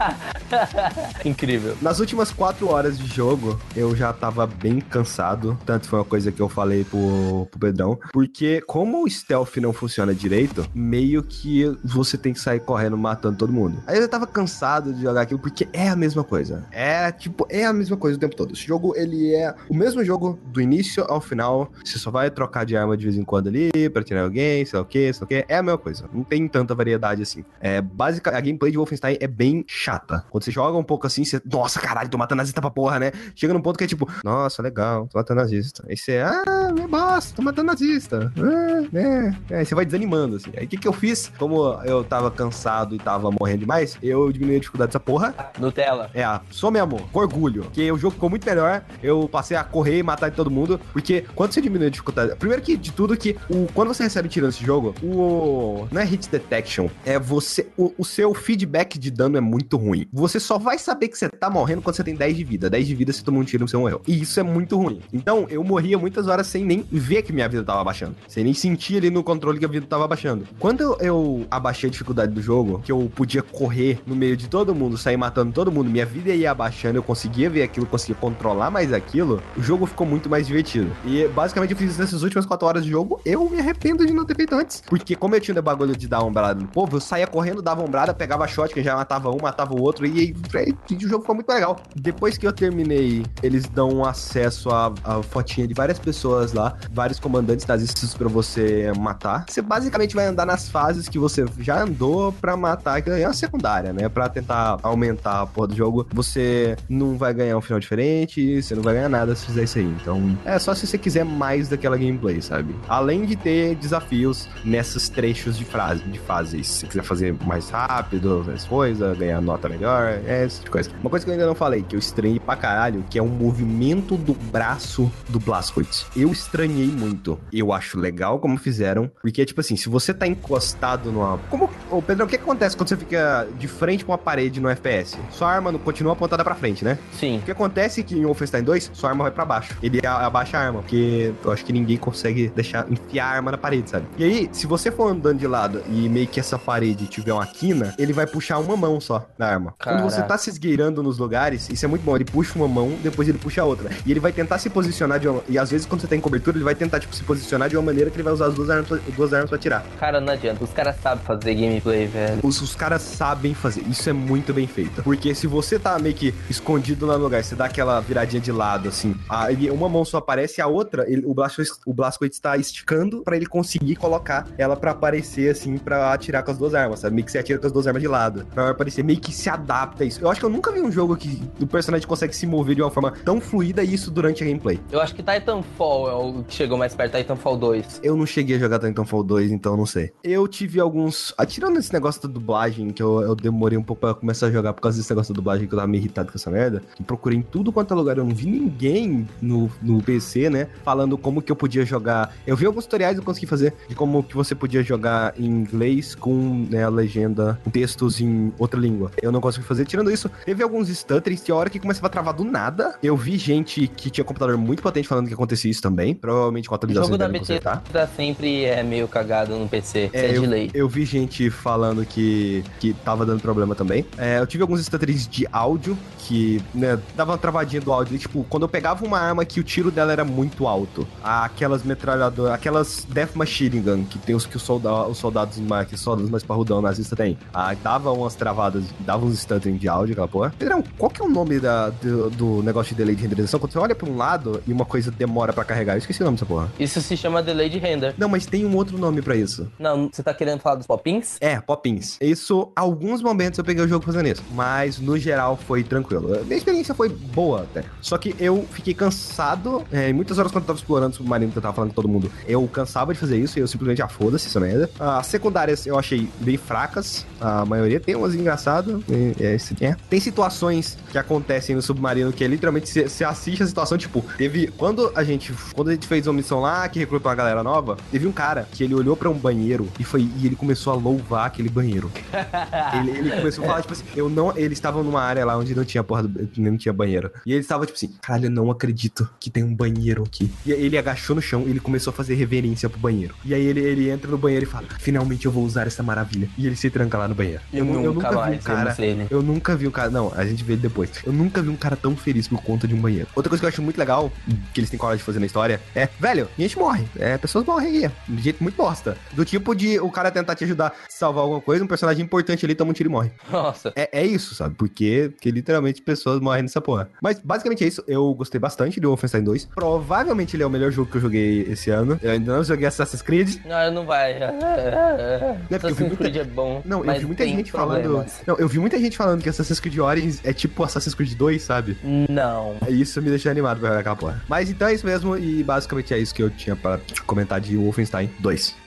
Incrível. 1.24 1.76
Nas 1.80 1.98
últimas 2.00 2.30
quatro 2.30 2.68
horas 2.70 2.98
de 2.98 3.06
jogo, 3.06 3.58
eu 3.74 3.94
já 3.96 4.12
tava 4.12 4.46
bem 4.46 4.80
cansado. 4.80 5.58
Tanto 5.64 5.88
foi 5.88 5.98
uma 5.98 6.04
coisa 6.04 6.30
que 6.32 6.40
eu 6.40 6.48
falei 6.48 6.84
pro, 6.84 7.46
pro 7.50 7.60
Pedrão. 7.60 7.98
Porque, 8.12 8.60
como 8.66 9.04
o 9.04 9.10
stealth 9.10 9.56
não 9.56 9.72
funciona 9.72 10.14
direito, 10.14 10.66
meio 10.74 11.22
que 11.22 11.64
você 11.84 12.16
tem 12.16 12.32
que 12.32 12.40
sair 12.40 12.60
correndo 12.60 12.96
matando 12.96 13.36
todo 13.38 13.52
mundo. 13.52 13.82
Aí 13.86 13.98
eu 13.98 14.08
tava 14.08 14.26
cansado 14.26 14.92
de 14.92 15.02
jogar 15.02 15.22
aquilo, 15.22 15.40
porque 15.40 15.68
é 15.72 15.88
a 15.88 15.96
mesma 15.96 16.19
coisa. 16.24 16.66
É, 16.70 17.10
tipo, 17.12 17.46
é 17.48 17.64
a 17.64 17.72
mesma 17.72 17.96
coisa 17.96 18.16
o 18.16 18.20
tempo 18.20 18.36
todo. 18.36 18.52
Esse 18.52 18.66
jogo, 18.66 18.94
ele 18.96 19.34
é 19.34 19.54
o 19.68 19.74
mesmo 19.74 20.04
jogo 20.04 20.38
do 20.46 20.60
início 20.60 21.04
ao 21.08 21.20
final. 21.20 21.70
Você 21.84 21.98
só 21.98 22.10
vai 22.10 22.30
trocar 22.30 22.64
de 22.64 22.76
arma 22.76 22.96
de 22.96 23.04
vez 23.04 23.16
em 23.16 23.24
quando 23.24 23.48
ali, 23.48 23.70
pra 23.92 24.02
tirar 24.02 24.22
alguém, 24.22 24.64
sei 24.64 24.78
lá 24.78 24.82
o 24.82 24.86
que, 24.86 25.12
sei 25.12 25.20
lá 25.20 25.24
o 25.24 25.28
que. 25.28 25.44
É 25.48 25.56
a 25.56 25.62
mesma 25.62 25.78
coisa. 25.78 26.04
Não 26.12 26.24
tem 26.24 26.46
tanta 26.48 26.74
variedade 26.74 27.22
assim. 27.22 27.44
É, 27.60 27.80
básica, 27.80 28.36
a 28.36 28.40
gameplay 28.40 28.70
de 28.70 28.78
Wolfenstein 28.78 29.16
é 29.20 29.26
bem 29.26 29.64
chata. 29.66 30.24
Quando 30.30 30.44
você 30.44 30.50
joga 30.50 30.76
um 30.76 30.84
pouco 30.84 31.06
assim, 31.06 31.24
você. 31.24 31.40
Nossa, 31.44 31.80
caralho, 31.80 32.08
tô 32.08 32.18
matando 32.18 32.38
nazista 32.38 32.60
pra 32.60 32.70
porra, 32.70 32.98
né? 32.98 33.12
Chega 33.34 33.52
num 33.52 33.62
ponto 33.62 33.78
que 33.78 33.84
é 33.84 33.86
tipo, 33.86 34.08
nossa, 34.24 34.62
legal, 34.62 35.06
tô 35.08 35.18
matando 35.18 35.40
nazista. 35.40 35.84
Aí 35.88 35.96
você, 35.96 36.18
ah, 36.18 36.72
meu 36.74 36.88
bosta, 36.88 37.34
tô 37.34 37.42
matando 37.42 37.66
nazista. 37.66 38.32
Ah, 38.36 38.98
é, 38.98 39.54
é. 39.54 39.58
Aí 39.58 39.66
você 39.66 39.74
vai 39.74 39.84
desanimando, 39.84 40.36
assim. 40.36 40.50
Aí 40.56 40.64
o 40.64 40.68
que, 40.68 40.76
que 40.76 40.88
eu 40.88 40.92
fiz? 40.92 41.30
Como 41.38 41.74
eu 41.84 42.04
tava 42.04 42.30
cansado 42.30 42.94
e 42.94 42.98
tava 42.98 43.30
morrendo 43.30 43.60
demais, 43.60 43.96
eu 44.02 44.30
diminui 44.32 44.56
a 44.56 44.60
dificuldade 44.60 44.88
dessa 44.88 45.00
porra. 45.00 45.34
Nutella. 45.58 46.09
É, 46.14 46.40
só 46.50 46.70
meu 46.70 46.82
amor, 46.82 47.02
com 47.12 47.20
orgulho. 47.20 47.64
Porque 47.64 47.90
o 47.90 47.98
jogo 47.98 48.14
ficou 48.14 48.30
muito 48.30 48.44
melhor. 48.44 48.84
Eu 49.02 49.28
passei 49.28 49.56
a 49.56 49.64
correr 49.64 49.98
e 49.98 50.02
matar 50.02 50.30
de 50.30 50.36
todo 50.36 50.50
mundo. 50.50 50.80
Porque 50.92 51.24
quando 51.34 51.52
você 51.52 51.60
diminui 51.60 51.88
a 51.88 51.90
dificuldade. 51.90 52.36
Primeiro 52.36 52.62
que 52.62 52.76
de 52.76 52.92
tudo 52.92 53.16
que 53.16 53.36
o, 53.48 53.66
quando 53.72 53.88
você 53.88 54.04
recebe 54.04 54.28
tiro 54.28 54.46
nesse 54.46 54.64
jogo, 54.64 54.94
o. 55.02 55.86
Não 55.90 56.00
é 56.00 56.04
hit 56.04 56.28
detection. 56.28 56.88
É 57.04 57.18
você. 57.18 57.68
O, 57.76 57.92
o 57.98 58.04
seu 58.04 58.34
feedback 58.34 58.98
de 58.98 59.10
dano 59.10 59.36
é 59.36 59.40
muito 59.40 59.76
ruim. 59.76 60.06
Você 60.12 60.40
só 60.40 60.58
vai 60.58 60.78
saber 60.78 61.08
que 61.08 61.18
você 61.18 61.28
tá 61.28 61.50
morrendo 61.50 61.82
quando 61.82 61.96
você 61.96 62.04
tem 62.04 62.14
10 62.14 62.36
de 62.36 62.44
vida. 62.44 62.70
10 62.70 62.86
de 62.86 62.94
vida, 62.94 63.12
você 63.12 63.22
toma 63.22 63.38
um 63.38 63.44
tiro, 63.44 63.66
você 63.66 63.76
morreu. 63.76 64.00
E 64.06 64.20
isso 64.20 64.38
é 64.38 64.42
muito 64.42 64.76
ruim. 64.76 65.00
Então, 65.12 65.46
eu 65.48 65.62
morria 65.62 65.98
muitas 65.98 66.26
horas 66.28 66.46
sem 66.46 66.64
nem 66.64 66.86
ver 66.90 67.22
que 67.22 67.32
minha 67.32 67.48
vida 67.48 67.62
tava 67.62 67.82
baixando. 67.84 68.14
Sem 68.28 68.44
nem 68.44 68.54
sentir 68.54 68.98
ali 68.98 69.10
no 69.10 69.22
controle 69.22 69.58
que 69.58 69.64
a 69.64 69.68
vida 69.68 69.86
tava 69.86 70.06
baixando. 70.06 70.46
Quando 70.58 70.80
eu, 70.80 70.98
eu 71.00 71.46
abaixei 71.50 71.88
a 71.88 71.90
dificuldade 71.90 72.32
do 72.32 72.42
jogo, 72.42 72.80
que 72.84 72.92
eu 72.92 73.10
podia 73.14 73.42
correr 73.42 74.00
no 74.06 74.14
meio 74.14 74.36
de 74.36 74.48
todo 74.48 74.74
mundo, 74.74 74.96
sair 74.96 75.16
matando 75.16 75.52
todo 75.52 75.72
mundo, 75.72 75.89
minha 75.90 76.06
vida 76.06 76.30
ia 76.30 76.50
abaixando, 76.50 76.96
eu 76.98 77.02
conseguia 77.02 77.50
ver 77.50 77.62
aquilo, 77.62 77.86
conseguia 77.86 78.16
controlar 78.16 78.70
mais 78.70 78.92
aquilo, 78.92 79.42
o 79.56 79.62
jogo 79.62 79.86
ficou 79.86 80.06
muito 80.06 80.28
mais 80.28 80.46
divertido. 80.46 80.90
E 81.04 81.26
basicamente 81.28 81.72
eu 81.72 81.76
fiz 81.76 81.92
isso 81.92 82.00
nessas 82.00 82.22
últimas 82.22 82.46
4 82.46 82.66
horas 82.66 82.84
de 82.84 82.90
jogo, 82.90 83.20
eu 83.24 83.48
me 83.48 83.58
arrependo 83.58 84.06
de 84.06 84.12
não 84.12 84.24
ter 84.24 84.34
feito 84.34 84.54
antes. 84.54 84.82
Porque 84.86 85.14
como 85.14 85.34
eu 85.34 85.40
tinha 85.40 85.58
o 85.58 85.62
bagulho 85.62 85.96
de 85.96 86.08
dar 86.08 86.22
ombrada 86.22 86.60
no 86.60 86.68
povo, 86.68 86.96
eu 86.96 87.00
saía 87.00 87.26
correndo, 87.26 87.60
dava 87.60 87.82
ombrada, 87.82 88.14
pegava 88.14 88.46
shot, 88.46 88.72
que 88.72 88.82
já 88.82 88.94
matava 88.96 89.30
um, 89.30 89.38
matava 89.40 89.74
o 89.74 89.80
outro, 89.80 90.06
e, 90.06 90.34
aí 90.54 90.74
e 90.90 90.94
o 90.94 91.08
jogo 91.08 91.22
ficou 91.22 91.34
muito 91.34 91.48
legal. 91.48 91.76
Depois 91.94 92.38
que 92.38 92.46
eu 92.46 92.52
terminei, 92.52 93.24
eles 93.42 93.66
dão 93.66 94.04
acesso 94.04 94.70
a, 94.70 94.92
a 95.04 95.22
fotinha 95.22 95.66
de 95.66 95.74
várias 95.74 95.98
pessoas 95.98 96.52
lá, 96.52 96.76
vários 96.92 97.18
comandantes 97.18 97.66
nazistas 97.66 98.14
pra 98.14 98.28
você 98.28 98.92
matar. 98.98 99.44
Você 99.48 99.62
basicamente 99.62 100.14
vai 100.14 100.26
andar 100.26 100.46
nas 100.46 100.68
fases 100.68 101.08
que 101.08 101.18
você 101.18 101.44
já 101.58 101.82
andou 101.82 102.32
pra 102.32 102.56
matar, 102.56 103.02
que 103.02 103.10
é 103.10 103.24
a 103.24 103.32
secundária, 103.32 103.92
né? 103.92 104.08
Pra 104.08 104.28
tentar 104.28 104.78
aumentar 104.82 105.42
a 105.42 105.46
porra 105.46 105.68
do 105.68 105.76
jogo. 105.80 106.06
Você 106.12 106.76
não 106.88 107.16
vai 107.16 107.32
ganhar 107.32 107.56
um 107.56 107.60
final 107.60 107.80
diferente, 107.80 108.62
você 108.62 108.74
não 108.74 108.82
vai 108.82 108.94
ganhar 108.94 109.08
nada 109.08 109.34
se 109.34 109.46
fizer 109.46 109.64
isso 109.64 109.78
aí. 109.78 109.84
Então, 109.84 110.38
é 110.44 110.58
só 110.58 110.74
se 110.74 110.86
você 110.86 110.98
quiser 110.98 111.24
mais 111.24 111.68
daquela 111.68 111.96
gameplay, 111.96 112.40
sabe? 112.42 112.74
Além 112.88 113.24
de 113.24 113.36
ter 113.36 113.74
desafios 113.76 114.48
nesses 114.64 115.08
trechos 115.08 115.56
de 115.56 115.64
frase, 115.64 116.02
de 116.02 116.18
fases. 116.18 116.68
Se 116.68 116.86
quiser 116.86 117.02
fazer 117.02 117.34
mais 117.44 117.70
rápido, 117.70 118.44
mais 118.46 118.64
coisa, 118.64 119.14
ganhar 119.14 119.40
nota 119.40 119.68
melhor, 119.68 120.20
é 120.26 120.44
esse 120.44 120.56
tipo 120.56 120.66
de 120.66 120.70
coisa. 120.70 120.90
Uma 121.00 121.10
coisa 121.10 121.24
que 121.24 121.30
eu 121.30 121.34
ainda 121.34 121.46
não 121.46 121.54
falei, 121.54 121.82
que 121.82 121.96
eu 121.96 121.98
estranhei 121.98 122.38
pra 122.38 122.56
caralho, 122.56 123.04
que 123.08 123.18
é 123.18 123.22
um 123.22 123.28
movimento 123.28 124.16
do 124.16 124.34
braço 124.34 125.10
do 125.28 125.40
Blazkowicz. 125.40 126.06
Eu 126.14 126.30
estranhei 126.30 126.88
muito. 126.88 127.38
Eu 127.52 127.72
acho 127.72 127.98
legal 127.98 128.38
como 128.38 128.58
fizeram, 128.58 129.10
porque, 129.22 129.44
tipo 129.44 129.60
assim, 129.60 129.76
se 129.76 129.88
você 129.88 130.12
tá 130.12 130.26
encostado 130.26 131.10
numa... 131.10 131.38
Como... 131.48 131.70
Ô, 131.90 132.02
Pedrão, 132.02 132.26
o 132.26 132.28
que 132.28 132.36
acontece 132.36 132.76
quando 132.76 132.88
você 132.88 132.96
fica 132.96 133.48
de 133.58 133.66
frente 133.66 134.04
com 134.04 134.12
uma 134.12 134.18
parede 134.18 134.60
no 134.60 134.68
FPS? 134.68 135.18
Sua 135.30 135.50
arma 135.50 135.69
não 135.72 135.78
continua 135.78 136.12
apontada 136.12 136.42
pra 136.44 136.54
frente, 136.54 136.84
né? 136.84 136.98
Sim. 137.18 137.38
O 137.38 137.42
que 137.42 137.50
acontece 137.50 138.00
é 138.00 138.02
que 138.04 138.16
em 138.18 138.24
Wolfenstein 138.24 138.62
2, 138.62 138.90
sua 138.92 139.10
arma 139.10 139.24
vai 139.24 139.32
pra 139.32 139.44
baixo. 139.44 139.76
Ele 139.82 140.00
abaixa 140.04 140.58
a 140.58 140.60
arma, 140.60 140.80
porque 140.80 141.32
eu 141.44 141.52
acho 141.52 141.64
que 141.64 141.72
ninguém 141.72 141.96
consegue 141.96 142.48
deixar 142.54 142.86
enfiar 142.90 143.26
a 143.26 143.28
arma 143.36 143.50
na 143.52 143.58
parede, 143.58 143.90
sabe? 143.90 144.06
E 144.18 144.24
aí, 144.24 144.48
se 144.52 144.66
você 144.66 144.90
for 144.90 145.10
andando 145.10 145.38
de 145.38 145.46
lado 145.46 145.82
e 145.88 146.08
meio 146.08 146.26
que 146.26 146.40
essa 146.40 146.58
parede 146.58 147.06
tiver 147.06 147.32
uma 147.32 147.46
quina, 147.46 147.94
ele 147.98 148.12
vai 148.12 148.26
puxar 148.26 148.58
uma 148.58 148.76
mão 148.76 149.00
só 149.00 149.26
na 149.38 149.46
arma. 149.46 149.74
Quando 149.82 150.02
você 150.02 150.16
Caraca. 150.16 150.34
tá 150.34 150.38
se 150.38 150.50
esgueirando 150.50 151.02
nos 151.02 151.18
lugares, 151.18 151.68
isso 151.70 151.84
é 151.84 151.88
muito 151.88 152.02
bom. 152.02 152.14
Ele 152.16 152.24
puxa 152.24 152.52
uma 152.58 152.68
mão, 152.68 152.90
depois 153.02 153.28
ele 153.28 153.38
puxa 153.38 153.62
a 153.62 153.64
outra. 153.64 153.90
E 154.04 154.10
ele 154.10 154.20
vai 154.20 154.32
tentar 154.32 154.58
se 154.58 154.68
posicionar 154.70 155.18
de 155.18 155.28
uma... 155.28 155.42
E 155.48 155.58
às 155.58 155.70
vezes, 155.70 155.86
quando 155.86 156.00
você 156.00 156.06
tá 156.06 156.16
em 156.16 156.20
cobertura, 156.20 156.56
ele 156.56 156.64
vai 156.64 156.74
tentar, 156.74 157.00
tipo, 157.00 157.14
se 157.14 157.22
posicionar 157.22 157.68
de 157.68 157.76
uma 157.76 157.82
maneira 157.82 158.10
que 158.10 158.16
ele 158.16 158.22
vai 158.22 158.32
usar 158.32 158.46
as 158.46 158.54
duas 158.54 158.70
armas, 158.70 158.88
pra- 158.88 158.98
duas 159.16 159.32
armas 159.32 159.48
pra 159.50 159.56
atirar. 159.56 159.84
Cara, 159.98 160.20
não 160.20 160.32
adianta. 160.32 160.62
Os 160.64 160.70
caras 160.72 160.96
sabem 161.02 161.24
fazer 161.24 161.54
gameplay, 161.54 162.06
velho. 162.06 162.40
Os, 162.42 162.60
os 162.60 162.74
caras 162.74 163.02
sabem 163.02 163.54
fazer. 163.54 163.82
Isso 163.88 164.08
é 164.08 164.12
muito 164.12 164.52
bem 164.52 164.66
feito. 164.66 165.02
Porque 165.02 165.34
se 165.34 165.46
você 165.46 165.59
tá 165.78 165.98
meio 165.98 166.14
que 166.14 166.34
escondido 166.48 167.06
lá 167.06 167.16
no 167.16 167.24
lugar, 167.24 167.42
você 167.42 167.54
dá 167.54 167.64
aquela 167.66 168.00
viradinha 168.00 168.40
de 168.40 168.52
lado, 168.52 168.88
assim, 168.88 169.14
aí 169.28 169.70
uma 169.70 169.88
mão 169.88 170.04
só 170.04 170.18
aparece, 170.18 170.60
a 170.60 170.66
outra, 170.66 171.04
ele- 171.10 171.24
o 171.26 171.34
Blazkowicz 171.34 171.80
o 171.86 171.92
Blazkowicz 171.92 172.38
tá 172.38 172.56
esticando 172.56 173.22
pra 173.22 173.36
ele 173.36 173.46
conseguir 173.46 173.96
colocar 173.96 174.46
ela 174.58 174.76
pra 174.76 174.90
aparecer, 174.92 175.50
assim, 175.50 175.76
pra 175.78 176.12
atirar 176.12 176.42
com 176.42 176.50
as 176.50 176.58
duas 176.58 176.74
armas, 176.74 177.00
sabe? 177.00 177.14
Meio 177.14 177.24
que 177.26 177.32
você 177.32 177.38
atira 177.38 177.58
com 177.58 177.66
as 177.66 177.72
duas 177.72 177.86
armas 177.86 178.02
de 178.02 178.08
lado. 178.08 178.46
Pra 178.54 178.70
aparecer, 178.70 179.02
meio 179.04 179.18
que 179.20 179.32
se 179.32 179.48
adapta 179.48 180.02
a 180.04 180.06
isso. 180.06 180.20
Eu 180.20 180.30
acho 180.30 180.40
que 180.40 180.46
eu 180.46 180.50
nunca 180.50 180.70
vi 180.72 180.80
um 180.80 180.90
jogo 180.92 181.16
que 181.16 181.42
o 181.60 181.66
personagem 181.66 182.06
consegue 182.06 182.34
se 182.34 182.46
mover 182.46 182.74
de 182.76 182.82
uma 182.82 182.90
forma 182.90 183.12
tão 183.24 183.40
fluida 183.40 183.82
e 183.82 183.92
isso 183.94 184.10
durante 184.10 184.42
a 184.42 184.46
gameplay. 184.46 184.80
Eu 184.90 185.00
acho 185.00 185.14
que 185.14 185.22
Titanfall 185.22 186.08
é 186.10 186.14
o 186.14 186.42
que 186.44 186.54
chegou 186.54 186.76
mais 186.78 186.94
perto, 186.94 187.16
Titanfall 187.16 187.56
2. 187.56 188.00
Eu 188.02 188.16
não 188.16 188.26
cheguei 188.26 188.56
a 188.56 188.58
jogar 188.58 188.78
Titanfall 188.78 189.22
2, 189.22 189.50
então 189.50 189.76
não 189.76 189.86
sei. 189.86 190.12
Eu 190.22 190.46
tive 190.48 190.80
alguns. 190.80 191.34
Atirando 191.36 191.78
esse 191.78 191.92
negócio 191.92 192.22
da 192.22 192.28
dublagem, 192.28 192.90
que 192.90 193.02
eu, 193.02 193.20
eu 193.22 193.34
demorei 193.34 193.76
um 193.78 193.82
pouco 193.82 194.00
pra 194.00 194.14
começar 194.14 194.46
a 194.46 194.50
jogar 194.50 194.72
por 194.72 194.80
causa 194.82 194.98
desse 194.98 195.10
negócio 195.10 195.32
da 195.32 195.38
dublagem, 195.38 195.49
que 195.58 195.64
eu 195.64 195.70
tava 195.70 195.86
meio 195.86 196.00
irritado 196.02 196.30
com 196.30 196.36
essa 196.38 196.50
merda. 196.50 196.82
Que 196.94 197.02
procurei 197.02 197.38
em 197.38 197.42
tudo 197.42 197.72
quanto 197.72 197.92
é 197.92 197.96
lugar, 197.96 198.18
eu 198.18 198.24
não 198.24 198.34
vi 198.34 198.46
ninguém 198.46 199.28
no, 199.40 199.70
no 199.82 200.02
PC, 200.02 200.50
né? 200.50 200.68
Falando 200.84 201.16
como 201.18 201.42
que 201.42 201.50
eu 201.52 201.56
podia 201.56 201.84
jogar. 201.84 202.34
Eu 202.46 202.56
vi 202.56 202.66
alguns 202.66 202.84
tutoriais 202.84 203.16
eu 203.16 203.22
consegui 203.22 203.46
fazer 203.46 203.74
de 203.88 203.94
como 203.94 204.22
que 204.22 204.34
você 204.34 204.54
podia 204.54 204.82
jogar 204.82 205.34
em 205.38 205.46
inglês 205.46 206.14
com 206.14 206.66
né, 206.70 206.84
a 206.84 206.88
legenda, 206.88 207.58
com 207.64 207.70
textos 207.70 208.20
em 208.20 208.52
outra 208.58 208.78
língua. 208.78 209.10
Eu 209.22 209.32
não 209.32 209.40
consegui 209.40 209.66
fazer. 209.66 209.84
Tirando 209.84 210.10
isso, 210.10 210.30
teve 210.44 210.62
alguns 210.62 210.88
stutters 210.88 211.40
que 211.40 211.50
a 211.50 211.54
hora 211.54 211.70
que 211.70 211.78
começava 211.78 212.06
a 212.06 212.10
travar 212.10 212.34
do 212.34 212.44
nada, 212.44 212.96
eu 213.02 213.16
vi 213.16 213.36
gente 213.36 213.86
que 213.88 214.10
tinha 214.10 214.24
computador 214.24 214.56
muito 214.56 214.82
potente 214.82 215.08
falando 215.08 215.28
que 215.28 215.34
acontecia 215.34 215.70
isso 215.70 215.82
também. 215.82 216.14
Provavelmente 216.14 216.68
com 216.68 216.74
a 216.74 216.76
O 216.76 216.78
atualização 216.78 217.08
jogo 217.08 217.18
da. 217.18 217.28
Bethesda 217.28 217.82
sempre 218.16 218.64
é 218.64 218.82
meio 218.82 219.06
cagado 219.08 219.56
no 219.56 219.68
PC. 219.68 220.06
Isso 220.06 220.16
É, 220.16 220.26
é 220.26 220.28
de 220.28 220.36
eu, 220.36 220.42
lei. 220.46 220.70
eu 220.74 220.88
vi 220.88 221.04
gente 221.04 221.50
falando 221.50 222.04
que, 222.04 222.62
que 222.78 222.92
tava 222.92 223.24
dando 223.24 223.40
problema 223.40 223.74
também. 223.74 224.04
É, 224.18 224.38
eu 224.38 224.46
tive 224.46 224.62
alguns 224.62 224.84
stutters 224.84 225.26
de 225.26 225.39
áudio 225.52 225.96
que, 226.30 226.62
né, 226.72 226.96
dava 227.16 227.32
uma 227.32 227.38
travadinha 227.38 227.82
do 227.82 227.92
áudio. 227.92 228.14
E, 228.14 228.18
tipo, 228.20 228.46
quando 228.48 228.62
eu 228.62 228.68
pegava 228.68 229.04
uma 229.04 229.18
arma 229.18 229.44
que 229.44 229.58
o 229.58 229.64
tiro 229.64 229.90
dela 229.90 230.12
era 230.12 230.24
muito 230.24 230.68
alto, 230.68 231.04
aquelas 231.24 231.82
metralhadoras, 231.82 232.52
aquelas 232.52 233.04
Death 233.10 233.34
Machine 233.34 233.80
Gun, 233.80 234.04
que 234.04 234.16
tem 234.16 234.36
os 234.36 234.46
que 234.46 234.56
os, 234.56 234.62
solda 234.62 235.08
os 235.08 235.18
soldados 235.18 235.58
mais, 235.58 235.88
que 235.88 235.96
os 235.96 236.00
soldados 236.00 236.30
mais 236.30 236.44
parrudão 236.44 236.80
nazista 236.80 237.16
tem, 237.16 237.36
ah, 237.52 237.74
dava 237.82 238.12
umas 238.12 238.36
travadas, 238.36 238.84
dava 239.00 239.26
uns 239.26 239.40
stuttering 239.40 239.76
de 239.76 239.88
áudio, 239.88 240.12
aquela 240.12 240.28
porra. 240.28 240.54
Pedrão, 240.56 240.84
qual 240.96 241.10
que 241.10 241.20
é 241.20 241.24
o 241.24 241.28
nome 241.28 241.58
da, 241.58 241.90
do, 241.90 242.30
do 242.30 242.62
negócio 242.62 242.94
de 242.94 242.98
delay 242.98 243.16
de 243.16 243.22
renderização? 243.22 243.58
Quando 243.58 243.72
você 243.72 243.78
olha 243.80 243.94
pra 243.96 244.08
um 244.08 244.16
lado 244.16 244.62
e 244.68 244.72
uma 244.72 244.84
coisa 244.84 245.10
demora 245.10 245.52
pra 245.52 245.64
carregar, 245.64 245.94
eu 245.94 245.98
esqueci 245.98 246.22
o 246.22 246.24
nome 246.24 246.36
dessa 246.36 246.46
porra. 246.46 246.70
Isso 246.78 247.00
se 247.00 247.16
chama 247.16 247.42
delay 247.42 247.68
de 247.68 247.78
render. 247.78 248.14
Não, 248.16 248.28
mas 248.28 248.46
tem 248.46 248.64
um 248.64 248.76
outro 248.76 248.96
nome 248.96 249.20
pra 249.20 249.34
isso. 249.34 249.68
Não, 249.80 250.08
você 250.12 250.22
tá 250.22 250.32
querendo 250.32 250.60
falar 250.60 250.76
dos 250.76 250.86
popins? 250.86 251.38
É, 251.40 251.60
popins. 251.60 252.18
Isso, 252.20 252.70
alguns 252.76 253.20
momentos 253.20 253.58
eu 253.58 253.64
peguei 253.64 253.84
o 253.84 253.88
jogo 253.88 254.04
fazendo 254.04 254.28
isso. 254.28 254.44
Mas, 254.52 255.00
no 255.00 255.18
geral, 255.18 255.56
foi 255.56 255.82
tranquilo. 255.82 256.19
Minha 256.44 256.56
experiência 256.56 256.94
foi 256.94 257.08
boa 257.08 257.62
até. 257.62 257.84
Só 258.00 258.16
que 258.18 258.34
eu 258.38 258.66
fiquei 258.70 258.94
cansado. 258.94 259.84
É, 259.90 260.12
muitas 260.12 260.38
horas 260.38 260.52
quando 260.52 260.64
eu 260.64 260.66
tava 260.68 260.78
explorando 260.78 261.12
o 261.12 261.16
submarino 261.16 261.52
que 261.52 261.58
eu 261.58 261.62
tava 261.62 261.74
falando 261.74 261.90
com 261.90 261.96
todo 261.96 262.08
mundo, 262.08 262.30
eu 262.46 262.66
cansava 262.68 263.12
de 263.12 263.20
fazer 263.20 263.38
isso 263.38 263.58
e 263.58 263.62
eu 263.62 263.68
simplesmente, 263.68 264.02
ah, 264.02 264.08
foda-se 264.08 264.48
essa 264.48 264.60
merda. 264.60 264.90
As 264.98 265.26
secundárias 265.26 265.86
eu 265.86 265.98
achei 265.98 266.28
bem 266.40 266.56
fracas. 266.56 267.26
A 267.40 267.64
maioria 267.64 268.00
tem 268.00 268.14
umas 268.14 268.34
engraçadas. 268.34 269.00
É, 269.10 269.56
é, 269.80 269.96
tem 270.08 270.20
situações 270.20 270.98
que 271.10 271.18
acontecem 271.18 271.74
no 271.74 271.82
submarino 271.82 272.32
que 272.32 272.44
é 272.44 272.46
literalmente 272.46 272.90
você 272.90 273.24
assiste 273.24 273.62
a 273.62 273.66
situação, 273.66 273.96
tipo, 273.96 274.24
teve. 274.36 274.68
Quando 274.76 275.10
a 275.14 275.24
gente. 275.24 275.52
Quando 275.74 275.88
a 275.88 275.92
gente 275.92 276.06
fez 276.06 276.26
uma 276.26 276.34
missão 276.34 276.60
lá 276.60 276.88
que 276.88 276.98
recrutou 276.98 277.30
uma 277.30 277.36
galera 277.36 277.62
nova, 277.62 277.96
teve 278.10 278.26
um 278.26 278.32
cara 278.32 278.68
que 278.72 278.84
ele 278.84 278.94
olhou 278.94 279.16
para 279.16 279.28
um 279.28 279.34
banheiro 279.34 279.88
e 279.98 280.04
foi 280.04 280.28
e 280.36 280.46
ele 280.46 280.56
começou 280.56 280.92
a 280.92 280.96
louvar 280.96 281.46
aquele 281.46 281.68
banheiro. 281.68 282.10
ele, 282.94 283.10
ele, 283.10 283.30
começou 283.30 283.64
a 283.64 283.66
falar, 283.66 283.80
tipo 283.82 283.92
assim, 283.92 284.04
eu 284.14 284.28
não. 284.28 284.56
Eles 284.56 284.78
estavam 284.78 285.02
numa 285.02 285.22
área 285.22 285.44
lá 285.44 285.56
onde 285.56 285.74
não 285.74 285.84
tinha 285.84 286.02
porra 286.10 286.24
do, 286.24 286.50
não 286.56 286.76
tinha 286.76 286.92
banheiro. 286.92 287.30
E 287.46 287.52
ele 287.52 287.60
estava, 287.60 287.86
tipo 287.86 287.96
assim, 287.96 288.08
caralho, 288.20 288.46
eu 288.46 288.50
não 288.50 288.68
acredito 288.68 289.30
que 289.38 289.48
tem 289.48 289.62
um 289.62 289.72
banheiro 289.72 290.24
aqui. 290.24 290.50
E 290.66 290.72
ele 290.72 290.98
agachou 290.98 291.36
no 291.36 291.40
chão 291.40 291.62
e 291.68 291.70
ele 291.70 291.78
começou 291.78 292.10
a 292.10 292.14
fazer 292.14 292.34
reverência 292.34 292.90
pro 292.90 292.98
banheiro. 292.98 293.32
E 293.44 293.54
aí 293.54 293.64
ele, 293.64 293.78
ele 293.80 294.10
entra 294.10 294.28
no 294.28 294.36
banheiro 294.36 294.64
e 294.64 294.68
fala: 294.68 294.88
Finalmente 294.98 295.46
eu 295.46 295.52
vou 295.52 295.64
usar 295.64 295.86
essa 295.86 296.02
maravilha. 296.02 296.48
E 296.58 296.66
ele 296.66 296.74
se 296.74 296.90
tranca 296.90 297.16
lá 297.16 297.28
no 297.28 297.34
banheiro. 297.36 297.60
Eu, 297.72 297.86
eu, 297.86 298.02
eu 298.02 298.14
nunca 298.14 298.30
vi 298.30 298.56
um 298.56 298.58
cara. 298.58 298.96
Eu 299.30 299.42
nunca 299.42 299.76
vi 299.76 299.86
um 299.86 299.90
cara. 299.92 300.10
Não, 300.10 300.32
a 300.34 300.44
gente 300.44 300.64
vê 300.64 300.72
ele 300.72 300.82
depois. 300.82 301.10
Eu 301.24 301.32
nunca 301.32 301.62
vi 301.62 301.68
um 301.68 301.76
cara 301.76 301.94
tão 301.94 302.16
feliz 302.16 302.48
por 302.48 302.60
conta 302.60 302.88
de 302.88 302.94
um 302.94 303.00
banheiro. 303.00 303.28
Outra 303.36 303.48
coisa 303.48 303.60
que 303.60 303.66
eu 303.66 303.68
acho 303.68 303.82
muito 303.82 303.98
legal, 303.98 304.32
que 304.74 304.80
eles 304.80 304.90
têm 304.90 304.98
coragem 304.98 305.18
de 305.18 305.24
fazer 305.24 305.38
na 305.38 305.46
história, 305.46 305.80
é, 305.94 306.08
velho, 306.18 306.48
a 306.58 306.60
gente 306.60 306.76
morre. 306.76 307.04
É, 307.16 307.38
pessoas 307.38 307.64
morrem 307.64 308.04
aí. 308.04 308.10
De 308.28 308.42
jeito 308.42 308.62
muito 308.62 308.76
bosta. 308.76 309.16
Do 309.32 309.44
tipo 309.44 309.74
de 309.74 310.00
o 310.00 310.10
cara 310.10 310.30
tentar 310.30 310.56
te 310.56 310.64
ajudar 310.64 310.88
a 310.88 310.92
salvar 311.08 311.42
alguma 311.42 311.60
coisa, 311.60 311.84
um 311.84 311.86
personagem 311.86 312.24
importante 312.24 312.64
ali 312.66 312.74
toma 312.74 312.90
um 312.90 312.94
tiro 312.94 313.08
e 313.08 313.12
morre. 313.12 313.30
Nossa. 313.48 313.92
É, 313.94 314.20
é 314.20 314.26
isso, 314.26 314.54
sabe? 314.54 314.74
Porque, 314.74 315.30
porque 315.34 315.50
literalmente 315.50 315.89
pessoas 315.98 316.40
morrem 316.40 316.62
nessa 316.62 316.80
porra. 316.80 317.08
Mas 317.22 317.38
basicamente 317.38 317.84
é 317.84 317.88
isso. 317.88 318.04
Eu 318.06 318.32
gostei 318.34 318.60
bastante 318.60 319.00
de 319.00 319.06
Wolfenstein 319.06 319.42
2. 319.42 319.70
Provavelmente 319.74 320.54
ele 320.56 320.62
é 320.62 320.66
o 320.66 320.70
melhor 320.70 320.90
jogo 320.92 321.10
que 321.10 321.16
eu 321.16 321.20
joguei 321.20 321.62
esse 321.62 321.90
ano. 321.90 322.18
Eu 322.22 322.32
ainda 322.32 322.56
não 322.56 322.62
joguei 322.62 322.86
Assassin's 322.86 323.22
Creed. 323.22 323.56
Não, 323.64 323.90
não 323.92 324.06
vai. 324.06 324.38
Não, 324.38 325.76
Assassin's 325.76 325.98
muita... 326.00 326.16
Creed 326.16 326.36
é 326.36 326.44
bom. 326.44 326.82
Não, 326.84 327.04
eu 327.04 327.18
vi 327.18 327.26
muita 327.26 327.46
gente 327.46 327.72
problemas. 327.72 328.02
falando. 328.04 328.30
Não, 328.46 328.56
eu 328.58 328.68
vi 328.68 328.78
muita 328.78 328.98
gente 328.98 329.16
falando 329.16 329.42
que 329.42 329.48
Assassin's 329.48 329.80
Creed 329.80 329.98
Origins 329.98 330.40
é 330.44 330.52
tipo 330.52 330.84
Assassin's 330.84 331.14
Creed 331.14 331.34
2, 331.34 331.62
sabe? 331.62 331.96
Não. 332.28 332.76
Isso 332.88 333.20
me 333.22 333.30
deixa 333.30 333.50
animado 333.50 333.80
pra 333.80 333.88
jogar 333.88 334.00
aquela 334.00 334.16
porra. 334.16 334.42
Mas 334.48 334.70
então 334.70 334.88
é 334.88 334.94
isso 334.94 335.06
mesmo. 335.06 335.36
E 335.36 335.62
basicamente 335.62 336.12
é 336.12 336.18
isso 336.18 336.34
que 336.34 336.42
eu 336.42 336.50
tinha 336.50 336.76
pra 336.76 337.00
comentar 337.26 337.60
de 337.60 337.76
Wolfenstein 337.76 338.30
2. 338.38 338.79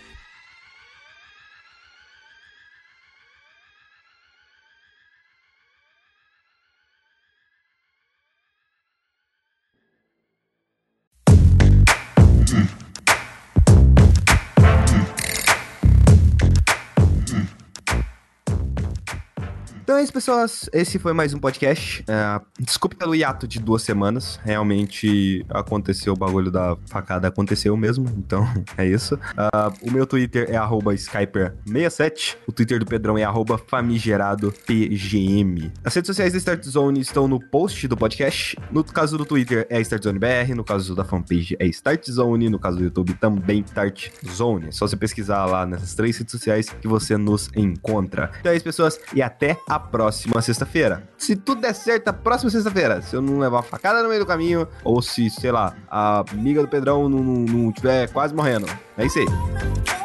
Pessoas. 20.23 20.69
Esse 20.71 20.97
foi 20.97 21.11
mais 21.11 21.33
um 21.33 21.37
podcast. 21.37 22.01
É, 22.07 22.39
desculpe 22.57 22.95
pelo 22.95 23.13
hiato 23.13 23.45
de 23.45 23.59
duas 23.59 23.81
semanas. 23.81 24.39
Realmente 24.41 25.45
aconteceu 25.49 26.13
o 26.13 26.15
bagulho 26.15 26.49
da 26.49 26.77
facada, 26.85 27.27
aconteceu 27.27 27.75
mesmo. 27.75 28.05
Então 28.17 28.47
é 28.77 28.87
isso. 28.87 29.15
Uh, 29.15 29.73
o 29.81 29.91
meu 29.91 30.07
Twitter 30.07 30.49
é 30.49 30.55
Skyper67. 30.55 32.37
O 32.47 32.53
Twitter 32.53 32.79
do 32.79 32.85
Pedrão 32.85 33.17
é 33.17 33.25
FamigeradоPGM. 33.67 35.73
As 35.83 35.93
redes 35.93 36.07
sociais 36.07 36.31
da 36.31 36.37
Start 36.37 36.63
Zone 36.63 37.01
estão 37.01 37.27
no 37.27 37.37
post 37.37 37.85
do 37.85 37.97
podcast. 37.97 38.57
No 38.71 38.81
caso 38.81 39.17
do 39.17 39.25
Twitter 39.25 39.67
é 39.69 39.81
Start 39.81 40.03
Zone 40.03 40.19
BR. 40.19 40.55
No 40.55 40.63
caso 40.63 40.95
da 40.95 41.03
fanpage 41.03 41.57
é 41.59 41.65
Start 41.65 42.09
Zone. 42.09 42.49
No 42.49 42.59
caso 42.59 42.77
do 42.77 42.85
YouTube 42.85 43.13
também 43.15 43.59
Start 43.65 44.07
Zone. 44.25 44.69
É 44.69 44.71
só 44.71 44.87
você 44.87 44.95
pesquisar 44.95 45.43
lá 45.47 45.65
nessas 45.65 45.93
três 45.93 46.17
redes 46.17 46.31
sociais 46.31 46.69
que 46.69 46.87
você 46.87 47.17
nos 47.17 47.49
encontra. 47.57 48.31
Então 48.39 48.53
é 48.53 48.55
isso, 48.55 48.63
pessoas. 48.63 48.97
E 49.13 49.21
até 49.21 49.59
a 49.67 49.77
próxima 49.77 50.12
sexta-feira. 50.41 51.07
Se 51.17 51.35
tudo 51.35 51.61
der 51.61 51.73
certo, 51.73 52.07
a 52.07 52.13
próxima 52.13 52.49
sexta-feira, 52.49 53.01
se 53.01 53.15
eu 53.15 53.21
não 53.21 53.39
levar 53.39 53.57
uma 53.57 53.63
facada 53.63 54.01
no 54.01 54.09
meio 54.09 54.21
do 54.21 54.25
caminho, 54.25 54.67
ou 54.83 55.01
se, 55.01 55.29
sei 55.29 55.51
lá, 55.51 55.75
a 55.89 56.23
amiga 56.31 56.61
do 56.61 56.67
Pedrão 56.67 57.09
não, 57.09 57.19
não, 57.19 57.39
não 57.39 57.71
tiver 57.71 58.09
quase 58.09 58.33
morrendo. 58.33 58.67
É 58.97 59.05
isso 59.05 59.19
aí. 59.19 60.02